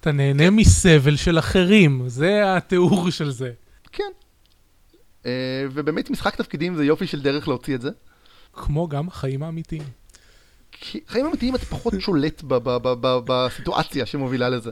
אתה 0.00 0.12
נהנה 0.12 0.50
מסבל 0.50 1.16
של 1.16 1.38
אחרים, 1.38 2.02
זה 2.08 2.56
התיאור 2.56 3.10
של 3.10 3.30
זה. 3.30 3.50
כן. 3.92 4.04
אה, 5.26 5.30
ובאמת 5.72 6.10
משחק 6.10 6.36
תפקידים 6.36 6.76
זה 6.76 6.84
יופי 6.84 7.06
של 7.06 7.22
דרך 7.22 7.48
להוציא 7.48 7.74
את 7.74 7.80
זה. 7.80 7.90
כמו 8.52 8.88
גם 8.88 9.08
החיים 9.08 9.42
האמיתיים. 9.42 9.82
חיים 11.08 11.26
אמיתיים 11.26 11.54
אתה 11.54 11.66
פחות 11.66 11.94
שולט 11.98 12.42
בסיטואציה 13.24 14.06
שמובילה 14.06 14.48
לזה. 14.48 14.70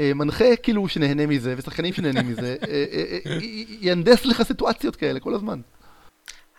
אה, 0.00 0.14
מנחה 0.14 0.56
כאילו 0.56 0.88
שנהנה 0.88 1.26
מזה, 1.26 1.54
ושחקנים 1.58 1.92
שנהנים 1.92 2.28
מזה, 2.28 2.56
אה, 2.68 2.84
אה, 2.92 3.38
ינדס 3.80 4.24
לך 4.24 4.42
סיטואציות 4.42 4.96
כאלה 4.96 5.20
כל 5.20 5.34
הזמן. 5.34 5.60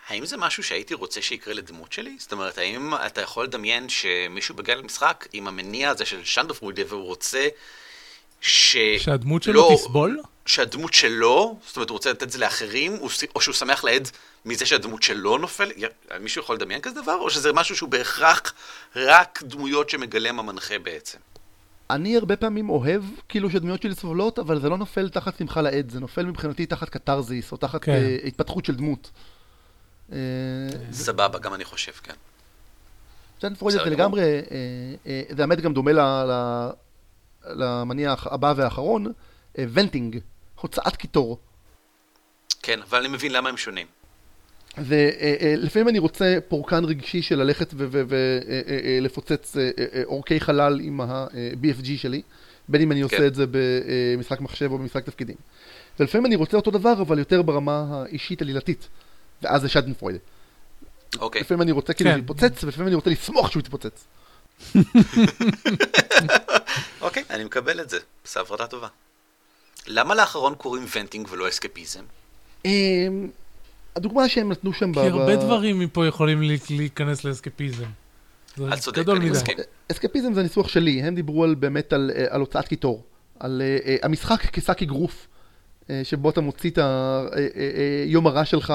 האם 0.08 0.26
זה 0.26 0.36
משהו 0.36 0.62
שהייתי 0.62 0.94
רוצה 0.94 1.22
שיקרה 1.22 1.54
לדמות 1.54 1.92
שלי? 1.92 2.16
זאת 2.18 2.32
אומרת, 2.32 2.58
האם 2.58 2.94
אתה 3.06 3.20
יכול 3.20 3.44
לדמיין 3.44 3.88
שמישהו 3.88 4.54
בגלל 4.54 4.78
למשחק 4.78 5.26
עם 5.32 5.48
המניע 5.48 5.90
הזה 5.90 6.04
של 6.04 6.24
שנדפרוידה 6.24 6.82
והוא 6.88 7.04
רוצה 7.04 7.48
ש... 8.40 8.76
שהדמות 8.98 9.42
שלו 9.42 9.54
לא- 9.54 9.74
תסבול? 9.74 10.20
שהדמות 10.46 10.94
שלו, 10.94 11.56
זאת 11.66 11.76
אומרת, 11.76 11.90
הוא 11.90 11.96
רוצה 11.96 12.10
לתת 12.10 12.22
את 12.22 12.30
זה 12.30 12.38
לאחרים, 12.38 12.98
או 13.34 13.40
שהוא 13.40 13.54
שמח 13.54 13.84
לעד 13.84 14.08
מזה 14.44 14.66
שהדמות 14.66 15.02
שלו 15.02 15.38
נופל? 15.38 15.70
מישהו 16.20 16.42
יכול 16.42 16.56
לדמיין 16.56 16.80
כזה 16.80 17.02
דבר? 17.02 17.14
או 17.14 17.30
שזה 17.30 17.52
משהו 17.52 17.76
שהוא 17.76 17.88
בהכרח 17.88 18.54
רק 18.96 19.42
דמויות 19.42 19.90
שמגלם 19.90 20.38
המנחה 20.38 20.78
בעצם? 20.78 21.18
אני 21.90 22.16
הרבה 22.16 22.36
פעמים 22.36 22.70
אוהב 22.70 23.02
כאילו 23.28 23.50
שדמויות 23.50 23.82
שלי 23.82 23.94
סובלות, 23.94 24.38
אבל 24.38 24.60
זה 24.60 24.68
לא 24.68 24.78
נופל 24.78 25.08
תחת 25.08 25.38
שמחה 25.38 25.60
לעד, 25.60 25.90
זה 25.90 26.00
נופל 26.00 26.26
מבחינתי 26.26 26.66
תחת 26.66 26.88
קתרזיס, 26.88 27.52
או 27.52 27.56
תחת 27.56 27.84
כן. 27.84 27.92
אה, 27.92 28.16
התפתחות 28.24 28.64
של 28.64 28.74
דמות. 28.74 29.10
אה, 30.12 30.18
סבבה, 30.92 31.38
גם 31.38 31.54
אני 31.54 31.64
חושב, 31.64 31.92
כן. 32.02 32.14
פרויד 33.58 33.78
זה. 33.78 33.90
לגמרי, 33.90 34.22
אה, 34.22 34.40
אה, 35.06 35.22
זה 35.30 35.42
האמת 35.42 35.60
גם 35.60 35.74
דומה 35.74 35.92
למניע 37.54 38.14
הבא 38.24 38.54
והאחרון, 38.56 39.06
אה, 39.58 39.64
ונטינג, 39.72 40.18
הוצאת 40.60 40.96
קיטור. 40.96 41.38
כן, 42.62 42.80
אבל 42.82 42.98
אני 42.98 43.08
מבין 43.08 43.32
למה 43.32 43.48
הם 43.48 43.56
שונים. 43.56 43.86
ולפעמים 44.78 45.86
אה, 45.86 45.90
אני 45.90 45.98
רוצה 45.98 46.38
פורקן 46.48 46.84
רגשי 46.84 47.22
של 47.22 47.38
ללכת 47.38 47.74
ולפוצץ 47.76 49.56
אה, 49.56 49.70
אורכי 50.04 50.40
חלל 50.40 50.80
עם 50.80 51.00
ה-BFG 51.00 51.86
שלי, 51.96 52.22
בין 52.68 52.82
אם 52.82 52.92
אני 52.92 53.00
עושה 53.00 53.16
כן. 53.16 53.26
את 53.26 53.34
זה 53.34 53.44
במשחק 53.50 54.40
מחשב 54.40 54.72
או 54.72 54.78
במשחק 54.78 55.04
תפקידים. 55.04 55.36
ולפעמים 56.00 56.26
אני 56.26 56.36
רוצה 56.36 56.56
אותו 56.56 56.70
דבר, 56.70 56.92
אבל 56.92 57.18
יותר 57.18 57.42
ברמה 57.42 57.84
האישית 57.90 58.42
עלילתית. 58.42 58.88
ואז 59.42 59.62
זה 59.62 59.68
שדנפרויד. 59.68 60.16
אוקיי. 61.18 61.40
לפעמים 61.40 61.62
אני 61.62 61.72
רוצה 61.72 61.92
כאילו 61.92 62.10
כן. 62.10 62.16
להתפוצץ, 62.16 62.64
ולפעמים 62.64 62.88
אני 62.88 62.94
רוצה 62.94 63.10
לשמוח 63.10 63.50
שהוא 63.50 63.60
יתפוצץ. 63.60 64.04
אוקיי, 67.00 67.22
אני 67.30 67.44
מקבל 67.44 67.80
את 67.80 67.90
זה. 67.90 67.98
עושה 68.26 68.40
הפרדה 68.40 68.66
טובה. 68.66 68.88
למה 69.86 70.14
לאחרון 70.14 70.54
קוראים 70.54 70.84
ונטינג 70.96 71.26
ולא 71.30 71.48
אסקפיזם? 71.48 72.02
אמ, 72.64 73.28
הדוגמה 73.96 74.28
שהם 74.28 74.52
נתנו 74.52 74.72
שם 74.72 74.92
כי 74.94 75.00
הרבה 75.00 75.36
דברים 75.36 75.78
מפה 75.78 76.06
יכולים 76.06 76.42
לי- 76.42 76.58
להיכנס 76.70 77.24
לאסקפיזם. 77.24 77.84
את 78.74 78.78
צודק, 78.78 78.98
גדול 78.98 79.16
אני. 79.16 79.30
מסכים. 79.30 79.56
אסקפיזם 79.92 80.34
זה 80.34 80.40
הניסוח 80.40 80.68
שלי, 80.68 81.02
הם 81.02 81.14
דיברו 81.14 81.44
על, 81.44 81.54
באמת 81.54 81.92
על, 81.92 82.10
אה, 82.16 82.24
על 82.30 82.40
הוצאת 82.40 82.68
קיטור. 82.68 83.04
על 83.40 83.62
אה, 83.64 83.78
אה, 83.86 83.96
המשחק 84.02 84.40
כשק 84.52 84.82
אגרוף, 84.82 85.26
אה, 85.90 86.00
שבו 86.04 86.30
אתה 86.30 86.40
מוציא 86.40 86.70
את 86.70 86.78
היום 88.08 88.26
הרע 88.26 88.44
שלך 88.44 88.72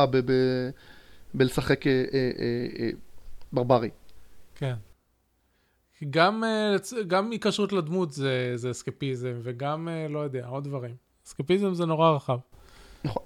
בלשחק 1.33 1.87
אה, 1.87 1.91
אה, 1.91 2.31
אה, 2.39 2.85
אה, 2.85 2.89
ברברי. 3.53 3.89
כן. 4.55 4.73
גם, 6.09 6.43
אה, 6.43 6.75
גם 7.07 7.31
היקשרות 7.31 7.73
לדמות 7.73 8.11
זה, 8.11 8.51
זה 8.55 8.71
אסקפיזם, 8.71 9.33
וגם, 9.43 9.87
אה, 9.87 10.07
לא 10.09 10.19
יודע, 10.19 10.45
עוד 10.47 10.63
דברים. 10.63 10.95
אסקפיזם 11.27 11.73
זה 11.73 11.85
נורא 11.85 12.09
רחב. 12.09 12.37
נכון. 13.03 13.23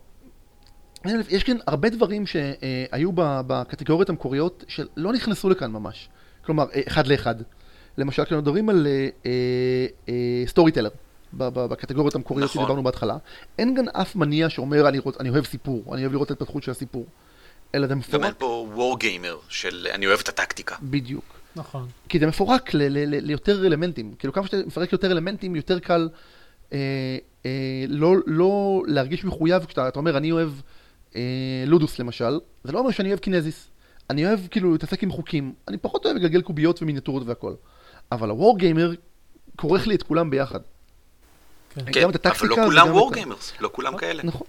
יש 1.30 1.43
כאן 1.43 1.57
הרבה 1.67 1.89
דברים 1.89 2.25
שהיו 2.25 3.11
ב- 3.11 3.41
בקטגוריות 3.47 4.09
המקוריות 4.09 4.65
שלא 4.67 5.13
נכנסו 5.13 5.49
לכאן 5.49 5.71
ממש. 5.71 6.09
כלומר, 6.45 6.65
אה, 6.75 6.82
אחד 6.88 7.07
לאחד. 7.07 7.36
למשל, 7.97 8.23
כשאנחנו 8.23 8.41
מדברים 8.41 8.69
על 8.69 8.88
סטורי 10.45 10.71
טלר, 10.71 10.89
בקטגוריות 11.34 12.15
המקוריות 12.15 12.49
נכון. 12.49 12.61
שדיברנו 12.63 12.84
בהתחלה, 12.84 13.17
אין 13.59 13.75
כאן 13.75 13.86
אף 13.89 14.15
מניע 14.15 14.49
שאומר 14.49 14.88
אני, 14.88 14.99
רוצ, 14.99 15.17
אני 15.19 15.30
אוהב 15.30 15.45
סיפור, 15.45 15.93
אני 15.93 16.01
אוהב 16.01 16.13
לראות 16.13 16.32
את 16.32 16.32
ההתפתחות 16.32 16.63
של 16.63 16.71
הסיפור. 16.71 17.05
אלא 17.75 17.88
זה 17.88 17.93
גם 17.93 17.99
מפורק, 17.99 18.23
אין 18.23 18.34
פה 18.38 18.67
war 18.74 18.99
gamer 18.99 19.38
של 19.49 19.88
אני 19.93 20.07
אוהב 20.07 20.19
את 20.19 20.30
הטקטיקה. 20.30 20.75
בדיוק. 20.82 21.37
נכון. 21.58 21.88
כי 22.10 22.20
זה 22.20 22.28
מפורק 22.28 22.74
ל- 22.74 22.78
ל- 22.78 23.16
ל- 23.16 23.26
ליותר 23.26 23.66
אלמנטים. 23.66 24.14
כאילו 24.20 24.34
כמה 24.34 24.45
שאתה 24.47 24.58
מפרק 24.68 24.91
יותר 24.91 25.12
אלמנטים, 25.12 25.55
יותר 25.55 25.80
קל 25.80 26.10
אה, 26.74 26.78
אה, 27.45 27.51
לא, 27.88 28.14
לא 28.26 28.82
להרגיש 28.88 29.26
מחויב 29.26 29.66
כשאתה 29.66 29.88
אתה 29.88 29.99
אומר, 29.99 30.18
אני 30.18 30.32
אוהב 30.32 30.49
אה, 31.16 31.22
ludus 31.68 31.99
למשל, 31.99 32.39
זה 32.64 32.72
לא 32.72 32.80
אומר 32.80 32.91
שאני 32.91 33.10
אוהב 33.10 33.20
kinesis. 33.20 33.70
אני 34.10 34.26
אוהב 34.26 34.39
כאילו 34.51 34.72
להתעסק 34.72 35.03
עם 35.03 35.12
חוקים, 35.12 35.53
אני 35.68 35.78
פחות 35.78 36.05
אוהב 36.05 36.18
לגלגל 36.18 36.41
קוביות 36.41 36.82
ומיניאטורות 36.82 37.24
והכל. 37.26 37.53
אבל 38.12 38.30
ה 38.30 38.37
war 38.37 38.58
gamer 38.58 38.91
כורך 39.55 39.88
לי 39.88 39.95
את 39.95 40.03
כולם 40.03 40.30
ביחד. 40.30 40.60
כן. 41.76 41.82
כן, 41.93 42.03
אבל 42.03 42.47
לא 42.49 42.55
כולם 42.66 42.88
את 42.88 42.91
war 42.93 43.10
ה- 43.12 43.14
gamers, 43.14 43.53
לא 43.60 43.70
כולם 43.74 43.97
כאלה. 43.97 44.24
נכון. 44.24 44.47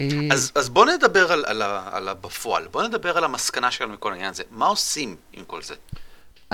אה, 0.00 0.06
אז, 0.32 0.52
אז 0.54 0.68
בוא 0.68 0.86
נדבר 0.86 1.32
על, 1.32 1.44
על, 1.46 1.62
ה- 1.62 1.88
על 1.92 2.08
הבפועל, 2.08 2.68
בוא 2.70 2.82
נדבר 2.82 3.16
על 3.18 3.24
המסקנה 3.24 3.70
שלנו 3.70 3.92
מכל 3.92 4.12
העניין 4.12 4.30
הזה. 4.30 4.42
מה 4.50 4.66
עושים 4.66 5.16
עם 5.32 5.44
כל 5.44 5.62
זה? 5.62 5.74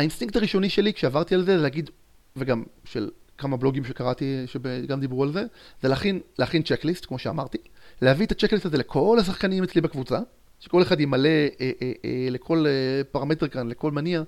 האינסטינקט 0.00 0.36
הראשוני 0.36 0.70
שלי 0.70 0.92
כשעברתי 0.92 1.34
על 1.34 1.44
זה, 1.44 1.56
זה 1.56 1.62
להגיד, 1.62 1.90
וגם 2.36 2.62
של 2.84 3.10
כמה 3.38 3.56
בלוגים 3.56 3.84
שקראתי 3.84 4.44
שגם 4.46 5.00
דיברו 5.00 5.22
על 5.22 5.32
זה, 5.32 5.44
זה 5.82 5.88
להכין, 5.88 6.20
להכין 6.38 6.62
checklist, 6.62 7.06
כמו 7.06 7.18
שאמרתי, 7.18 7.58
להביא 8.02 8.26
את 8.26 8.32
ה 8.32 8.36
checklist 8.36 8.66
הזה 8.66 8.78
לכל 8.78 9.18
השחקנים 9.20 9.64
אצלי 9.64 9.80
בקבוצה, 9.80 10.18
שכל 10.60 10.82
אחד 10.82 11.00
ימלא 11.00 11.28
אה, 11.28 11.50
אה, 11.60 11.92
אה, 12.04 12.28
לכל 12.30 12.66
אה, 12.66 13.04
פרמטר 13.04 13.48
כאן, 13.48 13.68
לכל 13.68 13.90
מניע, 13.90 14.22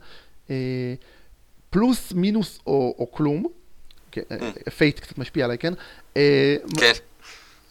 אה, 0.50 0.94
פלוס, 1.70 2.12
מינוס 2.12 2.60
או, 2.66 2.94
או 2.98 3.12
כלום, 3.12 3.46
כן, 4.10 4.22
אה, 4.30 4.70
fate 4.70 5.00
קצת 5.00 5.18
משפיע 5.18 5.44
עליי, 5.44 5.58
כן? 5.58 5.72
אה, 6.16 6.56
כן, 6.78 6.92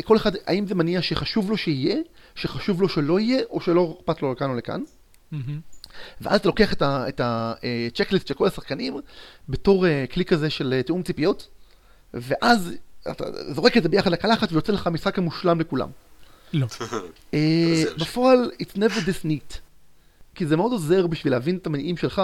כל 0.03 0.17
אחד, 0.17 0.31
האם 0.45 0.67
זה 0.67 0.75
מניע 0.75 1.01
שחשוב 1.01 1.49
לו 1.49 1.57
שיהיה, 1.57 1.95
שחשוב 2.35 2.81
לו 2.81 2.89
שלא 2.89 3.19
יהיה, 3.19 3.41
או 3.49 3.61
שלא 3.61 3.97
אכפת 3.99 4.21
לו 4.21 4.31
לכאן 4.31 4.49
או 4.49 4.55
לכאן? 4.55 4.81
ואז 6.21 6.39
אתה 6.39 6.49
לוקח 6.49 6.73
את 6.83 7.21
ה 7.23 7.34
checklist 7.34 8.27
של 8.27 8.33
כל 8.33 8.47
השחקנים 8.47 8.97
בתור 9.49 9.87
אה, 9.87 10.05
כלי 10.13 10.25
כזה 10.25 10.49
של 10.49 10.73
אה, 10.73 10.83
תיאום 10.83 11.03
ציפיות, 11.03 11.47
ואז 12.13 12.73
אתה 13.11 13.25
זורק 13.53 13.77
את 13.77 13.83
זה 13.83 13.89
ביחד 13.89 14.11
לקלחת 14.11 14.51
ויוצא 14.51 14.73
לך 14.73 14.87
משחק 14.87 15.17
המושלם 15.17 15.59
לכולם. 15.59 15.89
לא. 16.53 16.67
אה, 17.33 17.83
בפועל, 17.99 18.51
it's 18.61 18.77
never 18.77 18.99
this 18.99 19.25
neat. 19.25 19.57
כי 20.35 20.45
זה 20.45 20.57
מאוד 20.57 20.71
עוזר 20.71 21.07
בשביל 21.07 21.33
להבין 21.33 21.57
את 21.57 21.67
המניעים 21.67 21.97
שלך, 21.97 22.21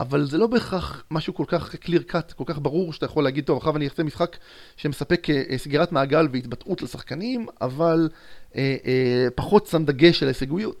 אבל 0.00 0.24
זה 0.24 0.38
לא 0.38 0.46
בהכרח 0.46 1.04
משהו 1.10 1.34
כל 1.34 1.44
כך 1.46 1.74
clear 1.74 2.12
cut, 2.12 2.34
כל 2.36 2.44
כך 2.46 2.58
ברור, 2.58 2.92
שאתה 2.92 3.06
יכול 3.06 3.24
להגיד, 3.24 3.44
טוב, 3.44 3.56
עכשיו 3.56 3.76
אני 3.76 3.88
אעשה 3.88 4.02
משחק 4.02 4.36
שמספק 4.76 5.26
סגירת 5.56 5.92
מעגל 5.92 6.28
והתבטאות 6.32 6.82
לשחקנים, 6.82 7.46
אבל 7.60 8.08
אה, 8.56 8.76
אה, 8.86 9.28
פחות 9.34 9.66
שם 9.66 9.84
דגש 9.84 10.22
על 10.22 10.28
ההישגויות. 10.28 10.76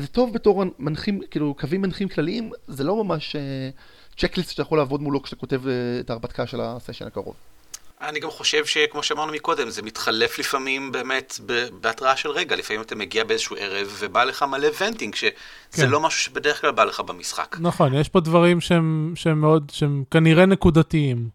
זה 0.00 0.06
טוב 0.06 0.34
בתור 0.34 0.64
מנחים, 0.78 1.20
כאילו 1.30 1.54
קווים 1.54 1.82
מנחים 1.82 2.08
כלליים, 2.08 2.50
זה 2.66 2.84
לא 2.84 3.04
ממש 3.04 3.36
צ'קליסט 4.16 4.48
uh, 4.48 4.52
שאתה 4.52 4.62
יכול 4.62 4.78
לעבוד 4.78 5.02
מולו 5.02 5.22
כשאתה 5.22 5.36
כותב 5.36 5.60
uh, 5.64 5.68
את 6.00 6.10
ההרפתקה 6.10 6.46
של 6.46 6.60
הסשן 6.60 7.06
הקרוב. 7.06 7.34
אני 8.00 8.20
גם 8.20 8.30
חושב 8.30 8.66
שכמו 8.66 9.02
שאמרנו 9.02 9.32
מקודם, 9.32 9.70
זה 9.70 9.82
מתחלף 9.82 10.38
לפעמים 10.38 10.92
באמת 10.92 11.40
בהתראה 11.80 12.16
של 12.16 12.30
רגע. 12.30 12.56
לפעמים 12.56 12.82
אתה 12.82 12.94
מגיע 12.94 13.24
באיזשהו 13.24 13.56
ערב 13.58 13.96
ובא 13.98 14.24
לך 14.24 14.42
מלא 14.42 14.68
ונטינג, 14.80 15.14
שזה 15.14 15.30
כן. 15.72 15.88
לא 15.88 16.00
משהו 16.00 16.20
שבדרך 16.20 16.60
כלל 16.60 16.70
בא 16.70 16.84
לך 16.84 17.00
במשחק. 17.00 17.56
נכון, 17.60 17.94
יש 17.94 18.08
פה 18.08 18.20
דברים 18.20 18.60
שהם, 18.60 19.12
שהם 19.16 19.40
מאוד, 19.40 19.72
שהם 19.74 20.04
כנראה 20.10 20.46
נקודתיים. 20.46 21.28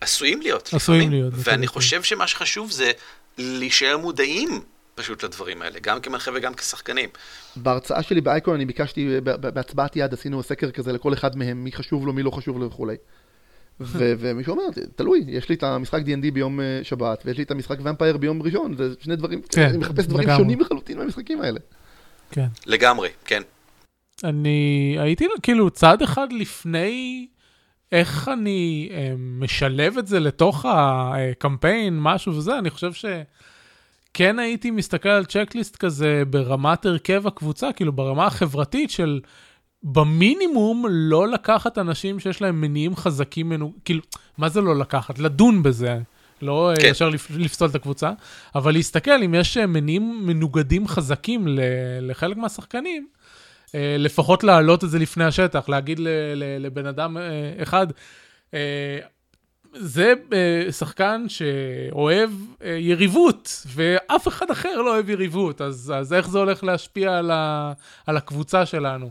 עשויים 0.00 0.42
להיות. 0.42 0.70
עשויים 0.72 1.00
לפעמים. 1.00 1.20
להיות. 1.20 1.34
ואני 1.36 1.66
חושב 1.66 2.02
שמה 2.02 2.26
שחשוב 2.26 2.70
זה 2.70 2.92
להישאר 3.38 3.96
מודעים 3.98 4.60
פשוט 4.94 5.24
לדברים 5.24 5.62
האלה, 5.62 5.78
גם 5.82 6.00
כמנחה 6.00 6.30
וגם 6.34 6.54
כשחקנים. 6.54 7.08
בהרצאה 7.56 8.02
שלי 8.02 8.20
באייקון 8.20 8.54
אני 8.54 8.64
ביקשתי, 8.64 9.20
בהצבעת 9.24 9.96
יד 9.96 10.12
עשינו 10.12 10.42
סקר 10.42 10.70
כזה 10.70 10.92
לכל 10.92 11.12
אחד 11.12 11.36
מהם, 11.36 11.64
מי 11.64 11.72
חשוב 11.72 12.06
לו, 12.06 12.12
מי 12.12 12.22
לא 12.22 12.30
חשוב 12.30 12.58
לו 12.58 12.66
וכולי. 12.66 12.96
ומישהו 14.18 14.52
אומר, 14.52 14.64
תלוי, 14.96 15.24
יש 15.28 15.48
לי 15.48 15.54
את 15.54 15.62
המשחק 15.62 16.00
D&D 16.00 16.30
ביום 16.32 16.60
אה, 16.60 16.80
שבת, 16.82 17.22
ויש 17.24 17.38
לי 17.38 17.44
את 17.44 17.50
המשחק 17.50 17.76
ומפייר 17.82 18.16
ביום 18.16 18.42
ראשון, 18.42 18.76
זה 18.76 18.88
שני 19.00 19.16
דברים, 19.16 19.42
כן, 19.42 19.68
אני 19.68 19.78
מחפש 19.78 20.06
דברים 20.06 20.28
לגמרי. 20.28 20.42
שונים 20.42 20.60
לחלוטין 20.60 20.98
מהמשחקים 20.98 21.40
האלה. 21.40 21.60
כן. 22.30 22.46
לגמרי, 22.66 23.08
כן. 23.24 23.42
אני 24.24 24.96
הייתי 25.00 25.26
כאילו 25.42 25.70
צעד 25.70 26.02
אחד 26.02 26.32
לפני 26.32 27.26
איך 27.92 28.28
אני 28.28 28.88
אה, 28.92 29.12
משלב 29.18 29.98
את 29.98 30.06
זה 30.06 30.20
לתוך 30.20 30.66
הקמפיין, 30.68 31.98
משהו 32.00 32.36
וזה, 32.36 32.58
אני 32.58 32.70
חושב 32.70 32.92
ש... 32.92 33.04
כן 34.14 34.38
הייתי 34.38 34.70
מסתכל 34.70 35.08
על 35.08 35.24
צ'קליסט 35.24 35.76
כזה 35.76 36.22
ברמת 36.30 36.86
הרכב 36.86 37.26
הקבוצה, 37.26 37.72
כאילו 37.72 37.92
ברמה 37.92 38.26
החברתית 38.26 38.90
של 38.90 39.20
במינימום 39.82 40.84
לא 40.88 41.28
לקחת 41.28 41.78
אנשים 41.78 42.20
שיש 42.20 42.42
להם 42.42 42.60
מניעים 42.60 42.96
חזקים, 42.96 43.48
מנו... 43.48 43.72
כאילו, 43.84 44.00
מה 44.38 44.48
זה 44.48 44.60
לא 44.60 44.76
לקחת? 44.78 45.18
לדון 45.18 45.62
בזה. 45.62 45.98
לא 46.42 46.72
כן. 46.80 46.88
ישר 46.90 47.10
לפסול 47.38 47.68
את 47.70 47.74
הקבוצה, 47.74 48.12
אבל 48.54 48.72
להסתכל 48.72 49.22
אם 49.22 49.34
יש 49.34 49.56
מניעים 49.56 50.26
מנוגדים 50.26 50.88
חזקים 50.88 51.46
לחלק 52.00 52.36
מהשחקנים, 52.36 53.06
אה, 53.74 53.96
לפחות 53.98 54.44
להעלות 54.44 54.84
את 54.84 54.90
זה 54.90 54.98
לפני 54.98 55.24
השטח, 55.24 55.68
להגיד 55.68 56.00
לבן 56.60 56.86
אדם 56.86 57.16
אה, 57.16 57.22
אחד, 57.62 57.86
אה, 58.54 58.98
זה 59.74 60.14
uh, 60.30 60.72
שחקן 60.72 61.26
שאוהב 61.28 62.30
uh, 62.30 62.64
יריבות, 62.64 63.66
ואף 63.66 64.28
אחד 64.28 64.50
אחר 64.50 64.76
לא 64.82 64.94
אוהב 64.94 65.10
יריבות, 65.10 65.60
אז, 65.60 65.92
אז 65.96 66.12
איך 66.12 66.28
זה 66.28 66.38
הולך 66.38 66.64
להשפיע 66.64 67.18
על, 67.18 67.30
ה, 67.30 67.72
על 68.06 68.16
הקבוצה 68.16 68.66
שלנו? 68.66 69.10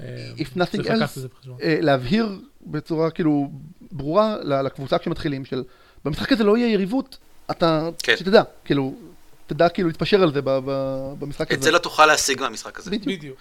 אה, 0.00 0.32
If 0.36 0.58
nothing 0.58 0.86
else, 0.86 1.18
להבהיר 1.62 2.28
בצורה 2.66 3.10
כאילו 3.10 3.50
ברורה 3.92 4.36
לקבוצה 4.44 4.98
כשמתחילים, 4.98 5.44
של 5.44 5.64
במשחק 6.04 6.32
הזה 6.32 6.44
לא 6.44 6.56
יהיה 6.56 6.72
יריבות, 6.72 7.18
אתה, 7.50 7.88
כן. 8.02 8.16
שתדע, 8.16 8.42
כאילו, 8.64 8.94
תדע 9.46 9.68
כאילו 9.68 9.88
להתפשר 9.88 10.22
על 10.22 10.32
זה 10.32 10.40
במשחק 11.18 11.50
הזה. 11.50 11.58
את 11.58 11.62
זה 11.62 11.70
לא 11.70 11.78
תוכל 11.78 12.06
להשיג 12.06 12.40
מהמשחק 12.40 12.78
הזה. 12.78 12.90
בדיוק. 12.90 13.18
בדיוק. 13.18 13.38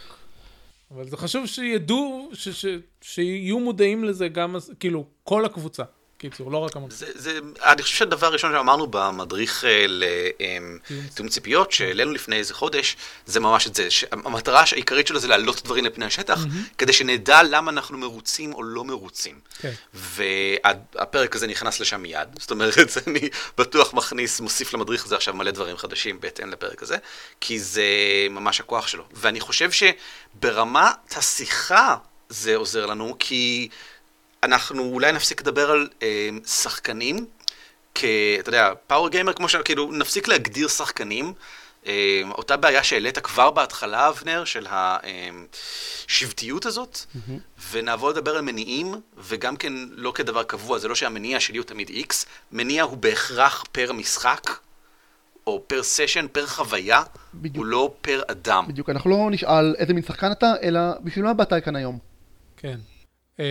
אבל 0.95 1.09
זה 1.09 1.17
חשוב 1.17 1.45
שידעו, 1.45 2.29
ש, 2.33 2.49
ש, 2.49 2.65
שיהיו 3.01 3.59
מודעים 3.59 4.03
לזה 4.03 4.27
גם, 4.27 4.55
כאילו, 4.79 5.05
כל 5.23 5.45
הקבוצה. 5.45 5.83
קיצור, 6.19 6.51
לא 6.51 6.57
רק 6.57 6.71
זה, 6.89 7.39
אני 7.63 7.83
חושב 7.83 7.95
שהדבר 7.95 8.27
הראשון 8.27 8.51
שאמרנו 8.51 8.87
במדריך 8.87 9.65
אה, 9.65 9.85
לתיאום 9.89 11.29
ציפיות, 11.29 11.71
שהעלינו 11.71 12.11
לפני 12.11 12.35
איזה 12.35 12.53
חודש, 12.53 12.97
זה 13.25 13.39
ממש 13.39 13.67
את 13.67 13.75
זה, 13.75 13.87
המטרה 14.11 14.63
העיקרית 14.71 15.07
שלו 15.07 15.19
זה 15.19 15.27
להעלות 15.27 15.63
דברים 15.63 15.85
לפני 15.85 16.05
השטח, 16.05 16.45
כדי 16.77 16.93
שנדע 16.93 17.43
למה 17.43 17.71
אנחנו 17.71 17.97
מרוצים 17.97 18.53
או 18.53 18.63
לא 18.63 18.83
מרוצים. 18.83 19.39
כן. 19.59 19.71
והפרק 19.93 21.35
הזה 21.35 21.47
נכנס 21.47 21.79
לשם 21.79 22.01
מיד, 22.01 22.29
זאת 22.39 22.51
אומרת, 22.51 22.77
אני 23.07 23.29
בטוח 23.57 23.93
מכניס, 23.93 24.39
מוסיף 24.39 24.73
למדריך 24.73 25.05
הזה 25.05 25.15
עכשיו 25.15 25.33
מלא 25.33 25.51
דברים 25.51 25.77
חדשים 25.77 26.19
בהתאם 26.19 26.49
לפרק 26.49 26.83
הזה, 26.83 26.97
כי 27.41 27.59
זה 27.59 27.83
ממש 28.29 28.59
הכוח 28.59 28.87
שלו. 28.87 29.03
ואני 29.13 29.39
חושב 29.39 29.69
שברמת 29.71 31.17
השיחה 31.17 31.95
זה 32.29 32.55
עוזר 32.55 32.85
לנו, 32.85 33.15
כי... 33.19 33.69
אנחנו 34.43 34.83
אולי 34.83 35.11
נפסיק 35.11 35.41
לדבר 35.41 35.71
על 35.71 35.89
אה, 36.01 36.29
שחקנים, 36.47 37.25
כ... 37.95 38.05
אתה 38.39 38.49
יודע, 38.49 38.73
פאוור 38.87 39.09
גיימר 39.09 39.33
כמו 39.33 39.49
ש... 39.49 39.55
כאילו, 39.55 39.91
נפסיק 39.91 40.27
להגדיר 40.27 40.67
שחקנים. 40.67 41.33
אה, 41.87 42.21
אותה 42.31 42.57
בעיה 42.57 42.83
שהעלית 42.83 43.19
כבר 43.19 43.51
בהתחלה, 43.51 44.09
אבנר, 44.09 44.45
של 44.45 44.67
השבטיות 46.07 46.65
הזאת, 46.65 46.97
mm-hmm. 46.97 47.31
ונעבור 47.71 48.09
לדבר 48.09 48.35
על 48.35 48.41
מניעים, 48.41 48.95
וגם 49.17 49.57
כן 49.57 49.73
לא 49.91 50.11
כדבר 50.11 50.43
קבוע, 50.43 50.79
זה 50.79 50.87
לא 50.87 50.95
שהמניע 50.95 51.39
שלי 51.39 51.57
הוא 51.57 51.65
תמיד 51.65 51.89
X, 51.89 52.13
מניע 52.51 52.83
הוא 52.83 52.97
בהכרח 52.97 53.63
פר 53.71 53.91
משחק. 53.91 54.49
או 55.47 55.63
פר 55.67 55.83
סשן, 55.83 56.25
פר 56.31 56.47
חוויה, 56.47 57.03
בדיוק. 57.33 57.55
הוא 57.55 57.65
לא 57.65 57.93
פר 58.01 58.21
אדם. 58.27 58.65
בדיוק, 58.67 58.89
אנחנו 58.89 59.09
לא 59.09 59.27
נשאל 59.31 59.75
איזה 59.77 59.93
מין 59.93 60.03
שחקן 60.03 60.31
אתה, 60.31 60.53
אלא 60.63 60.79
בשביל 61.03 61.25
מה 61.25 61.33
באת 61.33 61.53
כאן 61.65 61.75
היום. 61.75 61.97
כן. 62.57 62.77
אמ, 63.39 63.43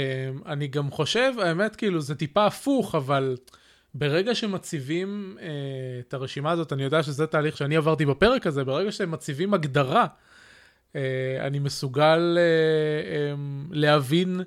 אני 0.46 0.66
גם 0.66 0.90
חושב, 0.90 1.32
האמת, 1.38 1.76
כאילו, 1.76 2.00
זה 2.00 2.14
טיפה 2.14 2.46
הפוך, 2.46 2.94
אבל 2.94 3.36
ברגע 3.94 4.34
שמציבים 4.34 5.36
uh, 5.38 5.42
את 6.00 6.14
הרשימה 6.14 6.50
הזאת, 6.50 6.72
אני 6.72 6.82
יודע 6.82 7.02
שזה 7.02 7.26
תהליך 7.26 7.56
שאני 7.56 7.76
עברתי 7.76 8.06
בפרק 8.06 8.46
הזה, 8.46 8.64
ברגע 8.64 8.92
שהם 8.92 9.10
מציבים 9.10 9.54
הגדרה, 9.54 10.06
uh, 10.92 10.96
אני 11.40 11.58
מסוגל 11.58 12.38
uh, 12.38 13.36
um, 13.36 13.68
להבין 13.70 14.40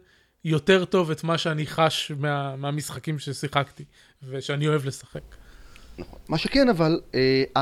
יותר 0.45 0.85
טוב 0.85 1.11
את 1.11 1.23
מה 1.23 1.37
שאני 1.37 1.65
חש 1.65 2.11
מה, 2.17 2.55
מהמשחקים 2.55 3.19
ששיחקתי, 3.19 3.83
ושאני 4.29 4.67
אוהב 4.67 4.85
לשחק. 4.85 5.21
נכון. 5.97 6.19
מה 6.29 6.37
שכן, 6.37 6.69
אבל, 6.69 7.01
uh, 7.11 7.59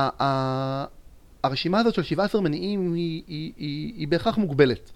הרשימה 1.44 1.78
הזאת 1.78 1.94
של 1.94 2.02
17 2.02 2.40
מניעים 2.40 2.94
היא, 2.94 3.22
היא, 3.26 3.52
היא, 3.56 3.92
היא 3.96 4.08
בהכרח 4.08 4.38
מוגבלת. 4.38 4.90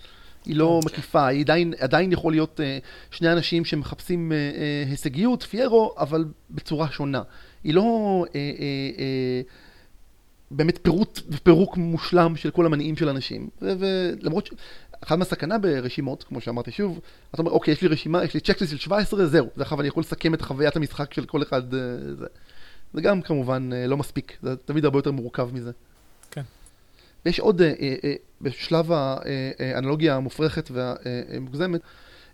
היא 0.46 0.56
לא 0.56 0.80
okay. 0.82 0.86
מקיפה, 0.86 1.26
היא 1.26 1.40
עדיין, 1.40 1.74
עדיין 1.78 2.12
יכול 2.12 2.32
להיות 2.32 2.60
uh, 2.60 3.16
שני 3.16 3.32
אנשים 3.32 3.64
שמחפשים 3.64 4.32
uh, 4.32 4.56
uh, 4.56 4.90
הישגיות, 4.90 5.42
פיירו, 5.42 5.94
אבל 5.98 6.24
בצורה 6.50 6.90
שונה. 6.90 7.22
היא 7.64 7.74
לא 7.74 8.24
uh, 8.26 8.28
uh, 8.28 8.30
uh, 8.30 9.50
באמת 10.50 10.78
פירוט 10.82 11.20
ופירוק 11.28 11.76
מושלם 11.76 12.36
של 12.36 12.50
כל 12.50 12.66
המניעים 12.66 12.96
של 12.96 13.08
אנשים. 13.08 13.48
ולמרות 13.60 14.46
ש... 14.46 14.50
אחת 15.00 15.18
מהסכנה 15.18 15.58
ברשימות, 15.58 16.24
כמו 16.24 16.40
שאמרתי 16.40 16.70
שוב, 16.70 17.00
אתה 17.30 17.42
אומר, 17.42 17.50
אוקיי, 17.50 17.72
יש 17.72 17.82
לי 17.82 17.88
רשימה, 17.88 18.24
יש 18.24 18.34
לי 18.34 18.40
צ'קליסט 18.40 18.72
של 18.72 18.78
17, 18.78 19.26
זהו, 19.26 19.48
זה 19.56 19.62
עכשיו 19.62 19.80
אני 19.80 19.88
יכול 19.88 20.00
לסכם 20.00 20.34
את 20.34 20.42
חוויית 20.42 20.76
המשחק 20.76 21.14
של 21.14 21.24
כל 21.24 21.42
אחד. 21.42 21.72
Uh, 21.72 21.76
זה. 22.18 22.26
זה 22.94 23.00
גם 23.00 23.22
כמובן 23.22 23.70
uh, 23.72 23.88
לא 23.88 23.96
מספיק, 23.96 24.38
זה 24.42 24.56
תמיד 24.56 24.84
הרבה 24.84 24.98
יותר 24.98 25.10
מורכב 25.10 25.48
מזה. 25.52 25.72
ויש 27.26 27.40
עוד, 27.40 27.62
אה, 27.62 27.72
אה, 27.80 28.14
בשלב 28.40 28.90
האנלוגיה 28.92 30.16
המופרכת 30.16 30.70
והמוגזמת, 30.70 31.80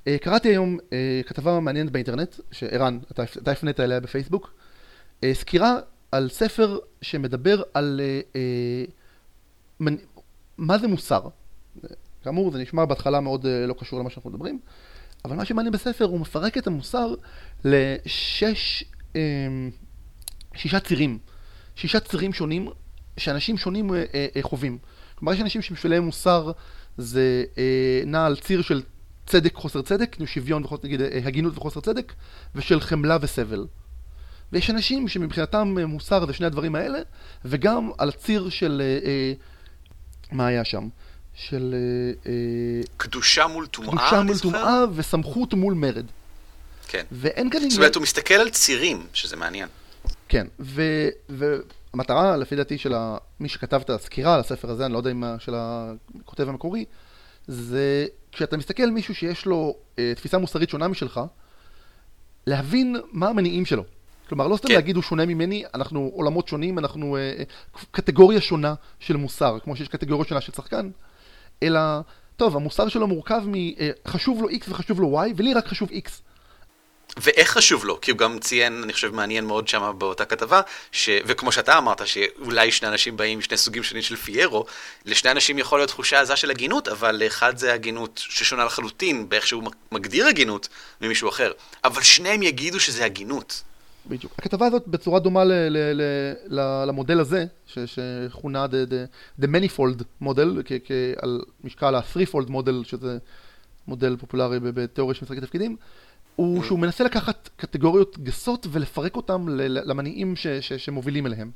אה, 0.06 0.16
קראתי 0.18 0.48
היום 0.48 0.78
כתבה 1.26 1.60
מעניינת 1.60 1.92
באינטרנט, 1.92 2.34
שערן, 2.52 2.98
אתה, 3.12 3.22
אתה 3.22 3.50
הפנית 3.50 3.80
אליה 3.80 4.00
בפייסבוק, 4.00 4.54
סקירה 5.32 5.78
על 6.12 6.28
ספר 6.28 6.78
שמדבר 7.02 7.62
על 7.74 8.00
מה 10.58 10.78
זה 10.78 10.88
מוסר. 10.88 11.20
כאמור, 12.24 12.52
זה 12.52 12.58
נשמע 12.58 12.84
בהתחלה 12.84 13.20
מאוד 13.20 13.46
לא 13.68 13.74
קשור 13.78 13.98
למה 13.98 14.10
שאנחנו 14.10 14.30
מדברים, 14.30 14.58
אבל 15.24 15.36
מה 15.36 15.44
שמעניין 15.44 15.72
בספר, 15.72 16.04
הוא 16.04 16.20
מפרק 16.20 16.58
את 16.58 16.66
המוסר 16.66 17.14
לשש, 17.64 18.84
שישה 20.54 20.80
צירים. 20.80 21.18
שישה 21.76 22.00
צירים 22.00 22.32
שונים 22.32 22.68
שאנשים 23.16 23.58
שונים 23.58 23.94
אה, 23.94 24.04
אה, 24.14 24.26
אה, 24.36 24.42
חווים. 24.42 24.78
כלומר, 25.14 25.32
יש 25.32 25.40
אנשים 25.40 25.62
שבשבילם 25.62 26.04
מוסר 26.04 26.52
זה 26.98 27.44
נע 28.06 28.26
על 28.26 28.36
ציר 28.36 28.62
של 28.62 28.82
צדק, 29.26 29.54
חוסר 29.54 29.82
צדק, 29.82 30.16
שוויון, 30.26 30.64
וחוסר, 30.64 30.86
נגיד, 30.86 31.00
הגינות 31.24 31.58
וחוסר 31.58 31.80
צדק, 31.80 32.12
ושל 32.54 32.80
חמלה 32.80 33.18
וסבל. 33.20 33.66
ויש 34.52 34.70
אנשים 34.70 35.08
שמבחינתם 35.08 35.74
מוסר 35.86 36.26
זה 36.26 36.32
שני 36.32 36.46
הדברים 36.46 36.74
האלה, 36.74 36.98
וגם 37.44 37.90
על 37.98 38.08
הציר 38.08 38.48
של, 38.48 38.82
מה 40.32 40.46
היה 40.46 40.64
שם? 40.64 40.88
של 41.34 41.74
קדושה 42.96 43.46
מול 43.46 43.66
טומאה, 43.66 43.90
קדושה 43.90 44.22
מול? 44.22 44.38
טומאה 44.38 44.84
וסמכות 44.94 45.54
מול 45.54 45.74
מרד. 45.74 46.06
כן. 46.88 47.04
ואין 47.12 47.50
כאן. 47.50 47.70
זאת 47.70 47.76
אומרת, 47.76 47.94
הוא 47.94 48.02
מסתכל 48.02 48.34
על 48.34 48.50
צירים, 48.50 49.06
שזה 49.12 49.36
מעניין. 49.36 49.68
כן, 50.28 50.46
ו- 50.60 51.08
והמטרה, 51.94 52.36
לפי 52.36 52.56
דעתי, 52.56 52.78
של 52.78 52.94
מי 53.40 53.48
שכתב 53.48 53.80
את 53.84 53.90
הסקירה 53.90 54.34
על 54.34 54.40
הספר 54.40 54.70
הזה, 54.70 54.86
אני 54.86 54.92
לא 54.92 54.98
יודע 54.98 55.10
אם 55.10 55.24
של 55.38 55.54
הכותב 55.56 56.48
המקורי, 56.48 56.84
זה 57.46 58.06
כשאתה 58.32 58.56
מסתכל 58.56 58.82
על 58.82 58.90
מישהו 58.90 59.14
שיש 59.14 59.46
לו 59.46 59.76
אה, 59.98 60.12
תפיסה 60.16 60.38
מוסרית 60.38 60.70
שונה 60.70 60.88
משלך, 60.88 61.20
להבין 62.46 62.96
מה 63.12 63.28
המניעים 63.28 63.64
שלו. 63.64 63.84
כלומר, 64.28 64.48
לא 64.48 64.56
סתם 64.56 64.68
כן. 64.68 64.74
להגיד 64.74 64.96
הוא 64.96 65.02
שונה 65.02 65.26
ממני, 65.26 65.64
אנחנו 65.74 66.10
עולמות 66.14 66.48
שונים, 66.48 66.78
אנחנו 66.78 67.16
אה, 67.16 67.20
אה, 67.38 67.44
קטגוריה 67.90 68.40
שונה 68.40 68.74
של 68.98 69.16
מוסר, 69.16 69.58
כמו 69.62 69.76
שיש 69.76 69.88
קטגוריה 69.88 70.28
שונה 70.28 70.40
של 70.40 70.52
שחקן, 70.52 70.90
אלא, 71.62 71.80
טוב, 72.36 72.56
המוסר 72.56 72.88
שלו 72.88 73.06
מורכב 73.06 73.42
מ... 73.46 73.54
אה, 73.54 73.90
לו 74.42 74.48
X 74.48 74.64
וחשוב 74.68 75.00
לו 75.00 75.22
Y, 75.24 75.28
ולי 75.36 75.54
רק 75.54 75.66
חשוב 75.66 75.88
X. 75.90 76.10
ואיך 77.16 77.50
חשוב 77.50 77.84
לו? 77.84 78.00
כי 78.00 78.10
הוא 78.10 78.18
גם 78.18 78.38
ציין, 78.38 78.82
אני 78.84 78.92
חושב, 78.92 79.14
מעניין 79.14 79.44
מאוד 79.44 79.68
שם 79.68 79.92
באותה 79.98 80.24
כתבה, 80.24 80.60
ש... 80.92 81.08
וכמו 81.26 81.52
שאתה 81.52 81.78
אמרת, 81.78 82.06
שאולי 82.06 82.72
שני 82.72 82.88
אנשים 82.88 83.16
באים 83.16 83.38
משני 83.38 83.56
סוגים 83.56 83.82
שונים 83.82 84.02
של 84.02 84.16
פיירו, 84.16 84.64
לשני 85.06 85.30
אנשים 85.30 85.58
יכול 85.58 85.78
להיות 85.78 85.88
תחושה 85.90 86.20
עזה 86.20 86.36
של 86.36 86.50
הגינות, 86.50 86.88
אבל 86.88 87.16
לאחד 87.24 87.56
זה 87.56 87.72
הגינות 87.72 88.24
ששונה 88.28 88.64
לחלוטין 88.64 89.28
באיך 89.28 89.46
שהוא 89.46 89.62
מגדיר 89.92 90.26
הגינות 90.26 90.68
ממישהו 91.00 91.28
אחר. 91.28 91.52
אבל 91.84 92.02
שניהם 92.02 92.42
יגידו 92.42 92.80
שזה 92.80 93.04
הגינות. 93.04 93.62
בדיוק. 94.06 94.32
הכתבה 94.38 94.66
הזאת 94.66 94.88
בצורה 94.88 95.20
דומה 95.20 95.44
ל- 95.44 95.52
ל- 95.52 95.92
ל- 95.92 96.60
ל- 96.60 96.84
למודל 96.88 97.20
הזה, 97.20 97.44
ש- 97.66 97.78
שכונה 97.78 98.64
the, 98.64 98.90
the, 98.90 99.44
the 99.44 99.46
Manifold 99.46 100.04
מודל, 100.20 100.62
כ- 100.64 100.72
כ- 100.84 101.22
על 101.22 101.40
משקל 101.64 101.94
ה-Threefold 101.94 102.48
מודל, 102.48 102.82
שזה 102.84 103.18
מודל 103.88 104.16
פופולרי 104.20 104.58
בתיאוריה 104.60 105.14
של 105.14 105.24
משחקי 105.24 105.40
תפקידים, 105.40 105.76
הוא 106.36 106.62
שהוא 106.62 106.78
מנסה 106.78 107.04
לקחת 107.04 107.48
קטגוריות 107.56 108.18
גסות 108.18 108.66
ולפרק 108.70 109.16
ל- 109.48 109.90
למניעים 109.90 110.36
ש- 110.36 110.46
ש- 110.46 110.72
שמובילים 110.72 111.26
אליהם. 111.26 111.50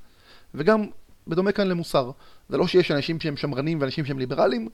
וגם, 0.55 0.85
בדומה 1.27 1.53
כאן 1.53 1.69
למוסר. 1.69 2.11
זה 2.49 2.57
לא 2.57 2.67
שיש 2.67 2.91
אנשים 2.91 3.21
שהם 3.21 3.37
שמרנים 3.37 3.81
ואנשים 3.81 4.05
שהם 4.05 4.19
ליברליים, 4.19 4.69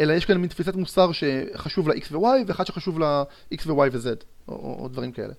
אלא 0.00 0.12
יש 0.12 0.24
כאן 0.24 0.36
מין 0.36 0.48
תפיסת 0.48 0.74
מוסר 0.74 1.10
שחשוב 1.12 1.88
ל-X 1.88 2.16
ו-Y, 2.16 2.44
ואחד 2.46 2.66
שחשוב 2.66 3.00
ל-X 3.00 3.66
ו-Y 3.66 3.88
ו-Z, 3.92 4.06
או, 4.48 4.54
או, 4.54 4.78
או 4.82 4.88
דברים 4.88 5.12
כאלה. 5.12 5.32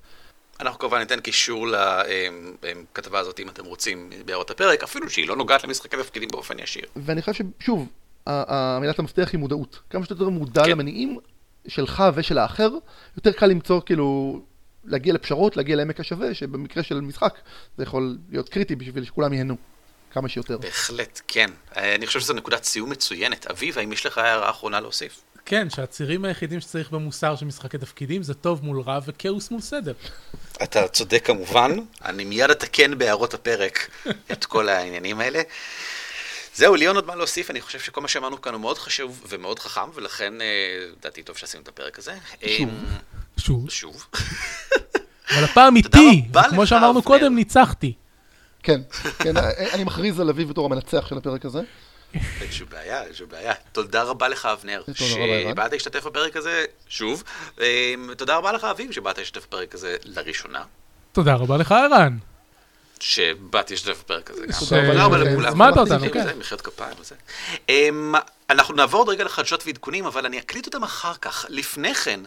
אנחנו 0.59 0.79
כמובן 0.79 0.99
ניתן 0.99 1.19
קישור 1.19 1.67
לכתבה 2.93 3.19
הזאת, 3.19 3.39
אם 3.39 3.49
אתם 3.49 3.65
רוצים, 3.65 4.09
בהערות 4.25 4.51
הפרק, 4.51 4.83
אפילו 4.83 5.09
שהיא 5.09 5.27
לא 5.27 5.35
נוגעת 5.35 5.63
למשחקי 5.63 5.97
תפקידים 5.97 6.29
באופן 6.31 6.59
ישיר. 6.59 6.83
ואני 6.95 7.21
חושב 7.21 7.43
ששוב, 7.59 7.87
המילת 8.27 8.99
המפתח 8.99 9.29
היא 9.31 9.39
מודעות. 9.39 9.79
כמה 9.89 10.03
שאתה 10.03 10.13
יותר 10.13 10.29
מודע 10.29 10.63
כן. 10.63 10.69
למניעים 10.69 11.19
שלך 11.67 12.03
ושל 12.15 12.37
האחר, 12.37 12.69
יותר 13.17 13.31
קל 13.31 13.45
למצוא 13.45 13.81
כאילו, 13.85 14.39
להגיע 14.85 15.13
לפשרות, 15.13 15.57
להגיע 15.57 15.75
לעמק 15.75 15.99
השווה, 15.99 16.33
שבמקרה 16.33 16.83
של 16.83 17.01
משחק 17.01 17.39
זה 17.77 17.83
יכול 17.83 18.17
להיות 18.29 18.49
קריטי 18.49 18.75
בשביל 18.75 19.05
שכולם 19.05 19.33
ייהנו 19.33 19.55
כמה 20.11 20.29
שיותר. 20.29 20.57
בהחלט, 20.57 21.21
כן. 21.27 21.49
אני 21.75 22.07
חושב 22.07 22.19
שזו 22.19 22.33
נקודת 22.33 22.63
סיום 22.63 22.89
מצוינת. 22.89 23.47
אביב, 23.47 23.77
האם 23.77 23.91
יש 23.91 24.05
לך 24.05 24.17
הערה 24.17 24.49
אחרונה 24.49 24.79
להוסיף? 24.79 25.21
כן, 25.45 25.69
שהצירים 25.69 26.25
היחידים 26.25 26.59
שצריך 26.59 26.91
במוסר 26.91 27.35
של 27.35 27.45
משחקי 27.45 27.77
תפקידים 27.77 28.23
זה 28.23 28.33
טוב 28.33 28.65
מול 28.65 28.81
רע 28.81 28.99
וכאוס 29.05 29.51
מול 29.51 29.61
סדר. 29.61 29.93
אתה 30.63 30.87
צודק 30.87 31.25
כמובן, 31.25 31.71
אני 32.05 32.25
מיד 32.25 32.49
אתקן 32.49 32.97
בהערות 32.97 33.33
הפרק 33.33 33.89
את 34.31 34.45
כל 34.45 34.69
העניינים 34.69 35.19
האלה. 35.19 35.41
זהו, 36.59 36.75
לי 36.75 36.87
אין 36.87 36.95
עוד 36.95 37.05
מה 37.05 37.15
להוסיף, 37.15 37.51
אני 37.51 37.61
חושב 37.61 37.79
שכל 37.79 38.01
מה 38.01 38.07
שאמרנו 38.07 38.41
כאן 38.41 38.53
הוא 38.53 38.61
מאוד 38.61 38.77
חשוב 38.77 39.23
ומאוד 39.29 39.59
חכם, 39.59 39.89
ולכן 39.93 40.41
אה, 40.41 40.47
לדעתי 40.99 41.23
טוב 41.23 41.37
שעשינו 41.37 41.63
את 41.63 41.67
הפרק 41.67 41.99
הזה. 41.99 42.13
שוב. 42.57 42.69
אה, 42.69 42.97
שוב. 43.37 43.69
שוב. 43.69 44.05
אבל 45.33 45.43
הפעם 45.43 45.75
איתי, 45.75 46.25
כמו 46.49 46.67
שאמרנו. 46.67 47.01
קודם, 47.03 47.35
ניצחתי. 47.35 47.93
כן, 48.63 48.81
כן, 49.19 49.37
אני 49.73 49.83
מכריז 49.83 50.19
על 50.19 50.29
אביב 50.29 50.49
בתור 50.49 50.65
המנצח 50.65 51.07
של 51.07 51.17
הפרק 51.17 51.45
הזה. 51.45 51.61
אין 52.13 52.51
שום 52.51 52.69
בעיה, 52.69 53.03
אין 53.03 53.13
שום 53.13 53.29
בעיה. 53.29 53.53
תודה 53.71 54.03
רבה 54.03 54.27
לך, 54.27 54.45
אבנר. 54.45 54.83
שבאת 54.93 55.71
להשתתף 55.71 56.05
בפרק 56.05 56.35
הזה, 56.35 56.65
שוב. 56.87 57.23
אה, 57.61 57.93
תודה 58.17 58.35
רבה 58.35 58.51
לך, 58.51 58.63
אביב, 58.63 58.91
שבאת 58.91 59.17
להשתתף 59.17 59.47
בפרק 59.47 59.75
הזה 59.75 59.95
לראשונה. 60.05 60.63
תודה 61.11 61.35
רבה 61.35 61.57
לך, 61.57 61.71
ערן. 61.71 62.17
שבאתי 62.99 63.73
להשתתף 63.73 63.99
בפרק 63.99 64.31
הזה. 64.31 64.45
תודה 64.59 65.05
רבה 65.05 65.17
אה, 65.17 65.23
לכולם. 65.23 65.47
הזמנת 65.47 65.77
אותנו. 65.77 66.11
כן. 66.13 66.37
מחיאות 66.39 66.61
כפיים 66.61 66.97
וזה. 66.99 67.15
אמ, 67.69 68.13
אנחנו 68.49 68.75
נעבור 68.75 68.99
עוד 69.01 69.09
רגע 69.09 69.23
לחדשות 69.23 69.63
ועדכונים, 69.65 70.05
אבל 70.05 70.25
אני 70.25 70.39
אקליט 70.39 70.65
אותם 70.65 70.83
אחר 70.83 71.13
כך. 71.13 71.45
לפני 71.49 71.95
כן, 71.95 72.19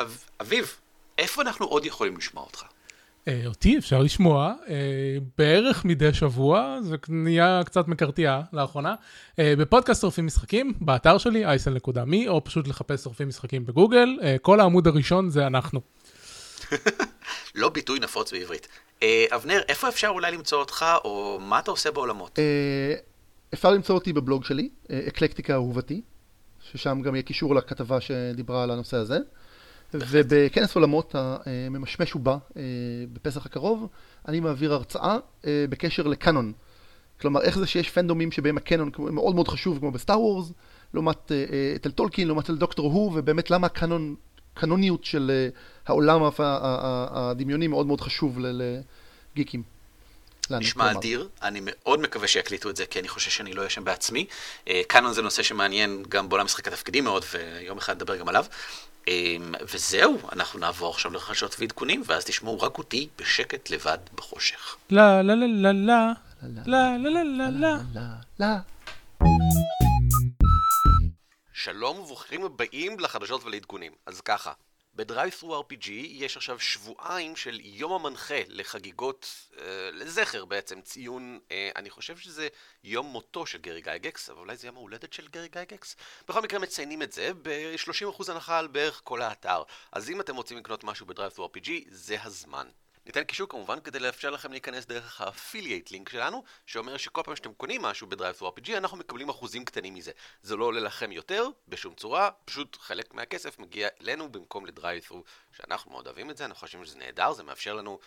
אב- 0.00 0.24
אביב, 0.40 0.76
איפה 1.18 1.42
אנחנו 1.42 1.66
עוד 1.66 1.86
יכולים 1.86 2.16
לשמוע 2.16 2.44
אותך? 2.44 2.62
אה, 3.28 3.42
אותי 3.46 3.78
אפשר 3.78 3.98
לשמוע 4.02 4.52
אה, 4.68 4.74
בערך 5.38 5.84
מדי 5.84 6.14
שבוע, 6.14 6.78
זה 6.82 6.96
נהיה 7.08 7.60
קצת 7.64 7.88
מקרטע 7.88 8.40
לאחרונה, 8.52 8.94
אה, 9.38 9.54
בפודקאסט 9.58 10.00
שורפים 10.00 10.26
משחקים, 10.26 10.72
באתר 10.80 11.18
שלי, 11.18 11.44
isl.me, 11.46 12.28
או 12.28 12.44
פשוט 12.44 12.68
לחפש 12.68 13.02
שורפים 13.02 13.28
משחקים 13.28 13.66
בגוגל, 13.66 14.08
כל 14.42 14.60
העמוד 14.60 14.86
הראשון 14.86 15.30
זה 15.30 15.46
אנחנו. 15.46 15.80
לא 17.54 17.68
ביטוי 17.68 18.00
נפוץ 18.00 18.32
בעברית. 18.32 18.68
אה, 19.02 19.26
אבנר, 19.34 19.60
איפה 19.68 19.88
אפשר 19.88 20.08
אולי 20.08 20.32
למצוא 20.32 20.58
אותך, 20.58 20.84
או 21.04 21.38
מה 21.40 21.58
אתה 21.58 21.70
עושה 21.70 21.90
בעולמות? 21.90 22.38
אה, 22.38 22.94
אפשר 23.54 23.70
למצוא 23.70 23.94
אותי 23.94 24.12
בבלוג 24.12 24.44
שלי, 24.44 24.68
אה, 24.90 25.00
אקלקטיקה 25.08 25.54
אהובתי, 25.54 26.02
ששם 26.60 27.00
גם 27.02 27.14
יהיה 27.14 27.22
קישור 27.22 27.54
לכתבה 27.54 28.00
שדיברה 28.00 28.62
על 28.62 28.70
הנושא 28.70 28.96
הזה. 28.96 29.18
ובכנס 29.94 30.74
עולמות 30.74 31.14
הממשמש 31.14 32.16
ובא 32.16 32.36
בפסח 33.12 33.46
הקרוב, 33.46 33.88
אני 34.28 34.40
מעביר 34.40 34.74
הרצאה 34.74 35.16
אה, 35.46 35.64
בקשר 35.68 36.02
לקאנון. 36.02 36.52
כלומר, 37.20 37.42
איך 37.42 37.58
זה 37.58 37.66
שיש 37.66 37.90
פנדומים 37.90 38.32
שבהם 38.32 38.56
הקאנון 38.56 38.90
מאוד 38.98 39.34
מאוד 39.34 39.48
חשוב, 39.48 39.78
כמו 39.78 39.90
בסטאר 39.90 40.20
וורס, 40.20 40.52
לעומת 40.94 41.32
אצל 41.76 41.90
טולקין, 41.90 42.26
לעומת 42.26 42.44
אצל 42.44 42.56
דוקטור 42.56 42.92
הו, 42.92 43.12
ובאמת 43.14 43.50
למה 43.50 43.66
הקאנון, 43.66 44.14
קאנוניות 44.54 45.04
של 45.04 45.30
אה, 45.34 45.48
העולם 45.86 46.20
הדמיוני 46.38 47.66
מאוד 47.66 47.86
מאוד 47.86 48.00
חשוב 48.00 48.38
לגיקים. 48.40 49.62
נשמע. 50.50 50.90
אדיר, 50.90 51.28
אני 51.42 51.60
מאוד 51.62 52.00
מקווה 52.00 52.28
שיקליטו 52.28 52.70
את 52.70 52.76
זה, 52.76 52.86
כי 52.86 53.00
אני 53.00 53.08
חושב 53.08 53.30
שאני 53.30 53.52
לא 53.52 53.60
אהיה 53.60 53.70
שם 53.70 53.84
בעצמי. 53.84 54.26
אה, 54.68 54.80
קאנון 54.86 55.12
זה 55.12 55.22
נושא 55.22 55.42
שמעניין 55.42 56.02
גם 56.08 56.28
בעולם 56.28 56.44
משחק 56.44 56.68
התפקידים 56.68 57.04
מאוד, 57.04 57.24
ויום 57.32 57.78
אחד 57.78 57.96
נדבר 57.96 58.16
גם 58.16 58.28
עליו. 58.28 58.44
אה, 59.08 59.36
וזהו, 59.72 60.18
אנחנו 60.32 60.58
נעבור 60.58 60.90
עכשיו 60.90 61.12
לחדשות 61.12 61.56
ועדכונים, 61.58 62.02
ואז 62.06 62.24
תשמעו 62.24 62.60
רק 62.60 62.78
אותי 62.78 63.08
בשקט 63.18 63.70
לבד 63.70 63.98
בחושך. 64.14 64.76
לה 64.90 65.22
לה 65.22 65.34
לה 65.34 65.46
לה 65.46 65.72
לה 65.72 66.12
לה 66.42 66.96
לה 66.98 66.98
לה 66.98 67.24
לה 67.24 67.50
לה 67.50 67.78
לא, 67.94 68.46
לא. 68.46 68.46
שלום 71.64 71.98
וברוכים 71.98 72.44
הבאים 72.44 73.00
לחדשות 73.00 73.44
ולעדכונים. 73.44 73.92
אז 74.06 74.20
ככה, 74.20 74.52
בדרייב-ת'רו 74.94 75.60
RPG 75.60 75.90
יש 75.90 76.36
עכשיו 76.36 76.60
שבועיים 76.60 77.36
של 77.36 77.60
יום 77.62 77.92
המנחה 77.92 78.40
לחגיגות, 78.48 79.48
אה, 79.58 79.90
לזכר 79.92 80.44
בעצם, 80.44 80.80
ציון, 80.80 81.38
אה, 81.50 81.70
אני 81.76 81.90
חושב 81.90 82.16
שזה 82.16 82.48
יום 82.84 83.06
מותו 83.06 83.46
של 83.46 83.58
גרי 83.58 83.80
גייגקס, 83.80 84.30
אבל 84.30 84.38
אולי 84.38 84.56
זה 84.56 84.66
יום 84.66 84.76
ההולדת 84.76 85.12
של 85.12 85.28
גרי 85.28 85.48
גייגקס? 85.48 85.96
בכל 86.28 86.40
מקרה 86.40 86.58
מציינים 86.58 87.02
את 87.02 87.12
זה 87.12 87.30
ב-30% 87.42 88.28
הנחה 88.28 88.58
על 88.58 88.66
בערך 88.66 89.00
כל 89.04 89.22
האתר. 89.22 89.62
אז 89.92 90.10
אם 90.10 90.20
אתם 90.20 90.36
רוצים 90.36 90.58
לקנות 90.58 90.84
משהו 90.84 91.06
בדרייב-ת'רו 91.06 91.46
RPG, 91.46 91.70
זה 91.88 92.22
הזמן. 92.22 92.68
ניתן 93.06 93.24
קישור 93.24 93.48
כמובן 93.48 93.80
כדי 93.80 93.98
לאפשר 93.98 94.30
לכם 94.30 94.52
להיכנס 94.52 94.86
דרך 94.86 95.20
ה 95.20 95.27
affiliate 95.27 95.90
link 95.90 96.08
שלנו, 96.08 96.44
שאומר 96.66 96.96
שכל 96.96 97.22
פעם 97.24 97.36
שאתם 97.36 97.54
קונים 97.54 97.82
משהו 97.82 98.08
RPG, 98.40 98.76
אנחנו 98.76 98.96
מקבלים 98.96 99.28
אחוזים 99.28 99.64
קטנים 99.64 99.94
מזה. 99.94 100.12
זה 100.42 100.56
לא 100.56 100.64
עולה 100.64 100.80
לכם 100.80 101.12
יותר, 101.12 101.46
בשום 101.68 101.94
צורה, 101.94 102.30
פשוט 102.44 102.76
חלק 102.80 103.14
מהכסף 103.14 103.58
מגיע 103.58 103.88
אלינו 104.00 104.32
במקום 104.32 104.66
לדרייב-ת'רו, 104.66 105.24
שאנחנו 105.56 105.90
מאוד 105.90 106.06
אוהבים 106.06 106.30
את 106.30 106.36
זה, 106.36 106.44
אנחנו 106.44 106.60
חושבים 106.60 106.84
שזה 106.84 106.98
נהדר, 106.98 107.32
זה 107.32 107.42
מאפשר 107.42 107.74
לנו, 107.74 107.98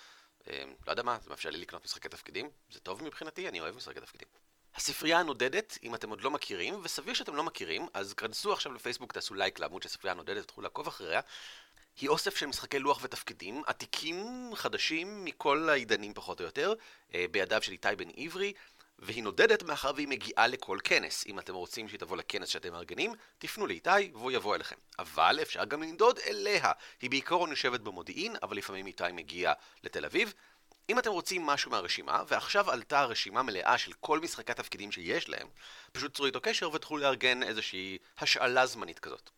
אה, 0.50 0.64
לא 0.88 0.92
יודע 0.92 1.04
מה, 1.04 1.18
זה 1.24 1.30
מאפשר 1.30 1.50
לי 1.50 1.58
לקנות 1.58 1.86
משחקי 1.86 2.10
תפקידים, 2.10 2.50
זה 2.72 2.80
טוב 2.80 3.04
מבחינתי, 3.04 3.48
אני 3.50 3.60
אוהב 3.60 3.76
משחקי 3.76 4.00
תפקידים. 4.00 4.28
הספרייה 4.76 5.20
הנודדת, 5.20 5.78
אם 5.84 5.96
אתם 5.96 6.10
עוד 6.10 6.22
לא 6.22 6.32
מכירים, 6.32 6.80
וסביר 6.84 7.14
שאתם 7.14 7.36
לא 7.36 7.44
מכירים, 7.44 7.88
אז 7.94 8.14
כנסו 8.14 8.54
עכשיו 8.54 8.74
לפייסבוק, 8.74 9.14
תעשו 9.14 9.34
לייק 9.34 9.60
לעמוד 9.60 9.82
של 9.82 9.88
הספרייה 9.88 10.14
הנודדת, 10.14 10.48
תוכלו 10.48 10.64
לעקוב 10.64 10.88
אחריה. 10.88 11.22
היא 12.02 12.10
אוסף 12.10 12.36
של 12.36 12.46
משחקי 12.46 12.80
לוח 12.80 13.00
ותפקידים, 13.04 13.62
עתיקים, 13.68 14.50
חדשים, 14.56 15.26
מכל 15.26 15.70
העידנים 15.70 16.14
פחות 16.14 16.40
או 16.40 16.46
יותר, 16.46 16.74
אה, 17.14 17.26
בידיו 17.32 17.62
של 17.62 17.72
איתי 17.72 17.88
בן 17.98 18.10
עברי, 18.18 18.54
והיא 19.00 19.24
נודדת 19.24 19.64
מאחר 19.64 19.92
והיא 19.96 20.08
מגיעה 20.08 20.48
לכל 20.48 20.78
כנס. 20.84 21.28
אם 21.28 21.40
אתם 21.40 21.54
רוצים 21.54 21.88
שהיא 21.88 22.00
תבוא 22.00 22.18
לכנס 22.18 22.50
שאתם 22.50 22.72
מארגנים, 22.72 23.14
תפנו 23.38 23.68
לאיתי 23.68 24.12
והוא 24.14 24.32
יבוא 24.32 24.56
אליכם. 24.56 24.76
אבל 25.00 25.40
אפשר 25.42 25.66
גם 25.66 25.84
לנדוד 25.84 26.20
אליה. 26.20 26.72
היא 27.02 27.10
בעיקרון 27.10 27.50
יושבת 27.50 27.80
במודיעין, 27.80 28.36
אבל 28.44 28.58
לפעמים 28.58 28.88
איתי 28.88 29.04
מגיע 29.14 29.54
לתל 29.84 30.06
אביב. 30.06 30.34
אם 30.90 31.00
אתם 31.00 31.12
רוצים 31.12 31.46
משהו 31.46 31.72
מהרשימה, 31.72 32.24
ועכשיו 32.28 32.72
עלתה 32.72 33.06
רשימה 33.06 33.44
מלאה 33.44 33.78
של 33.78 33.94
כל 33.94 34.20
משחקי 34.20 34.52
התפקידים 34.52 34.92
שיש 34.92 35.30
להם, 35.30 35.48
פשוט 35.92 36.16
צרו 36.16 36.26
איתו 36.26 36.42
קשר 36.42 36.70
ותוכלו 36.70 36.98
לארגן 36.98 37.44
איזושהי 37.44 37.98
השאלה 38.20 38.66
זמנית 38.66 39.00
כזאת. 39.00 39.30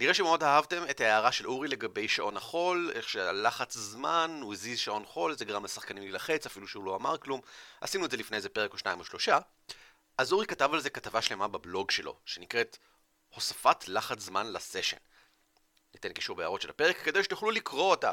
נראה 0.00 0.14
שמאוד 0.14 0.42
אהבתם 0.42 0.82
את 0.90 1.00
ההערה 1.00 1.32
של 1.32 1.46
אורי 1.46 1.68
לגבי 1.68 2.08
שעון 2.08 2.36
החול, 2.36 2.92
איך 2.94 3.08
שהלחץ 3.08 3.76
זמן, 3.76 4.38
הוא 4.42 4.52
הזיז 4.52 4.78
שעון 4.78 5.06
חול, 5.06 5.36
זה 5.36 5.44
גרם 5.44 5.64
לשחקנים 5.64 6.02
להילחץ, 6.02 6.46
אפילו 6.46 6.68
שהוא 6.68 6.84
לא 6.84 6.96
אמר 6.96 7.18
כלום. 7.18 7.40
עשינו 7.80 8.04
את 8.04 8.10
זה 8.10 8.16
לפני 8.16 8.36
איזה 8.36 8.48
פרק 8.48 8.72
או 8.72 8.78
שניים 8.78 9.00
או 9.00 9.04
שלושה. 9.04 9.38
אז 10.18 10.32
אורי 10.32 10.46
כתב 10.46 10.70
על 10.72 10.80
זה 10.80 10.90
כתבה 10.90 11.22
שלמה 11.22 11.48
בבלוג 11.48 11.90
שלו, 11.90 12.16
שנקראת 12.24 12.78
הוספת 13.34 13.88
לחץ 13.88 14.20
זמן 14.20 14.52
לסשן. 14.52 14.96
ניתן 15.94 16.12
קישור 16.12 16.36
בהערות 16.36 16.62
של 16.62 16.70
הפרק 16.70 16.96
כדי 17.04 17.24
שתוכלו 17.24 17.50
לקרוא 17.50 17.90
אותה. 17.90 18.12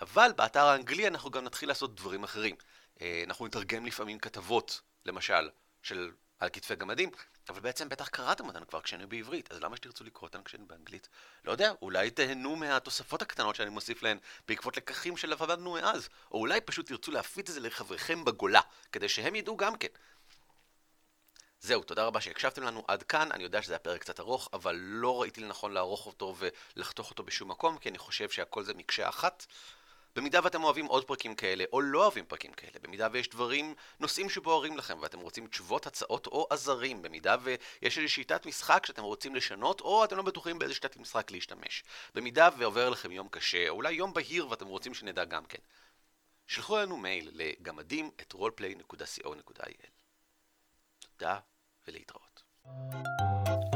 אבל 0.00 0.32
באתר 0.36 0.64
האנגלי 0.64 1.08
אנחנו 1.08 1.30
גם 1.30 1.44
נתחיל 1.44 1.68
לעשות 1.68 1.94
דברים 1.94 2.24
אחרים. 2.24 2.56
אה, 3.00 3.22
אנחנו 3.26 3.46
נתרגם 3.46 3.86
לפעמים 3.86 4.18
כתבות, 4.18 4.80
למשל, 5.06 5.50
של 5.82 6.10
על 6.42 6.48
כתפי 6.52 6.76
גמדים, 6.76 7.10
אבל 7.48 7.60
בעצם 7.60 7.88
בטח 7.88 8.08
קראתם 8.08 8.46
אותן 8.46 8.64
כבר 8.64 8.80
כשהן 8.80 9.08
בעברית, 9.08 9.52
אז 9.52 9.60
למה 9.60 9.76
שתרצו 9.76 10.04
לקרוא 10.04 10.28
אותן 10.28 10.42
כשהן 10.42 10.66
באנגלית? 10.66 11.08
לא 11.44 11.52
יודע, 11.52 11.72
אולי 11.82 12.10
תהנו 12.10 12.56
מהתוספות 12.56 13.22
הקטנות 13.22 13.56
שאני 13.56 13.70
מוסיף 13.70 14.02
להן 14.02 14.18
בעקבות 14.48 14.76
לקחים 14.76 15.16
שלמדנו 15.16 15.72
מאז, 15.72 16.08
או 16.32 16.38
אולי 16.38 16.60
פשוט 16.60 16.86
תרצו 16.86 17.10
להפיץ 17.10 17.48
את 17.48 17.54
זה 17.54 17.60
לחבריכם 17.60 18.24
בגולה, 18.24 18.60
כדי 18.92 19.08
שהם 19.08 19.34
ידעו 19.34 19.56
גם 19.56 19.76
כן. 19.76 19.88
זהו, 21.60 21.82
תודה 21.82 22.04
רבה 22.04 22.20
שהקשבתם 22.20 22.62
לנו 22.62 22.84
עד 22.88 23.02
כאן, 23.02 23.32
אני 23.32 23.42
יודע 23.42 23.62
שזה 23.62 23.72
היה 23.72 23.78
פרק 23.78 24.00
קצת 24.00 24.20
ארוך, 24.20 24.48
אבל 24.52 24.76
לא 24.76 25.20
ראיתי 25.20 25.40
לנכון 25.40 25.72
לערוך 25.72 26.06
אותו 26.06 26.34
ולחתוך 26.76 27.10
אותו 27.10 27.22
בשום 27.22 27.50
מקום, 27.50 27.78
כי 27.78 27.88
אני 27.88 27.98
חושב 27.98 28.30
שהכל 28.30 28.64
זה 28.64 28.74
מקשה 28.74 29.08
אחת. 29.08 29.46
במידה 30.16 30.40
ואתם 30.44 30.64
אוהבים 30.64 30.86
עוד 30.86 31.04
פרקים 31.04 31.34
כאלה, 31.34 31.64
או 31.72 31.80
לא 31.80 32.02
אוהבים 32.02 32.24
פרקים 32.24 32.52
כאלה, 32.52 32.72
במידה 32.82 33.08
ויש 33.12 33.28
דברים, 33.28 33.74
נושאים 34.00 34.30
שבוערים 34.30 34.76
לכם, 34.76 34.98
ואתם 35.00 35.20
רוצים 35.20 35.46
תשובות, 35.46 35.86
הצעות 35.86 36.26
או 36.26 36.46
עזרים, 36.50 37.02
במידה 37.02 37.36
ויש 37.42 37.58
איזושהי 37.82 38.08
שיטת 38.08 38.46
משחק 38.46 38.86
שאתם 38.86 39.02
רוצים 39.02 39.34
לשנות, 39.34 39.80
או 39.80 40.04
אתם 40.04 40.16
לא 40.16 40.22
בטוחים 40.22 40.58
באיזה 40.58 40.74
שיטת 40.74 40.96
משחק 40.96 41.30
להשתמש. 41.30 41.84
במידה 42.14 42.48
ועובר 42.58 42.88
לכם 42.88 43.12
יום 43.12 43.28
קשה, 43.28 43.68
או 43.68 43.74
אולי 43.74 43.92
יום 43.92 44.14
בהיר 44.14 44.48
ואתם 44.48 44.66
רוצים 44.66 44.94
שנדע 44.94 45.24
גם 45.24 45.44
כן. 45.44 45.62
שלחו 46.46 46.76
לנו 46.76 46.96
מייל 46.96 47.30
לגמדים 47.32 48.10
את 48.20 48.34
roleplay.co.il. 48.34 49.86
תודה 51.00 51.38
ולהתראות. 51.88 52.42